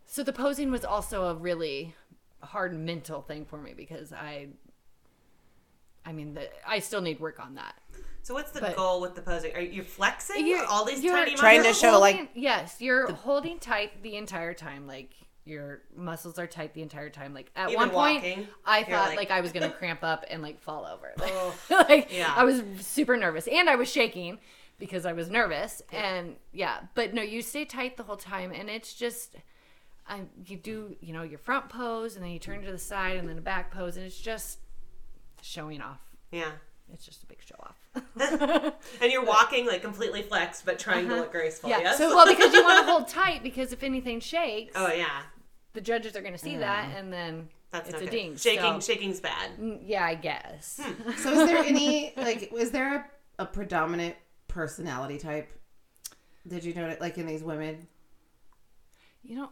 so 0.05 0.23
the 0.23 0.33
posing 0.33 0.71
was 0.71 0.83
also 0.85 1.25
a 1.25 1.35
really 1.35 1.95
hard 2.41 2.73
mental 2.77 3.21
thing 3.21 3.45
for 3.45 3.57
me 3.57 3.73
because 3.75 4.11
I 4.13 4.47
I 6.05 6.13
mean 6.13 6.33
the, 6.33 6.49
I 6.67 6.79
still 6.79 7.01
need 7.01 7.19
work 7.19 7.39
on 7.39 7.55
that. 7.55 7.75
So 8.23 8.33
what's 8.33 8.51
the 8.51 8.61
But- 8.61 8.75
goal 8.75 9.01
with 9.01 9.15
the 9.15 9.21
posing? 9.21 9.55
Are 9.55 9.61
you 9.61 9.83
flexing 9.83 10.45
You're- 10.47 10.65
all 10.69 10.85
these 10.85 11.03
you're 11.03 11.15
tiny 11.15 11.35
trying 11.35 11.61
to 11.63 11.69
muscles? 11.69 11.93
show, 11.93 11.99
like, 11.99 12.29
yes, 12.33 12.77
you're 12.79 13.11
holding 13.13 13.59
tight 13.59 14.01
the 14.03 14.15
entire 14.15 14.53
time 14.53 14.87
like 14.87 15.11
your 15.43 15.81
muscles 15.95 16.37
are 16.37 16.45
tight 16.45 16.73
the 16.75 16.81
entire 16.83 17.09
time. 17.09 17.33
Like 17.33 17.51
at 17.55 17.73
one 17.73 17.89
point, 17.89 18.23
walking, 18.23 18.47
I 18.65 18.83
thought 18.83 19.09
like- 19.09 19.17
like, 19.17 19.31
I 19.31 19.41
was 19.41 19.51
gonna 19.51 19.69
cramp 19.79 20.03
up 20.03 20.25
and 20.29 20.41
like 20.41 20.61
fall 20.61 20.85
over. 20.85 21.13
Oh, 21.21 21.55
like 21.69 22.11
yeah. 22.15 22.31
I 22.35 22.43
was 22.43 22.61
super 22.79 23.17
nervous 23.17 23.47
and 23.47 23.69
I 23.69 23.75
was 23.75 23.89
shaking 23.91 24.39
because 24.81 25.05
I 25.05 25.13
was 25.13 25.29
nervous 25.29 25.81
and 25.93 26.35
yeah, 26.51 26.79
but 26.95 27.13
no, 27.13 27.21
you 27.21 27.41
stay 27.41 27.63
tight 27.63 27.95
the 27.95 28.03
whole 28.03 28.17
time 28.17 28.51
and 28.51 28.69
it's 28.69 28.93
just 28.93 29.35
I 30.07 30.21
you 30.45 30.57
do 30.57 30.97
you 30.99 31.13
know 31.13 31.21
your 31.23 31.37
front 31.39 31.69
pose 31.69 32.15
and 32.15 32.25
then 32.25 32.31
you 32.31 32.39
turn 32.39 32.61
to 32.63 32.71
the 32.71 32.77
side 32.77 33.15
and 33.15 33.29
then 33.29 33.37
a 33.37 33.41
back 33.41 33.71
pose 33.71 33.95
and 33.95 34.05
it's 34.05 34.19
just 34.19 34.57
showing 35.41 35.81
off. 35.81 36.01
yeah. 36.31 36.51
It's 36.93 37.05
just 37.05 37.23
a 37.23 37.25
big 37.25 37.37
show 37.41 37.55
off. 37.61 37.77
And 39.01 39.09
you're 39.13 39.23
walking 39.23 39.65
like 39.65 39.81
completely 39.81 40.23
flexed, 40.23 40.65
but 40.65 40.77
trying 40.77 41.07
to 41.07 41.15
look 41.15 41.31
graceful. 41.31 41.69
Uh-huh. 41.69 41.79
yeah. 41.81 41.89
Yes. 41.91 41.97
So 41.99 42.13
well 42.13 42.27
because 42.27 42.53
you 42.53 42.61
want 42.63 42.85
to 42.85 42.91
hold 42.91 43.07
tight 43.07 43.43
because 43.43 43.71
if 43.71 43.81
anything 43.83 44.19
shakes, 44.19 44.73
oh 44.75 44.91
yeah, 44.91 45.21
the 45.71 45.79
judges 45.79 46.17
are 46.17 46.21
going 46.21 46.33
to 46.33 46.37
see 46.39 46.57
that 46.57 46.89
and 46.97 47.13
then 47.13 47.47
that's 47.71 47.87
it's 47.87 47.93
not 47.93 48.01
a 48.01 48.05
good. 48.05 48.11
ding. 48.11 48.35
Shaking, 48.35 48.81
So, 48.81 48.91
shaking's 48.93 49.21
bad. 49.21 49.51
mm, 49.57 49.79
yeah, 49.85 50.03
I 50.03 50.15
guess. 50.15 50.81
So 51.19 51.31
is 51.31 51.47
there 51.47 51.63
any 51.63 52.11
like 52.17 52.49
was 52.51 52.71
there 52.71 52.95
a, 53.39 53.43
a 53.43 53.45
predominant 53.45 54.15
personality 54.51 55.17
type? 55.17 55.49
Did 56.47 56.63
you 56.63 56.73
notice 56.73 56.99
like 57.01 57.17
in 57.17 57.25
these 57.25 57.43
women? 57.43 57.87
You 59.23 59.35
know, 59.35 59.49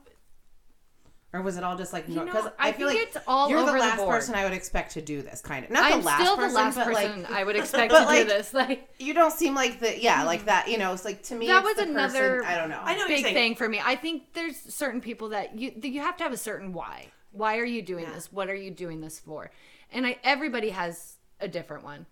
Or 1.31 1.43
was 1.43 1.57
it 1.57 1.63
all 1.63 1.77
just 1.77 1.93
like 1.93 2.07
You 2.09 2.15
no? 2.15 2.23
know, 2.23 2.31
Because 2.31 2.47
I 2.57 2.69
I, 2.69 2.71
feel 2.71 2.87
think 2.89 2.99
like 3.01 3.15
it's 3.15 3.25
all 3.27 3.49
you're 3.51 3.59
over 3.59 3.67
the 3.67 3.73
the 3.73 3.79
last 3.79 3.97
board. 3.97 4.09
person 4.15 4.33
I 4.33 4.43
would 4.45 4.53
expect 4.53 4.93
to 4.93 5.01
do 5.01 5.21
this 5.21 5.41
kind 5.41 5.63
of. 5.63 5.69
Not 5.69 5.91
I'm 5.91 5.99
the 5.99 6.05
last 6.07 6.21
still 6.21 6.35
person, 6.35 6.49
the 6.49 6.55
last 6.55 6.75
but 6.75 6.85
person 6.87 7.21
like 7.23 7.31
I 7.31 7.43
would 7.43 7.55
expect 7.61 7.91
but 7.91 7.99
to 7.99 8.05
like- 8.05 8.23
do 8.23 8.33
this. 8.33 8.53
Like 8.53 8.89
you 8.97 9.13
don't 9.13 9.31
seem 9.31 9.53
like 9.53 9.79
the 9.79 9.99
yeah 10.01 10.23
like 10.23 10.45
that. 10.45 10.67
You 10.69 10.79
know, 10.79 10.91
it's 10.93 11.05
like 11.05 11.21
to 11.23 11.35
me 11.35 11.45
That 11.47 11.63
it's 11.63 11.77
was 11.77 11.85
the 11.85 11.91
another- 11.91 12.37
Person, 12.37 12.51
I 12.51 12.55
don't 12.57 12.69
know. 12.69 12.81
I 12.83 12.95
know 12.97 13.07
big 13.07 13.23
thing 13.25 13.53
for 13.55 13.69
me. 13.69 13.79
I 13.83 13.95
think 13.95 14.33
there's 14.33 14.57
certain 14.57 15.01
people 15.01 15.29
that 15.29 15.57
you 15.57 15.71
that 15.77 15.89
you 15.89 16.01
have 16.01 16.17
to 16.17 16.23
have 16.23 16.33
a 16.33 16.37
certain 16.37 16.73
why. 16.73 17.07
Why 17.31 17.59
are 17.59 17.65
you 17.65 17.83
doing 17.83 18.05
Yeah. 18.05 18.13
this? 18.13 18.31
What 18.31 18.49
are 18.49 18.55
you 18.55 18.71
doing 18.71 19.01
this 19.01 19.19
for? 19.19 19.51
And 19.91 20.07
I 20.07 20.17
everybody 20.23 20.71
has 20.71 21.17
a 21.39 21.47
different 21.47 21.83
one. 21.83 22.07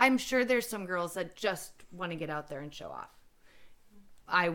I'm 0.00 0.16
sure 0.16 0.46
there's 0.46 0.66
some 0.68 0.86
girls 0.86 1.12
that 1.14 1.36
just 1.36 1.75
want 1.92 2.12
to 2.12 2.16
get 2.16 2.30
out 2.30 2.48
there 2.48 2.60
and 2.60 2.72
show 2.72 2.88
off. 2.88 3.10
I 4.28 4.52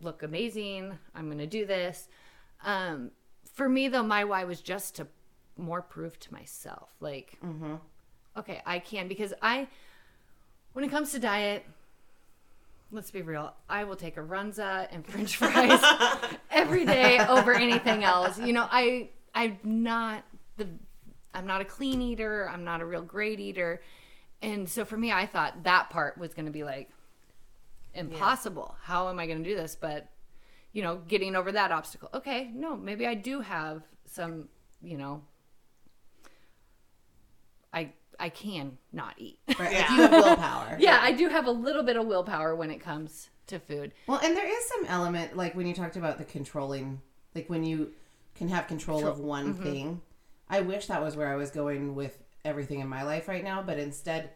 look 0.00 0.22
amazing. 0.22 0.98
I'm 1.14 1.26
going 1.26 1.38
to 1.38 1.46
do 1.46 1.66
this. 1.66 2.08
Um, 2.64 3.10
for 3.52 3.68
me 3.68 3.88
though, 3.88 4.02
my 4.02 4.24
why 4.24 4.44
was 4.44 4.60
just 4.60 4.96
to 4.96 5.06
more 5.56 5.80
prove 5.82 6.18
to 6.20 6.32
myself, 6.32 6.90
like, 7.00 7.38
okay, 8.36 8.62
I 8.66 8.78
can 8.78 9.08
because 9.08 9.32
I, 9.40 9.68
when 10.72 10.84
it 10.84 10.90
comes 10.90 11.12
to 11.12 11.18
diet, 11.18 11.64
let's 12.92 13.10
be 13.10 13.22
real, 13.22 13.54
I 13.68 13.84
will 13.84 13.96
take 13.96 14.16
a 14.16 14.20
runza 14.20 14.86
and 14.90 15.06
French 15.06 15.36
fries 15.38 15.80
every 16.50 16.84
day 16.84 17.18
over 17.26 17.54
anything 17.54 18.04
else. 18.04 18.38
You 18.38 18.52
know, 18.52 18.66
I 18.70 19.08
I'm 19.34 19.58
not 19.64 20.24
the 20.56 20.68
I'm 21.34 21.46
not 21.46 21.60
a 21.60 21.64
clean 21.64 22.00
eater. 22.00 22.48
I'm 22.50 22.64
not 22.64 22.80
a 22.80 22.86
real 22.86 23.02
great 23.02 23.40
eater. 23.40 23.82
And 24.42 24.68
so 24.68 24.84
for 24.84 24.96
me, 24.96 25.10
I 25.12 25.26
thought 25.26 25.64
that 25.64 25.90
part 25.90 26.18
was 26.18 26.34
going 26.34 26.46
to 26.46 26.52
be 26.52 26.62
like 26.64 26.90
impossible. 27.94 28.76
How 28.82 29.08
am 29.08 29.18
I 29.18 29.26
going 29.26 29.42
to 29.42 29.48
do 29.48 29.56
this? 29.56 29.76
But 29.80 30.08
you 30.72 30.82
know, 30.82 30.96
getting 31.08 31.34
over 31.34 31.52
that 31.52 31.72
obstacle. 31.72 32.10
Okay, 32.12 32.50
no, 32.54 32.76
maybe 32.76 33.06
I 33.06 33.14
do 33.14 33.40
have 33.40 33.82
some, 34.04 34.48
you 34.82 34.98
know, 34.98 35.22
I 37.72 37.92
I 38.18 38.28
can 38.28 38.78
not 38.92 39.14
eat. 39.18 39.38
Right, 39.58 39.72
Yeah. 39.72 39.94
you 39.94 40.00
have 40.02 40.10
willpower. 40.12 40.76
yeah, 40.80 40.98
I 41.02 41.12
do 41.12 41.28
have 41.28 41.46
a 41.46 41.50
little 41.50 41.82
bit 41.82 41.96
of 41.96 42.06
willpower 42.06 42.54
when 42.56 42.70
it 42.70 42.78
comes 42.80 43.30
to 43.48 43.58
food. 43.58 43.92
Well, 44.06 44.20
and 44.22 44.36
there 44.36 44.46
is 44.48 44.68
some 44.68 44.84
element 44.86 45.36
like 45.36 45.54
when 45.54 45.66
you 45.66 45.74
talked 45.74 45.96
about 45.96 46.18
the 46.18 46.24
controlling, 46.24 47.00
like 47.34 47.48
when 47.48 47.64
you 47.64 47.92
can 48.34 48.48
have 48.48 48.66
control 48.66 49.06
of 49.06 49.18
one 49.18 49.54
Mm-hmm. 49.54 49.62
thing. 49.62 50.00
I 50.48 50.60
wish 50.60 50.86
that 50.86 51.02
was 51.02 51.16
where 51.16 51.28
I 51.28 51.36
was 51.36 51.50
going 51.50 51.94
with 51.96 52.22
everything 52.46 52.80
in 52.80 52.88
my 52.88 53.02
life 53.02 53.28
right 53.28 53.44
now, 53.44 53.62
but 53.62 53.78
instead, 53.78 54.30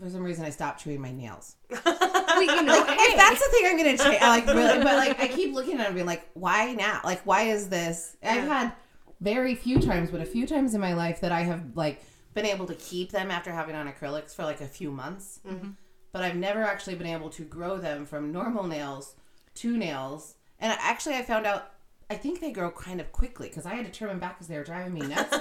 for 0.00 0.08
some 0.08 0.22
reason, 0.22 0.44
I 0.44 0.50
stopped 0.50 0.82
chewing 0.82 1.00
my 1.00 1.12
nails. 1.12 1.56
well, 1.70 2.42
you 2.42 2.62
know, 2.62 2.78
Like, 2.80 2.88
hey. 2.88 3.04
if 3.04 3.16
that's 3.16 3.44
the 3.44 3.50
thing 3.50 3.66
I'm 3.66 3.76
gonna 3.76 3.98
change, 3.98 4.20
like 4.22 4.46
really, 4.46 4.82
but 4.82 4.96
like 4.96 5.20
I 5.20 5.28
keep 5.28 5.54
looking 5.54 5.74
at 5.74 5.80
it 5.80 5.86
and 5.86 5.94
being 5.94 6.06
like, 6.06 6.28
why 6.34 6.72
now? 6.72 7.00
Like, 7.04 7.20
why 7.26 7.42
is 7.42 7.68
this? 7.68 8.16
I've 8.22 8.48
had 8.48 8.72
very 9.20 9.54
few 9.54 9.78
times, 9.78 10.10
but 10.10 10.20
a 10.20 10.26
few 10.26 10.46
times 10.46 10.74
in 10.74 10.80
my 10.80 10.94
life 10.94 11.20
that 11.20 11.32
I 11.32 11.42
have 11.42 11.76
like 11.76 12.02
been 12.32 12.46
able 12.46 12.66
to 12.66 12.74
keep 12.76 13.10
them 13.10 13.30
after 13.30 13.52
having 13.52 13.74
on 13.74 13.90
acrylics 13.90 14.34
for 14.34 14.44
like 14.44 14.60
a 14.60 14.66
few 14.66 14.90
months, 14.90 15.40
mm-hmm. 15.46 15.70
but 16.12 16.22
I've 16.22 16.36
never 16.36 16.62
actually 16.62 16.94
been 16.94 17.06
able 17.06 17.28
to 17.30 17.44
grow 17.44 17.76
them 17.76 18.06
from 18.06 18.32
normal 18.32 18.66
nails 18.66 19.14
to 19.56 19.76
nails. 19.76 20.36
And 20.58 20.72
actually, 20.80 21.16
I 21.16 21.22
found 21.22 21.46
out. 21.46 21.72
I 22.10 22.16
think 22.16 22.40
they 22.40 22.50
grow 22.50 22.72
kind 22.72 23.00
of 23.00 23.12
quickly 23.12 23.48
because 23.48 23.66
I 23.66 23.74
had 23.74 23.86
to 23.86 23.92
turn 23.92 24.08
them 24.08 24.18
back 24.18 24.36
because 24.36 24.48
they 24.48 24.58
were 24.58 24.64
driving 24.64 24.92
me 24.92 25.00
nuts. 25.02 25.32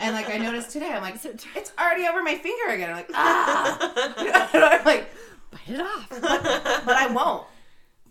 and 0.00 0.14
like 0.14 0.30
I 0.30 0.38
noticed 0.38 0.70
today, 0.70 0.90
I'm 0.90 1.02
like, 1.02 1.22
it's 1.24 1.72
already 1.78 2.06
over 2.06 2.22
my 2.22 2.34
finger 2.36 2.72
again. 2.72 2.88
I'm 2.90 2.96
like, 2.96 3.10
ah. 3.14 3.92
I'm 4.78 4.84
like, 4.86 5.10
bite 5.50 5.68
it 5.68 5.80
off. 5.80 6.08
but 6.08 6.96
I 6.96 7.08
won't. 7.08 7.46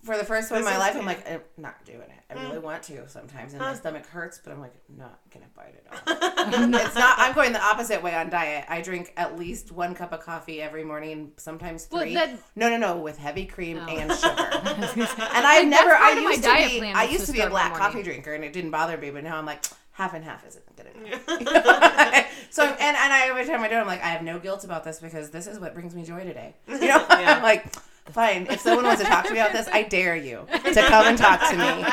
For 0.03 0.17
the 0.17 0.25
first 0.25 0.51
one 0.51 0.59
in 0.59 0.65
my 0.65 0.77
life, 0.77 0.97
I'm 0.97 1.05
like, 1.05 1.29
I'm 1.29 1.41
not 1.57 1.83
doing 1.85 2.01
it. 2.01 2.11
I 2.29 2.41
really 2.43 2.59
want 2.59 2.83
to 2.83 3.07
sometimes, 3.07 3.53
and 3.53 3.61
my 3.61 3.73
stomach 3.75 4.05
hurts, 4.05 4.39
but 4.43 4.51
I'm 4.51 4.59
like, 4.59 4.73
not 4.89 5.19
gonna 5.33 5.45
bite 5.55 5.75
it 5.75 5.85
off. 5.91 6.01
it's 6.07 6.95
not. 6.95 7.15
I'm 7.19 7.33
going 7.33 7.53
the 7.53 7.63
opposite 7.63 8.01
way 8.03 8.13
on 8.15 8.29
diet. 8.29 8.65
I 8.67 8.81
drink 8.81 9.13
at 9.15 9.37
least 9.39 9.71
one 9.71 9.95
cup 9.95 10.11
of 10.11 10.19
coffee 10.21 10.61
every 10.61 10.83
morning, 10.83 11.31
sometimes 11.37 11.87
Well, 11.91 12.01
three. 12.01 12.15
that- 12.15 12.37
no, 12.55 12.69
no, 12.69 12.77
no, 12.77 12.97
with 12.97 13.17
heavy 13.17 13.45
cream 13.45 13.77
Oh. 13.81 13.87
and 13.87 14.11
sugar. 14.11 14.29
and 14.35 15.45
I've 15.47 15.67
never. 15.67 15.91
part 15.91 16.01
I 16.01 16.19
used 16.19 16.41
to 16.43 16.49
diet 16.49 16.81
be. 16.81 16.87
I 16.87 17.03
used 17.03 17.21
to 17.21 17.27
to 17.27 17.33
be 17.33 17.39
a 17.41 17.49
black 17.49 17.73
coffee 17.75 18.03
drinker, 18.03 18.33
and 18.33 18.43
it 18.43 18.51
didn't 18.51 18.71
bother 18.71 18.97
me. 18.97 19.09
But 19.11 19.23
now 19.23 19.37
I'm 19.37 19.45
like, 19.45 19.63
half 19.91 20.13
and 20.13 20.25
half 20.25 20.45
isn't 20.45 20.75
good 20.75 20.87
enough. 20.87 21.21
so 22.49 22.65
and 22.65 22.97
and 22.97 23.13
I 23.13 23.27
every 23.29 23.45
time 23.45 23.61
I 23.61 23.69
do, 23.69 23.75
it, 23.75 23.79
I'm 23.79 23.87
like, 23.87 24.03
I 24.03 24.07
have 24.09 24.23
no 24.23 24.39
guilt 24.39 24.63
about 24.63 24.83
this 24.83 24.99
because 24.99 25.29
this 25.29 25.47
is 25.47 25.59
what 25.59 25.73
brings 25.73 25.95
me 25.95 26.03
joy 26.03 26.23
today. 26.23 26.55
You 26.67 26.87
know, 26.87 27.05
I'm 27.09 27.41
like. 27.43 27.65
Fine. 28.11 28.47
If 28.49 28.59
someone 28.59 28.85
wants 28.85 29.01
to 29.01 29.07
talk 29.07 29.25
to 29.25 29.33
me 29.33 29.39
about 29.39 29.53
this, 29.53 29.67
I 29.71 29.83
dare 29.83 30.15
you 30.15 30.45
to 30.51 30.81
come 30.81 31.05
and 31.07 31.17
talk 31.17 31.39
to 31.49 31.57
me. 31.57 31.85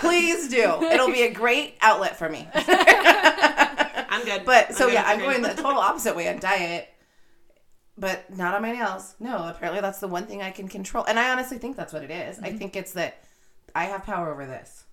Please 0.00 0.48
do. 0.48 0.82
It'll 0.82 1.08
be 1.12 1.22
a 1.22 1.32
great 1.32 1.76
outlet 1.80 2.16
for 2.16 2.28
me. 2.28 2.48
I'm 2.54 4.24
good. 4.24 4.44
But 4.44 4.74
so 4.74 4.86
good 4.86 4.94
yeah, 4.94 5.04
I'm 5.06 5.18
going 5.18 5.42
the 5.42 5.48
total 5.50 5.80
opposite 5.80 6.14
way 6.16 6.28
on 6.28 6.38
diet, 6.38 6.88
but 7.98 8.34
not 8.34 8.54
on 8.54 8.62
my 8.62 8.72
nails. 8.72 9.14
No, 9.20 9.48
apparently 9.48 9.80
that's 9.80 9.98
the 9.98 10.08
one 10.08 10.26
thing 10.26 10.40
I 10.40 10.50
can 10.50 10.68
control, 10.68 11.04
and 11.06 11.18
I 11.18 11.30
honestly 11.32 11.58
think 11.58 11.76
that's 11.76 11.92
what 11.92 12.02
it 12.04 12.10
is. 12.10 12.38
I 12.38 12.52
think 12.52 12.76
it's 12.76 12.92
that 12.92 13.22
I 13.74 13.84
have 13.86 14.04
power 14.04 14.32
over 14.32 14.46
this. 14.46 14.84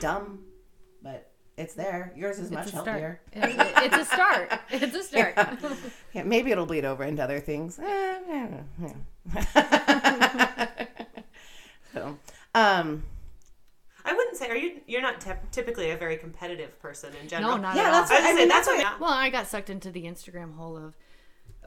Dumb, 0.00 0.40
but 1.02 1.30
it's 1.56 1.74
there. 1.74 2.12
Yours 2.16 2.38
is 2.38 2.50
much 2.50 2.64
it's 2.64 2.72
a 2.72 2.76
healthier. 2.76 3.20
start. 3.30 3.52
It's 3.84 3.96
a 3.96 4.04
start. 4.04 4.52
It's 4.70 4.96
a 4.96 5.02
start. 5.04 5.34
Yeah, 6.12 6.24
maybe 6.24 6.50
it'll 6.50 6.66
bleed 6.66 6.84
over 6.84 7.04
into 7.04 7.22
other 7.22 7.40
things. 7.40 7.78
Eh, 7.82 7.84
I 7.84 8.20
don't 8.28 8.50
know. 8.50 8.64
Yeah. 8.82 8.92
so, 11.94 12.18
um, 12.54 13.04
I 14.04 14.12
wouldn't 14.14 14.36
say. 14.36 14.48
Are 14.48 14.56
you? 14.56 14.80
You're 14.86 15.02
not 15.02 15.20
tep- 15.20 15.50
typically 15.52 15.90
a 15.90 15.96
very 15.96 16.16
competitive 16.16 16.78
person 16.80 17.12
in 17.20 17.28
general. 17.28 17.56
No, 17.56 17.62
not 17.62 17.76
yeah, 17.76 17.84
at 17.84 17.90
that's 17.92 18.10
all. 18.10 18.16
I 18.16 18.20
what 18.20 18.24
I 18.24 18.26
gonna 18.26 18.34
say 18.36 18.40
mean. 18.42 18.48
that's 18.48 18.66
That's 18.66 18.82
what. 18.82 18.92
what. 18.92 19.00
Well, 19.00 19.10
I 19.12 19.30
got 19.30 19.46
sucked 19.46 19.70
into 19.70 19.90
the 19.90 20.04
Instagram 20.04 20.54
hole 20.56 20.76
of, 20.76 20.96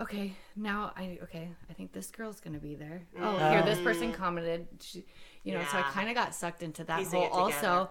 okay, 0.01 0.33
now 0.55 0.91
I 0.97 1.17
okay, 1.23 1.49
I 1.69 1.73
think 1.73 1.93
this 1.93 2.11
girl's 2.11 2.39
gonna 2.41 2.59
be 2.59 2.75
there. 2.75 3.03
Oh, 3.21 3.37
here 3.49 3.63
this 3.63 3.79
person 3.79 4.11
commented, 4.11 4.67
she, 4.81 5.05
you 5.43 5.53
know, 5.53 5.63
so 5.71 5.77
I 5.77 5.83
kind 5.83 6.09
of 6.09 6.15
got 6.15 6.35
sucked 6.35 6.61
into 6.61 6.83
that 6.83 6.99
Piecing 6.99 7.21
hole 7.21 7.47
it 7.47 7.51
together. 7.51 7.67
Mm-hmm. 7.67 7.67
also. 7.67 7.89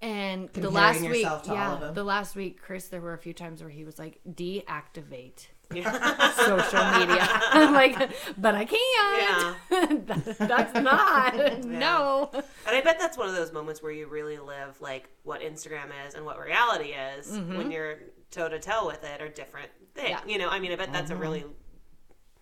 And 0.00 0.48
the 0.52 0.70
last 0.70 1.00
week, 1.00 1.08
yourself 1.10 1.42
to 1.44 1.50
all 1.50 1.56
yeah, 1.56 1.72
of 1.72 1.80
them. 1.80 1.94
the 1.94 2.04
last 2.04 2.36
week, 2.36 2.60
Chris, 2.62 2.86
there 2.88 3.00
were 3.00 3.14
a 3.14 3.18
few 3.18 3.32
times 3.32 3.60
where 3.62 3.70
he 3.70 3.84
was 3.84 3.98
like, 3.98 4.20
deactivate 4.28 5.46
Yeah. 5.61 5.61
social 6.36 6.84
media. 6.98 7.26
I'm 7.52 7.72
like, 7.72 8.10
but 8.38 8.54
I 8.54 8.64
can't. 8.64 10.06
That- 10.06 10.36
That's 10.38 10.74
not. 10.74 11.64
No. 11.64 12.30
And 12.32 12.76
I 12.76 12.80
bet 12.80 12.98
that's 12.98 13.16
one 13.16 13.28
of 13.28 13.34
those 13.34 13.52
moments 13.52 13.82
where 13.82 13.92
you 13.92 14.06
really 14.06 14.38
live 14.38 14.80
like 14.80 15.08
what 15.22 15.40
Instagram 15.40 15.90
is 16.06 16.14
and 16.14 16.24
what 16.24 16.38
reality 16.38 16.90
is 17.18 17.30
when 17.30 17.70
you're 17.70 17.98
toe 18.30 18.48
to 18.48 18.58
toe 18.58 18.86
with 18.86 19.04
it 19.04 19.20
are 19.20 19.28
different 19.28 19.70
things. 19.94 20.08
Mm-hmm. 20.18 20.28
Yeah. 20.28 20.32
You 20.32 20.38
know, 20.38 20.48
I 20.48 20.58
mean, 20.58 20.72
I 20.72 20.76
bet 20.76 20.92
that's 20.92 21.10
a 21.10 21.16
really 21.16 21.44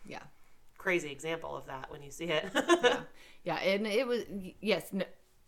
Yeah. 0.04 0.22
crazy 0.78 1.10
example 1.10 1.56
of 1.56 1.66
that 1.66 1.90
when 1.90 2.02
you 2.02 2.10
see 2.10 2.26
it. 2.26 2.44
yeah, 2.54 3.00
yeah, 3.44 3.56
and 3.56 3.86
it 3.86 4.06
was 4.06 4.22
yes. 4.60 4.88
No, 4.92 5.04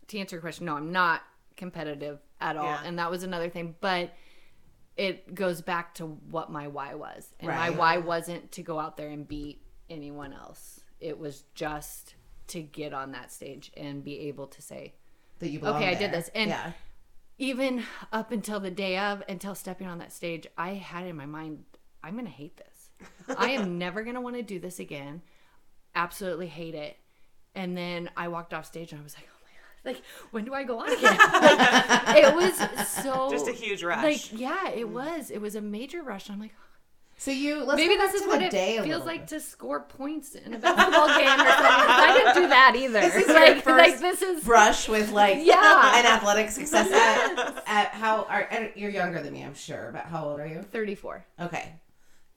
to 0.07 0.19
answer 0.19 0.35
your 0.35 0.41
question, 0.41 0.65
no, 0.65 0.75
I'm 0.75 0.91
not 0.91 1.21
competitive 1.55 2.19
at 2.41 2.57
all, 2.57 2.65
Yeah. 2.65 2.81
and 2.85 2.99
that 2.99 3.09
was 3.09 3.23
another 3.23 3.49
thing. 3.49 3.75
But 3.79 4.13
it 4.95 5.33
goes 5.33 5.61
back 5.61 5.95
to 5.95 6.05
what 6.05 6.51
my 6.51 6.67
why 6.67 6.93
was, 6.95 7.33
and 7.39 7.49
my 7.49 7.69
why 7.69 7.97
wasn't 7.97 8.51
to 8.53 8.61
go 8.63 8.79
out 8.79 8.97
there 8.97 9.09
and 9.09 9.27
beat 9.27 9.61
anyone 9.89 10.33
else. 10.33 10.81
It 10.99 11.17
was 11.17 11.43
just 11.55 12.15
to 12.47 12.61
get 12.61 12.93
on 12.93 13.11
that 13.11 13.31
stage 13.31 13.71
and 13.75 14.03
be 14.03 14.19
able 14.27 14.47
to 14.47 14.61
say, 14.61 14.93
that 15.39 15.49
you 15.49 15.59
belong 15.59 15.77
Okay, 15.77 15.89
I 15.89 15.95
did 15.95 16.11
this, 16.11 16.29
and- 16.35 16.49
yeah, 16.49 16.71
even 17.39 17.83
up 18.11 18.31
until 18.31 18.59
the 18.59 18.71
day 18.71 18.97
of, 18.97 19.23
until 19.27 19.55
stepping 19.55 19.87
on 19.87 19.97
that 19.97 20.13
stage, 20.13 20.45
I 20.57 20.75
had 20.75 21.05
in 21.07 21.15
my 21.15 21.25
mind, 21.25 21.63
I'm 22.03 22.15
gonna 22.15 22.29
hate 22.29 22.57
this. 22.57 23.37
I 23.37 23.51
am 23.51 23.77
never 23.79 24.03
gonna 24.03 24.21
want 24.21 24.35
to 24.35 24.43
do 24.43 24.59
this 24.59 24.79
again. 24.79 25.21
Absolutely 25.95 26.47
hate 26.47 26.75
it. 26.75 26.97
And 27.55 27.75
then 27.77 28.09
I 28.15 28.27
walked 28.27 28.53
off 28.53 28.65
stage 28.65 28.91
and 28.91 29.01
I 29.01 29.03
was 29.03 29.15
like, 29.15 29.27
like 29.85 30.01
when 30.31 30.45
do 30.45 30.53
I 30.53 30.63
go 30.63 30.79
on 30.79 30.89
again? 30.91 31.17
Like, 31.17 32.23
it 32.23 32.35
was 32.35 32.87
so 32.89 33.29
Just 33.31 33.47
a 33.47 33.51
huge 33.51 33.83
rush. 33.83 34.03
Like 34.03 34.39
yeah, 34.39 34.69
it 34.69 34.87
was. 34.89 35.29
It 35.31 35.39
was 35.41 35.55
a 35.55 35.61
major 35.61 36.01
rush. 36.03 36.29
I'm 36.29 36.39
like, 36.39 36.53
So 37.17 37.31
you 37.31 37.63
let's 37.63 37.77
maybe 37.77 37.95
this 37.95 38.13
is 38.13 38.25
what 38.27 38.41
it 38.41 38.51
day 38.51 38.79
feels 38.83 39.05
like 39.05 39.21
bit. 39.21 39.29
to 39.29 39.39
score 39.39 39.81
points 39.81 40.35
in 40.35 40.53
a 40.53 40.57
basketball 40.59 41.07
game 41.07 41.27
or 41.27 41.37
something. 41.37 41.85
'cause 41.87 42.03
I 42.07 42.13
didn't 42.17 42.43
do 42.43 42.47
that 42.49 42.73
either. 42.75 43.01
This 43.01 43.15
is 43.15 43.27
your 43.27 43.35
like, 43.39 43.63
first 43.63 43.77
like 43.91 43.99
this 43.99 44.21
is 44.21 44.43
brush 44.43 44.89
with 44.89 45.11
like 45.11 45.37
Yeah. 45.41 45.99
an 45.99 46.05
athletic 46.05 46.49
success 46.49 46.89
at, 46.91 47.63
at 47.67 47.87
how 47.89 48.23
are 48.29 48.47
and 48.51 48.71
you're 48.75 48.89
younger 48.91 49.21
than 49.21 49.33
me, 49.33 49.43
I'm 49.43 49.53
sure. 49.55 49.89
But 49.93 50.05
how 50.05 50.25
old 50.25 50.39
are 50.39 50.47
you? 50.47 50.61
34. 50.61 51.25
Okay. 51.41 51.73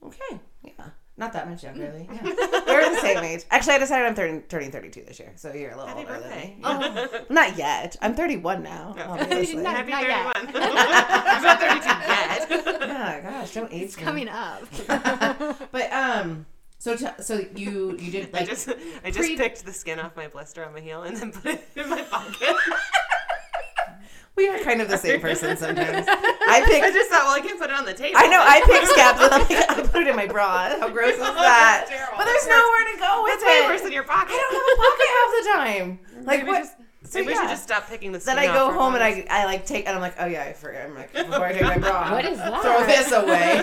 Okay. 0.03 0.39
Yeah. 0.63 0.89
Not 1.19 1.33
that 1.33 1.49
much 1.49 1.63
younger, 1.63 1.81
really. 1.91 2.07
Yeah. 2.13 2.21
We're 2.67 2.89
the 2.93 2.99
same 3.01 3.23
age. 3.23 3.43
Actually, 3.49 3.73
I 3.73 3.77
decided 3.79 4.05
I'm 4.05 4.13
30, 4.13 4.41
turning 4.49 4.69
32 4.71 5.01
this 5.07 5.19
year, 5.19 5.33
so 5.35 5.51
you're 5.51 5.71
a 5.71 5.75
little 5.75 5.87
Happy 5.87 6.01
older 6.01 6.13
birthday. 6.19 6.55
than 6.61 6.79
me. 6.79 7.07
Oh, 7.09 7.19
not 7.29 7.57
yet. 7.57 7.95
I'm 8.03 8.13
31 8.13 8.61
now. 8.61 8.95
Obviously. 9.07 9.55
Not- 9.63 9.75
Happy 9.77 9.91
not 9.91 10.01
31. 10.03 10.53
yet. 10.53 10.55
I'm 11.27 11.43
not 11.43 11.59
32 11.59 11.87
yet. 11.87 12.87
yeah, 12.87 13.19
gosh, 13.21 13.53
don't 13.55 13.73
age 13.73 13.97
me. 13.97 14.03
Coming 14.03 14.29
up. 14.29 14.63
But 15.71 15.91
um, 15.91 16.45
so 16.79 16.95
t- 16.95 17.07
so 17.21 17.41
you 17.55 17.97
you 17.99 18.11
did 18.11 18.31
like 18.31 18.43
I 18.43 18.45
just 18.45 18.69
I 19.03 19.07
just 19.09 19.17
pre- 19.17 19.35
picked 19.37 19.65
the 19.65 19.73
skin 19.73 19.99
off 19.99 20.15
my 20.15 20.27
blister 20.27 20.63
on 20.63 20.73
my 20.73 20.79
heel 20.81 21.01
and 21.01 21.17
then 21.17 21.31
put 21.31 21.45
it 21.53 21.67
in 21.75 21.89
my 21.89 22.01
pocket. 22.03 22.55
We 24.37 24.47
are 24.47 24.59
kind 24.59 24.81
of 24.81 24.87
the 24.87 24.97
same 24.97 25.19
person 25.19 25.57
sometimes. 25.57 26.05
I 26.09 26.63
pick. 26.65 26.83
I 26.83 26.91
just 26.91 27.09
thought, 27.09 27.25
well, 27.25 27.35
I 27.35 27.41
can 27.41 27.57
put 27.57 27.69
it 27.69 27.75
on 27.75 27.83
the 27.85 27.93
table. 27.93 28.15
I 28.17 28.27
know 28.27 28.39
I 28.39 28.61
pick 28.65 28.85
scabs 28.87 29.19
and 29.19 29.33
I'm 29.33 29.41
like, 29.41 29.69
I 29.69 29.81
put 29.87 30.01
it 30.03 30.07
in 30.07 30.15
my 30.15 30.27
bra. 30.27 30.69
How 30.79 30.89
gross 30.93 31.13
is 31.13 31.19
that? 31.19 31.87
But 32.15 32.23
there's 32.25 32.47
nowhere 32.47 32.85
to 32.93 32.99
go 33.01 33.23
with 33.23 33.41
way 33.43 33.65
it. 33.65 33.67
worse 33.67 33.81
in 33.81 33.91
your 33.91 34.03
pocket. 34.03 34.31
I 34.31 34.37
don't 34.37 34.53
have 34.55 34.71
a 34.71 34.81
pocket 34.85 35.09
half 35.17 35.29
the 35.33 35.43
time. 35.51 35.99
Like 36.27 36.39
Maybe 36.39 36.51
what? 36.51 36.63
just- 36.63 36.75
so 37.09 37.19
Maybe 37.19 37.27
we 37.27 37.33
yeah. 37.33 37.41
should 37.41 37.49
just 37.49 37.63
stop 37.63 37.87
picking 37.89 38.11
the 38.11 38.19
skin 38.19 38.35
Then 38.35 38.49
I 38.49 38.53
go 38.53 38.71
home 38.71 38.95
and. 38.95 39.03
I, 39.03 39.25
I 39.29 39.45
like 39.45 39.65
take 39.65 39.85
and 39.87 39.95
I'm 39.95 40.01
like, 40.01 40.15
oh 40.19 40.25
yeah, 40.25 40.43
I 40.43 40.53
forget. 40.53 40.85
I'm 40.87 40.95
like, 40.95 41.13
before 41.13 41.45
I 41.45 41.53
take 41.53 41.61
my 41.63 41.77
bra, 41.77 42.11
What 42.11 42.25
is 42.25 42.37
that? 42.37 42.61
throw 42.61 42.85
this 42.85 43.11
away. 43.11 43.61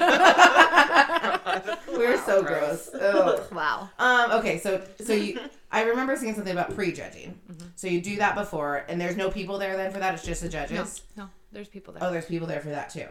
We're 1.98 2.18
so 2.24 2.42
gross. 2.42 2.90
Ugh. 2.94 3.42
Wow. 3.52 3.88
Um. 3.98 4.32
Okay. 4.32 4.58
So 4.58 4.82
so 5.04 5.12
you, 5.12 5.38
I 5.70 5.82
remember 5.84 6.16
seeing 6.16 6.34
something 6.34 6.52
about 6.52 6.74
prejudging. 6.74 7.38
So 7.76 7.86
you 7.88 8.00
do 8.00 8.16
that 8.16 8.34
before, 8.34 8.84
and 8.88 9.00
there's 9.00 9.16
no 9.16 9.30
people 9.30 9.58
there 9.58 9.76
then 9.76 9.90
for 9.92 9.98
that. 9.98 10.14
It's 10.14 10.24
just 10.24 10.40
the 10.42 10.46
No, 10.48 10.52
judges. 10.52 11.02
no, 11.16 11.28
there's 11.52 11.68
people 11.68 11.94
there 11.94 12.02
Oh, 12.04 12.10
there's 12.12 12.26
people 12.26 12.46
there 12.46 12.60
for 12.60 12.70
that 12.70 12.90
too. 12.90 13.06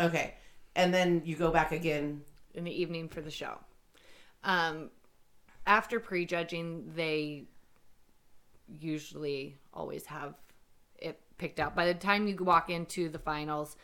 Okay. 0.00 0.34
And 0.76 0.92
then 0.92 1.22
you 1.24 1.36
go 1.36 1.50
back 1.50 1.72
again. 1.72 2.22
in 2.54 2.64
the 2.64 2.72
evening 2.82 3.08
for 3.08 3.20
the 3.20 3.30
show. 3.30 3.58
Um, 4.42 4.90
after 5.66 6.00
prejudging, 6.00 6.92
they 6.94 7.44
usually 8.68 9.58
always 9.72 10.06
have 10.06 10.34
it 10.98 11.20
picked 11.38 11.60
out. 11.60 11.74
By 11.76 11.86
the 11.86 11.94
time 11.94 12.26
you 12.28 12.36
walk 12.36 12.70
into 12.70 13.08
the 13.08 13.18
finals, 13.18 13.76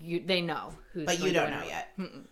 you 0.00 0.22
they 0.24 0.40
know 0.40 0.72
who's. 0.92 1.06
But 1.06 1.20
you 1.20 1.32
don't 1.32 1.50
know 1.50 1.60
it. 1.60 1.66
yet. 1.68 1.88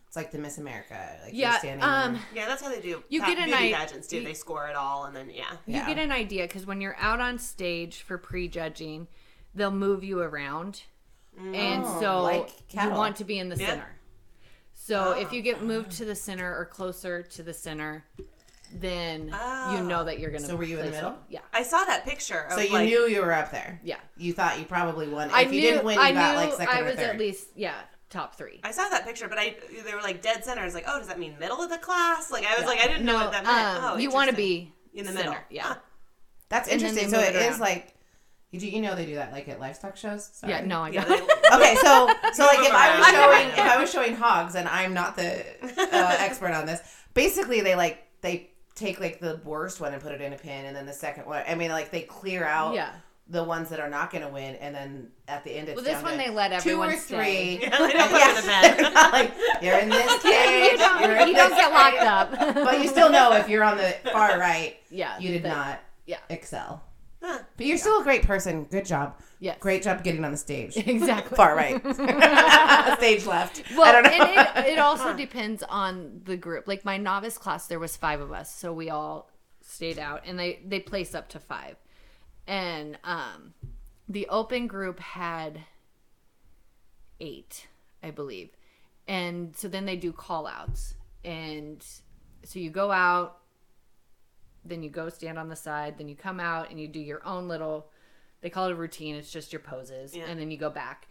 It's 0.06 0.16
like 0.16 0.30
the 0.32 0.38
Miss 0.38 0.58
America. 0.58 0.98
Like 1.24 1.32
Yeah, 1.34 1.50
you're 1.50 1.58
standing 1.60 1.84
um, 1.84 2.12
there. 2.14 2.22
Yeah, 2.34 2.48
that's 2.48 2.62
how 2.62 2.68
they 2.68 2.80
do. 2.80 3.02
You 3.08 3.20
pa- 3.20 3.26
get 3.28 3.38
an 3.38 3.44
beauty 3.46 3.74
i- 3.74 3.78
pageants 3.78 4.08
too. 4.08 4.22
They 4.24 4.34
score 4.34 4.66
it 4.68 4.74
all, 4.76 5.04
and 5.04 5.14
then 5.14 5.30
yeah. 5.30 5.50
You 5.66 5.76
Yeah. 5.76 5.86
get 5.86 5.98
an 5.98 6.10
idea 6.10 6.44
because 6.46 6.66
when 6.66 6.80
you're 6.80 6.96
out 6.98 7.20
on 7.20 7.38
stage 7.38 8.02
for 8.02 8.18
prejudging, 8.18 9.06
they'll 9.54 9.70
move 9.70 10.02
you 10.02 10.20
around, 10.20 10.82
and 11.38 11.84
Oh, 11.84 12.00
so 12.00 12.22
like 12.22 12.50
you 12.72 12.90
want 12.90 13.16
to 13.16 13.24
be 13.24 13.38
in 13.38 13.48
the 13.48 13.56
Yeah. 13.56 13.66
center. 13.68 13.96
So 14.74 15.12
if 15.12 15.32
you 15.32 15.42
get 15.42 15.62
moved 15.62 15.92
to 15.92 16.04
the 16.04 16.14
center 16.16 16.56
or 16.56 16.64
closer 16.64 17.22
to 17.22 17.42
the 17.42 17.52
center, 17.52 18.04
then 18.74 19.26
you 19.72 19.82
know 19.82 20.04
that 20.04 20.18
you're 20.20 20.30
gonna. 20.30 20.44
So 20.46 20.56
were 20.56 20.64
you 20.64 20.78
in 20.78 20.86
the 20.86 20.90
middle? 20.92 21.10
well. 21.10 21.18
Yeah, 21.28 21.40
I 21.52 21.62
saw 21.62 21.84
that 21.84 22.04
picture. 22.04 22.46
So 22.50 22.60
you 22.60 22.72
like, 22.72 22.88
knew 22.88 23.06
you 23.06 23.20
were 23.22 23.32
up 23.32 23.50
there. 23.50 23.80
yeah. 23.82 23.96
You 24.16 24.32
thought 24.32 24.58
you 24.58 24.64
probably 24.64 25.08
won. 25.08 25.30
I 25.32 25.42
if 25.42 25.52
you 25.52 25.60
knew. 25.60 25.70
didn't 25.70 25.84
win, 25.84 25.96
you 25.96 26.02
I 26.02 26.12
got 26.12 26.32
knew 26.34 26.40
like 26.46 26.52
second 26.54 26.76
I 26.76 26.80
or 26.80 26.84
was 26.84 26.94
third. 26.96 27.10
at 27.10 27.18
least 27.18 27.48
yeah 27.56 27.74
top 28.10 28.34
three. 28.36 28.60
I 28.64 28.70
saw 28.72 28.88
that 28.88 29.04
picture, 29.04 29.28
but 29.28 29.38
I 29.38 29.56
they 29.84 29.94
were 29.94 30.02
like 30.02 30.20
dead 30.22 30.44
center. 30.44 30.62
I 30.62 30.64
was 30.64 30.74
like, 30.74 30.84
oh, 30.88 30.98
does 30.98 31.08
that 31.08 31.18
mean 31.18 31.36
middle 31.38 31.60
of 31.62 31.70
the 31.70 31.78
class? 31.78 32.30
Like 32.30 32.44
I 32.46 32.56
was 32.56 32.66
like, 32.66 32.78
I 32.80 32.86
didn't 32.86 33.04
know 33.04 33.14
what 33.16 33.32
that 33.32 33.44
meant. 33.44 33.84
um, 33.84 33.92
oh, 33.94 33.96
you 33.98 34.10
want 34.10 34.30
to 34.30 34.36
be 34.36 34.72
In 34.94 35.04
the 35.04 35.12
center. 35.12 35.30
middle. 35.30 35.44
Yeah. 35.50 35.74
That's 36.48 36.68
interesting. 36.68 37.08
So 37.08 37.18
it 37.20 37.34
it 37.34 37.36
is 37.36 37.42
around. 37.52 37.60
like, 37.60 37.94
you 38.50 38.58
do 38.58 38.68
you 38.68 38.80
know 38.82 38.96
they 38.96 39.06
do 39.06 39.14
that 39.14 39.30
like 39.32 39.48
at 39.48 39.60
livestock 39.60 39.96
shows? 39.96 40.28
Sorry. 40.32 40.52
Yeah. 40.52 40.64
No, 40.64 40.82
I 40.82 40.90
Yeah, 40.90 41.04
got 41.04 41.08
they- 41.08 41.14
it. 41.24 41.30
Okay, 41.52 41.74
so 41.76 42.08
so 42.32 42.44
like 42.46 42.60
if 42.60 42.72
I 42.72 42.98
was 42.98 43.06
showing 43.08 43.48
if 43.48 43.58
I 43.58 43.76
was 43.80 43.92
showing 43.92 44.14
hogs 44.16 44.54
and 44.56 44.68
I'm 44.68 44.92
not 44.94 45.16
the 45.16 45.40
uh, 45.78 46.16
expert 46.18 46.52
on 46.52 46.66
this, 46.66 46.80
basically 47.14 47.60
they 47.60 47.74
like 47.76 48.02
they 48.22 48.50
take 48.80 48.98
like 49.00 49.20
the 49.20 49.40
worst 49.44 49.80
one 49.80 49.92
and 49.92 50.02
put 50.02 50.12
it 50.12 50.20
in 50.20 50.32
a 50.32 50.36
pin, 50.36 50.66
and 50.66 50.74
then 50.74 50.86
the 50.86 50.92
second 50.92 51.26
one. 51.26 51.42
I 51.46 51.54
mean, 51.54 51.70
like 51.70 51.90
they 51.90 52.02
clear 52.02 52.44
out 52.44 52.74
Yeah. 52.74 52.90
the 53.28 53.44
ones 53.44 53.68
that 53.68 53.78
are 53.78 53.88
not 53.88 54.10
going 54.10 54.22
to 54.26 54.28
win, 54.32 54.56
and 54.56 54.74
then 54.74 55.08
at 55.28 55.44
the 55.44 55.52
end 55.52 55.68
it's 55.68 55.76
Well, 55.76 55.84
this 55.84 55.94
down 55.94 56.02
one 56.02 56.12
to 56.14 56.18
they 56.18 56.30
let 56.30 56.50
two 56.62 56.70
everyone 56.70 56.88
or 56.90 56.96
stay. 56.96 57.56
three. 57.58 57.62
Yeah, 57.62 57.78
they 57.78 57.92
don't 57.92 58.10
put 58.10 58.18
Yeah. 58.18 58.30
it 58.30 58.78
in 58.78 58.84
a 58.84 58.84
pen. 58.84 58.94
Not 58.94 59.12
like 59.12 59.32
you're 59.62 59.78
in 59.78 59.88
this 59.88 60.22
cage. 60.22 60.72
you 60.72 60.78
don't, 60.78 61.00
you're 61.02 61.16
don't 61.16 61.50
get 61.56 61.72
locked 61.72 61.98
up. 62.00 62.54
But 62.54 62.80
you 62.82 62.88
still 62.88 63.10
know 63.10 63.32
if 63.34 63.48
you're 63.48 63.62
on 63.64 63.76
the 63.76 63.94
far 64.12 64.38
right, 64.38 64.76
yeah. 64.90 65.18
you 65.18 65.30
did 65.30 65.42
the- 65.44 65.48
not 65.48 65.80
Yeah. 66.06 66.18
excel. 66.28 66.82
Huh. 67.22 67.40
But 67.56 67.66
you're 67.66 67.76
still 67.76 68.00
a 68.00 68.02
great 68.04 68.22
person. 68.22 68.64
Good 68.64 68.86
job. 68.86 69.20
Yes. 69.40 69.58
Great 69.60 69.82
job 69.82 70.02
getting 70.02 70.24
on 70.24 70.30
the 70.32 70.36
stage. 70.38 70.76
Exactly. 70.86 71.36
Far 71.36 71.54
right. 71.54 71.80
stage 72.98 73.26
left. 73.26 73.62
Well, 73.76 73.82
I 73.84 73.92
don't 73.92 74.04
know. 74.04 74.10
and 74.24 74.66
it, 74.66 74.72
it 74.72 74.78
also 74.78 75.14
depends 75.14 75.62
on 75.68 76.22
the 76.24 76.36
group. 76.36 76.66
Like 76.66 76.84
my 76.84 76.96
novice 76.96 77.36
class, 77.38 77.66
there 77.66 77.78
was 77.78 77.96
five 77.96 78.20
of 78.20 78.32
us, 78.32 78.54
so 78.54 78.72
we 78.72 78.90
all 78.90 79.30
stayed 79.62 79.98
out, 79.98 80.22
and 80.26 80.38
they 80.38 80.60
they 80.66 80.80
place 80.80 81.14
up 81.14 81.28
to 81.30 81.38
five. 81.38 81.76
And 82.46 82.98
um, 83.04 83.54
the 84.08 84.26
open 84.28 84.66
group 84.66 84.98
had 84.98 85.60
eight, 87.20 87.68
I 88.02 88.10
believe, 88.10 88.50
and 89.06 89.54
so 89.54 89.68
then 89.68 89.84
they 89.84 89.96
do 89.96 90.12
call 90.12 90.46
outs, 90.46 90.94
and 91.24 91.84
so 92.44 92.58
you 92.58 92.70
go 92.70 92.90
out, 92.90 93.39
then 94.64 94.82
you 94.82 94.90
go 94.90 95.08
stand 95.08 95.38
on 95.38 95.48
the 95.48 95.56
side, 95.56 95.96
then 95.98 96.08
you 96.08 96.14
come 96.16 96.38
out 96.40 96.70
and 96.70 96.78
you 96.80 96.88
do 96.88 97.00
your 97.00 97.24
own 97.26 97.48
little. 97.48 97.90
They 98.42 98.50
call 98.50 98.66
it 98.66 98.72
a 98.72 98.76
routine. 98.76 99.14
It's 99.16 99.30
just 99.30 99.52
your 99.52 99.60
poses, 99.60 100.14
Yeah. 100.16 100.24
and 100.26 100.40
then 100.40 100.50
you 100.50 100.56
go 100.56 100.70
back, 100.70 101.08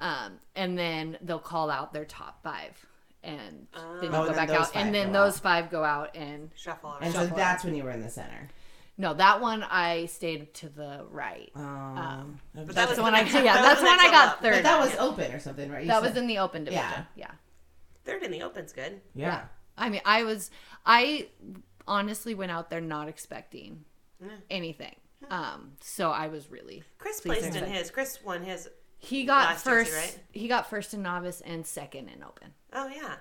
um, 0.00 0.40
and 0.54 0.78
then 0.78 1.18
they'll 1.22 1.38
call 1.38 1.70
out 1.70 1.92
their 1.92 2.04
top 2.06 2.42
five, 2.42 2.86
and 3.22 3.66
then 3.74 4.04
you 4.04 4.08
Oh, 4.14 4.26
go 4.26 4.32
back 4.32 4.48
those 4.48 4.56
out, 4.58 4.72
five 4.72 4.86
and 4.86 4.94
then 4.94 5.08
go 5.08 5.24
those 5.24 5.36
out. 5.36 5.42
five 5.42 5.70
go 5.70 5.84
out, 5.84 6.16
and 6.16 6.50
Shuffle. 6.56 6.96
And 7.00 7.12
so 7.12 7.26
that's 7.26 7.64
when 7.64 7.74
you 7.74 7.84
were 7.84 7.90
in 7.90 8.00
the 8.00 8.08
center. 8.10 8.48
no, 8.96 9.12
that 9.14 9.40
one 9.42 9.62
I 9.62 10.06
stayed 10.06 10.52
to 10.54 10.68
the 10.68 11.04
right. 11.10 11.50
Um, 11.54 12.38
But 12.54 12.66
but 12.66 12.74
that 12.76 12.88
was 12.88 12.96
That's 12.96 12.96
the 12.96 13.02
one 13.02 13.14
I 13.14 13.20
next- 13.22 13.34
yeah, 13.34 13.42
that's 13.62 13.80
the 13.80 13.84
the 13.86 13.90
one 13.90 13.96
next 13.98 14.08
I 14.08 14.10
got 14.10 14.28
up. 14.28 14.42
third. 14.42 14.64
that 14.64 14.74
in. 14.82 14.86
was 14.86 14.96
open 14.98 15.32
or 15.32 15.38
something, 15.38 15.70
right? 15.70 15.82
You 15.82 15.88
that 15.88 16.02
said- 16.02 16.08
was 16.14 16.16
in 16.18 16.26
the 16.26 16.38
open 16.38 16.64
division. 16.64 16.84
Yeah. 16.86 17.04
yeah. 17.16 17.30
Third 18.04 18.22
in 18.22 18.30
the 18.30 18.42
open's 18.42 18.72
good. 18.72 19.00
yeah. 19.14 19.42
I 19.76 19.88
mean, 19.88 20.00
I 20.04 20.24
was 20.24 20.50
I 20.84 21.28
honestly 21.86 22.34
went 22.34 22.50
out 22.52 22.70
there 22.70 22.80
not 22.80 23.08
expecting 23.08 23.84
anything. 24.50 24.94
Um, 25.30 25.72
so 25.80 26.10
I 26.10 26.28
was 26.28 26.50
really 26.50 26.82
Chris 26.98 27.20
placed 27.20 27.54
in 27.54 27.64
his. 27.64 27.90
Chris 27.90 28.18
won 28.24 28.42
his. 28.42 28.68
he 28.98 29.24
got 29.24 29.50
Last 29.50 29.64
Jersey, 29.64 29.90
first. 29.90 29.96
right? 30.16 30.18
He 30.32 30.48
got 30.48 30.68
first 30.70 30.94
in 30.94 31.02
novice 31.02 31.40
and 31.42 31.66
second 31.66 32.08
in 32.08 32.22
open. 32.22 32.48
Oh 32.72 32.88
yeah. 32.88 33.16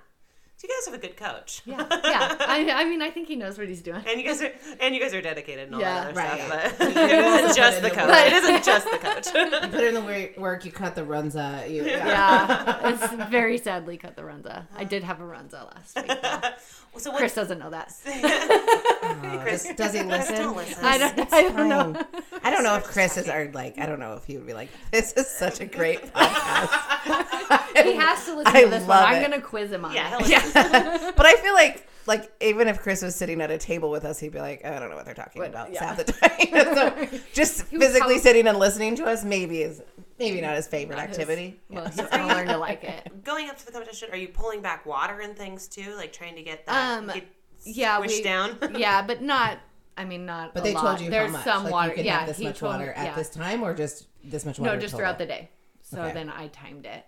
So 0.60 0.68
you 0.68 0.76
guys 0.78 0.92
have 0.92 0.94
a 0.94 1.08
good 1.08 1.16
coach. 1.16 1.62
Yeah, 1.66 1.88
yeah. 2.04 2.36
I, 2.42 2.70
I 2.82 2.84
mean, 2.84 3.02
I 3.02 3.10
think 3.12 3.30
he 3.30 3.38
knows 3.38 3.58
what 3.58 3.70
he's 3.70 3.82
doing. 3.82 4.04
And 4.06 4.20
you 4.20 4.28
guys 4.28 4.42
are 4.42 4.52
and 4.82 4.94
you 4.94 5.00
guys 5.00 5.14
are 5.14 5.22
dedicated 5.22 5.68
and 5.68 5.76
all 5.76 5.80
Yeah, 5.80 6.02
that 6.02 6.08
other 6.10 6.16
right. 6.20 6.42
stuff. 6.42 6.78
But 6.80 6.88
it 6.98 7.12
isn't 7.12 7.56
just 7.56 7.82
the 7.82 7.90
coach. 7.90 8.10
It 8.28 8.34
isn't 8.34 8.64
just 8.66 8.92
the 8.92 8.98
coach. 8.98 9.28
You 9.34 9.70
put 9.70 9.84
in 9.86 9.94
the 9.94 10.02
work, 10.02 10.38
work 10.38 10.66
you 10.66 10.72
cut 10.74 10.96
the 10.96 11.04
runza. 11.04 11.70
You, 11.72 11.86
yeah. 11.86 12.06
Yeah, 12.08 12.90
it's 12.90 13.30
very 13.32 13.58
sadly 13.58 13.96
cut 13.96 14.18
the 14.18 14.24
runza. 14.24 14.66
I 14.76 14.84
did 14.84 15.02
have 15.06 15.22
a 15.22 15.24
runza 15.24 15.66
last 15.74 15.96
week. 15.96 16.08
though. 16.08 16.50
so 16.98 17.12
Chris 17.14 17.38
what, 17.38 17.42
doesn't 17.44 17.60
know 17.60 17.70
that. 17.70 17.94
Uh, 18.06 19.40
Chris, 19.42 19.64
does, 19.64 19.76
does 19.78 19.94
he 19.94 20.04
listen? 20.04 20.36
Don't 20.36 20.58
listen. 20.58 20.84
I 20.84 20.98
don't. 20.98 21.34
I 21.34 21.42
don't 21.44 21.70
know. 21.70 22.04
I 22.44 22.52
don't 22.52 22.64
know 22.64 22.76
if 22.76 22.84
Chris 22.84 23.16
is 23.16 23.30
our 23.30 23.50
like. 23.54 23.78
I 23.80 23.86
don't 23.86 24.00
know 24.00 24.16
if 24.16 24.26
he 24.26 24.36
would 24.38 24.46
be 24.48 24.54
like. 24.54 24.68
This 24.92 25.14
is 25.14 25.28
such 25.30 25.62
a 25.62 25.66
great 25.66 26.02
podcast. 26.14 27.84
He 27.84 27.94
has 27.96 28.26
to 28.26 28.36
listen 28.36 28.56
I 28.56 28.64
to 28.64 28.70
this 28.70 28.80
one. 28.82 28.88
love 28.90 29.06
I'm 29.06 29.16
it. 29.24 29.30
gonna 29.30 29.42
quiz 29.42 29.72
him 29.72 29.86
on 29.86 29.94
Yeah, 29.94 30.08
it. 30.20 30.26
he'll 30.26 30.38
listen. 30.38 30.49
but 31.16 31.26
I 31.26 31.36
feel 31.42 31.54
like 31.54 31.86
like 32.06 32.32
even 32.42 32.68
if 32.68 32.80
Chris 32.82 33.04
was 33.04 33.16
sitting 33.16 33.40
at 33.42 33.52
a 33.52 33.58
table 33.58 33.92
with 33.92 34.04
us, 34.04 34.20
he'd 34.20 34.32
be 34.32 34.40
like, 34.40 34.66
I 34.66 34.80
don't 34.80 34.90
know 34.90 34.96
what 34.96 35.06
they're 35.06 35.14
talking 35.14 35.42
What- 35.42 35.50
about 35.52 35.72
yeah. 35.72 35.84
half 35.86 35.98
the 35.98 36.12
time. 36.12 37.12
so 37.12 37.20
just 37.34 37.64
physically 37.66 38.00
probably- 38.00 38.20
sitting 38.20 38.48
and 38.48 38.58
listening 38.58 38.96
to 38.96 39.06
us 39.06 39.24
maybe 39.24 39.62
is 39.62 39.82
maybe 40.18 40.42
not 40.42 40.56
his 40.56 40.66
favorite 40.68 40.96
Not 40.98 41.10
his- 41.10 41.20
activity. 41.20 41.60
Well, 41.70 41.86
he's 41.86 41.96
gonna 42.02 42.28
learn 42.28 42.48
to 42.48 42.58
like 42.58 42.84
it. 42.84 43.24
Going 43.24 43.50
up 43.50 43.58
to 43.60 43.66
the 43.66 43.72
competition, 43.72 44.10
are 44.12 44.18
you 44.18 44.30
pulling 44.30 44.62
back 44.62 44.86
water 44.86 45.20
and 45.20 45.36
things 45.38 45.68
too? 45.68 45.94
Like 45.96 46.12
trying 46.12 46.36
to 46.36 46.42
get 46.42 46.66
that 46.66 46.98
Um, 47.00 47.08
get 47.08 47.28
Yeah, 47.64 48.00
squished 48.00 48.08
we, 48.08 48.24
down? 48.24 48.58
yeah, 48.78 49.02
but 49.04 49.22
not. 49.22 49.60
I 49.98 50.06
mean, 50.06 50.26
not. 50.26 50.54
But 50.54 50.62
a 50.62 50.64
they 50.64 50.74
lot. 50.74 50.82
told 50.82 51.02
you 51.02 51.10
There's 51.12 51.28
how 51.28 51.34
much. 51.34 51.44
some 51.44 51.64
like 51.66 51.74
water. 51.74 51.90
You 51.90 51.96
could 51.98 52.06
yeah, 52.06 52.20
have 52.20 52.28
this 52.30 52.40
much 52.40 52.58
told 52.60 52.72
water 52.74 52.86
me, 52.88 52.94
at 52.94 53.06
yeah. 53.06 53.16
this 53.16 53.30
time, 53.30 53.62
or 53.62 53.74
just 53.76 54.08
this 54.24 54.46
much 54.46 54.58
water. 54.58 54.74
No, 54.74 54.80
just 54.80 54.94
total? 54.94 55.00
throughout 55.00 55.18
the 55.20 55.26
day. 55.26 55.50
So 55.82 56.02
Okay. 56.02 56.14
then 56.14 56.30
I 56.30 56.48
timed 56.48 56.86
it 56.86 57.06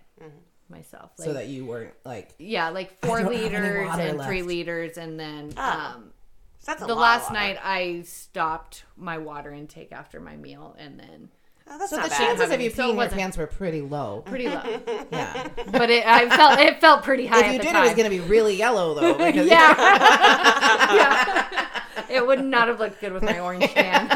myself. 0.72 1.10
Like, 1.18 1.26
so 1.26 1.32
that 1.34 1.46
you 1.48 1.64
weren't 1.66 1.94
like. 2.04 2.30
yeah, 2.38 2.70
like 2.70 2.98
four 3.04 3.18
don't 3.22 3.32
have 3.32 3.42
any 3.42 3.44
liters 3.50 3.86
water 3.88 4.02
and 4.02 4.22
three 4.22 4.42
liters, 4.42 4.98
and 4.98 5.20
then 5.20 5.52
Oh. 5.56 5.62
um, 5.62 6.12
That's 6.66 6.82
a 6.82 6.86
the 6.86 6.94
lot 6.94 7.00
last 7.02 7.32
night 7.32 7.58
I 7.62 8.02
stopped 8.04 8.84
my 8.96 9.18
water 9.18 9.52
intake 9.52 9.92
after 9.92 10.18
my 10.18 10.36
meal, 10.36 10.74
and 10.78 10.98
then 10.98 11.28
Oh, 11.70 11.78
that's 11.78 11.90
So 11.90 11.96
not 11.96 12.04
the 12.06 12.10
bad. 12.10 12.18
chances 12.18 12.50
of 12.50 12.60
you 12.60 12.70
So 12.70 12.82
peeing 12.82 12.86
your 12.88 12.96
wasn't- 12.96 13.20
pants 13.20 13.36
were 13.36 13.46
pretty 13.46 13.82
low. 13.82 14.22
pretty 14.26 14.48
low. 14.48 14.62
Yeah. 15.12 15.48
but 15.70 15.90
it, 15.90 16.04
I 16.04 16.28
felt 16.36 16.58
it 16.58 16.80
felt 16.80 17.04
pretty 17.04 17.26
high. 17.26 17.38
if 17.38 17.44
at 17.46 17.52
you 17.52 17.58
the 17.58 17.62
did, 17.64 17.72
time. 17.72 17.84
it 17.84 17.86
was 17.86 17.94
going 17.96 18.10
to 18.10 18.16
be 18.16 18.20
really 18.20 18.56
yellow 18.56 18.94
though. 18.94 19.14
Because 19.32 19.46
yeah. 19.46 19.76
yeah. 20.94 21.68
It 22.10 22.26
would 22.26 22.44
not 22.44 22.68
have 22.68 22.78
looked 22.80 23.00
good 23.00 23.12
with 23.12 23.22
my 23.22 23.38
orange 23.38 23.68
can. 23.68 24.08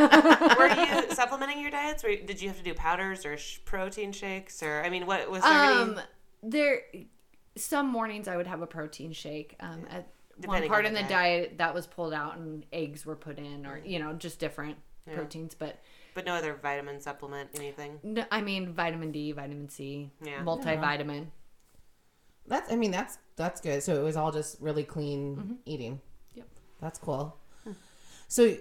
Were 0.59 0.69
you 0.69 1.15
supplementing 1.15 1.61
your 1.61 1.71
diets? 1.71 2.05
Or 2.05 2.09
did 2.15 2.43
you 2.43 2.49
have 2.49 2.57
to 2.59 2.65
do 2.65 2.75
powders 2.75 3.25
or 3.25 3.37
sh- 3.37 3.59
protein 3.65 4.13
shakes? 4.13 4.63
Or 4.63 4.83
I 4.85 4.91
mean, 4.91 5.07
what 5.07 5.31
was 5.31 5.43
there 5.43 5.53
um, 5.53 5.93
any? 5.93 6.01
There, 6.43 6.83
some 7.57 7.89
mornings 7.89 8.29
I 8.29 8.37
would 8.37 8.47
have 8.47 8.63
a 8.63 8.67
protein 8.67 9.13
shake. 9.13 9.57
Um, 9.61 9.87
at 9.91 10.07
one 10.45 10.67
part 10.69 10.85
on 10.85 10.91
in 10.91 10.95
the 10.95 11.03
the 11.03 11.09
diet 11.09 11.59
that 11.59 11.73
was 11.75 11.87
pulled 11.87 12.13
out 12.13 12.37
and 12.37 12.65
eggs 12.73 13.07
were 13.07 13.17
put 13.17 13.39
in, 13.39 13.67
or 13.67 13.81
you 13.85 13.99
know, 13.99 14.13
just 14.13 14.39
different 14.39 14.77
proteins. 15.13 15.55
But 15.55 15.79
But 16.15 16.27
no 16.27 16.35
other 16.35 16.55
vitamin 16.61 17.01
supplement, 17.01 17.51
anything. 17.55 17.99
no, 18.03 18.25
I 18.31 18.43
mean, 18.43 18.73
vitamin 18.73 19.13
D, 19.13 19.33
vitamin 19.33 19.69
C, 19.69 20.11
Yeah. 20.25 20.43
multivitamin. 20.43 21.27
That's. 22.47 22.71
I 22.73 22.77
mean, 22.77 22.91
that's 22.91 23.19
that's 23.37 23.61
good. 23.61 23.83
So 23.83 23.99
it 24.01 24.05
was 24.05 24.17
all 24.17 24.31
just 24.33 24.61
really 24.61 24.85
clean 24.85 25.37
Mm-hmm. 25.37 25.55
eating. 25.65 26.01
Yep. 26.35 26.47
That's 26.81 26.99
cool. 26.99 27.37
So 28.29 28.57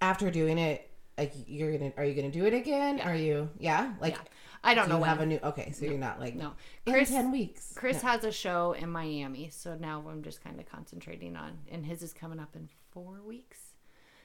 after 0.00 0.30
doing 0.30 0.58
it, 0.58 0.88
like 1.18 1.32
you're 1.46 1.76
gonna, 1.76 1.92
are 1.96 2.04
you 2.04 2.14
gonna 2.14 2.30
do 2.30 2.44
it 2.46 2.54
again? 2.54 3.00
Are 3.00 3.14
you? 3.16 3.50
Yeah. 3.58 3.94
Like. 4.00 4.16
Yeah. 4.64 4.70
I 4.70 4.74
don't 4.74 4.84
do 4.84 4.90
know 4.90 4.96
you 4.96 5.00
when. 5.02 5.10
have 5.10 5.20
a 5.20 5.26
new? 5.26 5.40
Okay, 5.42 5.72
so 5.72 5.84
you're 5.84 5.98
not 5.98 6.20
like 6.20 6.34
no, 6.34 6.52
in 6.86 7.04
ten 7.04 7.32
weeks. 7.32 7.72
Chris 7.74 8.02
No. 8.02 8.10
has 8.10 8.24
a 8.24 8.32
show 8.32 8.72
in 8.72 8.90
Miami, 8.90 9.48
so 9.50 9.74
now 9.74 10.04
I'm 10.08 10.22
just 10.22 10.42
kind 10.42 10.58
of 10.60 10.66
concentrating 10.66 11.36
on, 11.36 11.58
and 11.70 11.84
his 11.84 12.02
is 12.02 12.12
coming 12.12 12.38
up 12.38 12.54
in 12.54 12.68
four 12.90 13.20
weeks. 13.26 13.58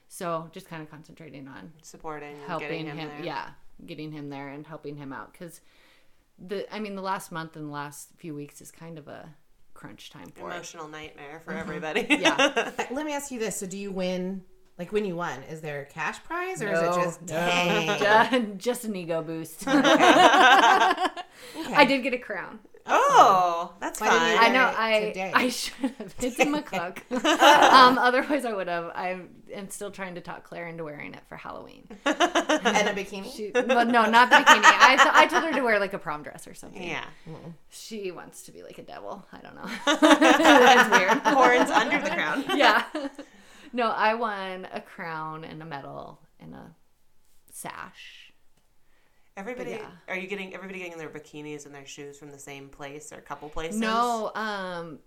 So 0.07 0.49
just 0.53 0.67
kind 0.67 0.81
of 0.81 0.89
concentrating 0.89 1.47
on 1.47 1.73
Supporting, 1.81 2.35
helping 2.47 2.69
getting 2.69 2.85
him, 2.85 2.97
him, 2.97 3.09
there. 3.09 3.25
yeah, 3.25 3.49
getting 3.85 4.11
him 4.11 4.29
there 4.29 4.49
and 4.49 4.65
helping 4.65 4.95
him 4.95 5.11
out 5.11 5.33
because 5.33 5.59
the, 6.39 6.73
I 6.73 6.79
mean, 6.79 6.95
the 6.95 7.01
last 7.01 7.31
month 7.31 7.55
and 7.55 7.67
the 7.67 7.71
last 7.73 8.09
few 8.17 8.33
weeks 8.33 8.61
is 8.61 8.71
kind 8.71 8.97
of 8.97 9.07
a 9.07 9.29
crunch 9.73 10.09
time 10.09 10.31
for 10.33 10.49
it. 10.49 10.53
Emotional 10.53 10.87
nightmare 10.87 11.41
for 11.43 11.51
mm-hmm. 11.51 11.59
everybody. 11.59 12.07
Yeah, 12.09 12.71
Let 12.91 13.05
me 13.05 13.13
ask 13.13 13.31
you 13.31 13.39
this: 13.39 13.57
So 13.57 13.65
do 13.65 13.77
you 13.77 13.91
win? 13.91 14.43
Like 14.77 14.91
when 14.91 15.05
you 15.05 15.15
won, 15.15 15.41
is 15.49 15.61
there 15.61 15.81
a 15.81 15.85
cash 15.85 16.23
prize 16.23 16.61
or 16.61 16.71
is 16.71 16.79
it 16.79 16.93
just 17.03 17.21
no. 17.21 17.27
dang? 17.27 18.57
Just 18.59 18.85
an 18.85 18.95
ego 18.95 19.23
boost. 19.23 19.63
I 19.67 21.13
did 21.87 22.03
get 22.03 22.13
a 22.13 22.17
crown. 22.19 22.59
oh, 22.85 23.73
that's 23.81 23.99
Why 23.99 24.07
fine. 24.07 24.37
I 24.39 24.49
know. 24.49 24.71
I 24.77 24.99
today? 24.99 25.31
I 25.33 25.49
should 25.49 25.73
have. 25.97 26.15
It's 26.21 26.39
in 26.39 26.53
McCook. 26.53 26.99
um, 27.11 27.97
otherwise, 27.97 28.45
I 28.45 28.53
would 28.53 28.67
have. 28.67 28.91
I 28.95 29.19
am 29.53 29.69
still 29.69 29.91
trying 29.91 30.15
to 30.15 30.21
talk 30.21 30.43
Claire 30.45 30.67
into 30.67 30.83
wearing 30.85 31.13
it 31.13 31.23
for 31.27 31.35
Halloween. 31.35 31.87
and 32.05 32.15
a 32.15 32.93
bikini? 32.93 33.35
She, 33.35 33.49
but 33.51 33.87
no, 33.87 34.05
not 34.09 34.29
the 34.29 34.37
bikini. 34.37 34.61
I, 34.63 34.95
th- 34.95 35.09
I 35.13 35.25
told 35.27 35.43
her 35.43 35.51
to 35.53 35.61
wear 35.61 35.79
like 35.79 35.93
a 35.93 35.99
prom 35.99 36.23
dress 36.23 36.47
or 36.47 36.53
something. 36.53 36.81
yeah. 36.83 37.03
She 37.69 38.11
wants 38.11 38.43
to 38.43 38.51
be 38.51 38.63
like 38.63 38.77
a 38.77 38.83
devil. 38.83 39.25
I 39.33 39.39
don't 39.41 39.55
know. 39.55 39.67
That's 40.19 40.89
weird. 40.89 41.17
Horns 41.35 41.69
under 41.71 41.99
the 42.01 42.09
crown. 42.11 42.45
yeah. 42.55 42.83
No, 43.77 43.91
I 43.91 44.15
won 44.15 44.67
a 44.73 44.81
crown 44.81 45.43
and 45.43 45.61
a 45.61 45.65
medal 45.65 46.19
and 46.39 46.55
a 46.55 46.75
sash. 47.51 48.33
Everybody, 49.37 49.69
yeah. 49.69 49.91
are 50.07 50.17
you 50.17 50.25
getting 50.25 50.55
everybody 50.55 50.79
getting 50.79 50.97
their 50.97 51.09
bikinis 51.09 51.67
and 51.67 51.75
their 51.75 51.85
shoes 51.85 52.17
from 52.17 52.31
the 52.31 52.39
same 52.39 52.69
place 52.69 53.13
or 53.13 53.17
a 53.17 53.21
couple 53.21 53.47
places? 53.49 53.79
No, 53.79 54.31
um, 54.33 54.97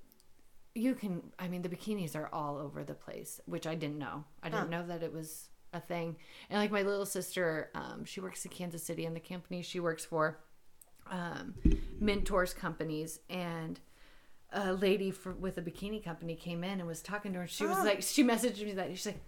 you 0.76 0.94
can. 0.94 1.20
I 1.36 1.48
mean, 1.48 1.62
the 1.62 1.68
bikinis 1.68 2.14
are 2.14 2.28
all 2.32 2.58
over 2.58 2.84
the 2.84 2.94
place, 2.94 3.40
which 3.46 3.66
I 3.66 3.74
didn't 3.74 3.98
know. 3.98 4.22
I 4.40 4.50
didn't 4.50 4.70
know 4.70 4.86
that 4.86 5.02
it 5.02 5.12
was 5.12 5.48
a 5.72 5.80
thing. 5.80 6.14
And 6.48 6.60
like 6.60 6.70
my 6.70 6.82
little 6.82 7.06
sister, 7.06 7.70
um, 7.74 8.04
she 8.04 8.20
works 8.20 8.44
in 8.44 8.52
Kansas 8.52 8.84
City, 8.84 9.04
and 9.04 9.16
the 9.16 9.20
company 9.20 9.62
she 9.62 9.80
works 9.80 10.04
for, 10.04 10.38
um, 11.10 11.54
mentors 11.98 12.54
companies, 12.54 13.18
and 13.28 13.80
a 14.52 14.72
lady 14.72 15.10
for, 15.10 15.32
with 15.32 15.58
a 15.58 15.62
bikini 15.62 16.02
company 16.04 16.34
came 16.34 16.64
in 16.64 16.78
and 16.80 16.86
was 16.86 17.00
talking 17.02 17.32
to 17.34 17.38
her. 17.40 17.46
She 17.46 17.64
was 17.66 17.78
like, 17.84 18.02
she 18.02 18.24
messaged 18.24 18.64
me 18.64 18.72
that 18.72 18.90
she's 18.90 19.06
like. 19.06 19.20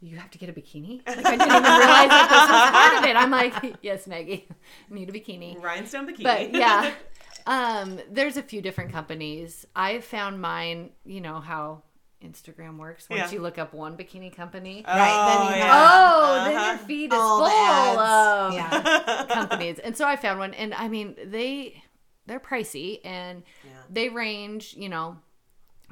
you 0.00 0.16
have 0.16 0.30
to 0.30 0.38
get 0.38 0.48
a 0.48 0.52
bikini? 0.52 1.02
Like, 1.06 1.18
I 1.26 1.30
didn't 1.36 1.42
even 1.42 1.62
realize 1.62 2.08
that 2.08 2.28
this 2.30 2.48
was 2.48 2.70
part 2.70 2.98
of 2.98 3.10
it. 3.10 3.16
I'm 3.16 3.30
like, 3.30 3.76
yes, 3.82 4.06
Maggie, 4.06 4.46
I 4.50 4.54
need 4.94 5.08
a 5.08 5.12
bikini. 5.12 5.60
Rhinestone 5.60 6.06
bikini. 6.06 6.22
But 6.22 6.54
yeah, 6.54 6.92
um, 7.46 7.98
there's 8.10 8.36
a 8.36 8.42
few 8.42 8.62
different 8.62 8.92
companies. 8.92 9.66
I 9.74 10.00
found 10.00 10.40
mine. 10.40 10.90
You 11.04 11.20
know 11.20 11.40
how 11.40 11.82
Instagram 12.24 12.78
works. 12.78 13.08
Once 13.10 13.20
Yeah. 13.20 13.30
you 13.32 13.40
look 13.40 13.58
up 13.58 13.72
one 13.74 13.96
bikini 13.96 14.34
company, 14.34 14.84
Right, 14.86 14.96
then 14.96 15.38
Oh, 15.38 15.50
you 15.50 15.56
yeah. 15.56 15.66
have- 15.66 16.14
oh, 16.14 16.44
then 16.44 16.56
Uh-huh. 16.56 16.68
your 16.70 16.78
feed 16.78 17.12
is 17.12 17.18
All 17.18 17.38
full 17.38 17.96
the 17.96 18.00
of 18.00 18.54
Yeah. 18.54 19.26
companies. 19.34 19.78
And 19.80 19.96
so 19.96 20.04
I 20.06 20.14
found 20.16 20.38
one, 20.38 20.54
and 20.54 20.72
I 20.74 20.86
mean 20.88 21.16
they 21.26 21.82
they're 22.28 22.40
pricey, 22.40 23.00
and 23.04 23.42
Yeah. 23.64 23.70
they 23.90 24.08
range, 24.08 24.74
you 24.76 24.88
know, 24.88 25.16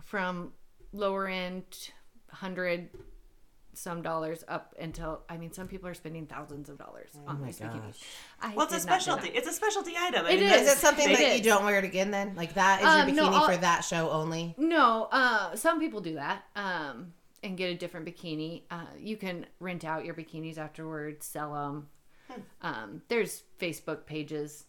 from 0.05 0.53
lower 0.93 1.26
end 1.26 1.91
hundred 2.30 2.91
some 3.72 4.01
dollars 4.01 4.43
up 4.49 4.74
until 4.80 5.20
I 5.28 5.37
mean 5.37 5.53
some 5.53 5.68
people 5.68 5.87
are 5.89 5.95
spending 5.95 6.26
thousands 6.26 6.70
of 6.70 6.78
dollars 6.78 7.11
on 7.26 7.43
these 7.45 7.59
bikinis. 7.61 8.03
I 8.41 8.55
Well, 8.55 8.64
it's 8.66 8.74
a 8.74 8.78
did 8.80 8.87
not 8.87 8.99
do 8.99 9.03
specialty. 9.05 9.28
It's 9.37 9.49
a 9.49 9.53
specialty 9.53 9.93
item. 9.99 10.24
I 10.24 10.30
It 10.30 10.41
mean, 10.41 10.49
is. 10.51 10.62
Is 10.62 10.72
it 10.72 10.78
something 10.78 11.11
It 11.11 11.18
that 11.18 11.32
is. 11.32 11.39
you 11.39 11.45
don't 11.45 11.64
wear 11.64 11.78
it 11.78 11.84
again 11.84 12.11
then? 12.11 12.34
Like 12.37 12.55
that 12.55 12.80
is 12.80 12.87
Um, 12.87 13.09
your 13.14 13.26
bikini 13.26 13.34
I'll- 13.34 13.47
for 13.51 13.57
that 13.59 13.80
show 13.84 14.11
only? 14.11 14.55
No, 14.57 15.09
uh, 15.12 15.57
some 15.57 15.78
people 15.78 16.01
do 16.01 16.14
that 16.14 16.45
um, 16.57 17.12
and 17.43 17.57
get 17.59 17.68
a 17.70 17.74
different 17.74 18.07
bikini. 18.07 18.62
Uh, 18.70 18.87
you 18.99 19.18
can 19.18 19.45
rent 19.61 19.84
out 19.84 20.07
your 20.07 20.14
bikinis 20.14 20.57
afterwards, 20.57 21.26
sell 21.26 21.53
them. 21.53 21.89
Um, 22.62 23.03
there's 23.09 23.43
Facebook 23.61 24.07
pages 24.07 24.64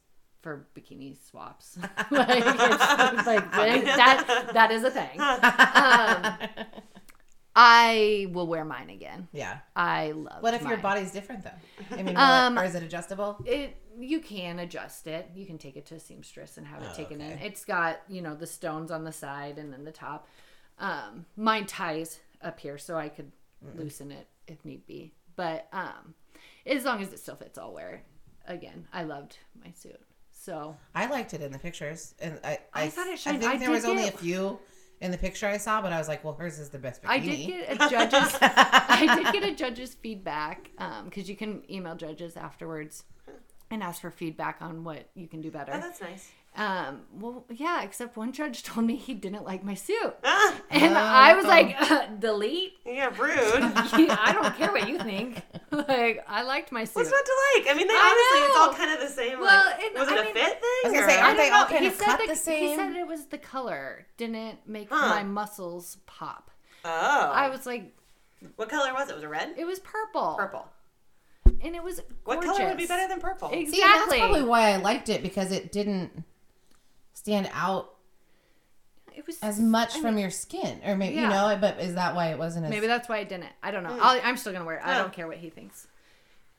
for 0.48 0.66
bikini 0.78 1.14
swaps. 1.30 1.78
like, 2.12 2.42
it's, 2.46 3.28
like 3.28 3.52
that, 3.52 4.52
that 4.54 4.72
is 4.72 4.82
a 4.86 4.92
thing. 4.92 5.20
Um, 5.20 6.64
I 7.54 8.28
will 8.32 8.48
wear 8.48 8.64
mine 8.64 8.90
again. 8.90 9.28
Yeah. 9.34 9.58
I 9.76 10.12
love. 10.12 10.38
It. 10.38 10.44
What 10.44 10.54
if 10.54 10.62
your 10.62 10.78
body's 10.78 11.12
different 11.12 11.44
though? 11.44 11.98
I 11.98 12.02
mean, 12.02 12.16
Um, 12.16 12.58
or 12.58 12.64
is 12.64 12.76
it 12.76 12.84
adjustable? 12.84 13.44
It 13.46 13.76
you 14.00 14.22
can 14.22 14.60
adjust 14.60 15.08
it. 15.08 15.30
You 15.36 15.46
can 15.46 15.58
take 15.58 15.76
it 15.76 15.86
to 15.88 15.96
a 15.96 16.00
seamstress 16.00 16.58
and 16.58 16.66
have 16.66 16.82
it 16.82 16.90
Oh, 16.94 16.96
taken 16.96 17.20
in. 17.20 17.40
It's 17.40 17.66
got 17.66 18.00
you 18.08 18.22
know 18.22 18.34
the 18.34 18.48
stones 18.48 18.90
on 18.90 19.04
the 19.04 19.12
side 19.12 19.58
and 19.58 19.74
then 19.74 19.84
the 19.84 19.92
top. 19.92 20.30
Um, 20.80 21.26
mine 21.36 21.66
ties 21.66 22.20
up 22.42 22.58
here, 22.58 22.78
so 22.78 22.96
I 22.96 23.10
could 23.10 23.34
loosen 23.76 24.12
it 24.12 24.28
if 24.48 24.64
need 24.64 24.86
be. 24.88 25.12
But 25.36 25.68
um, 25.74 26.14
as 26.66 26.86
long 26.86 27.02
as 27.02 27.12
it 27.12 27.20
still 27.20 27.36
fits, 27.36 27.58
I'll 27.58 27.74
wear 27.74 27.90
it. 27.96 28.06
Again, 28.46 28.88
I 28.94 29.04
loved 29.04 29.40
my 29.62 29.72
suit. 29.72 30.00
So 30.48 30.78
I 30.96 31.08
liked 31.08 31.34
it 31.34 31.42
in 31.42 31.52
the 31.52 31.60
pictures, 31.60 32.16
and 32.22 32.40
I 32.42 32.60
I 32.74 32.88
thought 32.88 33.08
it 33.08 33.20
I 33.28 33.32
think 33.32 33.44
I 33.44 33.58
there 33.58 33.68
did 33.68 33.70
was 33.70 33.84
only 33.84 34.08
a 34.08 34.12
few 34.12 34.58
in 35.02 35.12
the 35.12 35.18
picture 35.18 35.46
I 35.46 35.58
saw, 35.58 35.82
but 35.82 35.92
I 35.92 35.98
was 35.98 36.08
like, 36.08 36.24
well, 36.24 36.36
hers 36.36 36.58
is 36.58 36.70
the 36.70 36.80
best 36.80 37.04
bikini. 37.04 37.10
I 37.10 37.20
did 37.20 37.48
get 37.48 37.74
a 37.74 37.90
judge's. 37.90 38.38
I 38.42 39.22
did 39.22 39.34
get 39.34 39.44
a 39.44 39.54
judge's 39.54 39.96
feedback 39.96 40.72
um, 40.78 41.04
because 41.04 41.28
you 41.28 41.36
can 41.36 41.70
email 41.70 41.96
judges 41.96 42.38
afterwards 42.38 43.04
and 43.70 43.84
ask 43.84 44.00
for 44.00 44.10
feedback 44.10 44.60
on 44.62 44.86
what 44.86 45.10
you 45.16 45.28
can 45.28 45.42
do 45.42 45.52
better. 45.52 45.74
Oh, 45.76 45.82
that's 45.82 46.00
nice. 46.00 46.32
Um, 46.58 47.02
well, 47.14 47.46
yeah, 47.54 47.84
except 47.84 48.18
one 48.18 48.32
judge 48.32 48.64
told 48.70 48.86
me 48.88 48.96
he 48.96 49.14
didn't 49.14 49.46
like 49.46 49.64
my 49.64 49.76
suit. 49.76 50.16
Ah, 50.24 50.56
And 50.72 50.98
I 50.98 51.36
was 51.36 51.46
like, 51.46 52.20
delete? 52.20 52.74
yeah, 52.86 53.10
rude. 53.18 53.38
I 54.12 54.32
don't 54.34 54.56
care 54.58 54.72
what 54.72 54.90
you 54.90 54.98
think. 55.00 55.42
Like, 55.72 56.24
I 56.28 56.42
liked 56.44 56.72
my 56.72 56.84
suit. 56.84 56.96
What's 56.96 57.12
not 57.12 57.24
to 57.26 57.36
like? 57.56 57.68
I 57.70 57.78
mean, 57.78 57.88
they, 57.88 57.94
I 57.94 57.98
honestly, 57.98 58.48
it's 58.48 58.58
all 58.58 58.74
kind 58.74 58.92
of 58.92 59.08
the 59.08 59.14
same. 59.14 59.40
Well, 59.40 59.66
like, 59.66 59.84
and 59.84 59.94
was 60.00 60.08
it 60.10 60.14
I 60.18 60.22
a 60.22 60.24
mean- 60.26 60.34
fit 60.34 60.44
thing? 60.62 60.62
I 60.64 60.82
was 60.86 60.94
gonna 60.94 61.10
say, 61.12 61.20
aren't 61.20 61.38
don't 61.38 61.46
they 61.46 61.52
all 61.52 61.64
know. 61.64 61.70
kind 61.70 61.82
he 61.82 61.88
of 61.88 61.94
said 61.96 62.06
cut 62.06 62.20
the, 62.22 62.28
the 62.28 62.52
He 62.52 62.76
said 62.76 62.96
it 62.96 63.08
was 63.08 63.26
the 63.28 63.38
color 63.38 64.08
didn't 64.18 64.68
make 64.68 64.88
Huh. 64.90 65.10
my 65.10 65.24
muscles 65.24 65.98
pop. 66.08 66.50
oh, 66.84 67.32
I 67.34 67.50
was 67.50 67.66
like, 67.68 67.94
what 68.56 68.68
color 68.70 68.94
was 68.94 69.10
it? 69.10 69.16
Was 69.16 69.24
it 69.24 69.28
red? 69.28 69.54
it 69.58 69.66
was 69.66 69.80
purple. 69.80 70.36
Purple. 70.38 70.68
And 71.62 71.76
it 71.76 71.84
was 71.84 72.02
What 72.24 72.42
color 72.44 72.66
would 72.68 72.78
be 72.78 72.86
better 72.88 73.08
than 73.08 73.20
purple? 73.20 73.50
Exactly. 73.50 73.72
See, 73.72 73.82
that's 73.82 74.18
probably 74.18 74.44
why 74.44 74.72
I 74.74 74.78
liked 74.78 75.10
it 75.10 75.22
because 75.24 75.52
it 75.52 75.72
didn't 75.72 76.24
stand 77.18 77.50
out 77.54 77.94
it 79.16 79.26
was 79.26 79.40
as 79.42 79.60
much 79.60 79.98
from 79.98 80.20
your 80.20 80.30
skin, 80.30 80.80
or 80.86 80.96
maybe 80.96 81.16
you 81.16 81.22
Yeah. 81.22 81.30
know. 81.54 81.58
But 81.60 81.80
is 81.80 81.96
that 81.96 82.14
why 82.14 82.28
it 82.32 82.38
wasn't 82.38 82.66
as? 82.66 82.70
Maybe 82.70 82.86
that's 82.86 83.10
why 83.10 83.18
I 83.18 83.24
didn't. 83.24 83.50
I 83.64 83.72
don't 83.72 83.82
know. 83.82 83.90
Hmm. 83.90 84.00
I'll, 84.04 84.22
I'm 84.24 84.38
still 84.38 84.54
gonna 84.54 84.64
wear 84.66 84.78
it. 84.78 84.84
I 84.86 84.96
don't 84.98 85.12
care 85.12 85.28
what 85.28 85.38
he 85.38 85.50
thinks. 85.50 85.88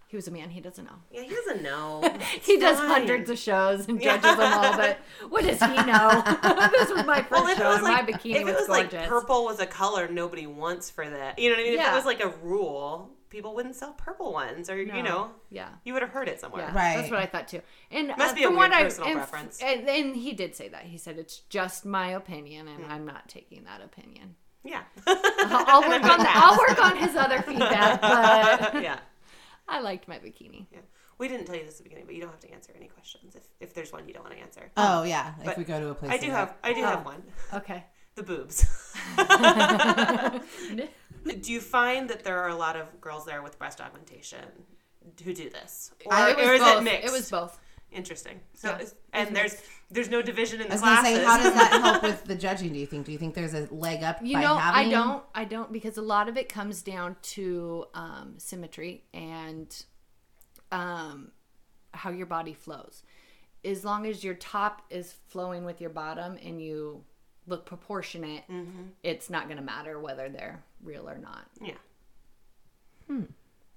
He 0.09 0.17
was 0.17 0.27
a 0.27 0.31
man. 0.33 0.49
He 0.51 0.61
doesn't 0.61 0.85
know. 0.85 0.97
yeah, 1.13 1.23
he 1.23 1.29
doesn't 1.29 1.63
know. 1.63 2.01
He 2.43 2.59
does 2.59 2.79
hundreds 2.79 3.29
of 3.31 3.39
shows 3.39 3.87
and 3.89 4.01
judges 4.01 4.23
them 4.37 4.53
all, 4.55 4.77
but 4.77 4.99
what 5.29 5.45
does 5.45 5.61
he 5.63 5.77
know? 5.85 6.23
this 6.73 6.91
was 6.91 7.05
my 7.07 7.21
first 7.23 7.31
Well, 7.31 7.47
if 7.47 7.59
it 7.59 7.63
show, 7.63 7.69
was 7.69 7.77
and 7.77 7.85
like, 7.85 8.07
my 8.07 8.13
bikini 8.13 8.35
if 8.37 8.41
it 8.41 8.45
was, 8.47 8.55
was 8.55 8.67
gorgeous. 8.69 8.93
like 8.95 9.07
purple 9.09 9.45
was 9.45 9.61
a 9.61 9.67
color 9.67 10.09
nobody 10.09 10.47
wants 10.47 10.91
for 10.91 11.09
that, 11.09 11.39
you 11.39 11.51
know 11.51 11.57
what 11.57 11.61
I 11.61 11.65
mean? 11.65 11.73
If 11.75 11.79
Yeah. 11.81 11.93
it 11.93 11.97
was 11.97 12.07
like 12.07 12.21
a 12.21 12.29
rule, 12.43 13.11
people 13.31 13.55
wouldn't 13.55 13.75
sell 13.77 13.93
purple 13.93 14.33
ones, 14.33 14.69
or 14.71 14.81
you 14.81 15.03
know, 15.03 15.31
yeah. 15.51 15.69
you 15.85 15.93
would 15.93 16.03
have 16.03 16.11
heard 16.13 16.29
it 16.29 16.41
somewhere. 16.41 16.63
Yeah, 16.63 16.75
Right. 16.75 16.97
That's 16.97 17.11
what 17.11 17.21
I 17.21 17.27
thought 17.27 17.49
too. 17.49 17.61
And 17.91 18.09
Must 18.09 18.33
uh, 18.33 18.35
be 18.35 18.43
a 18.45 18.47
from 18.47 18.57
weird 18.57 18.71
what 18.71 18.79
I- 18.81 18.85
personal 18.85 19.09
and, 19.09 19.19
preference. 19.19 19.61
And, 19.63 19.89
and 19.89 20.17
he 20.17 20.33
did 20.33 20.55
say 20.57 20.69
that. 20.69 20.85
He 20.85 20.99
said 20.99 21.19
it's 21.19 21.39
just 21.49 21.85
my 21.87 22.09
opinion, 22.09 22.69
and 22.69 22.85
Hmm. 22.85 22.91
I'm 22.93 23.07
not 23.07 23.29
taking 23.29 23.65
that 23.65 23.81
opinion. 23.83 24.35
Yeah. 24.65 24.83
I'll 25.07 25.83
work 25.89 26.03
on 26.05 26.19
the, 26.21 26.27
I'll 26.29 26.59
work 26.59 26.85
on 26.85 26.97
his 26.97 27.15
other 27.17 27.41
feedback, 27.43 28.01
but 28.01 28.83
yeah. 28.83 28.99
I 29.69 29.81
liked 29.81 30.09
my 30.09 30.19
bikini. 30.19 30.67
Yeah. 30.73 30.81
We 31.19 31.27
didn't 31.29 31.47
tell 31.47 31.57
you 31.57 31.65
this 31.65 31.75
at 31.75 31.79
the 31.79 31.83
beginning, 31.85 32.07
but 32.07 32.15
you 32.15 32.21
don't 32.21 32.31
have 32.31 32.41
to 32.41 32.53
answer 32.53 32.73
any 32.77 32.87
questions 32.89 33.35
if, 33.35 33.43
if 33.61 33.75
there's 33.75 33.93
one 33.93 34.07
you 34.07 34.15
don't 34.15 34.23
want 34.23 34.35
to 34.37 34.41
answer. 34.41 34.71
Oh 34.77 35.03
yeah, 35.03 35.35
if 35.41 35.45
But 35.47 35.59
we 35.59 35.65
go 35.65 35.81
to 35.81 35.89
a 35.89 35.95
place. 35.95 36.13
I 36.13 36.17
do 36.19 36.31
have 36.31 36.55
I 36.63 36.73
do 36.73 36.81
Oh. 36.83 36.85
have 36.87 37.05
one. 37.05 37.23
Okay. 37.55 37.85
The 38.15 38.23
boobs. 38.23 38.67
do 41.43 41.53
you 41.53 41.61
find 41.61 42.09
that 42.11 42.25
there 42.25 42.39
are 42.41 42.49
a 42.49 42.55
lot 42.57 42.77
of 42.77 43.01
girls 43.01 43.25
there 43.25 43.43
with 43.43 43.59
breast 43.59 43.81
augmentation 43.81 44.39
who 45.25 45.33
do 45.35 45.49
this? 45.51 45.91
Or, 46.07 46.13
I- 46.15 46.31
It 46.31 46.37
was 46.37 46.47
or 46.47 46.53
is 46.55 46.61
both. 46.61 46.79
it 46.81 46.85
mixed? 46.85 47.07
It 47.07 47.13
was 47.13 47.31
both. 47.31 47.61
Interesting. 47.91 48.41
So, 48.55 48.69
Yeah, 48.69 48.85
and 49.15 49.31
was 49.31 49.35
there's 49.39 49.63
there's 49.91 50.11
no 50.11 50.21
division 50.21 50.61
in 50.61 50.67
I 50.67 50.69
the 50.69 50.73
was 50.75 50.81
classes. 50.83 51.17
say, 51.17 51.25
how 51.25 51.37
does 51.43 51.55
that 51.55 51.81
help 51.83 52.03
with 52.03 52.25
the 52.25 52.35
judging? 52.35 52.73
Do 52.75 52.79
you 52.79 52.85
think? 52.87 53.07
Do 53.07 53.13
you 53.13 53.19
think 53.19 53.35
there's 53.35 53.55
a 53.55 53.67
leg 53.71 54.03
up? 54.03 54.19
You 54.23 54.35
by 54.35 54.43
know, 54.43 54.55
I 54.61 54.91
don't. 54.91 55.25
I 55.35 55.45
don't 55.47 55.73
because 55.73 55.97
a 55.97 56.03
lot 56.03 56.29
of 56.29 56.37
it 56.37 56.51
comes 56.51 56.83
down 56.83 57.17
to 57.23 57.87
um, 57.95 58.35
symmetry 58.37 59.05
and 59.15 59.75
um, 60.71 61.31
how 61.95 62.11
your 62.11 62.27
body 62.27 62.53
flows. 62.53 63.03
As 63.65 63.85
long 63.85 64.07
as 64.07 64.23
your 64.23 64.35
top 64.35 64.83
is 64.91 65.15
flowing 65.29 65.65
with 65.65 65.81
your 65.81 65.91
bottom 65.91 66.37
and 66.45 66.61
you 66.61 67.05
look 67.49 67.65
proportionate, 67.67 68.45
Mm-hmm. 68.51 68.83
it's 69.03 69.29
not 69.31 69.45
going 69.47 69.57
to 69.57 69.63
matter 69.63 69.99
whether 70.01 70.29
they're 70.29 70.63
real 70.83 71.09
or 71.09 71.19
not. 71.19 71.47
yeah. 71.61 71.75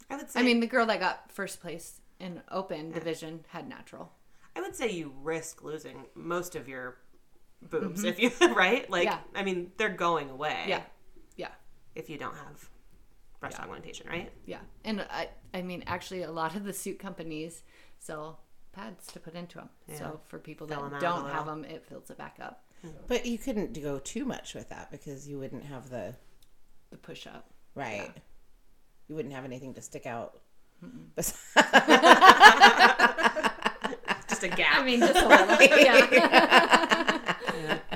I 0.10 0.16
would 0.18 0.30
say 0.30 0.40
I 0.42 0.44
mean, 0.44 0.60
the 0.60 0.68
girl 0.68 0.86
that 0.88 1.00
got 1.00 1.32
first 1.32 1.62
place 1.62 2.02
in 2.20 2.42
open 2.52 2.92
division 2.92 3.46
had 3.50 3.68
natural. 3.70 4.12
I 4.56 4.62
would 4.62 4.76
say 4.76 4.92
you 4.92 5.14
risk 5.24 5.64
losing 5.64 6.06
most 6.16 6.56
of 6.56 6.68
your 6.68 6.98
boobs 7.62 8.04
if 8.04 8.20
you 8.20 8.30
right? 8.54 8.90
Like 8.90 9.06
Yeah. 9.06 9.20
I 9.34 9.44
mean, 9.44 9.72
they're 9.78 9.90
going 9.90 10.30
away 10.30 10.66
Yeah, 10.68 10.82
yeah. 11.38 11.50
if 11.96 12.10
you 12.10 12.18
don't 12.18 12.36
have 12.36 12.70
breast 13.40 13.60
augmentation, 13.60 14.08
right? 14.10 14.30
Yeah, 14.46 14.60
and 14.84 15.02
I, 15.10 15.30
I 15.54 15.62
mean, 15.62 15.84
actually, 15.88 16.24
a 16.24 16.32
lot 16.32 16.56
of 16.56 16.64
the 16.66 16.74
suit 16.74 17.00
companies 17.00 17.64
sell 17.98 18.42
pads 18.74 19.08
to 19.14 19.20
put 19.20 19.34
into 19.36 19.58
them. 19.60 19.70
Yeah. 19.88 19.96
So 19.98 20.22
for 20.28 20.38
people 20.40 20.68
Fill 20.68 20.84
'em 20.86 20.92
that 20.92 21.02
don't 21.02 21.28
have 21.30 21.46
them, 21.46 21.64
it 21.66 21.86
fills 21.88 22.10
it 22.12 22.18
back 22.18 22.38
up. 22.42 22.66
But 23.08 23.26
you 23.26 23.38
couldn't 23.38 23.80
go 23.82 24.00
too 24.00 24.26
much 24.26 24.54
with 24.56 24.70
that 24.70 24.90
because 24.92 25.28
you 25.28 25.38
wouldn't 25.40 25.66
have 25.66 25.90
the 25.90 26.16
The 26.92 26.98
push 26.98 27.28
up. 27.28 27.50
right. 27.76 28.10
You 29.08 29.16
wouldn't 29.16 29.34
have 29.34 29.44
anything 29.46 29.74
to 29.74 29.82
stick 29.82 30.06
out. 30.06 30.40
Bes- 31.16 31.34
Just 34.30 34.44
a 34.44 34.48
gap. 34.48 34.80
I 34.80 34.84
mean, 34.86 35.00
just 35.02 35.16
a 35.16 35.28
little. 35.28 35.62
yeah. 35.80 37.18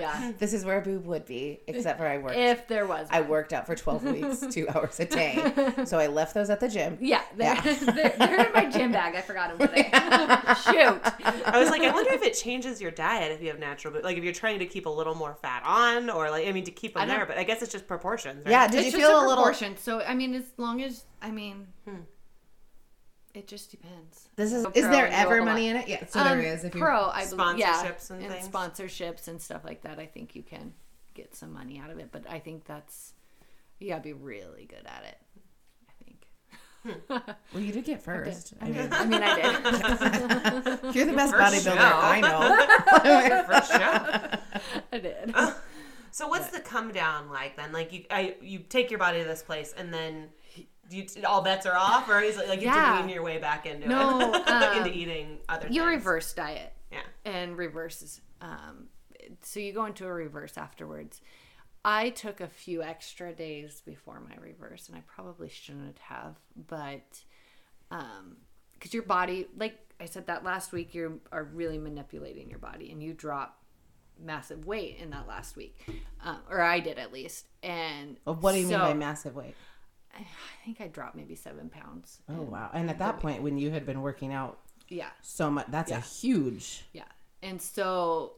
yeah. 0.06 0.32
this 0.38 0.54
is 0.54 0.66
where 0.66 0.78
a 0.78 0.82
boob 0.82 1.06
would 1.06 1.26
be, 1.26 1.60
except 1.68 2.00
for 2.00 2.08
I 2.08 2.18
worked. 2.18 2.36
If 2.36 2.68
there 2.68 2.86
was. 2.86 3.08
I 3.10 3.22
worked 3.22 3.54
out 3.54 3.66
for 3.66 3.76
12 3.76 4.04
weeks, 4.06 4.44
two 4.52 4.68
hours 4.70 5.00
a 5.00 5.06
day. 5.06 5.84
So 5.86 6.00
I 6.00 6.08
left 6.08 6.34
those 6.34 6.50
at 6.50 6.60
the 6.60 6.68
gym. 6.68 6.98
Yeah, 7.02 7.24
they're, 7.36 7.56
they're, 7.62 8.16
they're 8.18 8.48
in 8.48 8.54
my 8.54 8.66
gym 8.70 8.92
bag. 8.92 9.16
I 9.16 9.22
forgot 9.22 9.58
them 9.58 9.68
today. 9.68 9.84
Shoot. 9.84 11.02
I 11.46 11.60
was 11.60 11.70
like, 11.70 11.82
I 11.82 11.92
wonder 11.92 12.14
if 12.14 12.24
it 12.24 12.34
changes 12.34 12.82
your 12.82 12.92
diet 12.92 13.32
if 13.32 13.42
you 13.42 13.50
have 13.50 13.60
natural 13.60 13.94
boobs. 13.94 14.06
Like 14.06 14.18
if 14.18 14.24
you're 14.24 14.34
trying 14.34 14.60
to 14.60 14.66
keep 14.66 14.86
a 14.86 14.90
little 14.90 15.16
more 15.16 15.36
fat 15.42 15.64
on, 15.66 16.10
or 16.10 16.30
like 16.30 16.48
I 16.48 16.52
mean 16.52 16.66
to 16.66 16.72
keep 16.72 16.96
them 16.96 17.08
there. 17.08 17.26
But 17.26 17.38
I 17.38 17.44
guess 17.44 17.62
it's 17.62 17.72
just 17.72 17.88
proportions. 17.88 18.46
Right? 18.46 18.52
Yeah, 18.52 18.68
did 18.68 18.78
it's 18.78 18.86
you 18.88 18.92
just 18.92 19.04
feel 19.04 19.18
a 19.18 19.26
a 19.26 19.28
little 19.28 19.44
proportion. 19.44 19.78
So 19.78 20.02
I 20.02 20.14
mean, 20.14 20.34
as 20.34 20.46
long 20.58 20.82
as 20.82 21.06
I 21.22 21.32
mean, 21.32 21.68
hmm. 21.88 22.02
It 23.36 23.48
just 23.48 23.72
depends. 23.72 24.30
This 24.36 24.54
is 24.54 24.64
Go 24.64 24.72
is 24.74 24.84
pro 24.84 24.92
there 24.92 25.08
ever 25.08 25.44
money 25.44 25.68
in 25.68 25.76
it? 25.76 25.88
Yeah, 25.88 26.06
so 26.08 26.20
Um, 26.22 26.28
there 26.28 26.42
is 26.42 26.64
if 26.64 26.72
pro, 26.72 27.10
I 27.10 27.26
believe, 27.28 27.60
yeah, 27.60 27.84
Sponsorships 27.84 28.10
and 28.12 28.28
things? 28.28 28.48
sponsorships 28.48 29.28
and 29.28 29.42
stuff 29.42 29.64
like 29.66 29.82
that. 29.82 30.00
I 30.00 30.06
think 30.06 30.36
you 30.36 30.44
can 30.44 30.74
get 31.14 31.36
some 31.36 31.52
money 31.54 31.80
out 31.80 31.90
of 31.90 32.00
it, 32.00 32.10
but 32.12 32.24
I 32.30 32.40
think 32.40 32.66
that's 32.66 33.14
you 33.80 33.90
gotta 33.90 34.02
be 34.02 34.14
really 34.14 34.66
good 34.66 34.86
at 34.86 35.04
it. 35.06 35.18
I 35.90 35.92
think. 36.04 36.22
Well, 37.54 37.64
you 37.64 37.72
did 37.72 37.86
get 37.86 38.02
first. 38.02 38.54
I 38.62 38.70
mean, 38.70 38.88
I 38.92 39.06
mean, 39.06 39.22
I 39.24 39.36
did. 39.36 40.96
you're 40.96 41.06
the 41.06 41.14
best 41.14 41.34
First 41.34 41.66
bodybuilder 41.66 41.78
show. 41.78 42.00
I 42.02 42.22
know. 42.22 43.44
for 43.60 43.62
sure. 43.66 44.82
I 44.92 45.00
did. 45.00 45.36
So 46.12 46.28
what's 46.28 46.50
the 46.52 46.60
come 46.60 46.92
down 46.92 47.30
like 47.30 47.58
then? 47.58 47.72
Like 47.74 47.92
you, 47.92 48.06
I, 48.10 48.36
you 48.42 48.60
take 48.60 48.90
your 48.92 49.00
body 49.00 49.20
to 49.20 49.26
this 49.28 49.42
place, 49.44 49.74
and 49.76 49.94
then 49.94 50.14
do 50.24 50.28
you, 50.90 51.06
all 51.28 51.42
bets 51.42 51.66
are 51.66 51.76
off, 51.76 52.08
or 52.10 52.20
is 52.22 52.38
it 52.38 52.48
like 52.48 52.62
you 52.62 52.68
have 52.70 52.78
Yeah. 52.96 52.98
to 53.02 53.06
wean 53.06 53.14
your 53.14 53.24
way 53.24 53.38
back 53.38 53.66
into 53.66 53.88
No, 53.88 54.34
it, 54.34 54.48
um, 54.48 54.78
into 54.78 54.92
eating 54.98 55.40
other 55.50 55.68
You 55.68 55.82
things? 55.82 55.96
reverse 55.96 56.34
diet. 56.34 56.72
Yeah. 56.92 57.02
and 57.26 57.58
reverses. 57.58 58.22
Um, 58.42 58.88
so 59.42 59.60
you 59.60 59.74
go 59.74 59.86
into 59.86 60.06
a 60.06 60.14
reverse 60.14 60.58
afterwards. 60.58 61.20
I 61.84 62.10
took 62.12 62.40
a 62.42 62.48
few 62.48 62.82
extra 62.84 63.34
days 63.34 63.82
before 63.86 64.20
my 64.22 64.36
reverse, 64.42 64.88
and 64.88 64.98
I 64.98 65.02
probably 65.02 65.50
shouldn't 65.50 66.00
have, 66.00 66.36
but 66.68 67.24
um, 67.92 68.38
because 68.74 68.94
your 68.94 69.04
body, 69.04 69.48
like 69.58 69.78
I 70.00 70.06
said 70.06 70.28
that 70.28 70.44
last 70.44 70.72
week, 70.72 70.94
you 70.96 71.20
are 71.32 71.44
really 71.44 71.78
manipulating 71.78 72.50
your 72.50 72.60
body, 72.60 72.92
and 72.92 73.02
you 73.04 73.14
drop 73.14 73.62
massive 74.24 74.66
weight 74.66 74.98
in 75.00 75.10
that 75.10 75.28
last 75.28 75.56
week, 75.58 75.78
um, 76.24 76.38
or 76.50 76.62
I 76.62 76.80
did 76.80 76.98
at 76.98 77.12
least. 77.12 77.48
And 77.64 78.18
Well, 78.26 78.36
what 78.36 78.54
do 78.54 78.60
you 78.60 78.68
mean 78.68 78.80
by 78.80 78.94
massive 78.94 79.36
weight? 79.36 79.56
I 80.16 80.26
think 80.66 80.80
I 80.82 80.88
dropped 80.88 81.16
maybe 81.16 81.36
seven 81.36 81.70
pounds. 81.70 82.20
Oh 82.30 82.42
wow! 82.42 82.70
And 82.74 82.90
at 82.90 83.00
that 83.00 83.20
point, 83.20 83.42
when 83.44 83.58
you 83.58 83.72
had 83.72 83.86
been 83.86 84.02
working 84.02 84.32
out 84.34 84.60
Yeah. 84.88 85.10
so 85.22 85.50
much, 85.52 85.68
that's 85.70 85.92
a 85.92 86.00
huge. 86.00 86.86
Yeah. 86.94 87.04
And 87.44 87.62
so, 87.62 88.34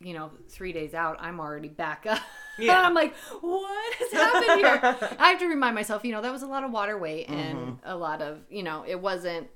you 0.00 0.12
know, 0.12 0.30
three 0.48 0.72
days 0.72 0.92
out, 0.94 1.16
I'm 1.20 1.40
already 1.40 1.68
back 1.68 2.06
up. 2.08 2.20
Yeah. 2.58 2.80
I'm 2.80 2.94
like, 2.94 3.14
what 3.42 3.94
has 3.96 4.12
happened 4.12 4.60
here? 4.60 4.80
I 5.20 5.28
have 5.28 5.38
to 5.40 5.46
remind 5.46 5.74
myself, 5.74 6.06
you 6.06 6.12
know, 6.12 6.22
that 6.22 6.32
was 6.32 6.40
a 6.42 6.46
lot 6.46 6.64
of 6.64 6.70
water 6.70 6.96
weight 6.96 7.28
and 7.28 7.78
a 7.84 7.94
lot 7.94 8.22
of, 8.22 8.38
you 8.48 8.62
know, 8.62 8.82
it 8.88 8.98
wasn't, 8.98 9.48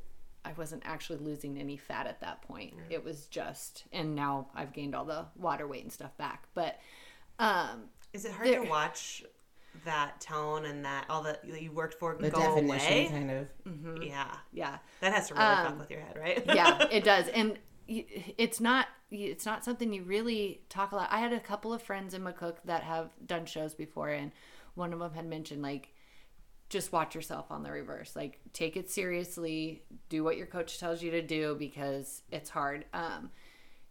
I 0.45 0.53
wasn't 0.53 0.83
actually 0.85 1.19
losing 1.21 1.57
any 1.59 1.79
fat 1.79 2.07
at 2.07 2.21
that 2.21 2.43
point. 2.43 2.75
It 2.91 3.03
was 3.03 3.25
just, 3.29 3.85
and 3.91 4.15
now 4.15 4.49
I've 4.55 4.75
gained 4.75 4.95
all 4.95 5.07
the 5.07 5.25
water 5.35 5.67
weight 5.67 5.83
and 5.83 5.91
stuff 5.91 6.15
back. 6.19 6.45
But, 6.53 6.79
um, 7.39 7.85
Is 8.13 8.27
it 8.27 8.33
hard 8.33 8.47
There- 8.49 8.65
to 8.65 8.69
watch 8.69 9.25
that 9.85 10.21
tone 10.21 10.65
and 10.67 10.85
that 10.85 11.07
all 11.09 11.23
that 11.23 11.43
you 11.45 11.73
worked 11.73 11.95
for 11.95 12.17
The 12.17 12.31
go 12.31 12.41
definition, 12.41 12.93
away? 12.93 13.09
kind 13.11 13.31
of. 13.31 14.03
Yeah, 14.03 14.35
yeah. 14.53 14.79
that 15.01 15.13
has 15.15 15.29
to 15.29 15.35
really 15.35 15.47
fuck 15.47 15.71
Um, 15.71 15.79
with 15.79 15.91
your 15.91 16.01
head, 16.01 16.17
right? 16.19 16.45
yeah 16.55 16.87
it 16.91 17.05
does 17.05 17.29
and 17.29 17.59
it's 17.89 18.61
not 18.61 18.87
it's 19.11 19.45
not 19.47 19.65
something 19.65 19.93
you 19.93 20.05
really 20.05 20.61
talk 20.69 20.93
a 20.93 20.97
lot 20.97 21.09
i 21.11 21.19
had 21.19 21.33
a 21.33 21.41
couple 21.41 21.73
of 21.73 21.83
friends 21.83 22.15
in 22.15 22.23
mccook 22.23 22.57
that 22.65 22.85
have 22.85 23.11
done 23.27 23.45
shows 23.45 23.75
before 23.75 24.11
and 24.11 24.31
one 24.75 24.93
of 24.93 25.01
them 25.01 25.13
had 25.15 25.27
mentioned 25.27 25.61
like 25.63 25.93
just 26.69 26.93
watch 26.93 27.17
yourself 27.17 27.47
on 27.51 27.65
the 27.65 27.71
reverse 27.73 28.15
like 28.15 28.39
take 28.53 28.77
it 28.77 28.89
seriously 28.89 29.83
do 30.09 30.23
what 30.23 30.37
your 30.37 30.47
coach 30.47 30.79
tells 30.79 31.03
you 31.03 31.11
to 31.11 31.21
do 31.23 31.57
because 31.59 32.23
it's 32.31 32.49
hard 32.51 32.85
um, 32.95 33.29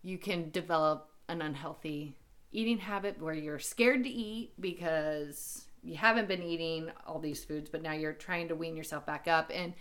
you 0.01 0.17
can 0.17 0.49
develop 0.51 1.09
an 1.27 1.41
unhealthy 1.41 2.15
eating 2.53 2.77
habit 2.77 3.21
where 3.21 3.33
you're 3.33 3.59
scared 3.59 4.03
to 4.05 4.09
eat 4.09 4.53
because 4.61 5.65
you 5.83 5.95
haven't 5.95 6.27
been 6.27 6.43
eating 6.43 6.89
all 7.07 7.19
these 7.19 7.43
foods 7.43 7.69
but 7.69 7.81
now 7.81 7.93
you're 7.93 8.13
trying 8.13 8.47
to 8.47 8.55
wean 8.55 8.75
yourself 8.75 9.05
back 9.05 9.27
up 9.27 9.51
and 9.53 9.73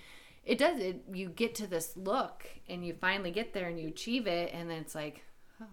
it 0.45 0.57
does 0.59 0.79
it 0.81 1.03
you 1.13 1.29
get 1.29 1.55
to 1.55 1.67
this 1.67 1.97
look 1.97 2.47
and 2.69 2.87
you 2.87 2.95
finally 3.01 3.31
get 3.31 3.53
there 3.53 3.69
and 3.69 3.79
you 3.81 3.89
achieve 3.89 4.27
it 4.27 4.51
and 4.55 4.71
then 4.71 4.79
it's 4.79 4.95
like 4.95 5.25
oh 5.61 5.67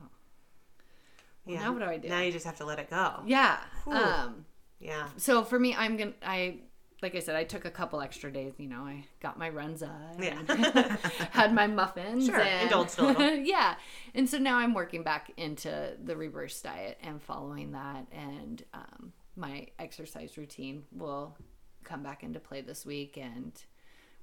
well, 1.46 1.56
now 1.58 1.72
what 1.74 1.80
do 1.80 1.86
i 1.86 1.98
do 1.98 2.08
Now 2.10 2.22
you 2.22 2.32
just 2.32 2.46
have 2.46 2.58
to 2.58 2.66
let 2.66 2.80
it 2.80 2.90
go. 2.90 3.22
yeah 3.26 3.58
um 3.88 4.46
Yeah. 4.80 5.08
so 5.18 5.44
for 5.44 5.60
me 5.60 5.76
i'm 5.76 5.96
gonna 5.98 6.14
i 6.26 6.58
like 7.02 7.14
i 7.16 7.20
said 7.20 7.36
i 7.36 7.44
took 7.44 7.66
a 7.66 7.70
couple 7.72 8.02
extra 8.02 8.32
days 8.32 8.54
you 8.58 8.68
know 8.68 8.82
i 8.82 9.06
got 9.22 9.38
my 9.38 9.50
runza 9.52 9.92
Yeah. 10.20 10.98
had 11.32 11.54
my 11.54 11.68
muffins 11.68 12.26
Sure, 12.26 12.40
and, 12.40 12.64
indulged 12.64 12.98
a 13.00 13.04
little. 13.06 13.36
yeah 13.36 13.76
and 14.16 14.28
so 14.30 14.38
now 14.40 14.58
i'm 14.58 14.74
working 14.74 15.04
back 15.04 15.32
into 15.38 15.92
the 16.04 16.16
reverse 16.18 16.60
diet 16.62 16.98
and 17.04 17.22
following 17.22 17.74
that 17.74 18.08
and 18.12 18.64
um, 18.74 19.14
my 19.36 19.68
exercise 19.80 20.38
routine 20.38 20.84
will 20.92 21.36
come 21.84 22.02
back 22.04 22.24
into 22.24 22.40
play 22.40 22.62
this 22.62 22.86
week 22.86 23.18
and 23.18 23.52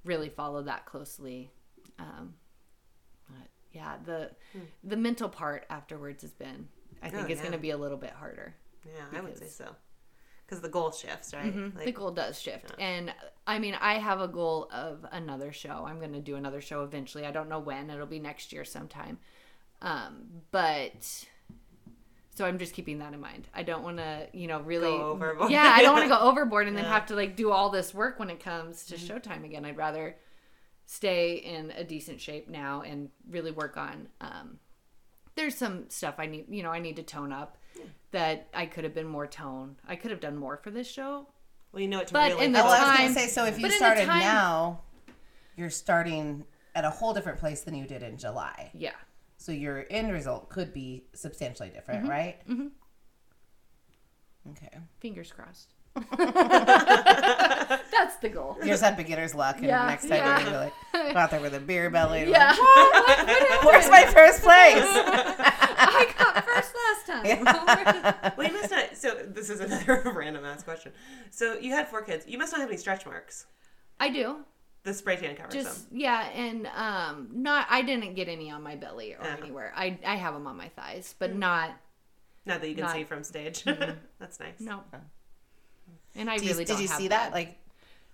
really 0.05 0.29
follow 0.29 0.61
that 0.63 0.85
closely 0.85 1.49
um, 1.99 2.33
but 3.29 3.47
yeah 3.71 3.95
the 4.05 4.31
the 4.83 4.97
mental 4.97 5.29
part 5.29 5.65
afterwards 5.69 6.21
has 6.23 6.31
been 6.33 6.67
i 7.01 7.09
think 7.09 7.21
Hmm. 7.23 7.27
Oh, 7.27 7.31
it's 7.31 7.37
yeah. 7.37 7.41
going 7.43 7.51
to 7.53 7.57
be 7.59 7.69
a 7.71 7.77
little 7.77 7.97
bit 7.97 8.11
harder 8.11 8.55
Yeah, 8.85 9.17
I 9.17 9.21
would 9.21 9.33
say 9.37 9.45
Because- 9.45 9.55
so. 9.55 9.75
Because 10.45 10.61
the 10.61 10.69
goal 10.69 10.91
shifts, 10.91 11.33
right? 11.33 11.55
Mm-hmm. 11.55 11.79
the 11.79 11.91
goal 11.93 12.11
does 12.11 12.39
shift 12.39 12.73
and 12.77 13.13
i 13.47 13.57
mean 13.59 13.75
i 13.79 13.93
have 13.93 14.19
a 14.19 14.27
goal 14.27 14.67
of 14.73 15.05
another 15.13 15.53
show 15.53 15.85
i'm 15.87 15.99
going 15.99 16.11
to 16.13 16.19
do 16.19 16.35
another 16.35 16.59
show 16.59 16.83
eventually 16.83 17.25
i 17.25 17.31
don't 17.31 17.47
know 17.49 17.59
when 17.59 17.89
it'll 17.89 18.05
be 18.05 18.19
next 18.19 18.51
year 18.51 18.65
sometime 18.65 19.17
um, 19.81 20.27
but 20.51 21.25
so 22.35 22.45
i'm 22.45 22.57
just 22.57 22.73
keeping 22.73 22.99
that 22.99 23.13
in 23.13 23.19
mind 23.19 23.47
i 23.53 23.63
don't 23.63 23.83
want 23.83 23.97
to 23.97 24.27
you 24.33 24.47
know 24.47 24.59
really 24.61 24.89
Go 24.89 25.11
overboard. 25.11 25.51
yeah 25.51 25.71
i 25.75 25.81
don't 25.81 25.93
want 25.93 26.03
to 26.03 26.09
go 26.09 26.19
overboard 26.29 26.67
and 26.67 26.75
then 26.77 26.85
have 26.85 27.05
to 27.07 27.15
like 27.15 27.35
do 27.35 27.51
all 27.51 27.69
this 27.69 27.93
work 27.93 28.19
when 28.19 28.29
it 28.29 28.39
comes 28.39 28.85
to 28.85 28.95
showtime 28.95 29.43
again 29.45 29.65
i'd 29.65 29.77
rather 29.77 30.15
stay 30.85 31.35
in 31.35 31.71
a 31.71 31.83
decent 31.83 32.19
shape 32.19 32.49
now 32.49 32.81
and 32.81 33.09
really 33.29 33.51
work 33.51 33.77
on 33.77 34.07
um, 34.21 34.57
there's 35.35 35.55
some 35.55 35.89
stuff 35.89 36.15
i 36.17 36.25
need 36.25 36.45
you 36.49 36.61
know 36.63 36.71
i 36.71 36.79
need 36.79 36.95
to 36.97 37.03
tone 37.03 37.31
up 37.31 37.57
that 38.11 38.47
i 38.53 38.65
could 38.65 38.83
have 38.83 38.93
been 38.93 39.07
more 39.07 39.25
tone 39.27 39.75
i 39.87 39.95
could 39.95 40.11
have 40.11 40.19
done 40.19 40.35
more 40.35 40.57
for 40.57 40.71
this 40.71 40.87
show 40.89 41.27
well, 41.71 41.81
you 41.81 41.87
know 41.87 41.97
what 41.97 42.07
to 42.07 42.13
But 42.13 42.33
really 42.33 42.45
in 42.45 42.51
the 42.51 42.59
Oh, 42.59 42.67
I 42.67 42.67
was 42.67 42.97
gonna 42.99 43.13
say. 43.15 43.27
So 43.29 43.45
if 43.45 43.57
you 43.57 43.63
but 43.63 43.71
in 43.71 43.71
the 43.71 43.77
started 43.77 44.05
time- 44.05 44.19
now, 44.19 44.81
you're 45.57 45.71
starting 45.71 46.45
at 46.75 46.85
a 46.85 46.91
whole 46.91 47.15
different 47.15 47.39
place 47.39 47.61
than 47.61 47.73
you 47.73 47.87
did 47.87 48.03
in 48.03 48.15
July. 48.17 48.69
yeah 48.75 48.91
So 49.43 49.51
your 49.51 49.85
end 49.89 50.09
result 50.13 50.47
could 50.49 50.73
be 50.73 51.03
substantially 51.13 51.67
different, 51.69 52.03
Mm-hmm. 52.03 52.09
right? 52.09 52.47
Mm-hmm. 52.47 52.67
Okay. 54.51 54.69
fingers 55.01 55.31
crossed 55.31 55.73
that's 56.17 58.15
the 58.21 58.29
goal 58.29 58.57
You 58.61 58.67
just 58.67 58.83
have 58.83 58.95
beginner's 58.97 59.35
luck, 59.35 59.57
and 59.57 59.65
Yeah, 59.67 59.85
next 59.85 60.03
time 60.03 60.11
yeah. 60.17 60.27
you're 60.27 60.37
gonna 60.37 60.51
be 60.51 60.57
like, 61.03 61.13
go 61.13 61.19
out 61.19 61.29
there 61.31 61.41
with 61.41 61.53
a 61.55 61.59
beer 61.59 61.89
belly. 61.89 62.29
yeah 62.29 62.47
like, 62.51 63.63
Where's 63.65 63.89
my 63.89 64.05
first 64.05 64.41
place? 64.43 64.83
i 64.85 66.13
got 66.17 66.45
first 66.45 66.73
last 66.75 67.05
time 67.07 68.33
Well, 68.37 68.47
you 68.47 68.53
must 68.53 68.71
not. 68.71 68.95
So 68.97 69.13
this 69.27 69.49
is 69.49 69.59
another 69.59 70.01
random 70.15 70.45
ass 70.45 70.63
question. 70.63 70.93
So 71.31 71.57
you 71.59 71.71
had 71.73 71.87
four 71.89 72.01
kids. 72.01 72.25
You 72.27 72.37
must 72.37 72.51
not 72.53 72.61
have 72.61 72.69
any 72.69 72.77
stretch 72.77 73.05
marks. 73.05 73.45
i 73.99 74.09
do 74.09 74.37
The 74.83 74.93
spray 74.93 75.15
tan 75.15 75.35
covers 75.35 75.53
just 75.53 75.89
them. 75.89 75.99
yeah 75.99 76.27
and 76.29 76.67
um 76.75 77.29
not 77.33 77.67
i 77.69 77.81
didn't 77.81 78.15
get 78.15 78.27
any 78.27 78.51
on 78.51 78.61
my 78.63 78.75
belly 78.75 79.13
or 79.13 79.19
Yeah. 79.23 79.35
anywhere 79.41 79.71
i 79.75 79.97
i 80.05 80.15
have 80.15 80.33
them 80.33 80.45
on 80.47 80.57
my 80.57 80.67
thighs 80.69 81.15
but 81.19 81.33
not 81.35 81.71
Not 82.45 82.59
that 82.61 82.67
you 82.69 82.75
can 82.75 82.83
not- 82.85 82.93
see 82.93 83.03
from 83.05 83.23
stage. 83.23 83.63
That's 84.19 84.39
nice. 84.39 84.59
no 84.59 84.81
and 86.15 86.29
i 86.29 86.35
Did 86.37 86.43
you, 86.45 86.51
really 86.51 86.65
did 86.65 86.73
don't 86.73 86.81
you 86.81 86.87
have 86.89 86.97
see 86.97 87.07
that? 87.09 87.31
Like 87.31 87.57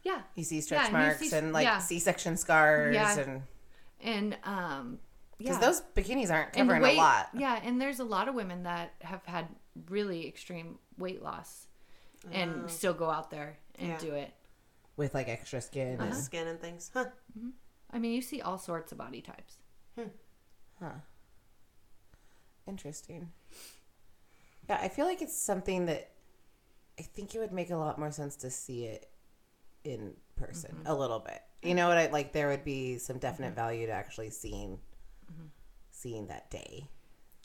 yeah 0.03 0.21
you 0.35 0.43
see 0.43 0.61
stretch 0.61 0.79
Yeah, 0.81 0.85
and 0.85 0.93
marks 0.93 1.19
see- 1.29 1.35
and 1.35 1.51
like 1.53 1.65
yeah. 1.65 1.79
C-section 1.79 2.37
scars, 2.37 2.93
Yeah. 2.95 3.17
and 3.19 3.41
and 4.01 4.37
um 4.43 4.99
yeah 5.39 5.57
because 5.57 5.59
those 5.59 5.81
bikinis 5.95 6.31
aren't 6.31 6.53
covering 6.53 6.81
weight- 6.81 6.95
a 6.97 7.01
lot. 7.01 7.29
Yeah, 7.33 7.59
and 7.63 7.81
there's 7.81 7.99
a 7.99 8.03
lot 8.03 8.27
of 8.27 8.35
women 8.35 8.63
that 8.63 8.93
have 9.01 9.25
had 9.25 9.47
really 9.89 10.27
extreme 10.27 10.77
weight 10.97 11.21
loss 11.23 11.67
and 12.31 12.69
still 12.69 12.93
go 12.93 13.09
out 13.09 13.31
there 13.31 13.57
and 13.77 13.89
Yeah. 13.89 13.97
do 13.97 14.13
it. 14.13 14.33
With 14.99 15.15
like 15.15 15.27
extra 15.29 15.61
skin. 15.61 15.95
Uh-huh. 15.99 16.09
and- 16.11 16.15
Skin 16.15 16.47
and 16.47 16.59
things. 16.61 16.91
Huh. 16.93 17.05
I 17.91 17.97
mean, 17.97 18.11
you 18.13 18.21
see 18.21 18.41
all 18.41 18.59
sorts 18.59 18.91
of 18.91 18.99
body 18.99 19.21
types. 19.21 19.57
Hmm. 19.97 20.09
Huh. 20.79 20.91
Interesting. 22.67 23.31
Yeah, 24.69 24.77
I 24.81 24.89
feel 24.89 25.05
like 25.07 25.21
it's 25.23 25.35
something 25.35 25.87
that 25.87 26.11
I 26.99 27.01
think 27.01 27.33
it 27.33 27.39
would 27.39 27.51
make 27.51 27.71
a 27.71 27.75
lot 27.77 27.97
more 27.97 28.11
sense 28.11 28.35
to 28.37 28.51
see 28.51 28.85
it 28.85 29.09
in 29.83 30.13
person 30.35 30.71
Mm-hmm. 30.75 30.87
a 30.87 30.93
little 30.95 31.19
bit. 31.19 31.41
You 31.63 31.73
know 31.75 31.87
what 31.87 31.97
I 31.97 32.07
like 32.07 32.31
there 32.31 32.49
would 32.49 32.63
be 32.63 32.97
some 32.99 33.17
definite 33.17 33.55
value 33.55 33.87
to 33.87 33.91
actually 33.91 34.29
seeing 34.29 34.77
Mm-hmm. 35.31 35.45
seeing 35.91 36.27
that 36.27 36.49
day. 36.51 36.87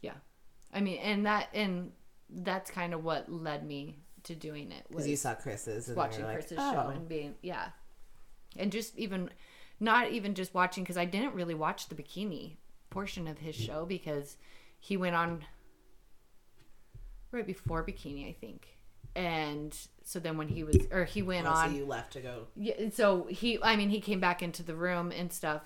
Yeah. 0.02 0.14
I 0.72 0.81
mean, 0.81 0.98
and 0.98 1.24
that 1.26 1.48
and 1.55 1.93
that's 2.31 2.70
kind 2.70 2.93
of 2.94 3.02
what 3.05 3.31
led 3.31 3.66
me 3.66 3.98
to 4.25 4.35
doing 4.35 4.73
it 4.73 4.85
was 4.89 5.05
Because 5.05 5.09
you 5.09 5.17
saw 5.17 5.35
Chris's 5.35 5.89
and 5.89 5.97
watching 5.97 6.25
like, 6.25 6.35
Chris's 6.35 6.59
oh. 6.61 6.73
show 6.73 6.89
and 6.89 7.09
being 7.09 7.35
yeah, 7.43 7.69
and 8.57 8.71
just 8.73 8.97
even 8.99 9.31
not 9.81 10.11
even 10.11 10.35
just 10.35 10.55
watching 10.55 10.83
because 10.85 10.97
I 10.97 11.05
didn't 11.05 11.35
really 11.35 11.55
watch 11.55 11.89
the 11.89 11.95
bikini 11.95 12.57
portion 12.91 13.27
of 13.29 13.39
his 13.39 13.55
show 13.55 13.85
because 13.87 14.37
he 14.79 14.97
went 14.97 15.17
on 15.17 15.45
right 17.33 17.47
before 17.47 17.85
bikini, 17.85 18.29
I 18.29 18.33
think, 18.33 18.67
and 19.17 19.77
so 20.05 20.19
then 20.21 20.37
when 20.39 20.49
he 20.49 20.65
was 20.65 20.77
or 20.91 21.05
he 21.05 21.23
went 21.23 21.47
Oh, 21.47 21.51
on 21.51 21.71
so 21.71 21.77
you 21.77 21.85
left 21.87 22.13
to 22.15 22.21
go. 22.21 22.47
yeah, 22.57 22.75
and 22.79 22.93
so 22.95 23.27
he, 23.29 23.59
I 23.63 23.77
mean, 23.77 23.91
he 23.91 24.01
came 24.01 24.21
back 24.21 24.43
into 24.43 24.63
the 24.63 24.75
room 24.77 25.11
and 25.11 25.33
stuff, 25.33 25.63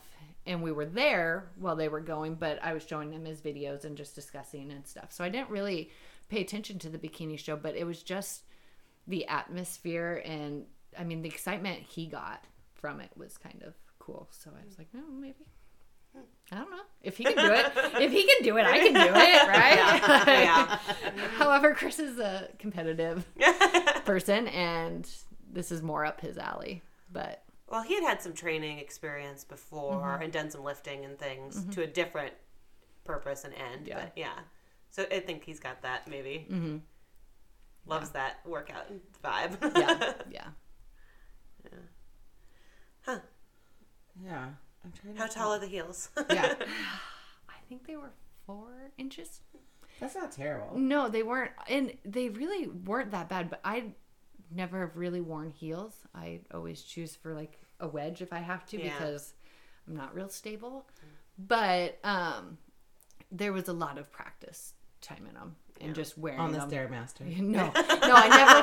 and 0.47 0.63
we 0.63 0.73
were 0.73 0.87
there 0.87 1.51
while 1.59 1.77
they 1.77 1.89
were 1.89 2.01
going, 2.01 2.35
but 2.37 2.59
I 2.63 2.73
was 2.73 2.87
showing 2.87 3.13
him 3.13 3.25
his 3.25 3.41
videos 3.41 3.85
and 3.85 3.97
just 3.97 4.15
discussing 4.15 4.71
and 4.73 4.87
stuff. 4.87 5.13
So 5.13 5.23
I 5.25 5.29
didn't 5.29 5.51
really 5.51 5.91
pay 6.29 6.41
attention 6.41 6.79
to 6.81 6.89
the 6.89 6.99
bikini 6.99 7.39
show, 7.39 7.57
but 7.57 7.75
it 7.77 7.85
was 7.85 8.03
just 8.03 8.43
the 9.09 9.27
atmosphere 9.27 10.23
and, 10.25 10.67
I 10.99 11.03
mean, 11.05 11.23
the 11.23 11.29
excitement 11.29 11.81
he 11.81 12.07
got 12.07 12.45
from 12.75 13.01
it 13.01 13.11
was 13.17 13.37
kind 13.39 13.63
of 13.67 13.75
cool. 13.99 14.29
So 14.31 14.51
I 14.51 14.65
was 14.67 14.79
like, 14.79 14.89
no, 14.95 15.01
maybe. 15.19 15.47
I 16.51 16.57
don't 16.57 16.71
know 16.71 16.81
if 17.03 17.17
he 17.19 17.25
can 17.25 17.37
do 17.37 17.53
it. 17.53 17.67
if 18.01 18.11
he 18.11 18.25
can 18.27 18.43
do 18.43 18.57
it, 18.57 18.67
I 18.67 18.79
can 18.79 18.95
do 18.95 19.01
it, 19.01 19.49
right? 19.49 20.27
Yeah. 20.27 20.79
However, 21.37 21.75
Chris 21.75 21.99
is 21.99 22.19
a 22.19 22.49
competitive 22.59 23.25
person, 24.05 24.49
and 24.49 25.09
this 25.53 25.71
is 25.71 25.83
more 25.83 26.05
up 26.05 26.21
his 26.21 26.39
alley. 26.39 26.83
But 27.13 27.43
Well, 27.69 27.83
he 27.83 27.95
had 27.95 28.03
had 28.03 28.23
some 28.23 28.33
training 28.33 28.79
experience 28.79 29.45
before 29.45 30.19
and 30.23 30.33
done 30.33 30.51
some 30.51 30.65
lifting 30.65 31.05
and 31.05 31.19
things 31.19 31.65
to 31.75 31.83
a 31.83 31.87
different 31.87 32.33
purpose 33.05 33.45
and 33.45 33.55
end. 33.55 33.87
Yeah. 33.87 34.01
But 34.01 34.13
yeah, 34.17 34.39
so 34.91 35.05
I 35.13 35.21
think 35.21 35.45
he's 35.45 35.61
got 35.61 35.83
that 35.83 36.09
maybe. 36.09 36.47
Mm-hmm. 36.51 36.77
Loves 37.89 38.11
that 38.11 38.37
workout 38.45 38.87
vibe. 39.25 39.57
yeah, 39.77 40.13
yeah. 40.31 40.49
huh? 43.03 43.19
Yeah. 44.25 44.49
I'm 44.85 44.93
trying 44.93 45.15
to 45.15 45.21
How 45.21 45.27
tall 45.27 45.53
are 45.55 45.59
the 45.59 45.67
heels? 45.67 46.11
Yeah. 46.31 46.55
I 47.49 47.55
think 47.69 47.87
they 47.87 47.97
were 47.97 48.11
four 48.47 48.69
inches. 48.97 49.41
That's 50.01 50.15
not 50.15 50.33
terrible. 50.33 50.79
No, 50.79 51.09
they 51.09 51.23
weren't, 51.23 51.51
and 51.69 51.93
they 52.05 52.29
really 52.29 52.69
weren't 52.69 53.11
that 53.11 53.29
bad. 53.29 53.51
But 53.51 53.61
I 53.65 53.93
never 54.51 54.81
have 54.81 54.97
really 54.97 55.21
worn 55.21 55.51
heels. 55.51 55.95
I 56.15 56.41
always 56.55 56.83
choose 56.83 57.15
for 57.17 57.35
like 57.35 57.59
a 57.81 57.89
wedge 57.89 58.23
if 58.23 58.33
I 58.33 58.39
have 58.39 58.65
to 58.67 58.79
Yeah. 58.79 58.85
because 58.99 59.35
I'm 59.87 59.97
not 59.97 60.15
real 60.15 60.29
stable. 60.29 60.87
But 61.39 61.99
um, 62.05 62.59
there 63.33 63.53
was 63.53 63.69
a 63.69 63.73
lot 63.73 63.99
of 63.99 64.11
practice 64.13 64.73
time 65.01 65.27
in 65.29 65.35
them 65.35 65.57
and 65.81 65.95
just 65.95 66.17
wearing 66.19 66.41
On 66.41 66.53
the 66.53 66.59
them. 66.59 66.71
Stairmaster. 66.71 67.21
No, 67.41 67.65
no, 67.67 67.73
I 67.75 68.29
never, 68.29 68.61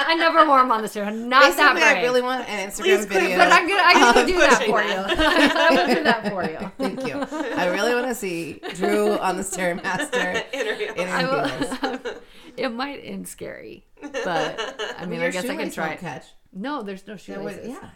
I 0.10 0.14
never 0.16 0.46
wore 0.46 0.58
them 0.58 0.70
on 0.70 0.82
the 0.82 0.88
stair. 0.88 1.10
Not 1.10 1.56
that 1.56 1.74
Basically, 1.74 1.98
I 1.98 2.02
really 2.02 2.22
want 2.22 2.48
an 2.48 2.68
Instagram 2.70 2.82
Please 2.82 3.04
video. 3.06 3.38
but 3.38 3.52
I'm 3.52 3.68
gonna, 3.68 3.82
I'm 3.84 4.14
gonna 4.14 4.26
do 4.26 4.38
that 4.38 4.58
pushing 4.58 4.72
for 4.72 4.82
you. 4.82 4.94
I 4.94 5.68
will 5.86 5.94
do 5.94 6.02
that 6.04 6.28
for 6.30 6.44
you. 6.44 6.72
Thank 6.78 7.06
you. 7.06 7.20
I 7.56 7.66
really 7.66 7.94
want 7.94 8.06
to 8.06 8.14
see 8.14 8.60
Drew 8.74 9.18
on 9.18 9.36
the 9.36 9.42
Stairmaster 9.42 10.44
Interview. 10.52 10.92
in 10.94 11.08
her 11.08 11.46
heels. 11.48 12.20
it 12.56 12.68
might 12.70 13.00
end 13.04 13.28
scary, 13.28 13.84
but 14.00 14.94
I 14.98 15.06
mean, 15.06 15.20
I 15.20 15.30
guess 15.30 15.44
I 15.48 15.56
can 15.56 15.70
try 15.70 15.96
catch. 15.96 16.26
No, 16.52 16.82
there's 16.82 17.06
no 17.06 17.14
That 17.14 17.42
was- 17.42 17.54
shoelaces. 17.54 17.68
yeah. 17.68 17.90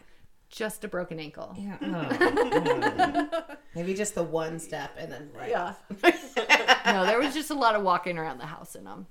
Just 0.52 0.84
a 0.84 0.88
broken 0.88 1.18
ankle. 1.18 1.56
Yeah. 1.58 1.78
Oh. 1.80 3.56
Maybe 3.74 3.94
just 3.94 4.14
the 4.14 4.22
one 4.22 4.58
step 4.58 4.92
and 4.98 5.10
then 5.10 5.30
right. 5.34 5.48
Yeah. 5.48 5.72
no, 6.92 7.06
there 7.06 7.18
was 7.18 7.32
just 7.32 7.50
a 7.50 7.54
lot 7.54 7.74
of 7.74 7.82
walking 7.82 8.18
around 8.18 8.36
the 8.38 8.44
house 8.44 8.74
in 8.74 8.84
them. 8.84 9.06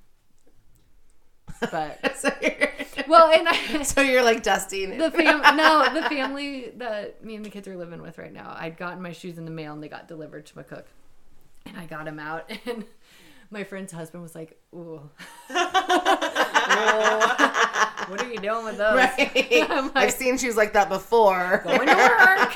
But 1.59 2.15
so, 2.15 2.29
you're, 2.43 2.69
well, 3.07 3.31
and 3.31 3.47
I, 3.49 3.81
so 3.81 4.01
you're 4.01 4.21
like 4.23 4.43
dusting. 4.43 4.99
the 4.99 5.09
fam 5.09 5.57
no, 5.57 5.91
the 5.91 6.07
family 6.07 6.73
that 6.77 7.25
me 7.25 7.35
and 7.35 7.43
the 7.43 7.49
kids 7.49 7.67
are 7.67 7.75
living 7.75 8.03
with 8.03 8.19
right 8.19 8.31
now. 8.31 8.55
I'd 8.57 8.77
gotten 8.77 9.01
my 9.01 9.11
shoes 9.11 9.39
in 9.39 9.45
the 9.45 9.51
mail 9.51 9.73
and 9.73 9.81
they 9.81 9.89
got 9.89 10.07
delivered 10.07 10.45
to 10.45 10.53
McCook, 10.53 10.85
and 11.65 11.75
I 11.75 11.87
got 11.87 12.05
them 12.05 12.19
out 12.19 12.51
and. 12.67 12.85
My 13.53 13.65
friend's 13.65 13.91
husband 13.91 14.23
was 14.23 14.33
like, 14.33 14.57
"Ooh, 14.73 15.01
Oh, 15.49 16.50
what 18.07 18.21
are 18.21 18.29
you 18.31 18.39
doing 18.39 18.65
with 18.65 18.77
those?" 18.77 18.95
Right. 18.95 19.65
I'm 19.69 19.85
like- 19.85 19.95
I've 19.97 20.11
seen 20.13 20.37
shoes 20.37 20.55
like 20.57 20.73
that 20.73 20.89
before. 20.89 21.61
Going 21.63 21.87
to 21.87 21.95
work. 21.95 22.53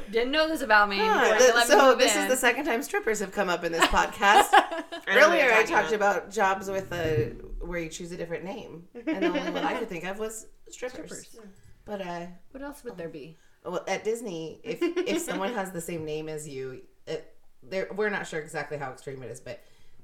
Didn't 0.10 0.30
know 0.32 0.48
this 0.48 0.62
about 0.62 0.88
me. 0.88 0.96
Huh, 0.98 1.20
Going 1.38 1.38
to 1.38 1.54
me 1.58 1.64
so 1.66 1.94
this 1.94 2.16
in. 2.16 2.22
is 2.22 2.28
the 2.30 2.36
second 2.36 2.64
time 2.64 2.82
strippers 2.82 3.20
have 3.20 3.32
come 3.32 3.48
up 3.48 3.64
in 3.64 3.72
this 3.72 3.84
podcast. 3.86 4.48
Earlier, 5.08 5.52
I 5.52 5.62
talked 5.64 5.92
about 5.92 6.30
jobs 6.30 6.68
with 6.70 6.90
a 6.92 7.34
where 7.60 7.78
you 7.80 7.88
choose 7.88 8.10
a 8.12 8.16
different 8.16 8.44
name, 8.44 8.84
and 8.94 9.22
the 9.22 9.26
only 9.28 9.50
one 9.50 9.64
I 9.64 9.74
could 9.78 9.88
think 9.88 10.04
of 10.04 10.18
was 10.18 10.46
strippers. 10.70 11.26
Strippers. 11.26 11.50
But 11.84 12.00
uh, 12.00 12.26
What 12.52 12.62
else 12.62 12.82
would 12.84 12.96
there 12.96 13.08
be? 13.08 13.36
well, 13.64 13.84
at 13.88 14.04
Disney, 14.04 14.60
if 14.64 14.78
if 14.82 15.20
someone 15.22 15.52
has 15.54 15.70
the 15.72 15.80
same 15.80 16.04
name 16.04 16.28
as 16.28 16.48
you, 16.48 16.82
it, 17.06 17.32
we're 17.94 18.10
not 18.10 18.26
sure 18.26 18.40
exactly 18.40 18.78
how 18.78 18.90
extreme 18.92 19.22
it 19.22 19.30
is, 19.30 19.40
but 19.40 19.60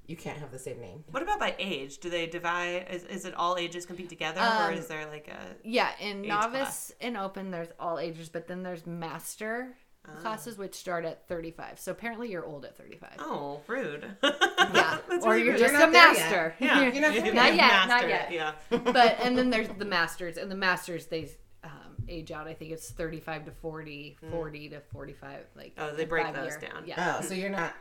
you 0.06 0.16
can't 0.16 0.38
have 0.38 0.50
the 0.50 0.58
same 0.58 0.80
name. 0.80 1.04
What 1.10 1.22
about 1.22 1.38
by 1.38 1.54
age? 1.58 1.98
Do 1.98 2.10
they 2.10 2.26
divide? 2.26 2.86
Is, 2.90 3.04
is 3.04 3.24
it 3.24 3.34
all 3.34 3.56
ages 3.56 3.86
compete 3.86 4.08
together, 4.08 4.40
or 4.40 4.68
Um, 4.70 4.74
is 4.74 4.86
there 4.88 5.06
like 5.06 5.28
a? 5.28 5.38
Yeah, 5.64 5.90
in 6.00 6.22
Age 6.24 6.28
novice 6.28 6.52
class. 6.60 6.92
and 7.00 7.16
open, 7.16 7.50
there's 7.50 7.68
all 7.78 7.98
ages, 7.98 8.28
but 8.28 8.46
then 8.48 8.62
there's 8.62 8.86
master 8.86 9.74
Ah. 10.04 10.20
classes, 10.20 10.58
which 10.58 10.74
start 10.74 11.04
at 11.04 11.28
35. 11.28 11.78
So 11.78 11.92
apparently 11.92 12.28
you're 12.28 12.44
old 12.44 12.64
at 12.64 12.76
35. 12.76 13.10
Oh, 13.20 13.60
rude. 13.68 14.16
Yeah, 14.22 14.98
That's 15.08 15.24
or 15.24 15.32
really 15.32 15.44
you're 15.44 15.52
rude. 15.52 15.58
just 15.60 15.72
You're 15.72 15.82
a 15.82 15.84
not 15.86 15.92
there 15.92 16.12
yet. 16.12 16.18
master. 16.18 16.54
Yeah, 16.58 16.80
You're 16.92 17.02
not 17.02 17.12
there 17.14 17.34
Not 17.34 17.54
yet, 17.54 17.58
not 17.68 17.88
Master 17.88 18.08
yet. 18.08 18.32
Yeah. 18.32 18.52
but 18.70 19.18
and 19.20 19.36
then 19.38 19.50
there's 19.54 19.68
the 19.68 19.84
masters, 19.84 20.36
and 20.38 20.50
the 20.50 20.56
masters 20.56 21.06
they 21.06 21.30
um, 21.62 21.96
age 22.08 22.32
out. 22.32 22.48
I 22.48 22.54
think 22.54 22.72
it's 22.72 22.90
35 22.90 23.44
to 23.46 23.50
40, 23.52 24.16
40 24.30 24.68
to 24.70 24.80
45. 24.80 25.38
Like 25.54 25.74
Hmm. 25.76 25.82
Oh, 25.84 25.94
they 25.94 26.04
break 26.04 26.32
those 26.34 26.50
year. 26.52 26.60
down. 26.72 26.84
Yeah. 26.86 27.18
Oh, 27.20 27.24
so 27.24 27.34
you're 27.34 27.50
not 27.50 27.72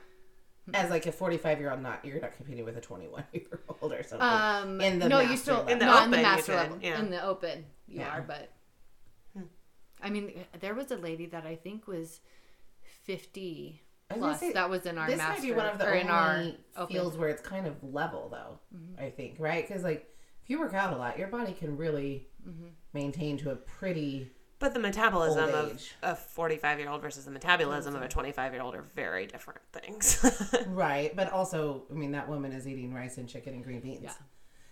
as 0.74 0.90
like 0.90 1.06
a 1.06 1.12
45 1.12 1.60
year 1.60 1.72
old. 1.72 1.82
Not 1.82 2.04
you're 2.06 2.20
not 2.22 2.36
competing 2.36 2.66
with 2.66 2.78
a 2.78 2.82
21 2.82 3.24
year 3.34 3.62
old 3.82 3.92
or 3.94 4.04
something. 4.04 4.28
Um, 4.28 4.82
In 4.82 5.00
the 5.00 5.10
no, 5.10 5.20
you 5.20 5.38
still 5.38 5.56
level. 5.58 5.72
In 5.72 5.80
the 5.80 5.86
not 5.86 6.06
in 6.06 6.12
the 6.12 6.18
master 6.18 6.56
level. 6.56 6.78
yeah. 6.82 7.00
In 7.00 7.10
the 7.12 7.24
open, 7.24 7.66
you 7.88 8.00
Yeah. 8.00 8.10
are, 8.10 8.22
but 8.22 8.52
I 10.04 10.10
mean, 10.10 10.32
there 10.60 10.74
was 10.74 10.90
a 10.92 10.98
lady 10.98 11.28
that 11.28 11.46
I 11.46 11.56
think 11.56 11.88
was 11.88 12.22
fifty 13.04 13.82
I 14.10 14.16
was 14.16 14.20
gonna 14.22 14.32
plus. 14.34 14.40
say, 14.40 14.54
that 14.54 14.70
was 14.70 14.86
in 14.86 14.98
our 14.98 15.08
this 15.08 15.18
master 15.18 15.42
might 15.42 15.48
be 15.48 15.54
one 15.54 15.66
of 15.68 15.78
the 15.78 15.86
or 15.86 15.90
only 15.90 16.02
in 16.02 16.08
our 16.10 16.44
open. 16.76 16.94
fields 16.96 17.18
where 17.18 17.30
it's 17.30 17.42
kind 17.42 17.66
of 17.66 17.76
level 17.82 18.28
though 18.30 18.60
i 19.02 19.10
think 19.10 19.36
right 19.40 19.66
because 19.68 19.84
like 19.84 20.06
if 20.44 20.50
you 20.50 20.60
work 20.60 20.74
out 20.74 20.94
a 20.94 20.98
lot 20.98 21.18
your 21.18 21.28
body 21.28 21.54
can 21.54 21.78
really 21.78 22.28
Mm-hmm. 22.48 22.70
maintain 22.94 23.38
to 23.38 23.52
a 23.52 23.56
pretty 23.56 24.32
But 24.62 24.74
the 24.76 24.80
metabolism 24.80 25.50
of 25.54 25.82
a 26.04 26.16
45 26.16 26.80
year 26.80 26.90
old 26.90 27.02
versus 27.02 27.26
the 27.26 27.32
metabolism 27.32 27.96
of 27.96 28.02
a 28.04 28.08
25 28.08 28.54
year 28.54 28.62
old 28.62 28.76
are 28.76 28.86
very 28.96 29.26
different 29.26 29.60
things. 29.74 30.24
right 30.68 31.14
but 31.16 31.32
also 31.32 31.84
i 31.92 31.94
mean 31.96 32.12
that 32.12 32.30
woman 32.30 32.52
is 32.54 32.68
eating 32.68 32.94
rice 32.94 33.18
and 33.18 33.28
chicken 33.28 33.54
and 33.56 33.64
green 33.64 33.80
beans 33.80 34.02
Yeah. 34.04 34.12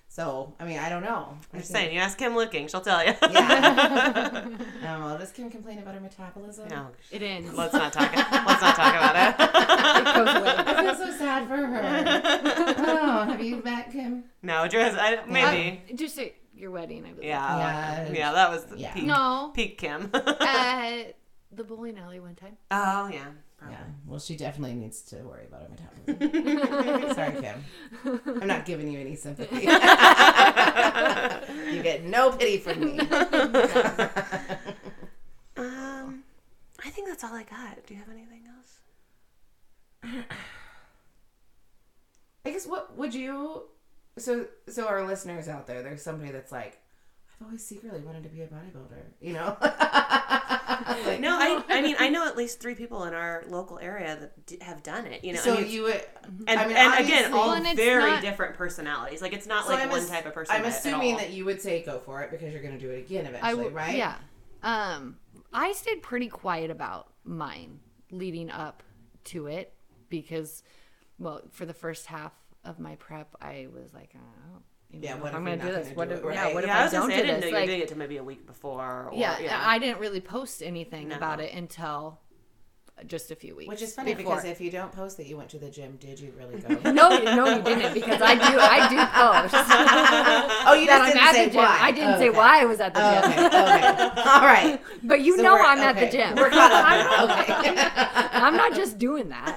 so 0.07 0.53
i 0.59 0.65
mean 0.65 0.77
i 0.79 0.89
don't 0.89 1.03
know 1.03 1.35
I'm 1.53 1.59
just 1.59 1.71
saying, 1.71 1.93
you 1.93 1.99
ask 1.99 2.17
Kim 2.17 2.35
looking, 2.35 2.67
she'll 2.67 2.81
tell 2.81 3.03
you. 3.05 3.13
yeah 3.31 4.43
um, 4.95 5.03
well, 5.03 5.17
does 5.17 5.31
kim 5.31 5.49
complain 5.49 5.79
about 5.79 5.95
her 5.95 5.99
metabolism 6.01 6.67
no, 6.69 6.87
It 7.11 7.21
ends. 7.23 7.53
let's 7.57 7.73
not 7.73 7.91
talk. 7.91 8.15
Let's 8.15 8.61
not 8.61 8.75
talk 8.75 8.93
about 8.93 9.15
it. 9.15 9.35
it 9.39 10.15
goes 10.15 10.35
away. 10.35 10.53
I 10.57 10.83
feel 10.83 10.95
so 11.07 11.11
sad 11.17 11.47
for 11.47 11.57
her. 11.57 12.21
oh, 12.77 13.23
have 13.25 13.41
you 13.43 13.61
met 13.63 13.91
Kim? 13.91 14.23
No, 14.43 14.67
Dress, 14.67 14.95
I, 14.99 15.25
maybe. 15.27 15.81
Uh, 15.91 15.95
just 15.95 16.17
at 16.19 16.33
your 16.60 16.72
wedding, 16.72 17.06
I 17.06 17.10
believe. 17.11 17.27
yeah, 17.30 17.57
Yeah. 18.06 18.11
yeah, 18.11 18.31
that 18.34 18.49
was 18.52 18.65
the 18.65 18.77
Yeah. 18.77 18.94
peak. 18.94 19.06
No, 19.06 19.52
Peak 19.53 19.77
Kim. 19.77 20.10
at 20.14 21.15
the 21.52 21.64
bowling 21.64 21.98
alley 21.98 22.19
one 22.19 22.36
time. 22.36 22.57
oh 22.72 23.07
yeah. 23.11 23.26
Yeah. 23.69 23.76
Well, 24.06 24.19
she 24.19 24.38
definitely 24.38 24.76
needs 24.76 25.02
to 25.03 25.18
worry 25.18 25.45
about 25.45 25.64
her 25.64 25.69
metabolism. 25.69 27.14
Sorry, 27.14 27.41
Kim. 27.41 27.65
I'm 28.41 28.48
not 28.48 28.64
giving 28.65 28.90
you 28.90 28.99
any 29.02 29.15
sympathy. 29.18 29.53
you 31.73 31.84
get 31.84 32.06
no 32.06 32.31
pity 32.31 32.57
from 32.60 32.80
me. 32.80 32.99
Um, 35.57 36.23
I 36.86 36.90
think 36.90 37.10
that's 37.10 37.23
all 37.26 37.34
I 37.34 37.44
got. 37.44 37.86
Do 37.86 37.94
you 37.94 37.99
have 37.99 38.10
anything 38.10 38.44
else? 38.48 40.23
I 42.45 42.52
guess 42.52 42.65
what 42.65 42.95
would 42.98 43.14
you? 43.14 43.64
So, 44.19 44.45
so 44.67 44.87
our 44.87 45.05
listeners 45.05 45.47
out 45.47 45.67
there, 45.67 45.81
there's 45.83 46.01
somebody 46.03 46.31
that's 46.31 46.51
like, 46.51 46.79
I've 47.41 47.45
always 47.47 47.63
secretly 47.65 48.01
wanted 48.01 48.23
to 48.23 48.29
be 48.29 48.41
a 48.41 48.47
bodybuilder. 48.47 49.01
You 49.21 49.33
know? 49.33 49.57
like, 49.61 51.19
No, 51.21 51.37
I, 51.39 51.63
I 51.69 51.81
mean, 51.81 51.95
I 51.99 52.09
know 52.09 52.27
at 52.27 52.35
least 52.37 52.59
three 52.59 52.75
people 52.75 53.03
in 53.05 53.13
our 53.13 53.43
local 53.47 53.79
area 53.79 54.17
that 54.19 54.45
d- 54.45 54.57
have 54.61 54.83
done 54.83 55.05
it. 55.05 55.23
You 55.23 55.33
know, 55.33 55.39
So 55.39 55.55
I 55.55 55.61
mean, 55.61 55.71
you 55.71 55.83
would, 55.83 56.01
and, 56.47 56.59
I 56.59 56.67
mean, 56.67 56.75
and 56.77 57.05
again, 57.05 57.33
all 57.33 57.47
Well, 57.49 57.63
and 57.65 57.77
very 57.77 58.11
not- 58.11 58.21
different 58.21 58.55
personalities. 58.55 59.21
Like 59.21 59.33
it's 59.33 59.47
not 59.47 59.65
So 59.65 59.71
like 59.73 59.83
I'm 59.83 59.89
one 59.89 60.01
ass- 60.01 60.09
type 60.09 60.25
of 60.25 60.33
person. 60.33 60.55
I'm 60.55 60.61
at- 60.65 60.73
at 60.73 60.79
assuming 60.79 61.13
all. 61.13 61.19
that 61.19 61.31
you 61.31 61.45
would 61.45 61.61
say 61.61 61.81
go 61.83 61.99
for 61.99 62.21
it 62.21 62.31
because 62.31 62.51
you're 62.53 62.61
going 62.61 62.77
to 62.77 62.79
do 62.79 62.91
it 62.91 62.99
again 63.05 63.25
eventually, 63.25 63.51
w- 63.55 63.69
right? 63.75 63.95
Yeah. 63.95 64.15
Um, 64.63 65.17
I 65.53 65.71
stayed 65.73 66.01
pretty 66.01 66.27
quiet 66.27 66.69
about 66.71 67.07
mine 67.23 67.79
leading 68.11 68.49
up 68.51 68.83
to 69.25 69.47
it 69.47 69.73
because, 70.09 70.63
well, 71.17 71.41
for 71.51 71.65
the 71.65 71.73
first 71.73 72.07
half 72.07 72.33
of 72.65 72.80
my 72.80 72.95
prep, 72.95 73.36
I 73.41 73.68
was 73.73 73.94
like, 73.94 74.11
uh, 74.15 74.19
oh, 74.19 74.61
you 74.91 74.99
Yeah, 75.02 75.15
know, 75.15 75.22
what 75.23 75.27
if 75.27 75.34
if 75.34 75.36
I'm 75.38 75.45
going 75.45 75.60
to 75.60 75.65
do 75.65 75.72
this. 75.72 75.95
What 75.95 76.10
do 76.10 76.15
if, 76.15 76.23
yeah, 76.23 76.44
right? 76.44 76.53
what 76.53 76.64
if 76.64 76.68
yeah, 76.68 76.77
I 76.77 76.80
I, 76.80 76.84
was 76.84 76.91
gonna 76.91 77.02
don't 77.03 77.11
say 77.11 77.15
I 77.15 77.22
do 77.22 77.27
didn't 77.27 77.41
this? 77.41 77.41
know 77.41 77.48
you 77.49 77.53
Like, 77.56 77.68
doing 77.68 77.81
it 77.81 77.88
to 77.90 77.95
maybe 77.95 78.18
a 78.18 78.23
week 78.23 78.45
before. 78.48 79.10
Or, 79.11 79.18
yeah, 79.18 79.40
yeah, 79.40 79.61
I 79.65 79.80
didn't 79.80 79.99
really 79.99 80.22
post 80.22 80.61
anything 80.64 81.10
No. 81.10 81.15
about 81.15 81.40
it 81.40 81.53
until 81.53 82.19
just 83.07 83.31
a 83.31 83.36
few 83.36 83.56
weeks. 83.56 83.69
Which 83.69 83.81
is 83.81 83.95
funny 83.95 84.14
before. 84.14 84.36
because 84.36 84.45
if 84.45 84.60
you 84.60 84.69
don't 84.69 84.91
post 84.91 85.15
that 85.18 85.26
you 85.26 85.38
went 85.38 85.48
to 85.52 85.57
the 85.57 85.69
gym, 85.69 85.95
did 86.02 86.19
you 86.19 86.34
really 86.38 86.57
go? 86.60 86.68
no, 86.91 87.11
you- 87.18 87.23
no, 87.34 87.56
you 87.56 87.61
didn't 87.61 87.94
because 87.94 88.22
I 88.22 88.36
do, 88.36 88.60
I 88.60 88.90
do 88.90 88.98
post. 88.98 89.56
oh, 90.68 90.73
you 90.73 90.88
that 90.88 91.02
I'm 91.03 91.07
didn't 91.07 91.23
at 91.23 91.31
say 91.34 91.45
the 91.45 91.52
gym. 91.52 91.57
why. 91.61 91.77
I 91.81 91.91
didn't 91.91 92.15
Oh, 92.15 92.18
say 92.19 92.27
okay. 92.30 92.38
why 92.38 92.61
I 92.61 92.65
was 92.65 92.80
at 92.81 92.94
the 92.94 92.99
Oh, 93.02 93.22
gym, 93.22 93.31
okay, 93.31 93.45
okay. 93.45 94.22
All 94.30 94.41
right. 94.41 94.81
but 95.03 95.22
you 95.22 95.38
So 95.38 95.44
know 95.44 95.56
I'm 95.61 95.80
at 95.80 95.95
the 95.95 96.07
gym. 96.10 96.36
We're 96.36 96.49
caught 96.49 96.72
up. 96.73 97.30
okay. 97.56 97.73
I'm 98.34 98.57
not 98.57 98.73
just 98.76 98.98
doing 98.98 99.30
that. 99.30 99.56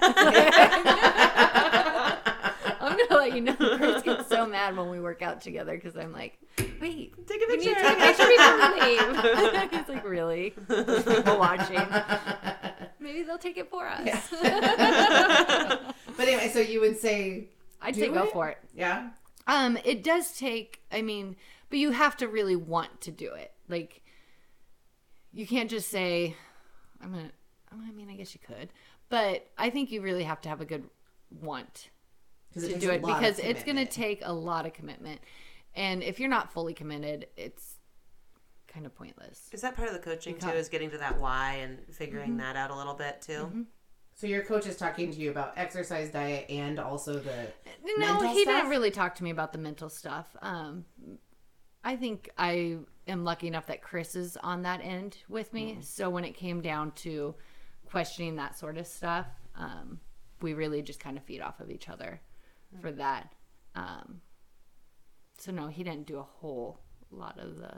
I'm 3.33 3.45
gonna 3.45 3.57
let 3.59 3.61
you 3.61 3.69
know. 3.71 3.77
Chris 3.93 4.03
gets 4.03 4.29
so 4.29 4.47
mad 4.47 4.77
when 4.77 4.91
we 4.91 5.01
work 5.01 5.23
out 5.23 5.41
together 5.41 5.75
because 5.75 5.97
I'm 5.97 6.13
like, 6.13 6.39
wait, 6.81 7.15
Take 7.27 7.43
a 7.43 7.47
we 7.49 7.57
need 7.57 7.65
picture. 7.67 7.75
to 7.75 7.89
take 7.89 7.99
a 7.99 8.01
picture 8.01 8.27
before 8.29 8.75
we 8.75 8.81
leave. 8.81 9.71
He's 9.71 9.89
like, 9.89 10.05
really? 10.09 10.55
There's 10.69 11.05
people 11.05 11.39
watching. 11.39 11.79
Maybe 13.01 13.23
they'll 13.25 13.39
take 13.39 13.57
it 13.59 13.69
for 13.71 13.87
us. 13.87 14.29
but 16.17 16.29
anyway, 16.29 16.49
so 16.53 16.61
you 16.61 16.81
would 16.81 16.99
say, 16.99 17.49
I'd 17.81 17.95
Do 17.95 18.01
say 18.01 18.09
go 18.09 18.25
it? 18.25 18.33
for 18.33 18.49
it. 18.49 18.59
yeah, 18.75 19.11
Um, 19.47 19.77
it 19.85 20.03
does 20.05 20.37
take. 20.39 20.81
I 20.93 21.03
mean, 21.03 21.37
but 21.71 21.79
you 21.79 21.91
have 21.91 22.17
to 22.19 22.29
really 22.29 22.57
want 22.57 23.01
to 23.03 23.11
do 23.11 23.33
it. 23.35 23.53
Like 23.69 24.03
you 25.33 25.47
can't 25.47 25.71
just 25.71 25.89
say 25.89 26.37
I'm 27.03 27.13
going 27.13 27.27
to 27.27 27.33
I 27.73 27.91
mean, 27.93 28.11
I 28.11 28.15
guess 28.17 28.35
you 28.35 28.41
could. 28.47 28.69
But 29.09 29.47
I 29.57 29.71
think 29.71 29.91
you 29.91 30.03
really 30.03 30.25
have 30.25 30.41
to 30.43 30.49
have 30.51 30.61
a 30.61 30.65
good 30.67 30.85
want 31.31 31.89
it 31.89 31.91
to 32.61 32.69
takes 32.69 32.81
do 32.81 32.91
it 32.91 33.03
because 33.03 33.39
it's 33.39 33.63
going 33.65 33.77
to 33.77 33.87
take 33.87 34.21
a 34.25 34.33
lot 34.33 34.67
of 34.67 34.73
commitment. 34.73 35.21
And 35.75 36.03
if 36.03 36.21
you're 36.21 36.29
not 36.29 36.53
fully 36.53 36.75
committed, 36.75 37.27
it's 37.37 37.77
kind 38.73 38.87
of 38.87 38.95
pointless. 38.95 39.49
Is 39.53 39.61
that 39.63 39.77
part 39.77 39.89
of 39.89 39.95
the 39.95 40.01
coaching 40.01 40.39
too? 40.39 40.49
Okay. 40.49 40.59
Is 40.59 40.69
getting 40.69 40.91
to 40.91 40.99
that 40.99 41.19
why 41.19 41.55
and 41.57 41.79
figuring 41.91 42.37
that 42.39 42.57
out 42.57 42.71
a 42.71 42.77
little 42.77 42.95
bit 42.95 43.23
too? 43.23 43.67
So 44.15 44.27
your 44.27 44.43
coach 44.43 44.67
is 44.67 44.77
talking 44.77 45.11
to 45.11 45.19
you 45.19 45.31
about 45.31 45.55
exercise, 45.57 46.11
diet, 46.11 46.47
and 46.51 46.79
also 46.79 47.15
the 47.19 47.49
No, 47.85 47.97
mental 47.99 48.29
he 48.29 48.43
stuff? 48.43 48.55
didn't 48.57 48.71
really 48.71 48.91
talk 48.91 49.15
to 49.17 49.25
me 49.25 49.31
about 49.31 49.53
the 49.53 49.59
mental 49.59 49.89
stuff. 49.89 50.37
Um, 50.43 50.85
I 51.83 51.97
think 51.97 52.31
I 52.39 52.77
am 53.09 53.25
lucky 53.25 53.47
enough 53.47 53.67
that 53.67 53.83
Chris 53.83 54.15
is 54.15 54.37
on 54.37 54.63
that 54.63 54.81
end 54.83 55.17
with 55.29 55.53
me. 55.53 55.79
So 55.81 56.11
when 56.11 56.25
it 56.25 56.37
came 56.37 56.61
down 56.61 56.93
to 56.97 57.35
questioning 57.87 58.37
that 58.37 58.57
sort 58.59 58.79
of 58.79 58.87
stuff, 58.87 59.27
um, 59.57 59.99
we 60.41 60.55
really 60.55 60.83
just 60.83 61.01
kind 61.01 61.17
of 61.17 61.25
feed 61.25 61.41
off 61.41 61.61
of 61.61 61.71
each 61.71 61.89
other 61.89 62.21
for 62.81 62.93
that. 62.93 63.35
Um, 63.75 64.21
so 65.39 65.53
no, 65.53 65.69
he 65.69 65.83
didn't 65.83 66.07
do 66.07 66.19
a 66.19 66.23
whole 66.23 66.81
lot 67.11 67.39
of 67.39 67.57
the 67.57 67.73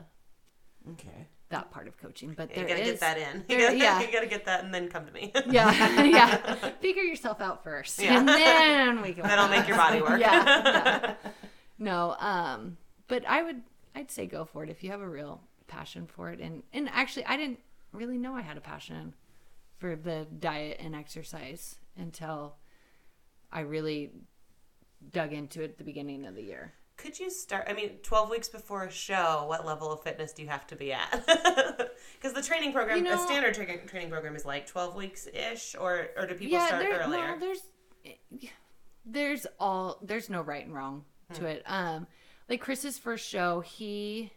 okay. 0.91 1.27
that 1.49 1.71
part 1.71 1.87
of 1.87 1.97
coaching, 1.97 2.33
but 2.35 2.55
You 2.55 2.63
gotta 2.63 2.81
is 2.81 2.91
get 2.91 2.99
that 3.01 3.17
in. 3.17 3.43
You 3.49 3.57
gotta, 3.59 3.77
yeah. 3.77 4.01
you 4.01 4.11
gotta 4.11 4.27
get 4.27 4.45
that 4.45 4.63
and 4.63 4.73
then 4.73 4.89
come 4.89 5.05
to 5.05 5.11
me. 5.11 5.31
yeah, 5.49 6.03
yeah. 6.03 6.55
Figure 6.81 7.03
yourself 7.03 7.41
out 7.41 7.63
first, 7.63 7.99
Yeah. 7.99 8.19
and 8.19 8.27
then 8.27 9.01
we 9.01 9.13
can. 9.13 9.23
That'll 9.23 9.47
make 9.49 9.67
your 9.67 9.77
body 9.77 10.01
work. 10.01 10.19
yeah, 10.19 10.43
yeah. 10.45 11.31
No, 11.77 12.15
um, 12.19 12.77
but 13.07 13.25
I 13.27 13.43
would, 13.43 13.61
I'd 13.95 14.09
say 14.09 14.25
go 14.27 14.45
for 14.45 14.63
it 14.63 14.69
if 14.69 14.83
you 14.83 14.91
have 14.91 15.01
a 15.01 15.09
real 15.09 15.41
passion 15.67 16.07
for 16.07 16.31
it. 16.31 16.39
And 16.39 16.63
and 16.73 16.89
actually, 16.89 17.25
I 17.25 17.35
didn't 17.37 17.59
really 17.91 18.17
know 18.17 18.35
I 18.35 18.41
had 18.41 18.57
a 18.57 18.61
passion 18.61 19.13
for 19.77 19.95
the 19.95 20.27
diet 20.39 20.77
and 20.79 20.95
exercise 20.95 21.75
until 21.97 22.55
I 23.51 23.61
really 23.61 24.11
dug 25.11 25.33
into 25.33 25.61
it 25.61 25.71
at 25.71 25.77
the 25.77 25.83
beginning 25.83 26.25
of 26.25 26.35
the 26.35 26.43
year. 26.43 26.73
Could 26.97 27.19
you 27.19 27.29
start? 27.29 27.65
I 27.69 27.73
mean, 27.73 27.97
12 28.03 28.29
weeks 28.29 28.47
before 28.47 28.83
a 28.85 28.91
show, 28.91 29.45
what 29.47 29.65
level 29.65 29.91
of 29.91 30.01
fitness 30.01 30.31
do 30.31 30.41
you 30.43 30.47
have 30.47 30.65
to 30.67 30.75
be 30.75 30.93
at? 30.93 31.27
Because 32.13 32.33
the 32.33 32.41
training 32.41 32.71
program, 32.73 32.97
You 32.97 33.03
know- 33.03 33.13
a 33.21 33.27
standard 33.27 33.53
tra- 33.53 33.85
training 33.85 34.09
program 34.09 34.35
is 34.35 34.45
like 34.45 34.65
12 34.65 34.95
weeks 34.95 35.27
ish, 35.27 35.75
or, 35.79 36.07
or 36.17 36.25
do 36.25 36.33
people 36.33 36.53
yeah, 36.57 36.67
start 36.67 36.81
there, 36.83 36.99
earlier? 37.01 37.27
no, 37.37 37.39
there's 37.39 37.59
there's 39.05 39.45
all 39.59 39.99
there's 40.01 40.29
no 40.29 40.41
right 40.41 40.65
and 40.65 40.73
wrong 40.73 41.03
Hmm. 41.29 41.33
to 41.35 41.45
it. 41.47 41.63
Um, 41.65 42.07
like 42.49 42.61
Chris's 42.61 42.97
first 42.97 43.27
show, 43.27 43.59
he 43.61 44.31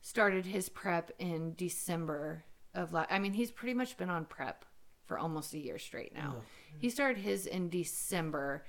started 0.00 0.46
his 0.46 0.68
prep 0.68 1.10
in 1.18 1.54
December 1.56 2.44
of 2.74 2.92
last. 2.92 3.10
I 3.12 3.18
mean, 3.18 3.32
he's 3.32 3.50
pretty 3.50 3.74
much 3.74 3.96
been 3.96 4.10
on 4.10 4.24
prep 4.24 4.64
for 5.06 5.18
almost 5.18 5.54
a 5.54 5.58
year 5.58 5.78
straight 5.78 6.14
now. 6.14 6.36
He 6.78 6.88
started 6.90 7.18
his 7.18 7.46
in 7.46 7.68
December. 7.68 8.64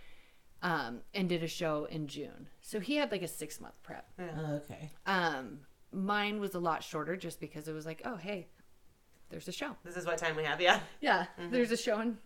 Um, 0.65 1.01
and 1.13 1.29
did 1.29 1.43
a 1.43 1.47
show 1.47 1.85
in 1.91 2.07
June, 2.07 2.47
so 2.61 2.79
he 2.79 2.95
had 2.95 3.11
like 3.11 3.21
a 3.21 3.27
six 3.27 3.61
month 3.61 3.75
prep. 3.83 4.07
Okay. 4.19 4.89
Um, 5.05 5.59
mine 5.91 6.39
was 6.39 6.55
a 6.55 6.59
lot 6.59 6.83
shorter, 6.83 7.15
just 7.15 7.39
because 7.39 7.67
it 7.67 7.73
was 7.73 7.85
like, 7.85 8.01
oh 8.03 8.15
hey, 8.15 8.47
there's 9.29 9.47
a 9.47 9.51
show. 9.51 9.75
this 9.83 9.95
is 9.95 10.07
what 10.07 10.17
time 10.17 10.35
we 10.35 10.43
have, 10.43 10.59
yeah. 10.59 10.79
Yeah, 11.01 11.25
there's 11.51 11.69
a 11.71 11.77
show 11.77 11.99
in, 11.99 12.17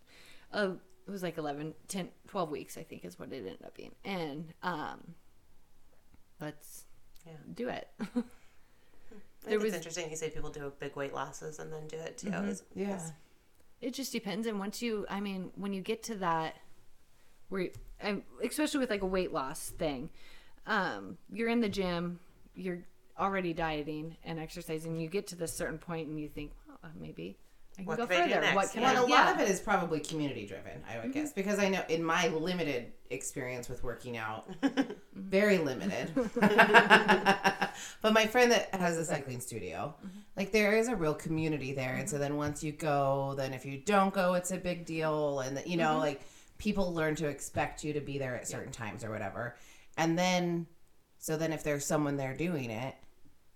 uh, 0.54 0.70
it 1.06 1.12
was 1.12 1.22
like 1.22 1.38
11, 1.38 1.74
10, 1.90 2.08
12 2.28 2.50
weeks, 2.50 2.78
I 2.78 2.84
think 2.84 3.04
is 3.04 3.20
what 3.20 3.30
it 3.34 3.38
ended 3.40 3.58
up 3.66 3.76
being. 3.76 3.94
And, 4.06 4.54
um, 4.64 5.16
let's 6.40 6.86
Yeah. 7.28 7.34
do 7.54 7.68
it. 7.68 7.90
I 8.00 8.06
There 9.50 9.58
was- 9.58 9.66
it's 9.68 9.76
interesting 9.76 10.10
you 10.10 10.16
say 10.16 10.30
people 10.30 10.50
do 10.50 10.72
big 10.80 10.96
weight 10.96 11.14
losses 11.14 11.60
and 11.60 11.74
then 11.74 11.88
do 11.88 11.98
it 11.98 12.18
too. 12.20 12.30
It's- 12.30 12.64
Yeah. 12.74 13.02
it 13.82 13.94
just 13.94 14.14
depends. 14.14 14.48
And 14.48 14.60
once 14.60 14.82
you, 14.82 15.06
I 15.10 15.20
mean, 15.20 15.52
when 15.56 15.74
you 15.74 15.82
get 15.82 16.04
to 16.04 16.16
that, 16.16 16.56
where, 17.50 17.64
you- 17.64 17.72
and 18.00 18.24
especially 18.44 18.80
with 18.80 18.90
like 18.90 19.02
a 19.02 19.08
weight 19.08 19.34
loss 19.34 19.70
thing, 19.70 20.10
um, 20.66 21.18
you're 21.32 21.50
in 21.50 21.62
the 21.62 21.70
gym, 21.70 22.20
you're 22.56 22.80
already 23.20 23.54
dieting 23.54 24.18
and 24.24 24.40
exercising. 24.40 25.00
You 25.00 25.10
get 25.10 25.28
to 25.28 25.36
this 25.36 25.54
certain 25.54 25.78
point 25.78 26.08
and 26.08 26.20
you 26.20 26.30
think, 26.30 26.52
well, 26.68 26.78
uh, 26.84 26.88
maybe 27.00 27.38
I 27.80 27.82
can 27.82 27.86
What 27.86 27.98
go 27.98 28.08
can 28.08 28.22
I 28.22 28.28
do 28.28 28.34
further. 28.34 28.42
next? 28.42 28.56
What 28.56 28.72
can 28.72 28.82
Yeah. 28.82 28.94
Well, 28.94 29.04
I 29.04 29.06
a 29.06 29.10
yeah. 29.10 29.26
lot 29.26 29.36
of 29.36 29.42
it 29.42 29.50
is 29.50 29.60
probably 29.60 30.00
community 30.00 30.46
driven, 30.46 30.84
I 30.90 30.98
would 30.98 31.06
mm-hmm. 31.06 31.12
guess, 31.12 31.34
because 31.34 31.60
I 31.60 31.70
know 31.70 31.82
in 31.90 32.04
my 32.04 32.28
limited 32.28 32.92
experience 33.10 33.70
with 33.70 33.84
working 33.84 34.18
out, 34.18 34.50
mm-hmm. 34.62 34.92
very 35.14 35.58
limited. 35.58 36.12
but 36.36 38.14
my 38.14 38.28
friend 38.28 38.52
that 38.52 38.74
has 38.76 38.98
a 38.98 39.06
cycling 39.06 39.40
studio, 39.40 39.96
mm-hmm. 39.98 40.20
like 40.38 40.52
there 40.52 40.76
is 40.76 40.88
a 40.88 40.96
real 40.96 41.14
community 41.14 41.74
there, 41.74 41.96
and 41.96 42.10
so 42.10 42.18
then 42.18 42.36
once 42.36 42.64
you 42.64 42.72
go, 42.72 43.34
then 43.38 43.54
if 43.54 43.66
you 43.66 43.78
don't 43.86 44.14
go, 44.14 44.34
it's 44.34 44.52
a 44.52 44.58
big 44.58 44.86
deal, 44.86 45.40
and 45.40 45.62
you 45.66 45.78
know, 45.78 45.98
like 45.98 46.22
people 46.60 46.94
learn 46.94 47.16
to 47.16 47.28
expect 47.28 47.84
you 47.84 47.94
to 47.94 48.02
be 48.02 48.20
there 48.20 48.36
at 48.36 48.48
certain 48.48 48.72
times 48.72 49.04
or 49.04 49.10
whatever, 49.10 49.56
and 49.98 50.18
then, 50.18 50.68
so 51.18 51.36
then 51.36 51.52
if 51.52 51.64
there's 51.64 51.86
someone 51.86 52.18
there 52.18 52.36
doing 52.38 52.70
it. 52.70 52.96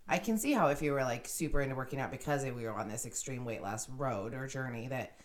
I 0.05 0.17
can 0.17 0.37
see 0.37 0.51
how 0.51 0.67
if 0.67 0.81
you 0.81 0.91
were 0.91 1.03
like 1.03 1.29
super 1.29 1.61
into 1.61 1.75
working 1.75 1.97
out 1.97 2.11
because 2.11 2.43
we 2.43 2.65
were 2.65 2.77
on 2.77 2.89
this 2.89 3.05
extreme 3.05 3.45
weight 3.45 3.61
loss 3.61 3.87
road 3.87 4.33
or 4.33 4.47
journey 4.47 4.89
that 4.89 5.15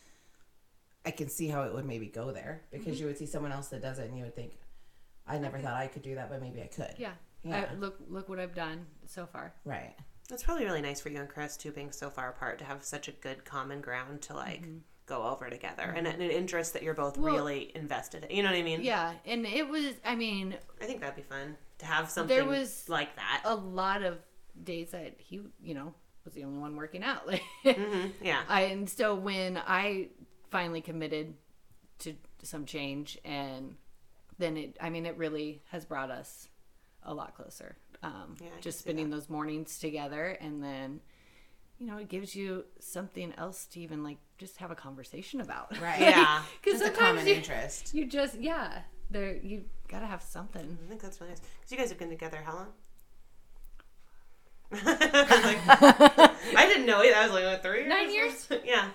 I 1.04 1.10
can 1.10 1.28
see 1.28 1.48
how 1.48 1.62
it 1.64 1.74
would 1.74 1.84
maybe 1.84 2.06
go 2.06 2.30
there 2.30 2.62
because 2.70 2.94
mm-hmm. 2.94 3.00
you 3.00 3.06
would 3.06 3.18
see 3.18 3.26
someone 3.26 3.50
else 3.50 3.68
that 3.68 3.82
does 3.82 3.98
it 3.98 4.08
and 4.08 4.16
you 4.16 4.22
would 4.22 4.36
think, 4.36 4.58
I 5.26 5.38
never 5.38 5.58
thought 5.58 5.74
I 5.74 5.88
could 5.88 6.02
do 6.02 6.14
that, 6.14 6.30
but 6.30 6.40
maybe 6.40 6.62
I 6.62 6.66
could. 6.66 6.94
Yeah. 6.96 7.12
Yeah. 7.42 7.66
I, 7.70 7.74
look, 7.74 7.98
look 8.08 8.28
what 8.28 8.38
I've 8.38 8.54
done 8.54 8.86
so 9.06 9.26
far. 9.26 9.52
Right. 9.64 9.96
That's 10.28 10.44
probably 10.44 10.64
really 10.64 10.82
nice 10.82 11.00
for 11.00 11.08
you 11.08 11.18
and 11.18 11.28
Chris 11.28 11.56
too, 11.56 11.72
being 11.72 11.90
so 11.90 12.08
far 12.08 12.28
apart, 12.28 12.58
to 12.58 12.64
have 12.64 12.84
such 12.84 13.08
a 13.08 13.12
good 13.12 13.44
common 13.44 13.80
ground 13.80 14.22
to 14.22 14.34
like 14.34 14.62
mm-hmm. 14.62 14.78
Go 15.08 15.22
over 15.24 15.48
together 15.50 15.92
and 15.96 16.06
an 16.06 16.20
interest 16.20 16.74
that 16.74 16.82
you're 16.82 16.94
both 16.94 17.16
Well- 17.18 17.34
really 17.34 17.72
invested 17.74 18.24
in. 18.24 18.36
You 18.36 18.42
know 18.42 18.50
what 18.50 18.58
I 18.58 18.62
mean? 18.62 18.82
Yeah, 18.82 19.14
and 19.24 19.46
it 19.46 19.68
was. 19.68 19.94
I 20.04 20.14
mean, 20.14 20.54
I 20.80 20.84
think 20.84 21.00
that'd 21.00 21.16
be 21.16 21.22
fun 21.22 21.56
to 21.78 21.86
have 21.86 22.10
something 22.10 22.36
there 22.36 22.44
was 22.44 22.88
like 22.88 23.16
that. 23.16 23.42
a 23.44 23.54
lot 23.54 24.02
of 24.02 24.18
days 24.62 24.90
that 24.90 25.14
he, 25.18 25.40
you 25.62 25.74
know, 25.74 25.94
was 26.24 26.34
the 26.34 26.44
only 26.44 26.58
one 26.58 26.76
working 26.76 27.02
out. 27.02 27.26
Like, 27.26 27.42
Mhm, 27.64 28.12
Yeah. 28.22 28.42
I 28.48 28.62
and 28.62 28.88
so 28.88 29.14
when 29.14 29.56
I 29.56 30.08
finally 30.50 30.80
committed 30.82 31.34
to 32.00 32.14
some 32.42 32.64
change, 32.66 33.18
and 33.24 33.76
then 34.38 34.56
it, 34.56 34.76
I 34.80 34.90
mean, 34.90 35.06
it 35.06 35.16
really 35.16 35.62
has 35.70 35.84
brought 35.84 36.10
us 36.10 36.48
a 37.02 37.12
lot 37.14 37.34
closer. 37.34 37.76
Um, 38.02 38.36
Yeah, 38.40 38.48
just 38.60 38.78
spending 38.80 39.10
those 39.10 39.28
mornings 39.28 39.78
together, 39.78 40.36
and 40.40 40.62
then. 40.62 41.00
You 41.80 41.86
know, 41.86 41.96
it 41.98 42.08
gives 42.08 42.34
you 42.34 42.64
something 42.80 43.32
else 43.38 43.66
to 43.66 43.80
even 43.80 44.02
like 44.02 44.18
just 44.36 44.56
have 44.58 44.70
a 44.70 44.74
conversation 44.74 45.40
about. 45.40 45.78
Right. 45.80 46.00
Yeah. 46.00 46.42
Because 46.62 46.80
Just 46.80 46.92
a 46.92 46.96
common 46.96 47.26
you, 47.26 47.34
interest. 47.34 47.94
you 47.94 48.04
just 48.06 48.40
yeah, 48.40 48.80
there 49.10 49.36
you 49.36 49.64
gotta 49.88 50.06
have 50.06 50.22
something. 50.22 50.76
I 50.84 50.88
think 50.88 51.00
that's 51.00 51.20
really 51.20 51.30
nice. 51.32 51.40
Because 51.40 51.70
you 51.72 51.78
guys 51.78 51.88
have 51.90 51.98
been 51.98 52.10
together 52.10 52.38
how 52.44 52.54
long? 52.54 52.66
I 54.72 56.66
didn't 56.68 56.86
know 56.86 57.00
it. 57.02 57.14
I 57.14 57.24
was 57.24 57.32
like, 57.32 57.44
what, 57.44 57.62
three 57.62 57.78
years? 57.80 57.88
Nine 57.88 58.10
years? 58.12 58.48
yeah. 58.64 58.88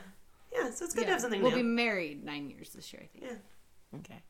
Yeah, 0.54 0.70
so 0.70 0.86
it's 0.86 0.94
good 0.94 1.06
to 1.06 1.12
have 1.12 1.22
something 1.22 1.42
we'll 1.42 1.50
new. 1.52 1.58
be 1.58 1.64
married 1.64 2.24
nine 2.24 2.48
years 2.50 2.70
this 2.70 2.94
year, 2.94 3.02
I 3.04 3.08
think. 3.18 3.24
yeah. 3.32 4.00
Okay. 4.00 4.22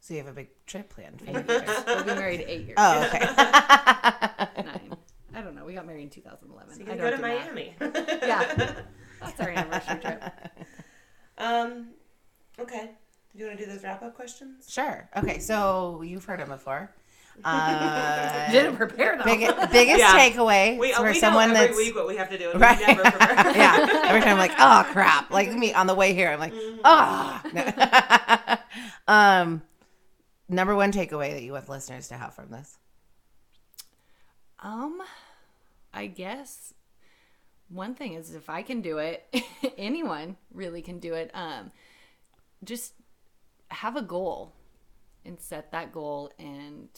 So 0.00 0.14
you 0.14 0.20
have 0.20 0.28
a 0.28 0.32
big 0.32 0.48
trip 0.66 0.88
planned 0.88 1.20
for 1.20 1.30
Eight 1.30 1.46
years. 1.48 1.84
We'll 1.86 2.02
be 2.04 2.14
married 2.14 2.44
eight 2.48 2.62
years. 2.66 2.74
Oh, 2.78 3.04
okay. 3.06 4.62
Nine. 4.64 4.96
I 5.38 5.42
don't 5.42 5.54
know. 5.54 5.64
We 5.64 5.74
got 5.74 5.86
married 5.86 6.02
in 6.02 6.10
2011. 6.10 6.74
So 6.74 6.80
you 6.80 6.84
I 6.84 6.88
can 6.88 6.98
don't 6.98 7.06
go 7.06 7.10
to 7.12 7.16
do 7.16 7.22
math. 7.22 7.54
Miami. 7.54 7.76
Yeah. 8.26 8.74
That's 9.20 9.40
our 9.40 9.48
anniversary 9.50 10.00
trip. 10.00 10.22
Um, 11.40 11.90
okay. 12.58 12.90
Do 13.32 13.38
you 13.38 13.46
want 13.46 13.58
to 13.58 13.64
do 13.64 13.70
those 13.70 13.84
wrap 13.84 14.02
up 14.02 14.16
questions? 14.16 14.68
sure. 14.68 15.08
Okay, 15.16 15.38
so 15.38 16.02
you've 16.02 16.24
heard 16.24 16.40
them 16.40 16.48
before. 16.48 16.92
Uh, 17.44 18.50
Didn't 18.50 18.76
prepare 18.76 19.16
though. 19.16 19.22
big, 19.22 19.38
biggest 19.70 20.00
Yeah. 20.00 20.18
takeaway 20.18 20.76
We, 20.76 20.92
for 20.92 21.04
we 21.04 21.14
someone 21.14 21.50
know 21.50 21.54
every 21.60 21.66
that's 21.68 21.76
week 21.78 21.94
what 21.94 22.08
we 22.08 22.16
have 22.16 22.28
to 22.30 22.38
do, 22.38 22.50
and 22.50 22.60
Right. 22.60 22.80
never 22.84 23.02
yeah. 23.56 24.02
Every 24.06 24.20
time 24.20 24.32
I'm 24.32 24.38
like, 24.38 24.50
oh 24.58 24.84
crap. 24.90 25.30
Like 25.30 25.52
me 25.52 25.72
on 25.72 25.86
the 25.86 25.94
way 25.94 26.12
here, 26.12 26.28
I'm 26.30 26.40
like, 26.40 26.54
ah. 26.84 28.60
um, 29.06 29.62
number 30.48 30.74
one 30.74 30.90
takeaway 30.90 31.34
that 31.34 31.42
you 31.44 31.52
want 31.52 31.68
listeners 31.68 32.08
to 32.08 32.14
have 32.16 32.34
from 32.34 32.50
this. 32.50 32.76
Um, 34.60 35.00
I 35.92 36.06
guess 36.06 36.74
one 37.68 37.94
thing 37.94 38.14
is 38.14 38.34
if 38.34 38.48
I 38.48 38.62
can 38.62 38.80
do 38.80 38.98
it, 38.98 39.24
anyone 39.78 40.36
really 40.52 40.82
can 40.82 40.98
do 40.98 41.14
it. 41.14 41.30
Um, 41.34 41.70
just 42.64 42.94
have 43.70 43.96
a 43.96 44.02
goal 44.02 44.54
and 45.24 45.38
set 45.40 45.72
that 45.72 45.92
goal, 45.92 46.32
and 46.38 46.88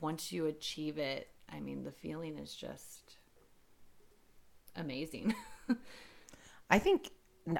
once 0.00 0.32
you 0.32 0.46
achieve 0.46 0.98
it, 0.98 1.28
I 1.52 1.60
mean, 1.60 1.84
the 1.84 1.92
feeling 1.92 2.38
is 2.38 2.54
just 2.54 3.16
amazing. 4.76 5.34
I 6.70 6.78
think. 6.78 7.10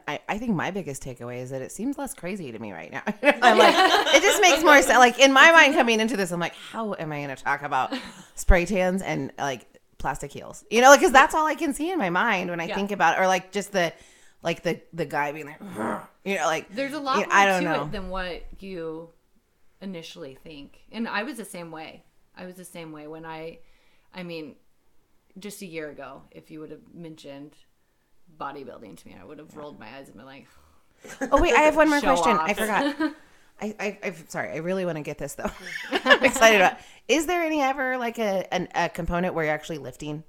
I, 0.06 0.20
I 0.28 0.38
think 0.38 0.54
my 0.54 0.70
biggest 0.70 1.02
takeaway 1.02 1.38
is 1.38 1.50
that 1.50 1.62
it 1.62 1.72
seems 1.72 1.96
less 1.96 2.12
crazy 2.12 2.52
to 2.52 2.58
me 2.58 2.70
right 2.70 2.92
now. 2.92 3.02
I'm 3.22 3.58
like, 3.58 3.74
it 4.14 4.22
just 4.22 4.40
makes 4.40 4.62
more 4.62 4.80
sense. 4.82 4.98
Like 4.98 5.18
in 5.18 5.32
my 5.32 5.50
mind 5.52 5.74
coming 5.74 6.00
into 6.00 6.18
this, 6.18 6.30
I'm 6.30 6.38
like, 6.38 6.54
how 6.54 6.94
am 6.94 7.10
I 7.10 7.24
going 7.24 7.34
to 7.34 7.42
talk 7.42 7.62
about 7.62 7.92
spray 8.34 8.66
tans 8.66 9.00
and 9.00 9.32
like 9.38 9.66
plastic 10.00 10.32
heels. 10.32 10.64
You 10.70 10.80
know, 10.80 10.88
like 10.88 10.98
because 11.00 11.12
that's 11.12 11.34
all 11.34 11.46
I 11.46 11.54
can 11.54 11.72
see 11.74 11.90
in 11.92 11.98
my 11.98 12.10
mind 12.10 12.50
when 12.50 12.58
I 12.60 12.66
Yeah. 12.66 12.74
think 12.74 12.90
about, 12.90 13.20
or 13.20 13.28
like 13.28 13.52
just 13.52 13.70
the 13.72 13.92
like 14.42 14.62
the 14.64 14.80
the 14.92 15.04
guy 15.06 15.30
being 15.32 15.46
like, 15.46 15.60
you 16.24 16.34
know, 16.36 16.46
like 16.46 16.68
There's 16.74 16.94
a 16.94 16.98
lot 16.98 17.16
you 17.18 17.22
know, 17.22 17.28
more 17.28 17.36
I 17.36 17.46
don't 17.46 17.62
to 17.62 17.68
know. 17.68 17.82
it 17.84 17.92
than 17.92 18.08
what 18.10 18.42
you 18.58 19.10
initially 19.80 20.34
think. 20.42 20.80
And 20.90 21.06
I 21.08 21.22
was 21.22 21.36
the 21.36 21.44
same 21.44 21.70
way. 21.70 22.02
I 22.36 22.46
was 22.46 22.56
the 22.56 22.64
same 22.64 22.90
way 22.90 23.06
when 23.06 23.24
I 23.24 23.58
I 24.12 24.22
mean, 24.24 24.56
just 25.38 25.62
a 25.62 25.66
year 25.66 25.88
ago, 25.90 26.22
if 26.32 26.50
you 26.50 26.58
would 26.60 26.70
have 26.72 26.92
mentioned 26.92 27.52
bodybuilding 28.38 28.96
to 28.96 29.06
me, 29.08 29.16
I 29.20 29.24
would 29.24 29.38
have 29.38 29.56
rolled 29.56 29.78
my 29.78 29.86
eyes 29.96 30.08
and 30.08 30.16
been 30.16 30.26
like, 30.26 30.46
Oh 31.30 31.40
wait, 31.40 31.54
I 31.54 31.60
have 31.60 31.76
one 31.76 31.88
more 31.90 32.00
Show 32.00 32.06
question. 32.14 32.32
off. 32.36 32.48
I 32.50 32.54
forgot. 32.54 33.12
I, 33.60 33.74
I, 33.78 33.98
I'm 34.04 34.28
sorry. 34.28 34.52
I 34.52 34.56
really 34.58 34.84
want 34.84 34.96
to 34.96 35.02
get 35.02 35.18
this 35.18 35.34
though. 35.34 35.50
I'm 36.04 36.24
excited 36.24 36.60
about. 36.60 36.78
Is 37.08 37.26
there 37.26 37.42
any 37.42 37.60
ever 37.60 37.98
like 37.98 38.18
a 38.18 38.52
an, 38.52 38.68
a 38.74 38.88
component 38.88 39.34
where 39.34 39.44
you're 39.44 39.54
actually 39.54 39.78
lifting? 39.78 40.24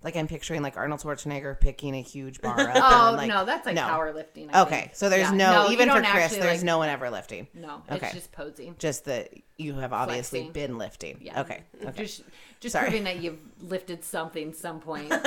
Like 0.00 0.14
I'm 0.14 0.28
picturing 0.28 0.62
like 0.62 0.76
Arnold 0.76 1.00
Schwarzenegger 1.00 1.58
picking 1.58 1.96
a 1.96 2.00
huge 2.00 2.40
bar 2.40 2.60
up. 2.60 2.70
Oh 2.76 3.06
then, 3.08 3.16
like, 3.16 3.28
no, 3.28 3.44
that's 3.44 3.66
like 3.66 3.74
no. 3.74 3.82
powerlifting. 3.82 4.48
I 4.52 4.62
Okay, 4.62 4.80
think. 4.82 4.94
so 4.94 5.08
there's 5.08 5.22
Yeah. 5.32 5.36
no, 5.36 5.66
you 5.66 5.72
even 5.72 5.88
for 5.88 5.94
Chris, 6.00 6.06
actually, 6.14 6.38
there's 6.40 6.58
like- 6.58 6.64
no 6.66 6.78
one 6.78 6.88
ever 6.88 7.10
lifting. 7.10 7.48
No, 7.52 7.82
Okay. 7.90 8.06
it's 8.06 8.14
just 8.14 8.30
posing. 8.30 8.76
Just 8.78 9.06
that 9.06 9.30
you 9.56 9.74
have 9.74 9.92
obviously 9.92 10.42
Flexing. 10.44 10.52
been 10.52 10.78
lifting. 10.78 11.18
Yeah. 11.20 11.40
Okay. 11.40 11.62
Okay. 11.84 12.02
Just, 12.04 12.22
just 12.60 12.72
Sorry. 12.74 12.84
proving 12.86 13.04
that 13.04 13.20
you've 13.22 13.38
lifted 13.60 14.02
something 14.04 14.52
some 14.52 14.78
point 14.80 15.04
in 15.04 15.08
the 15.10 15.18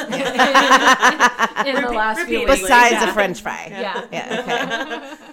last 1.93 2.25
few 2.27 2.39
weeks. 2.39 2.61
Besides 2.61 2.91
yeah. 2.93 3.09
a 3.09 3.13
French 3.13 3.41
fry. 3.41 3.67
Yeah. 3.69 4.05
Yeah. 4.11 5.15
Okay. 5.17 5.30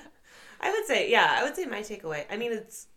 I 0.61 0.71
would 0.71 0.87
say, 0.87 1.11
yeah, 1.11 1.37
I 1.39 1.45
would 1.45 1.57
say 1.57 1.65
my 1.67 1.81
takeaway. 1.81 2.25
I 2.31 2.37
mean, 2.37 2.53
it's 2.53 2.89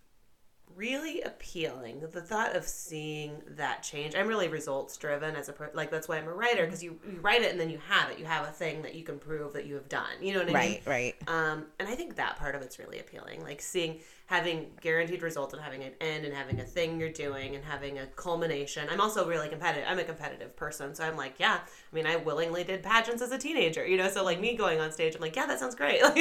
really 0.76 1.22
appealing. 1.22 2.02
The 2.12 2.22
thought 2.22 2.56
of 2.56 2.66
seeing 2.66 3.42
that 3.50 3.84
change. 3.84 4.16
I'm 4.16 4.28
really 4.28 4.48
results 4.48 4.98
driven 4.98 5.36
as 5.36 5.50
a 5.50 5.54
per- 5.54 5.72
like 5.74 5.92
that's 5.92 6.08
why 6.08 6.18
I'm 6.18 6.28
a 6.28 6.34
writer 6.34 6.66
because 6.66 6.84
you, 6.84 7.00
you 7.12 7.20
write 7.22 7.42
it 7.42 7.52
and 7.52 7.60
then 7.60 7.70
you 7.70 7.80
have 7.88 8.10
it. 8.10 8.20
You 8.20 8.26
have 8.26 8.48
a 8.48 8.52
thing 8.52 8.82
that 8.84 8.96
you 8.96 9.04
can 9.04 9.20
prove 9.20 9.54
that 9.54 9.66
you 9.66 9.76
have 9.76 9.90
done. 9.90 10.10
You 10.22 10.34
know 10.34 10.40
what 10.40 10.56
I 10.56 10.68
mean? 10.68 10.82
Right. 10.86 10.86
Right. 10.86 11.16
Um, 11.28 11.66
and 11.80 11.88
I 11.88 11.96
think 11.96 12.16
that 12.16 12.38
part 12.38 12.56
of 12.56 12.62
it's 12.62 12.80
really 12.80 13.00
appealing. 13.00 13.42
Like 13.44 13.62
seeing 13.62 14.00
having 14.32 14.68
guaranteed 14.80 15.22
results 15.22 15.54
and 15.54 15.62
having 15.62 15.84
an 15.84 15.92
end 16.00 16.24
and 16.24 16.34
having 16.34 16.58
a 16.62 16.64
thing 16.64 16.98
you're 16.98 17.12
doing 17.12 17.54
and 17.54 17.66
having 17.66 18.00
a 18.00 18.06
culmination. 18.16 18.88
I'm 18.90 19.02
also 19.02 19.28
really 19.28 19.50
competitive. 19.50 19.84
I'm 19.86 20.00
a 20.00 20.06
competitive 20.06 20.56
person, 20.56 20.96
so 20.96 21.04
I'm 21.04 21.18
like, 21.18 21.34
yeah. 21.38 21.60
I 21.60 21.96
mean, 21.96 22.08
I 22.08 22.16
willingly 22.16 22.64
did 22.64 22.82
pageants 22.82 23.22
as 23.22 23.34
a 23.34 23.38
teenager, 23.38 23.86
you 23.86 23.98
know. 23.98 24.08
So 24.10 24.24
like 24.24 24.40
me 24.40 24.56
going 24.56 24.80
on 24.80 24.94
stage, 24.94 25.16
I'm 25.16 25.22
like, 25.22 25.36
yeah, 25.36 25.48
that 25.48 25.60
sounds 25.60 25.76
great. 25.76 26.02
um, 26.04 26.14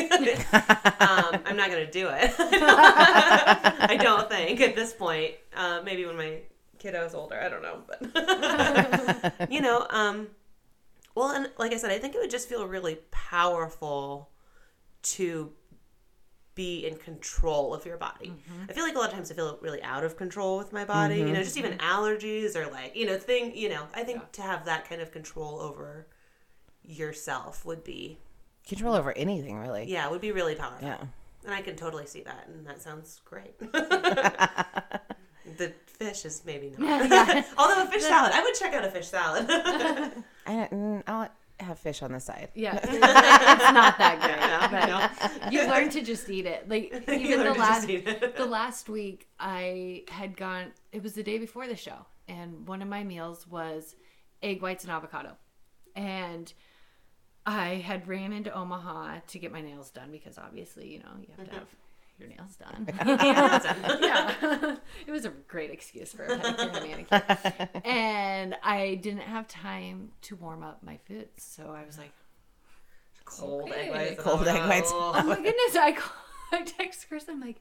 I'm 1.47 1.57
not 1.57 1.71
gonna 1.71 1.89
do 1.89 2.09
it. 2.11 2.33
I 2.39 3.97
don't 4.01 4.29
think 4.29 4.61
at 4.61 4.75
this 4.75 4.93
point. 4.93 5.35
Uh, 5.55 5.81
maybe 5.85 6.05
when 6.05 6.17
my 6.17 6.41
kiddo's 6.81 7.15
older, 7.15 7.41
I 7.41 7.49
don't 7.49 7.63
know, 7.63 7.83
but 7.87 9.53
you 9.53 9.61
know, 9.61 9.87
um, 9.89 10.27
well, 11.15 11.31
and 11.31 11.49
like 11.59 11.73
I 11.73 11.77
said, 11.77 11.93
I 11.93 12.01
think 12.01 12.17
it 12.17 12.19
would 12.19 12.31
just 12.31 12.49
feel 12.49 12.67
really 12.67 12.99
powerful 13.13 14.31
to 15.03 15.53
be 16.55 16.87
in 16.87 16.97
control 16.97 17.73
of 17.75 17.87
your 17.87 17.97
body. 17.97 18.33
I 18.69 18.73
feel 18.73 18.85
like 18.85 18.95
a 18.95 18.99
lot 18.99 19.09
of 19.09 19.15
times 19.15 19.31
I 19.31 19.35
feel 19.35 19.59
really 19.63 19.83
out 19.83 20.05
of 20.05 20.17
control 20.17 20.59
with 20.59 20.73
my 20.73 20.85
body. 20.85 21.17
You 21.17 21.27
know, 21.33 21.43
just 21.43 21.57
even 21.57 21.79
allergies 21.79 22.57
or 22.57 22.71
like 22.71 22.95
you 22.97 23.07
know 23.07 23.19
thing. 23.19 23.57
You 23.57 23.69
know, 23.71 23.87
I 23.95 24.03
think 24.05 24.33
to 24.33 24.43
have 24.43 24.65
that 24.65 24.89
kind 24.89 25.01
of 25.01 25.11
control 25.13 25.61
over 25.61 26.07
yourself 26.83 27.65
would 27.65 27.85
be 27.85 28.19
Control 28.67 28.95
over 28.95 29.13
anything, 29.17 29.59
really. 29.59 29.85
yeah 29.85 30.09
would 30.09 30.21
be 30.21 30.33
really 30.33 30.55
powerful. 30.55 30.87
Yeah. 30.87 30.99
And 31.45 31.55
I 31.55 31.63
can 31.63 31.75
totally 31.77 32.07
see 32.07 32.21
that, 32.23 32.47
and 32.49 32.67
that 32.67 32.83
sounds 32.83 33.21
great. 33.25 33.59
the 35.57 35.73
fish 35.87 36.25
is 36.25 36.43
maybe 36.45 36.75
not. 36.77 37.11
Although 37.59 37.85
a 37.85 37.87
fish 37.87 38.03
salad, 38.03 38.33
I 38.35 38.43
would 38.43 38.55
check 38.55 38.75
out 38.75 38.85
a 38.85 38.91
fish 38.91 39.09
salad. 39.09 39.47
I 39.49 40.13
don't, 40.47 40.71
mm, 40.71 41.03
I'll 41.07 41.29
have 41.63 41.79
fish 41.79 42.03
on 42.03 42.13
the 42.13 42.21
side. 42.21 42.49
Yeah, 42.55 42.77
it's 42.77 42.87
it's 42.93 43.01
not 43.01 43.99
that 43.99 44.21
great. 44.21 44.89
Yeah, 44.89 45.31
but 45.41 45.53
you 45.53 45.67
learn 45.67 45.91
to 45.91 46.03
just 46.03 46.29
eat 46.29 46.47
it. 46.47 46.69
Like 46.69 47.05
even 47.09 47.45
the 47.45 47.55
last 47.55 47.89
just 47.89 47.91
eat 47.91 48.09
it. 48.09 48.37
the 48.37 48.47
last 48.47 48.89
week, 48.89 49.29
I 49.39 50.05
had 50.09 50.37
gone. 50.37 50.73
It 50.93 51.03
was 51.03 51.15
the 51.15 51.23
day 51.23 51.39
before 51.39 51.67
the 51.67 51.77
show, 51.77 52.07
and 52.29 52.67
one 52.67 52.83
of 52.83 52.89
my 52.89 53.05
meals 53.05 53.47
was 53.47 53.97
egg 54.43 54.63
whites 54.63 54.85
and 54.85 54.93
avocado, 54.93 55.37
and 55.95 56.53
I 57.47 57.77
had 57.77 58.07
ran 58.07 58.33
into 58.33 58.53
Omaha 58.57 59.21
to 59.29 59.39
get 59.39 59.53
my 59.53 59.61
nails 59.61 59.91
done 59.91 60.11
because 60.11 60.39
obviously, 60.39 60.89
you 60.89 60.99
know, 60.99 61.11
you 61.21 61.29
have 61.37 61.45
to 61.47 61.51
mm-hmm. 61.51 61.59
have 61.59 61.69
your 62.21 62.29
nails 62.29 62.57
done. 62.57 62.87
yeah, 64.03 64.77
it 65.07 65.11
was 65.11 65.25
a 65.25 65.31
great 65.49 65.71
excuse 65.71 66.13
for 66.13 66.25
a 66.25 66.39
pedicure 66.39 66.77
and 66.77 67.11
manicure. 67.11 67.69
And 67.85 68.57
I 68.63 68.97
didn't 68.97 69.23
have 69.23 69.49
time 69.49 70.11
to 70.23 70.37
warm 70.37 70.63
up 70.63 70.83
my 70.83 70.99
foods, 71.09 71.43
so 71.43 71.73
I 71.77 71.85
was 71.85 71.99
like, 71.99 72.13
Cold 73.25 73.63
Okay. 73.71 73.89
egg 73.89 73.91
whites. 73.91 74.23
Cold 74.23 74.47
egg 74.49 74.69
whites. 74.69 74.91
"Oh 74.93 75.23
my 75.25 75.37
goodness!" 75.37 75.77
I 75.77 75.93
call, 75.93 76.13
I 76.53 76.63
text 76.65 77.07
Chris. 77.09 77.27
I'm 77.29 77.41
like, 77.41 77.61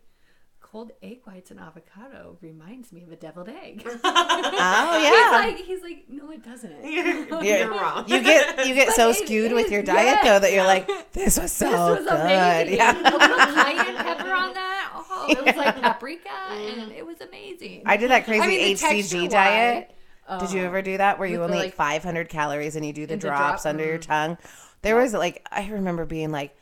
"Cold 0.71 0.91
egg 1.01 1.19
whites 1.25 1.49
and 1.51 1.59
avocado 1.59 2.37
reminds 2.41 2.91
me 2.91 3.03
of 3.03 3.11
a 3.11 3.15
deviled 3.15 3.49
egg." 3.49 3.83
Oh 4.03 4.99
He's 4.99 5.09
yeah. 5.09 5.31
like, 5.31 5.57
he's 5.65 5.81
like, 5.81 6.05
"No, 6.09 6.31
it 6.31 6.43
doesn't." 6.43 6.83
You're, 6.83 7.05
You're- 7.43 7.47
you're 7.59 7.71
wrong. 7.71 8.03
You 8.07 8.21
get 8.21 8.67
you 8.67 8.73
get 8.75 8.93
so 8.93 9.09
it 9.09 9.15
skewed 9.15 9.51
with 9.53 9.65
is, 9.67 9.71
your 9.71 9.83
diet 9.83 10.19
yes. 10.21 10.25
though 10.25 10.39
that 10.39 10.51
you're 10.53 10.63
like, 10.65 10.87
this 11.13 11.39
was 11.39 11.51
so 11.51 11.95
this 11.95 11.99
was 11.99 12.09
good. 12.09 12.19
amazing. 12.21 12.77
Yeah. 12.77 12.91
A 12.99 13.03
little 13.11 13.37
cayenne 13.37 13.95
pepper 13.95 14.31
on 14.31 14.53
that. 14.53 15.05
Oh, 15.11 15.25
it 15.29 15.43
was 15.45 15.55
like 15.55 15.81
paprika, 15.81 16.29
and 16.51 16.91
it 16.91 17.05
was 17.05 17.19
amazing. 17.21 17.83
I 17.85 17.97
did 17.97 18.11
that 18.11 18.25
crazy 18.25 18.43
I 18.43 18.47
mean, 18.47 18.75
HCG 18.75 18.79
texture-wise, 18.79 19.29
diet. 19.31 19.91
Did 20.39 20.51
you 20.51 20.61
oh, 20.61 20.65
ever 20.65 20.81
do 20.83 20.97
that 20.97 21.17
where 21.17 21.27
you 21.27 21.39
With 21.39 21.47
the, 21.49 21.53
only 21.55 21.65
like- 21.65 21.73
eat 21.73 21.73
500 21.75 22.29
calories 22.29 22.75
and 22.75 22.85
you 22.85 22.93
do 22.93 23.07
the 23.07 23.13
And 23.13 23.21
the 23.21 23.27
drops 23.27 23.63
drop- 23.63 23.71
under 23.71 23.83
your 23.85 23.97
mm-hmm. 23.97 24.11
tongue? 24.11 24.37
There 24.83 24.95
was 24.95 25.13
like 25.13 25.45
I 25.51 25.67
remember 25.69 26.05
being 26.05 26.31
like, 26.31 26.51
"J- 26.51 26.59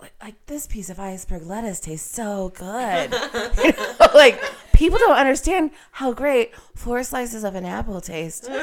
like, 0.00 0.14
like 0.22 0.46
this 0.46 0.66
piece 0.66 0.88
of 0.90 0.98
iceberg 0.98 1.42
lettuce 1.42 1.80
tastes 1.80 2.10
so 2.14 2.50
good. 2.54 3.12
You 3.12 3.72
know, 3.72 3.94
like 4.14 4.40
people 4.72 4.98
don't 4.98 5.16
understand 5.16 5.70
how 5.92 6.12
great 6.12 6.54
four 6.74 7.02
slices 7.02 7.44
of 7.44 7.54
an 7.54 7.64
apple 7.64 8.00
taste. 8.00 8.48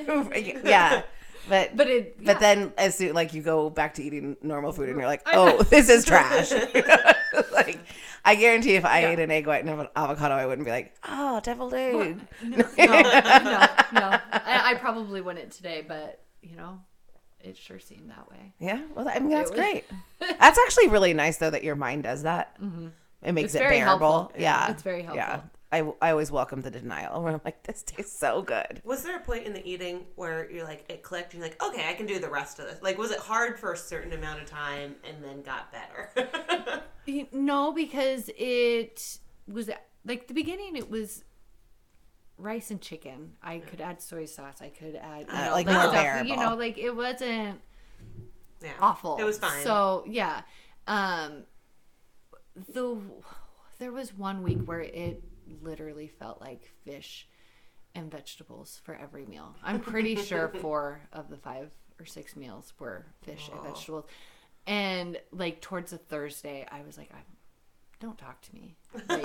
You 0.00 0.04
know? 0.06 0.30
yeah, 0.64 1.02
but 1.48 1.76
But 1.76 1.88
it, 1.88 2.24
but 2.24 2.40
then 2.40 2.72
as 2.78 2.96
soon 2.96 3.14
like 3.14 3.34
you 3.34 3.42
go 3.42 3.70
back 3.70 3.94
to 3.94 4.02
eating 4.02 4.36
normal 4.42 4.72
food 4.72 4.88
and 4.88 4.98
you're 4.98 5.06
like, 5.06 5.22
oh, 5.32 5.62
this 5.64 5.88
is 5.88 6.04
trash. 6.04 6.52
like 7.52 7.78
I 8.24 8.34
guarantee 8.34 8.74
if 8.74 8.84
I 8.84 9.06
ate 9.06 9.18
an 9.18 9.30
egg 9.30 9.46
white 9.46 9.64
and 9.64 9.80
an 9.80 9.88
avocado, 9.96 10.34
I 10.34 10.46
wouldn't 10.46 10.64
be 10.64 10.70
like, 10.70 10.94
oh, 11.08 11.40
deviled 11.40 11.74
egg. 11.74 12.20
no, 12.42 12.56
no, 12.78 12.96
no. 13.92 14.18
I, 14.32 14.60
I 14.64 14.74
probably 14.78 15.20
wouldn't 15.20 15.52
today, 15.52 15.84
but 15.86 16.22
you 16.42 16.56
know, 16.56 16.80
it 17.42 17.56
sure 17.56 17.78
seemed 17.78 18.10
that 18.10 18.30
way. 18.30 18.52
Yeah, 18.58 18.82
well, 18.94 19.08
I 19.08 19.18
mean 19.18 19.30
that's 19.30 19.50
was- 19.50 19.58
great. 19.58 19.84
That's 20.38 20.58
actually 20.58 20.88
really 20.88 21.14
nice 21.14 21.38
though 21.38 21.50
that 21.50 21.64
your 21.64 21.76
mind 21.76 22.02
does 22.02 22.22
that. 22.24 22.60
Mm-hmm. 22.60 22.88
It 23.22 23.32
makes 23.32 23.46
It's 23.46 23.54
it 23.56 23.58
very 23.58 23.78
bearable. 23.78 24.10
helpful. 24.12 24.40
Yeah, 24.40 24.70
It's 24.70 24.82
very 24.82 25.02
helpful. 25.02 25.16
Yeah, 25.16 25.30
helpful. 25.30 25.50
I, 26.02 26.08
I 26.08 26.10
always 26.10 26.30
welcome 26.32 26.62
the 26.62 26.70
denial 26.70 27.22
where 27.22 27.32
I'm 27.34 27.40
like, 27.44 27.62
this 27.62 27.82
tastes 27.82 28.18
so 28.18 28.42
good. 28.42 28.80
Was 28.84 29.02
there 29.02 29.16
a 29.16 29.20
point 29.20 29.46
in 29.46 29.52
the 29.52 29.66
eating 29.68 30.04
where 30.16 30.50
you're 30.50 30.64
like 30.64 30.84
it 30.88 31.02
clicked 31.02 31.32
and 31.34 31.40
you're 31.40 31.48
like, 31.48 31.62
okay, 31.62 31.88
I 31.88 31.94
can 31.94 32.06
do 32.06 32.18
the 32.18 32.28
rest 32.30 32.58
of 32.58 32.66
this? 32.66 32.82
Like, 32.82 32.98
was 32.98 33.10
it 33.12 33.18
hard 33.18 33.58
for 33.58 33.72
a 33.72 33.76
certain 33.76 34.12
amount 34.12 34.40
of 34.42 34.46
time 34.46 34.96
and 35.08 35.22
then 35.24 35.42
got 35.42 35.70
better? 35.72 36.82
You- 37.06 37.26
No, 37.32 37.72
because 37.72 38.30
it 38.36 39.18
was 39.48 39.70
like 40.04 40.26
the 40.28 40.34
beginning. 40.34 40.76
It 40.76 40.90
was 40.90 41.24
rice 42.40 42.70
and 42.70 42.80
chicken. 42.80 43.32
I 43.42 43.58
could 43.58 43.80
add 43.80 44.00
soy 44.02 44.26
sauce. 44.26 44.60
I 44.60 44.68
could 44.68 44.96
add 44.96 45.26
you 45.28 45.34
Uh, 45.34 45.50
like 45.52 45.66
more 45.66 45.74
stuff. 45.80 45.92
bearable. 45.92 46.30
You 46.30 46.36
know, 46.36 46.54
like 46.56 46.78
it 46.78 46.94
wasn't 46.94 47.60
yeah, 48.62 48.72
awful. 48.80 49.16
It 49.18 49.24
was 49.24 49.38
fine. 49.38 49.62
So 49.62 50.04
yeah, 50.06 50.42
um, 50.86 51.44
the 52.72 52.98
there 53.78 53.92
was 53.92 54.12
one 54.14 54.42
week 54.42 54.58
where 54.64 54.80
it 54.80 55.22
literally 55.62 56.08
felt 56.08 56.40
like 56.40 56.70
fish 56.84 57.26
and 57.94 58.10
vegetables 58.10 58.80
for 58.84 58.94
every 58.94 59.26
meal. 59.26 59.54
I'm 59.62 59.80
pretty 59.80 60.16
sure 60.30 60.48
four 60.60 61.00
of 61.12 61.28
the 61.28 61.36
five 61.36 61.70
or 61.98 62.04
six 62.04 62.36
meals 62.36 62.72
were 62.78 63.06
fish 63.22 63.48
and 63.52 63.62
vegetables, 63.62 64.04
and 64.66 65.18
like 65.32 65.60
towards 65.60 65.90
the 65.90 65.98
Thursday, 65.98 66.66
I 66.70 66.82
was 66.82 66.96
like, 66.98 67.10
I 67.12 67.18
don't 68.00 68.18
talk 68.18 68.40
to 68.42 68.54
me. 68.54 68.76
Like, 69.08 69.22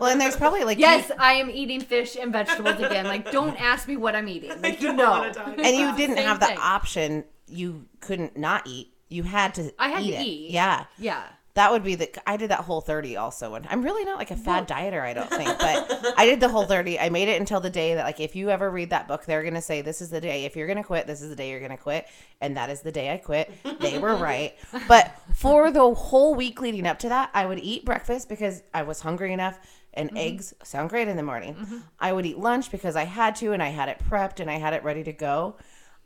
Well, 0.00 0.10
and 0.10 0.20
there's 0.20 0.36
probably 0.36 0.62
like 0.64 0.78
yes, 0.78 1.10
I 1.18 1.32
am 1.34 1.50
eating 1.50 1.80
fish 1.80 2.16
and 2.16 2.32
vegetables 2.32 2.76
again. 2.78 3.06
Like, 3.06 3.30
don't 3.32 3.60
ask 3.60 3.88
me 3.88 3.96
what 3.96 4.14
I'm 4.14 4.28
eating. 4.28 4.50
Like, 4.62 4.80
you 4.80 4.88
don't 4.88 4.96
know. 4.96 5.10
wanna 5.10 5.32
talk. 5.34 5.48
and 5.58 5.76
you 5.76 5.96
didn't 5.96 6.16
Same 6.16 6.26
have 6.26 6.38
the 6.40 6.46
thing. 6.46 6.58
option. 6.60 7.24
You 7.46 7.86
couldn't 8.00 8.36
not 8.36 8.66
eat. 8.66 8.92
You 9.08 9.22
had 9.24 9.54
to. 9.54 9.72
I 9.78 9.88
had 9.88 10.02
eat 10.02 10.10
to 10.12 10.16
it. 10.18 10.22
eat. 10.26 10.50
Yeah, 10.50 10.84
Yeah. 10.98 11.22
That 11.58 11.72
would 11.72 11.82
be 11.82 11.96
the. 11.96 12.08
I 12.24 12.36
did 12.36 12.52
that 12.52 12.60
Whole30 12.60 13.18
also, 13.18 13.56
and 13.56 13.66
I'm 13.68 13.82
really 13.82 14.04
not 14.04 14.16
like 14.16 14.30
a 14.30 14.36
fad 14.36 14.68
dieter. 14.68 15.02
I 15.02 15.12
don't 15.12 15.28
think, 15.28 15.58
but 15.58 16.14
I 16.16 16.24
did 16.24 16.38
the 16.38 16.46
Whole30. 16.46 16.98
I 17.00 17.08
made 17.08 17.26
it 17.26 17.40
until 17.40 17.58
the 17.58 17.68
day 17.68 17.96
that 17.96 18.04
like 18.04 18.20
if 18.20 18.36
you 18.36 18.48
ever 18.50 18.70
read 18.70 18.90
that 18.90 19.08
book, 19.08 19.24
they're 19.24 19.42
gonna 19.42 19.60
say 19.60 19.82
this 19.82 20.00
is 20.00 20.08
the 20.08 20.20
day. 20.20 20.44
If 20.44 20.54
you're 20.54 20.68
gonna 20.68 20.84
quit, 20.84 21.08
this 21.08 21.20
is 21.20 21.30
the 21.30 21.34
day 21.34 21.50
you're 21.50 21.58
gonna 21.58 21.76
quit, 21.76 22.06
and 22.40 22.56
that 22.56 22.70
is 22.70 22.82
the 22.82 22.92
day 22.92 23.12
I 23.12 23.16
quit. 23.16 23.50
They 23.80 23.98
were 23.98 24.14
right. 24.30 24.54
But 24.86 25.20
for 25.34 25.72
the 25.72 25.94
whole 25.94 26.36
week 26.36 26.60
leading 26.60 26.86
up 26.86 27.00
to 27.00 27.08
that, 27.08 27.30
I 27.34 27.44
would 27.44 27.58
eat 27.58 27.84
breakfast 27.84 28.28
because 28.28 28.62
I 28.72 28.84
was 28.84 29.00
hungry 29.00 29.32
enough. 29.32 29.58
And 29.94 30.10
mm-hmm. 30.10 30.16
eggs 30.16 30.54
sound 30.62 30.90
great 30.90 31.08
in 31.08 31.16
the 31.16 31.24
morning. 31.24 31.56
Mm-hmm. 31.56 31.78
I 31.98 32.12
would 32.12 32.24
eat 32.24 32.38
lunch 32.38 32.70
because 32.70 32.94
I 32.94 33.02
had 33.02 33.34
to 33.36 33.52
and 33.52 33.60
I 33.60 33.70
had 33.70 33.88
it 33.88 34.00
prepped 34.08 34.38
and 34.38 34.48
I 34.48 34.58
had 34.58 34.74
it 34.74 34.84
ready 34.84 35.02
to 35.02 35.12
go. 35.12 35.56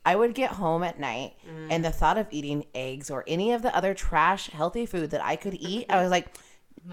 I 0.05 0.15
would 0.15 0.33
get 0.33 0.51
home 0.51 0.83
at 0.83 0.99
night 0.99 1.33
and 1.69 1.83
the 1.83 1.91
thought 1.91 2.17
of 2.17 2.27
eating 2.31 2.65
eggs 2.75 3.09
or 3.09 3.23
any 3.27 3.53
of 3.53 3.61
the 3.61 3.75
other 3.75 3.93
trash 3.93 4.49
healthy 4.49 4.85
food 4.85 5.11
that 5.11 5.23
I 5.23 5.35
could 5.37 5.53
eat, 5.53 5.85
I 5.89 6.01
was 6.01 6.11
like, 6.11 6.27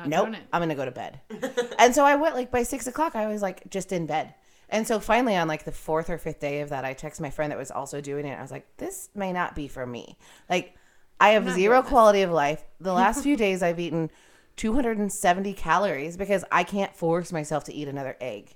nope. 0.06 0.28
I'm 0.52 0.60
gonna 0.62 0.74
go 0.76 0.84
to 0.84 0.90
bed. 0.90 1.20
and 1.78 1.94
so 1.94 2.04
I 2.04 2.14
went 2.16 2.34
like 2.36 2.50
by 2.50 2.62
six 2.62 2.86
o'clock, 2.86 3.16
I 3.16 3.26
was 3.26 3.42
like 3.42 3.68
just 3.70 3.90
in 3.92 4.06
bed. 4.06 4.34
And 4.68 4.86
so 4.86 5.00
finally, 5.00 5.36
on 5.36 5.48
like 5.48 5.64
the 5.64 5.72
fourth 5.72 6.08
or 6.08 6.18
fifth 6.18 6.38
day 6.38 6.60
of 6.60 6.68
that, 6.68 6.84
I 6.84 6.94
texted 6.94 7.20
my 7.20 7.30
friend 7.30 7.50
that 7.50 7.58
was 7.58 7.72
also 7.72 8.00
doing 8.00 8.24
it. 8.24 8.38
I 8.38 8.42
was 8.42 8.52
like, 8.52 8.76
this 8.76 9.08
may 9.14 9.32
not 9.32 9.56
be 9.56 9.66
for 9.66 9.84
me. 9.84 10.16
Like, 10.48 10.76
I 11.20 11.30
have 11.30 11.50
zero 11.50 11.82
quality 11.82 12.22
of 12.22 12.30
life. 12.30 12.64
The 12.80 12.92
last 12.92 13.22
few 13.24 13.36
days, 13.36 13.62
I've 13.62 13.80
eaten 13.80 14.10
270 14.56 15.52
calories 15.54 16.16
because 16.16 16.44
I 16.52 16.62
can't 16.62 16.94
force 16.94 17.32
myself 17.32 17.64
to 17.64 17.74
eat 17.74 17.88
another 17.88 18.16
egg. 18.20 18.54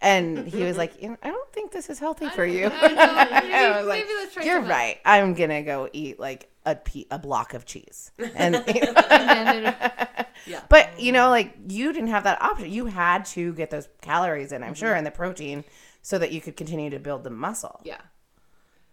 And 0.00 0.46
he 0.54 0.62
was 0.62 0.76
like, 0.76 0.92
I 1.02 1.28
don't 1.28 1.52
think 1.52 1.72
this 1.72 1.88
is 1.88 1.98
healthy 1.98 2.28
for 2.30 2.44
you. 2.44 2.66
I 2.72 2.88
know. 2.88 3.40
Maybe, 3.40 3.54
I 3.54 3.78
was 3.78 3.86
like, 3.86 4.04
maybe 4.04 4.14
let's 4.18 4.34
try 4.34 4.44
You're 4.44 4.56
something. 4.56 4.70
right. 4.70 4.98
I'm 5.04 5.34
gonna 5.34 5.62
go 5.62 5.88
eat 5.92 6.20
like 6.20 6.50
a 6.64 6.74
pe- 6.74 7.06
a 7.10 7.18
block 7.18 7.54
of 7.54 7.64
cheese. 7.64 8.10
And 8.18 8.56
And 8.56 8.66
then 8.66 9.64
it- 9.66 10.26
yeah. 10.46 10.60
but 10.68 11.00
you 11.00 11.12
know, 11.12 11.30
like 11.30 11.54
you 11.68 11.92
didn't 11.92 12.10
have 12.10 12.24
that 12.24 12.40
option. 12.42 12.70
You 12.70 12.86
had 12.86 13.24
to 13.26 13.52
get 13.54 13.70
those 13.70 13.88
calories 14.02 14.52
in, 14.52 14.62
I'm 14.62 14.74
sure, 14.74 14.90
mm-hmm. 14.90 14.98
and 14.98 15.06
the 15.06 15.10
protein 15.10 15.64
so 16.02 16.18
that 16.18 16.30
you 16.30 16.40
could 16.40 16.56
continue 16.56 16.90
to 16.90 16.98
build 16.98 17.24
the 17.24 17.30
muscle. 17.30 17.80
Yeah. 17.84 18.00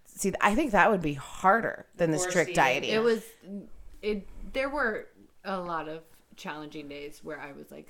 See, 0.07 0.31
I 0.41 0.55
think 0.55 0.71
that 0.71 0.89
would 0.89 1.01
be 1.01 1.13
harder 1.13 1.85
than 1.97 2.11
Forced 2.11 2.29
strict 2.29 2.55
dieting. 2.55 2.91
It 2.91 3.03
was 3.03 3.23
it 4.01 4.27
there 4.53 4.69
were 4.69 5.07
a 5.43 5.59
lot 5.59 5.89
of 5.89 6.01
challenging 6.35 6.87
days 6.87 7.19
where 7.23 7.39
I 7.39 7.51
was 7.51 7.71
like 7.71 7.89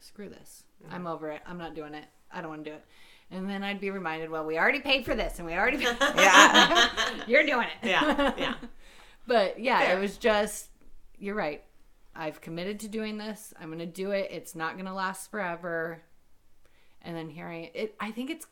screw 0.00 0.28
this. 0.28 0.64
Mm-hmm. 0.84 0.94
I'm 0.94 1.06
over 1.06 1.30
it. 1.30 1.42
I'm 1.46 1.58
not 1.58 1.74
doing 1.74 1.94
it. 1.94 2.04
I 2.34 2.40
don't 2.40 2.50
want 2.50 2.64
to 2.64 2.70
do 2.70 2.76
it. 2.76 2.84
And 3.30 3.48
then 3.48 3.62
I'd 3.62 3.80
be 3.80 3.90
reminded, 3.90 4.30
well, 4.30 4.44
we 4.44 4.58
already 4.58 4.80
paid 4.80 5.04
for 5.04 5.14
this 5.14 5.38
and 5.38 5.46
we 5.46 5.54
already 5.54 5.78
yeah. 6.00 6.88
You're 7.26 7.46
doing 7.46 7.66
it. 7.66 7.88
Yeah, 7.88 8.32
yeah. 8.36 8.54
But 9.26 9.58
yeah, 9.58 9.78
Fair. 9.78 9.96
it 9.96 10.00
was 10.00 10.18
just 10.18 10.68
you're 11.18 11.34
right. 11.34 11.62
I've 12.14 12.42
committed 12.42 12.80
to 12.80 12.88
doing 12.88 13.16
this. 13.16 13.54
I'm 13.58 13.68
going 13.68 13.78
to 13.78 13.86
do 13.86 14.10
it. 14.10 14.28
It's 14.30 14.54
not 14.54 14.74
going 14.74 14.84
to 14.84 14.92
last 14.92 15.30
forever. 15.30 16.02
And 17.00 17.16
then 17.16 17.30
here 17.30 17.48
I 17.48 17.70
it 17.72 17.94
I 17.98 18.10
think 18.10 18.28
it's 18.28 18.46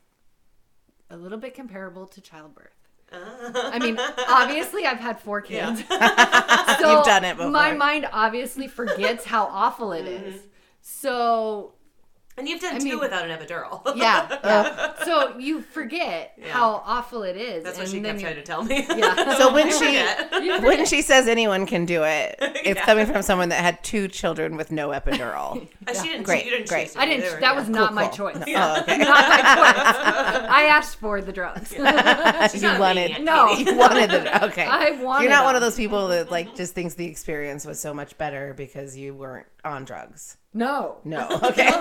a 1.10 1.16
little 1.18 1.36
bit 1.36 1.54
comparable 1.54 2.06
to 2.06 2.22
childbirth. 2.22 2.72
I 3.12 3.78
mean, 3.78 3.98
obviously 4.26 4.86
I've 4.86 4.98
had 4.98 5.20
four 5.20 5.42
kids. 5.42 5.86
so 5.86 5.94
You've 5.94 7.04
done 7.04 7.24
it 7.24 7.36
before. 7.36 7.50
My 7.50 7.74
mind 7.74 8.08
obviously 8.10 8.66
forgets 8.66 9.26
how 9.26 9.44
awful 9.44 9.92
it 9.92 10.06
mm-hmm. 10.06 10.24
is. 10.28 10.40
So 10.80 11.74
And 12.38 12.48
you've 12.48 12.60
done 12.62 12.76
I 12.76 12.78
two 12.78 12.84
mean- 12.84 12.98
without 13.00 13.28
an 13.28 13.38
epidural. 13.38 13.82
yeah, 13.96 14.26
yeah. 14.42 14.94
so 15.04 15.36
you 15.38 15.60
forget 15.60 16.32
Yeah. 16.38 16.48
how 16.52 16.82
awful 16.86 17.22
it 17.24 17.36
is. 17.36 17.62
That's 17.62 17.76
what 17.76 17.84
and 17.88 17.92
she 17.94 18.00
kept 18.00 18.20
trying 18.20 18.36
to 18.36 18.42
tell 18.42 18.64
me. 18.64 18.86
Yeah. 18.88 19.36
So 19.38 19.52
when 19.52 19.70
she 19.70 20.02
when 20.64 20.86
she 20.86 21.02
says 21.02 21.26
anyone 21.28 21.66
can 21.66 21.84
do 21.84 22.04
it, 22.04 22.36
it's 22.40 22.78
Yeah. 22.78 22.84
coming 22.86 23.06
from 23.06 23.22
someone 23.22 23.48
that 23.50 23.60
had 23.62 23.82
two 23.84 24.08
children 24.08 24.56
with 24.56 24.70
no 24.72 24.88
epidural. 24.90 25.66
Uh, 25.86 25.94
she 25.94 26.08
didn't. 26.08 26.22
Great, 26.24 26.44
you 26.44 26.50
didn't 26.52 26.68
great. 26.68 26.86
choose 26.88 26.96
I 26.96 27.06
didn't. 27.06 27.32
Were- 27.34 27.40
that 27.40 27.54
was 27.56 27.68
not 27.68 27.88
Cool, 27.88 27.94
my 27.96 28.06
cool. 28.08 28.30
choice. 28.30 28.36
Oh, 28.36 28.80
okay. 28.80 28.98
Not 28.98 29.28
my 29.28 29.36
choice. 29.38 30.48
I 30.50 30.66
asked 30.70 30.96
for 30.96 31.20
the 31.20 31.32
drugs. 31.32 31.72
you 31.72 31.82
not 31.82 32.80
wanted 32.80 33.10
maniac, 33.12 33.22
No. 33.22 33.50
you 33.52 33.76
wanted 33.76 34.10
the 34.10 34.44
okay. 34.46 34.64
I 34.66 34.92
wanted 35.02 35.24
You're 35.24 35.32
not 35.32 35.44
one 35.44 35.54
of 35.54 35.60
those 35.60 35.76
people 35.76 36.08
that 36.08 36.30
like 36.30 36.54
just 36.54 36.74
thinks 36.74 36.94
the 36.94 37.06
experience 37.06 37.66
was 37.66 37.78
so 37.80 37.92
much 37.92 38.16
better 38.16 38.54
because 38.56 38.96
you 38.96 39.12
weren't 39.14 39.46
on 39.64 39.84
drugs. 39.84 40.36
No. 40.54 40.98
No. 41.04 41.26
Okay. 41.44 41.66
No, 41.66 41.78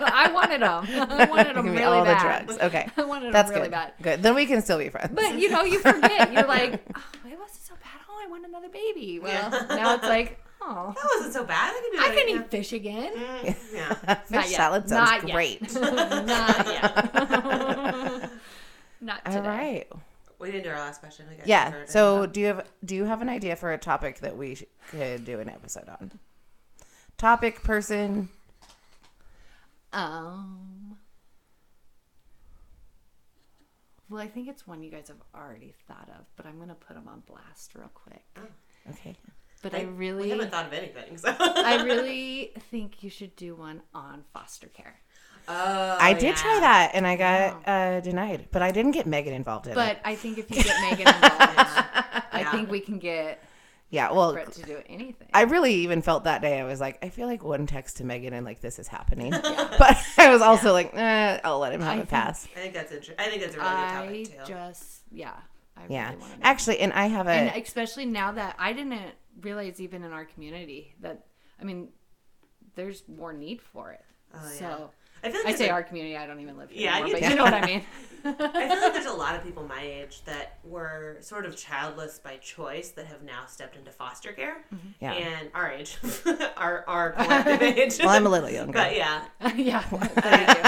I 0.00 0.30
wanted 0.32 0.60
them. 0.62 0.84
I 1.10 1.24
wanted 1.30 1.56
them 1.56 1.64
Give 1.66 1.74
me 1.74 1.80
really 1.80 1.98
all 1.98 2.04
bad. 2.04 2.46
the 2.46 2.54
drugs. 2.54 2.62
Okay. 2.64 2.88
I 2.96 3.04
wanted 3.04 3.26
them 3.26 3.32
That's 3.32 3.50
really 3.50 3.62
good. 3.62 3.70
bad. 3.70 3.92
Good. 4.02 4.22
Then 4.22 4.34
we 4.34 4.46
can 4.46 4.60
still 4.62 4.78
be 4.78 4.88
friends. 4.88 5.10
But 5.14 5.38
you 5.38 5.48
know, 5.48 5.62
you 5.62 5.78
forget. 5.78 6.32
You're 6.32 6.46
like, 6.46 6.80
oh, 6.96 7.00
it 7.28 7.38
wasn't 7.38 7.62
so 7.62 7.74
bad. 7.74 8.00
Oh, 8.08 8.20
I 8.22 8.26
want 8.28 8.44
another 8.44 8.68
baby. 8.68 9.20
Well, 9.22 9.50
now 9.68 9.94
it's 9.94 10.04
like, 10.04 10.40
oh, 10.60 10.92
That 10.96 11.08
wasn't 11.16 11.32
so 11.34 11.44
bad. 11.44 11.74
I 11.74 11.80
can 11.80 11.92
do 11.92 11.98
I 11.98 12.08
can 12.16 12.28
yeah. 12.28 12.40
eat 12.42 12.50
fish 12.50 12.72
again. 12.72 13.12
Mm, 13.16 13.56
yeah. 13.72 13.94
Fish 13.94 14.30
Not 14.30 14.48
yet. 14.50 14.56
salad 14.56 14.88
sounds 14.88 15.10
Not 15.10 15.26
yet. 15.28 15.34
great. 15.34 15.74
Not 15.74 16.66
yet. 16.66 18.30
Not 19.00 19.24
today. 19.24 19.36
All 19.38 19.42
right. 19.42 19.86
We 20.40 20.50
didn't 20.52 20.64
do 20.64 20.70
our 20.70 20.78
last 20.78 21.00
question. 21.00 21.26
I 21.30 21.34
guess. 21.34 21.46
Yeah. 21.46 21.72
So, 21.86 22.26
do 22.26 22.40
you 22.40 22.46
have 22.46 22.64
do 22.84 22.94
you 22.94 23.04
have 23.04 23.22
an 23.22 23.28
idea 23.28 23.56
for 23.56 23.72
a 23.72 23.78
topic 23.78 24.20
that 24.20 24.36
we 24.36 24.54
sh- 24.56 24.64
could 24.90 25.24
do 25.24 25.40
an 25.40 25.48
episode 25.48 25.88
on? 25.88 26.12
Topic, 27.18 27.62
person. 27.64 28.28
Um. 29.92 30.96
Well, 34.08 34.22
I 34.22 34.28
think 34.28 34.48
it's 34.48 34.66
one 34.66 34.82
you 34.82 34.90
guys 34.90 35.08
have 35.08 35.16
already 35.34 35.74
thought 35.88 36.08
of, 36.08 36.24
but 36.36 36.46
I'm 36.46 36.58
gonna 36.58 36.76
put 36.76 36.94
them 36.94 37.08
on 37.08 37.22
blast 37.26 37.74
real 37.74 37.90
quick. 37.92 38.24
Okay. 38.90 39.16
But 39.62 39.74
I 39.74 39.80
we 39.80 39.84
really, 39.86 40.30
haven't 40.30 40.50
thought 40.52 40.66
of 40.66 40.72
anything. 40.72 41.18
So. 41.18 41.34
I 41.38 41.82
really 41.84 42.52
think 42.70 43.02
you 43.02 43.10
should 43.10 43.34
do 43.34 43.56
one 43.56 43.82
on 43.92 44.22
foster 44.32 44.68
care. 44.68 44.94
Oh, 45.48 45.96
I 45.98 46.12
did 46.12 46.22
yeah. 46.22 46.34
try 46.34 46.60
that 46.60 46.90
and 46.94 47.06
I 47.06 47.16
got 47.16 47.66
uh, 47.66 48.00
denied, 48.00 48.48
but 48.52 48.62
I 48.62 48.70
didn't 48.70 48.92
get 48.92 49.06
Megan 49.06 49.32
involved 49.32 49.66
in 49.66 49.72
it. 49.72 49.74
But 49.74 49.98
I 50.04 50.14
think 50.14 50.38
if 50.38 50.50
you 50.50 50.62
get 50.62 50.80
Megan 50.82 51.08
involved, 51.08 51.24
I 52.32 52.40
Yeah. 52.40 52.50
think 52.52 52.70
we 52.70 52.80
can 52.80 52.98
get 52.98 53.42
Yeah. 53.90 54.12
Well, 54.12 54.32
Brett 54.34 54.52
to 54.52 54.62
do 54.62 54.82
anything. 54.86 55.28
I 55.32 55.42
really 55.42 55.72
even 55.76 56.02
felt 56.02 56.24
that 56.24 56.42
day. 56.42 56.60
I 56.60 56.64
was 56.64 56.78
like, 56.80 56.98
I 57.02 57.08
feel 57.08 57.26
like 57.26 57.42
one 57.42 57.66
text 57.66 57.96
to 57.98 58.04
Megan 58.04 58.32
and 58.34 58.44
like 58.44 58.60
this 58.60 58.78
is 58.78 58.86
happening. 58.88 59.30
But 59.78 59.96
I 60.18 60.30
was 60.30 60.42
also 60.42 60.72
like, 60.72 60.92
eh, 60.94 61.40
I'll 61.44 61.58
let 61.60 61.72
him 61.72 61.80
have 61.80 61.90
I 61.90 61.94
a 61.94 61.96
think- 61.98 62.08
pass. 62.10 62.46
I 62.54 62.58
think 62.60 62.74
that's 62.74 62.92
interesting. 62.92 63.16
I 63.18 63.30
think 63.30 63.42
that's 63.42 63.54
a 63.54 63.58
really 63.58 63.70
good 63.70 63.78
I 63.78 64.06
topic 64.34 64.46
too. 64.46 64.52
just, 64.52 65.02
yeah, 65.10 65.32
I 65.76 65.82
Yeah. 65.88 66.08
really 66.10 66.20
want 66.20 66.40
to. 66.40 66.46
Actually, 66.46 66.78
and 66.80 66.92
I 66.92 67.06
have 67.06 67.26
a 67.28 67.30
and 67.30 67.62
especially 67.62 68.04
now 68.06 68.32
that 68.32 68.56
I 68.58 68.72
didn't 68.72 69.00
realize 69.40 69.80
even 69.80 70.02
in 70.04 70.12
our 70.12 70.24
community 70.24 70.94
that 71.00 71.24
I 71.60 71.64
mean, 71.64 71.88
there's 72.74 73.02
more 73.08 73.32
need 73.32 73.60
for 73.62 73.92
it. 73.92 74.04
Oh, 74.34 74.38
yeah. 74.42 74.58
so 74.58 74.90
I 75.22 75.30
feel 75.30 75.40
like 75.44 75.54
I 75.54 75.58
say 75.58 75.68
a- 75.68 75.72
our 75.72 75.82
community. 75.82 76.16
I 76.16 76.26
don't 76.26 76.40
even 76.40 76.56
live 76.56 76.70
here 76.70 76.84
Yeah, 76.84 76.96
anymore, 76.98 77.08
you 77.08 77.20
but 77.20 77.30
you 77.30 77.36
know 77.36 77.44
what 77.44 77.54
I 77.54 77.66
mean. 77.66 77.82
I 78.24 78.32
feel 78.32 78.80
like 78.80 78.92
there's 78.92 79.06
a 79.06 79.12
lot 79.12 79.36
of 79.36 79.44
people 79.44 79.64
my 79.64 79.80
age 79.80 80.22
that 80.24 80.58
were 80.64 81.18
sort 81.20 81.46
of 81.46 81.56
childless 81.56 82.18
by 82.18 82.36
choice 82.36 82.90
that 82.90 83.06
have 83.06 83.22
now 83.22 83.46
stepped 83.46 83.76
into 83.76 83.90
foster 83.90 84.32
care. 84.32 84.64
Mm-hmm. 84.74 84.88
Yeah. 85.00 85.12
And 85.12 85.50
our 85.54 85.70
age, 85.70 85.96
our 86.56 86.84
our 86.88 87.10
collective 87.18 87.62
age. 87.62 87.98
well, 88.00 88.08
I'm 88.10 88.26
a 88.26 88.28
little 88.28 88.50
younger. 88.50 88.72
But 88.72 88.96
yeah, 88.96 89.22
yeah, 89.56 89.84
there 89.88 90.40
you 90.40 90.46
go. 90.46 90.60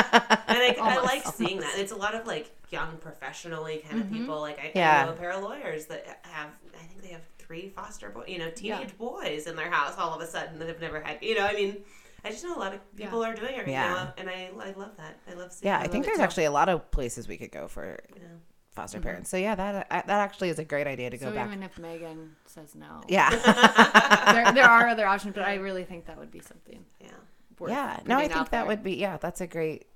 and 0.46 0.58
I, 0.58 0.76
I 0.80 0.94
Almost, 0.94 1.04
like 1.04 1.26
seeing 1.34 1.60
that. 1.60 1.74
It's 1.76 1.92
a 1.92 1.96
lot 1.96 2.14
of 2.14 2.26
like 2.26 2.50
young, 2.70 2.96
professionally 2.98 3.82
kind 3.88 4.00
of 4.00 4.06
mm-hmm. 4.06 4.18
people. 4.18 4.40
Like 4.40 4.58
I, 4.58 4.72
Yeah. 4.74 5.02
I 5.02 5.06
know 5.06 5.12
a 5.12 5.16
pair 5.16 5.32
of 5.32 5.42
lawyers 5.42 5.86
that 5.86 6.20
have. 6.22 6.50
I 6.74 6.84
think 6.84 7.02
they 7.02 7.08
have 7.08 7.22
three 7.38 7.68
foster 7.70 8.10
boys. 8.10 8.28
You 8.28 8.38
know, 8.38 8.50
teenage 8.50 8.96
boys 8.96 9.46
in 9.46 9.56
their 9.56 9.70
house 9.70 9.94
all 9.98 10.14
of 10.14 10.20
a 10.20 10.26
sudden 10.26 10.58
that 10.60 10.68
have 10.68 10.80
never 10.80 11.00
had. 11.00 11.18
You 11.20 11.36
know, 11.36 11.46
I 11.46 11.52
mean. 11.54 11.78
I 12.24 12.30
just 12.30 12.44
know 12.44 12.54
a 12.54 12.58
lot 12.58 12.74
of 12.74 12.96
people 12.96 13.24
are 13.24 13.34
doing 13.34 13.54
it 13.54 13.58
right 13.58 13.68
Yeah. 13.68 13.88
now, 13.88 14.14
and 14.18 14.28
I, 14.28 14.50
I 14.60 14.72
love 14.72 14.96
that. 14.98 15.18
I 15.30 15.34
love 15.34 15.52
seeing. 15.52 15.70
yeah, 15.72 15.78
I 15.78 15.82
I 15.82 15.88
think 15.88 15.94
love 15.94 16.02
it 16.04 16.06
there's 16.06 16.18
actually 16.20 16.44
a 16.44 16.50
lot 16.50 16.68
of 16.68 16.90
places 16.90 17.26
we 17.28 17.36
could 17.36 17.50
go 17.52 17.66
for 17.68 17.98
You 18.14 18.22
know. 18.22 18.28
foster 18.72 18.98
mm-hmm. 18.98 19.04
parents. 19.08 19.30
So 19.30 19.36
yeah, 19.36 19.54
that 19.54 19.86
uh, 19.90 20.02
that 20.06 20.08
actually 20.20 20.50
is 20.50 20.58
a 20.58 20.64
great 20.64 20.86
idea 20.86 21.10
to 21.10 21.16
go 21.16 21.26
So 21.26 21.34
back. 21.34 21.46
even 21.48 21.62
if 21.62 21.78
Megan 21.78 22.36
says 22.46 22.74
no, 22.74 23.00
Yeah. 23.08 23.30
there, 24.32 24.52
there 24.52 24.64
are 24.68 24.88
other 24.88 25.06
options, 25.06 25.34
but 25.34 25.44
I 25.44 25.54
really 25.54 25.84
think 25.84 26.06
that 26.06 26.18
would 26.18 26.30
be 26.30 26.40
something. 26.40 26.84
Yeah. 27.00 27.10
Worth 27.58 27.70
yeah. 27.72 28.00
No, 28.06 28.16
I 28.18 28.28
think 28.28 28.50
that 28.50 28.66
would 28.66 28.82
be 28.82 28.94
yeah, 28.96 29.16
that's 29.18 29.40
a 29.40 29.46
great 29.46 29.86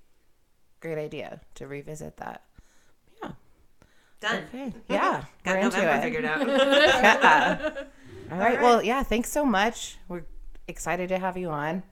great 0.81 0.99
idea 0.99 1.41
to 1.55 1.67
revisit 1.67 2.17
that. 2.19 2.43
Yeah. 3.23 3.31
Done. 4.21 4.45
Okay. 4.49 4.73
Yeah. 4.89 5.25
Got 5.45 5.57
we're 5.57 5.59
into 5.61 5.77
November 5.79 5.97
it. 5.99 6.03
figured 6.03 6.25
out. 6.25 6.47
Yeah. 6.47 7.73
All 8.31 8.39
right. 8.39 8.55
right. 8.55 8.63
Well, 8.63 8.83
yeah, 8.83 9.03
thanks 9.03 9.31
so 9.31 9.45
much. 9.45 9.99
We're 10.09 10.25
excited 10.69 11.09
to 11.11 11.19
have 11.19 11.37
you 11.37 11.51
on. 11.51 11.83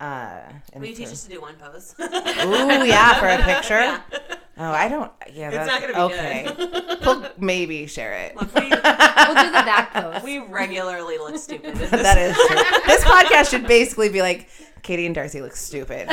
Uh, 0.00 0.40
and 0.72 0.80
Will 0.82 0.88
you 0.88 0.94
for- 0.94 1.02
teach 1.02 1.08
us 1.12 1.24
to 1.24 1.30
do 1.30 1.40
one 1.42 1.54
pose? 1.56 1.94
Ooh, 2.00 2.86
yeah, 2.86 3.20
for 3.20 3.26
a 3.28 3.44
picture. 3.44 4.02
Oh, 4.56 4.70
I 4.72 4.88
don't. 4.88 5.10
Yeah, 5.32 5.50
that's 5.50 5.66
not 5.70 5.80
gonna 5.80 5.94
be 5.94 6.14
okay. 6.14 6.96
we'll 7.04 7.26
maybe 7.38 7.86
share 7.86 8.12
it. 8.14 8.36
Look, 8.36 8.54
we, 8.54 8.60
We'll 8.70 8.70
do 8.70 8.74
the 8.80 9.62
back 9.64 9.92
pose. 9.92 10.22
we 10.22 10.38
regularly 10.38 11.18
look 11.18 11.36
stupid. 11.38 11.72
in 11.72 11.78
this. 11.78 11.90
that 11.90 12.18
is 12.18 12.34
true. 12.36 12.56
This 12.86 13.04
podcast 13.04 13.50
should 13.50 13.66
basically 13.66 14.08
be 14.08 14.20
like 14.22 14.48
Katie 14.82 15.06
and 15.06 15.14
Darcy 15.14 15.40
look 15.42 15.54
stupid. 15.56 16.08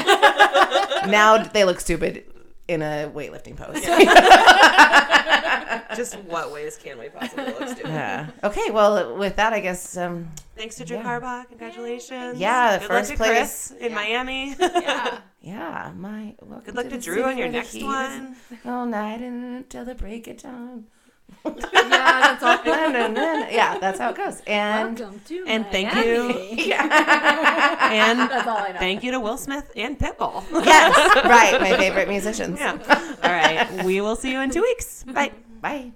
now 1.07 1.37
they 1.53 1.63
look 1.65 1.79
stupid 1.79 2.23
in 2.67 2.81
a 2.81 3.09
weightlifting 3.13 3.55
pose. 3.55 3.81
Just 5.95 6.15
what 6.23 6.51
ways 6.51 6.77
can 6.81 6.99
we 6.99 7.09
possibly 7.09 7.45
look 7.45 7.67
stupid? 7.69 7.87
Yeah. 7.87 8.27
Okay. 8.43 8.69
Well, 8.71 9.17
with 9.17 9.35
that, 9.37 9.53
I 9.53 9.59
guess. 9.59 9.97
Um, 9.97 10.29
Thanks 10.55 10.75
to 10.75 10.85
Drew 10.85 10.97
Yeah. 10.97 11.03
Carbaugh. 11.03 11.47
Congratulations. 11.49 12.39
Yeah, 12.39 12.79
Good 12.79 12.87
first 12.87 13.09
luck 13.11 13.17
to 13.17 13.23
place. 13.23 13.67
Chris 13.69 13.71
in 13.79 13.93
Miami. 13.93 14.55
yeah. 14.59 15.19
yeah. 15.41 15.91
My 15.95 16.35
Good 16.65 16.75
luck 16.75 16.85
to 16.85 16.91
the 16.91 16.97
Drew 17.01 17.23
on 17.23 17.37
your 17.37 17.47
next 17.47 17.73
heat 17.73 17.79
is 17.81 17.85
one. 17.85 18.35
All 18.65 18.85
night 18.85 19.21
until 19.21 19.85
the 19.85 19.95
break 19.95 20.27
of 20.27 20.41
dawn. 20.41 20.85
Yeah, 21.45 22.37
that's 22.37 22.43
all. 22.43 22.57
Yeah, 22.65 23.77
that's 23.79 23.99
how 23.99 24.09
it 24.09 24.15
goes. 24.17 24.41
And 24.47 24.99
And 25.47 25.65
thank 25.67 25.93
you. 25.95 26.27
Miami. 26.29 26.71
And 26.73 28.19
That's 28.19 28.47
all 28.47 28.57
I 28.57 28.71
know. 28.73 28.79
thank 28.79 29.03
you 29.03 29.11
to 29.11 29.19
Will 29.19 29.37
Smith 29.37 29.71
and 29.75 29.97
Pitbull. 29.97 30.43
yes, 30.65 31.25
right, 31.25 31.59
my 31.61 31.77
favorite 31.77 32.09
musicians. 32.09 32.59
yeah. 32.59 32.77
All 33.23 33.31
right. 33.31 33.83
We 33.85 34.01
will 34.01 34.15
see 34.15 34.31
you 34.31 34.41
in 34.41 34.49
two 34.51 34.61
weeks. 34.61 35.03
Bye. 35.05 35.31
Bye. 35.61 35.91